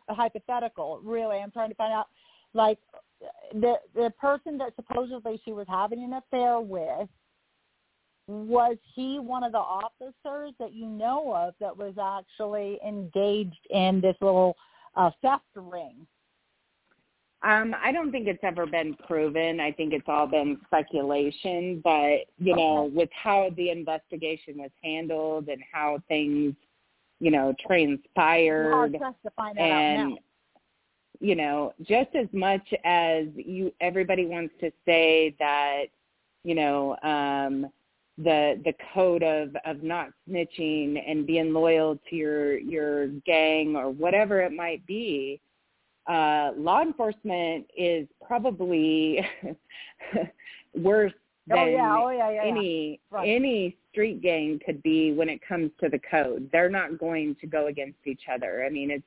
hypothetical. 0.09 1.01
Really, 1.03 1.37
I'm 1.37 1.51
trying 1.51 1.69
to 1.69 1.75
find 1.75 1.91
out, 1.91 2.07
like, 2.55 2.79
the 3.53 3.75
the 3.93 4.11
person 4.19 4.57
that 4.57 4.73
supposedly 4.75 5.39
she 5.45 5.51
was 5.51 5.65
having 5.69 6.03
an 6.03 6.13
affair 6.13 6.59
with, 6.59 7.07
was 8.27 8.77
he 8.95 9.19
one 9.19 9.43
of 9.43 9.51
the 9.51 9.57
officers 9.57 10.53
that 10.59 10.73
you 10.73 10.87
know 10.87 11.33
of 11.33 11.53
that 11.59 11.75
was 11.75 11.93
actually 12.01 12.79
engaged 12.85 13.67
in 13.69 14.01
this 14.01 14.15
little 14.21 14.55
uh, 14.95 15.11
theft 15.21 15.43
ring? 15.55 16.07
um 17.45 17.75
i 17.83 17.91
don't 17.91 18.11
think 18.11 18.27
it's 18.27 18.43
ever 18.43 18.65
been 18.65 18.95
proven 19.07 19.59
i 19.59 19.71
think 19.71 19.93
it's 19.93 20.07
all 20.07 20.27
been 20.27 20.57
speculation 20.65 21.79
but 21.83 22.19
you 22.37 22.55
know 22.55 22.89
with 22.93 23.09
how 23.11 23.49
the 23.55 23.69
investigation 23.69 24.57
was 24.57 24.71
handled 24.83 25.47
and 25.47 25.61
how 25.71 25.99
things 26.07 26.53
you 27.19 27.31
know 27.31 27.53
transpired 27.65 28.71
Hard 28.71 28.93
to 28.93 29.31
find 29.35 29.57
that 29.57 29.61
out 29.61 29.71
and 29.71 30.09
now. 30.11 30.17
You 31.19 31.35
know 31.35 31.73
just 31.81 32.09
as 32.15 32.27
much 32.31 32.73
as 32.83 33.25
you 33.35 33.71
everybody 33.81 34.25
wants 34.25 34.53
to 34.59 34.71
say 34.85 35.35
that 35.39 35.85
you 36.43 36.55
know 36.55 36.95
um 37.03 37.67
the 38.17 38.59
the 38.63 38.73
code 38.93 39.23
of 39.23 39.55
of 39.65 39.83
not 39.83 40.09
snitching 40.29 41.01
and 41.07 41.27
being 41.27 41.53
loyal 41.53 41.99
to 42.09 42.15
your 42.15 42.57
your 42.57 43.07
gang 43.25 43.75
or 43.75 43.89
whatever 43.89 44.41
it 44.41 44.53
might 44.53 44.85
be 44.85 45.39
uh 46.07 46.51
law 46.55 46.81
enforcement 46.81 47.65
is 47.77 48.07
probably 48.25 49.19
worse 50.73 51.13
than 51.47 51.57
Oh 51.57 51.65
yeah, 51.65 51.97
oh 51.97 52.09
yeah, 52.09 52.29
yeah. 52.29 52.43
yeah. 52.43 52.49
any 52.49 52.99
Right. 53.11 53.27
any 53.27 53.77
street 53.91 54.21
gang 54.21 54.59
could 54.65 54.81
be 54.83 55.13
when 55.13 55.29
it 55.29 55.39
comes 55.47 55.71
to 55.79 55.89
the 55.89 55.99
code. 55.99 56.49
They're 56.51 56.69
not 56.69 56.97
going 56.97 57.35
to 57.41 57.47
go 57.47 57.67
against 57.67 57.99
each 58.05 58.23
other. 58.33 58.65
I 58.65 58.69
mean, 58.69 58.91
it's 58.91 59.03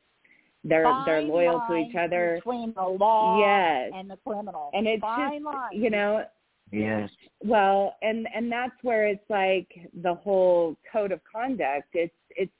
they're 0.69 0.85
they're 1.05 1.20
Fine 1.20 1.28
loyal 1.28 1.62
to 1.69 1.77
each 1.77 1.95
other. 1.97 2.36
between 2.36 2.73
the 2.74 2.82
law 2.82 3.39
Yes. 3.40 3.93
and 3.95 4.11
the 4.11 4.16
criminal. 4.27 4.70
And 4.73 4.86
it's 4.86 5.01
Fine 5.01 5.43
just 5.43 5.45
line. 5.45 5.73
you 5.73 5.90
know, 5.90 6.24
Yes. 6.70 7.11
well, 7.43 7.97
and 8.03 8.27
and 8.35 8.51
that's 8.53 8.74
where 8.82 9.07
it's 9.07 9.28
like 9.31 9.69
the 10.03 10.15
whole 10.15 10.77
code 10.93 11.12
of 11.12 11.20
conduct. 11.31 11.89
It's 11.95 12.15
it's 12.31 12.53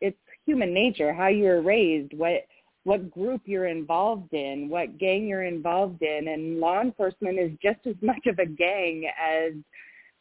it's 0.00 0.18
human 0.44 0.72
nature, 0.72 1.12
how 1.12 1.28
you 1.28 1.44
were 1.44 1.62
raised, 1.62 2.12
what 2.14 2.46
what 2.84 3.10
group 3.10 3.42
you're 3.46 3.66
involved 3.66 4.32
in, 4.32 4.68
what 4.68 4.96
gang 4.98 5.26
you're 5.26 5.42
involved 5.42 6.02
in, 6.02 6.28
and 6.28 6.60
law 6.60 6.80
enforcement 6.80 7.36
is 7.38 7.50
just 7.60 7.84
as 7.86 7.96
much 8.02 8.26
of 8.26 8.38
a 8.38 8.46
gang 8.46 9.10
as 9.20 9.52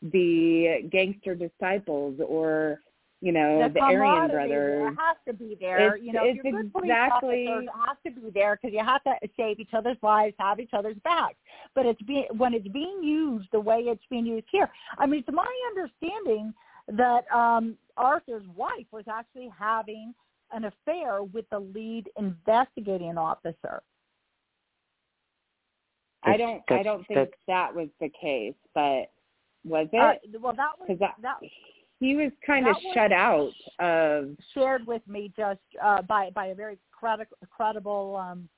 the 0.02 0.88
gangster 0.92 1.36
disciples 1.36 2.20
or 2.28 2.80
you 3.22 3.32
know 3.32 3.64
the 3.68 3.74
the 3.74 3.80
Aryan 3.80 4.30
camaraderie 4.30 4.48
brothers. 4.48 4.94
It 4.94 5.00
has 5.00 5.18
to 5.28 5.34
be 5.34 5.58
there. 5.60 5.96
It's- 5.96 6.02
you 6.02 6.14
know, 6.14 6.26
if 6.26 6.36
it's 6.36 6.46
you're 6.46 6.64
good 6.64 6.84
exactly- 6.84 7.48
officers, 7.48 7.64
it 7.64 7.88
has 7.88 7.98
to 8.06 8.22
be 8.22 8.30
there 8.30 8.60
because 8.62 8.74
you 8.74 8.84
have 8.84 9.04
to 9.04 9.16
save 9.38 9.60
each 9.60 9.74
other's 9.74 9.98
lives, 10.02 10.36
have 10.40 10.60
each 10.60 10.74
other's 10.74 10.98
backs. 11.04 11.38
But 11.74 11.86
it's 11.86 12.02
being 12.04 12.26
when 12.38 12.54
it's 12.54 12.68
being 12.68 13.04
used 13.04 13.48
the 13.52 13.60
way 13.60 13.80
it's 13.82 14.06
being 14.10 14.26
used 14.26 14.48
here. 14.52 14.70
I 14.98 15.06
mean, 15.06 15.22
it's 15.26 15.36
my 15.36 15.48
understanding 15.70 16.54
that 16.88 17.32
um 17.34 17.78
Arthur's 17.98 18.48
wife 18.56 18.86
was 18.92 19.06
actually 19.08 19.50
having 19.58 20.14
an 20.52 20.66
affair 20.66 21.24
with 21.24 21.50
the 21.50 21.60
lead 21.60 22.10
investigating 22.18 23.18
officer. 23.18 23.82
I 26.24 26.38
don't 26.38 26.62
I 26.70 26.84
don't 26.84 27.08
think 27.08 27.34
that 27.48 27.74
was 27.74 27.88
the 28.00 28.10
case, 28.10 28.56
but 28.74 29.12
was 29.64 29.88
it? 29.94 30.00
Uh, 30.00 30.40
well, 30.40 30.54
that 30.54 30.72
was 30.80 30.88
Because 30.88 31.00
that, 31.00 31.16
that 31.22 31.38
he 32.00 32.16
was 32.16 32.32
kind 32.46 32.68
of 32.68 32.76
was- 32.76 32.94
shut 32.94 33.12
out 33.12 33.52
of 33.80 34.36
shared 34.54 34.86
with 34.86 35.02
me 35.08 35.32
just 35.38 35.60
uh, 35.84 36.02
by 36.04 36.30
by 36.32 36.48
a 36.48 36.56
very 36.56 36.78
credi- 36.92 37.24
credible 37.50 38.16
um, 38.18 38.50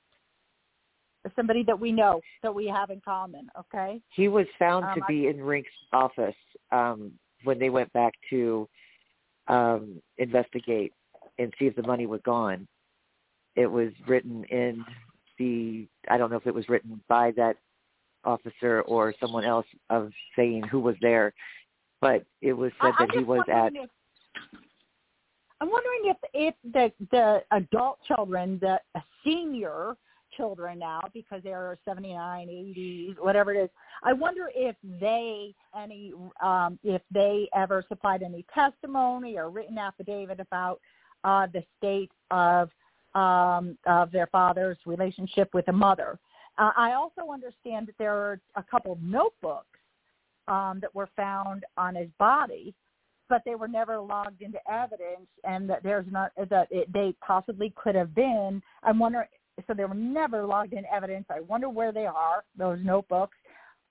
somebody 1.36 1.62
that 1.64 1.78
we 1.78 1.92
know 1.92 2.20
that 2.42 2.54
we 2.54 2.66
have 2.66 2.90
in 2.90 3.00
common. 3.00 3.48
Okay. 3.58 4.00
He 4.14 4.28
was 4.28 4.46
found 4.58 4.84
Um, 4.86 4.94
to 4.96 5.04
I- 5.04 5.08
be 5.08 5.26
in 5.28 5.42
Rink's 5.42 5.70
office 5.92 6.36
um, 6.72 7.12
when 7.44 7.58
they 7.58 7.70
went 7.70 7.92
back 7.92 8.14
to 8.30 8.68
um, 9.48 10.00
investigate 10.18 10.92
and 11.38 11.52
see 11.58 11.66
if 11.66 11.74
the 11.76 11.82
money 11.82 12.06
was 12.06 12.20
gone. 12.22 12.66
It 13.56 13.66
was 13.66 13.90
written 14.06 14.44
in 14.44 14.84
the 15.38 15.86
I 16.08 16.18
don't 16.18 16.30
know 16.30 16.36
if 16.36 16.46
it 16.46 16.54
was 16.54 16.68
written 16.68 17.00
by 17.08 17.32
that 17.32 17.56
officer 18.24 18.82
or 18.82 19.14
someone 19.20 19.44
else 19.44 19.66
of 19.90 20.12
saying 20.36 20.64
who 20.64 20.80
was 20.80 20.96
there, 21.00 21.32
but 22.00 22.24
it 22.40 22.52
was 22.52 22.72
said 22.82 22.92
I, 22.98 23.06
that 23.06 23.16
he 23.16 23.24
was 23.24 23.42
at 23.52 23.72
If, 23.74 23.90
I'm 25.60 25.70
wondering 25.70 26.00
if 26.04 26.16
if 26.34 26.54
the 26.72 26.92
the 27.10 27.42
adult 27.50 27.98
children, 28.06 28.58
the 28.60 28.78
senior 29.24 29.96
children 30.36 30.78
now, 30.78 31.00
because 31.12 31.42
they're 31.42 31.78
79, 31.84 32.48
80, 32.48 33.16
whatever 33.18 33.52
it 33.52 33.64
is. 33.64 33.70
I 34.04 34.12
wonder 34.12 34.50
if 34.54 34.76
they 35.00 35.54
any 35.76 36.12
um, 36.42 36.78
if 36.84 37.02
they 37.12 37.48
ever 37.54 37.84
supplied 37.88 38.22
any 38.22 38.44
testimony 38.54 39.36
or 39.36 39.50
written 39.50 39.78
affidavit 39.78 40.40
about 40.40 40.80
uh, 41.24 41.46
the 41.52 41.64
state 41.78 42.10
of 42.30 42.70
um, 43.14 43.76
of 43.86 44.12
their 44.12 44.28
father's 44.28 44.78
relationship 44.86 45.50
with 45.54 45.66
the 45.66 45.72
mother. 45.72 46.18
Uh, 46.56 46.72
I 46.76 46.92
also 46.92 47.32
understand 47.32 47.86
that 47.86 47.94
there 47.98 48.14
are 48.14 48.40
a 48.56 48.62
couple 48.62 48.92
of 48.92 49.02
notebooks 49.02 49.77
um, 50.48 50.80
that 50.80 50.94
were 50.94 51.08
found 51.16 51.64
on 51.76 51.94
his 51.94 52.08
body, 52.18 52.74
but 53.28 53.42
they 53.44 53.54
were 53.54 53.68
never 53.68 54.00
logged 54.00 54.42
into 54.42 54.58
evidence, 54.70 55.28
and 55.44 55.68
that 55.70 55.82
there's 55.82 56.06
not 56.10 56.32
that 56.50 56.68
it, 56.70 56.92
they 56.92 57.14
possibly 57.24 57.72
could 57.76 57.94
have 57.94 58.14
been. 58.14 58.62
I'm 58.82 58.98
wondering. 58.98 59.28
So 59.66 59.74
they 59.74 59.84
were 59.84 59.94
never 59.94 60.46
logged 60.46 60.72
in 60.72 60.84
evidence. 60.86 61.26
I 61.30 61.40
wonder 61.40 61.68
where 61.68 61.92
they 61.92 62.06
are. 62.06 62.44
Those 62.56 62.78
notebooks. 62.84 63.36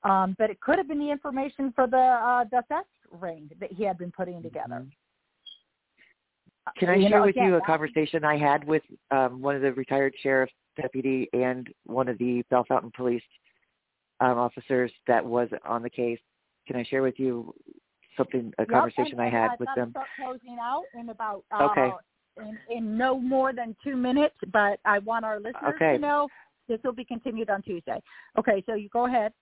Um, 0.03 0.35
but 0.37 0.49
it 0.49 0.61
could 0.61 0.77
have 0.77 0.87
been 0.87 0.99
the 0.99 1.11
information 1.11 1.73
for 1.75 1.87
the 1.87 1.97
uh, 1.97 2.45
the 2.51 2.63
theft 2.69 2.87
ring 3.11 3.49
that 3.59 3.71
he 3.71 3.83
had 3.83 3.97
been 3.97 4.11
putting 4.11 4.41
together. 4.41 4.85
Can 6.77 6.89
I 6.89 6.95
You 6.95 7.09
share 7.09 7.19
know, 7.19 7.25
with 7.25 7.35
again, 7.35 7.47
you 7.47 7.55
a 7.55 7.61
conversation 7.61 8.23
I 8.23 8.37
had 8.37 8.63
with 8.65 8.83
um, 9.11 9.41
one 9.41 9.55
of 9.55 9.61
the 9.61 9.73
retired 9.73 10.13
sheriff's 10.21 10.53
deputy 10.79 11.29
and 11.33 11.67
one 11.85 12.07
of 12.07 12.17
the 12.17 12.43
Bellefontaine 12.49 12.91
police 12.95 13.23
um, 14.19 14.37
officers 14.37 14.91
that 15.07 15.25
was 15.25 15.49
on 15.65 15.81
the 15.81 15.89
case? 15.89 16.19
Can 16.67 16.75
I 16.75 16.83
share 16.83 17.01
with 17.01 17.17
you 17.17 17.53
something, 18.17 18.53
a 18.57 18.63
Yep, 18.63 18.69
conversation 18.69 19.19
and- 19.19 19.21
I 19.21 19.29
had 19.29 19.59
with 19.59 19.69
them? 19.75 19.93
Closing 20.17 20.57
out 20.59 20.83
in 20.93 21.09
about 21.09 21.43
uh, 21.51 21.69
Okay. 21.71 21.91
in, 22.37 22.59
in 22.69 22.97
no 22.97 23.17
more 23.19 23.53
than 23.53 23.75
two 23.83 23.95
minutes, 23.95 24.35
but 24.51 24.79
I 24.85 24.99
want 24.99 25.25
our 25.25 25.39
listeners 25.39 25.73
Okay. 25.75 25.93
to 25.93 25.99
know 25.99 26.27
this 26.67 26.79
will 26.83 26.93
be 26.93 27.05
continued 27.05 27.49
on 27.49 27.61
Tuesday. 27.61 28.01
Okay, 28.37 28.61
so 28.65 28.75
you 28.75 28.89
go 28.89 29.05
ahead. 29.07 29.33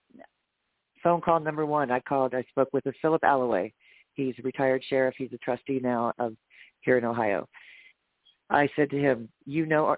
Phone 1.03 1.21
call 1.21 1.39
number 1.39 1.65
one. 1.65 1.91
I 1.91 1.99
called. 1.99 2.33
I 2.33 2.43
spoke 2.43 2.69
with 2.73 2.85
a 2.85 2.93
Philip 3.01 3.23
Alloway. 3.23 3.73
He's 4.13 4.35
a 4.39 4.41
retired 4.43 4.83
sheriff. 4.85 5.15
He's 5.17 5.33
a 5.33 5.37
trustee 5.39 5.79
now 5.81 6.13
of 6.19 6.35
here 6.81 6.97
in 6.97 7.03
Ohio. 7.05 7.47
I 8.49 8.69
said 8.75 8.89
to 8.91 8.97
him, 8.99 9.29
"You 9.45 9.65
know, 9.65 9.97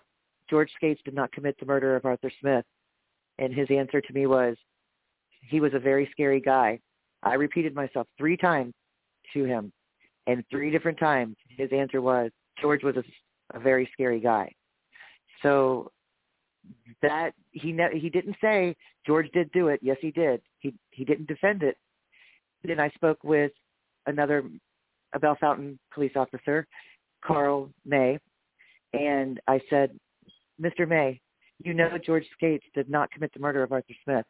George 0.50 0.72
Skatzes 0.82 1.04
did 1.04 1.14
not 1.14 1.32
commit 1.34 1.58
the 1.60 1.66
murder 1.66 1.96
of 1.96 2.06
Arthur 2.06 2.32
Smith," 2.40 2.66
and 3.38 3.54
his 3.54 3.70
answer 3.70 4.02
to 4.02 4.14
me 4.14 4.26
was, 4.26 4.58
he 5.42 5.60
was 5.60 5.74
a 5.74 5.80
very 5.80 6.08
scary 6.12 6.40
guy. 6.42 6.80
I 7.24 7.34
repeated 7.34 7.76
myself 7.76 8.08
three 8.18 8.38
times 8.38 8.74
to 9.34 9.44
him, 9.44 9.72
and 10.28 10.44
three 10.50 10.72
different 10.72 11.00
times 11.00 11.36
his 11.50 11.70
answer 11.72 12.02
was 12.02 12.32
George 12.62 12.84
was 12.84 12.96
a, 12.98 13.04
a 13.58 13.60
very 13.60 13.90
scary 13.94 14.20
guy. 14.20 14.52
So 15.42 15.92
that 17.02 17.32
he 17.52 17.72
ne- 17.72 18.00
he 18.00 18.10
didn't 18.10 18.36
say 18.42 18.76
George 19.06 19.30
did 19.34 19.52
do 19.52 19.68
it. 19.70 19.80
Yes, 19.82 19.98
he 20.02 20.12
did. 20.12 20.42
He 20.60 20.74
he 20.92 21.06
didn't 21.06 21.28
defend 21.28 21.64
it. 21.64 21.78
Then 22.64 22.80
I 22.80 22.90
spoke 22.90 23.24
with 23.24 23.52
another 24.08 24.44
a 25.14 25.20
Bellefontaine 25.20 25.80
police 25.94 26.12
officer, 26.16 26.68
Carl 27.24 27.70
May, 27.86 28.20
and 28.94 29.40
I 29.48 29.62
said, 29.70 29.98
Mr. 30.62 30.88
May, 30.88 31.20
you 31.64 31.74
know 31.74 31.98
George 32.04 32.26
Skatzes 32.40 32.62
did 32.74 32.90
not 32.90 33.12
commit 33.12 33.32
the 33.34 33.40
murder 33.40 33.64
of 33.64 33.72
Arthur 33.72 33.94
Smith. 34.04 34.26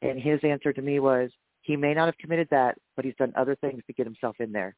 And 0.00 0.20
his 0.20 0.40
answer 0.42 0.72
to 0.72 0.82
me 0.82 0.98
was, 0.98 1.30
he 1.62 1.76
may 1.76 1.94
not 1.94 2.06
have 2.06 2.18
committed 2.18 2.48
that, 2.50 2.76
but 2.96 3.04
he's 3.04 3.14
done 3.18 3.32
other 3.36 3.56
things 3.56 3.82
to 3.86 3.92
get 3.92 4.06
himself 4.06 4.36
in 4.40 4.52
there. 4.52 4.74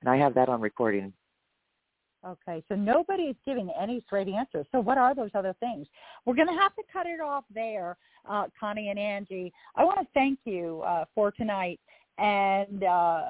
And 0.00 0.08
I 0.08 0.16
have 0.16 0.34
that 0.34 0.48
on 0.48 0.60
recording. 0.60 1.12
Okay, 2.26 2.64
so 2.68 2.74
nobody 2.74 3.24
is 3.24 3.36
giving 3.46 3.70
any 3.80 4.02
straight 4.06 4.28
answers. 4.28 4.66
So 4.72 4.80
what 4.80 4.98
are 4.98 5.14
those 5.14 5.30
other 5.34 5.54
things? 5.60 5.86
We're 6.24 6.34
going 6.34 6.48
to 6.48 6.60
have 6.60 6.74
to 6.74 6.82
cut 6.92 7.06
it 7.06 7.20
off 7.20 7.44
there, 7.54 7.96
uh, 8.28 8.46
Connie 8.58 8.88
and 8.88 8.98
Angie. 8.98 9.52
I 9.76 9.84
want 9.84 10.00
to 10.00 10.06
thank 10.14 10.40
you 10.44 10.82
uh, 10.84 11.04
for 11.14 11.30
tonight. 11.30 11.78
And 12.18 12.82
uh, 12.82 13.22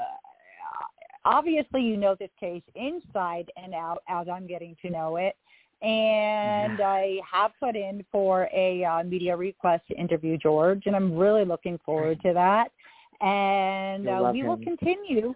obviously 1.25 1.83
you 1.83 1.97
know 1.97 2.17
this 2.19 2.31
case 2.41 2.63
inside 2.75 3.51
and 3.63 3.75
out 3.75 4.03
as 4.09 4.27
I'm 4.33 4.47
getting 4.47 4.77
to 4.83 4.91
know 4.91 5.17
it. 5.17 5.37
And 5.81 6.81
I 6.81 7.19
have 7.31 7.53
put 7.61 7.77
in 7.77 8.05
for 8.11 8.49
a 8.53 8.85
uh, 8.85 9.05
media 9.05 9.37
request 9.37 9.85
to 9.89 9.97
interview 9.97 10.37
George, 10.37 10.83
and 10.87 10.97
I'm 10.97 11.15
really 11.15 11.45
looking 11.45 11.79
forward 11.85 12.21
to 12.23 12.33
that. 12.33 12.73
And 13.21 14.09
uh, 14.09 14.31
we 14.33 14.43
will 14.43 14.59
continue. 14.59 15.35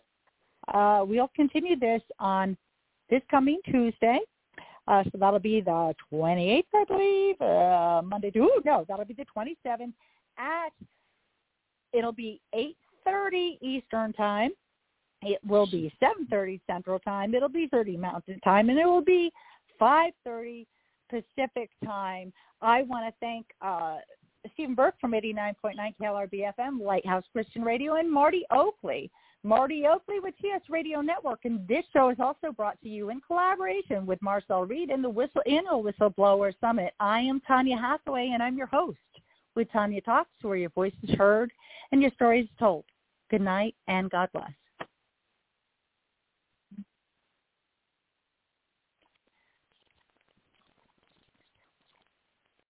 Uh, 0.73 1.05
we'll 1.07 1.31
continue 1.35 1.79
this 1.79 2.03
on 2.19 2.57
this 3.11 3.23
coming 3.31 3.61
Tuesday. 3.67 4.19
Uh, 4.89 5.05
so 5.05 5.19
that'll 5.19 5.39
be 5.39 5.61
the 5.61 5.95
28th, 6.13 6.65
I 6.75 6.85
believe, 6.85 7.41
uh, 7.41 8.03
Monday. 8.05 8.33
Ooh, 8.37 8.61
no, 8.65 8.85
that'll 8.89 9.05
be 9.05 9.15
the 9.15 9.27
27th 9.37 9.93
at. 10.39 10.73
It'll 11.93 12.13
be 12.13 12.41
8:30 12.55 13.59
Eastern 13.61 14.13
time. 14.15 14.53
It 15.23 15.39
will 15.47 15.67
be 15.67 15.93
7:30 16.01 16.61
Central 16.67 16.99
Time. 16.99 17.35
It'll 17.35 17.49
be 17.49 17.69
30 17.69 17.97
Mountain 17.97 18.41
Time, 18.41 18.71
and 18.71 18.79
it 18.79 18.87
will 18.87 19.05
be 19.05 19.33
5:30 19.81 20.67
Pacific 21.09 21.71
Time. 21.85 22.33
I 22.61 22.83
want 22.83 23.07
to 23.07 23.15
thank 23.21 23.47
uh, 23.61 23.99
Stephen 24.55 24.75
Burke 24.75 24.95
from 25.01 25.13
89.9 25.13 25.55
KLRB 26.01 26.53
FM, 26.59 26.81
Lighthouse 26.81 27.25
Christian 27.33 27.63
Radio, 27.63 27.95
and 27.95 28.11
Marty 28.11 28.45
Oakley. 28.51 29.11
Marty 29.45 29.87
Oakley 29.87 30.21
with 30.21 30.35
TS 30.41 30.63
Radio 30.69 31.01
Network, 31.01 31.41
and 31.45 31.67
this 31.67 31.85
show 31.93 32.11
is 32.11 32.19
also 32.21 32.53
brought 32.53 32.81
to 32.81 32.89
you 32.89 33.11
in 33.11 33.21
collaboration 33.21 34.07
with 34.07 34.23
Marcel 34.23 34.65
Reed 34.65 34.91
and 34.91 35.03
the 35.03 35.11
Whistle 35.11 35.43
Annual 35.47 35.83
Whistleblower 35.83 36.55
Summit. 36.61 36.95
I 37.01 37.21
am 37.21 37.41
Tanya 37.41 37.77
Hathaway, 37.77 38.31
and 38.33 38.43
I'm 38.43 38.57
your 38.57 38.69
host 38.69 38.99
with 39.57 39.71
Tanya 39.73 40.01
Talks, 40.01 40.31
where 40.43 40.57
your 40.57 40.71
voice 40.71 40.93
is 41.03 41.15
heard 41.17 41.53
and 41.91 42.01
your 42.01 42.13
story 42.13 42.43
is 42.43 42.49
told. 42.59 42.85
Good 43.31 43.41
night, 43.41 43.75
and 43.89 44.11
God 44.11 44.29
bless. 44.33 44.53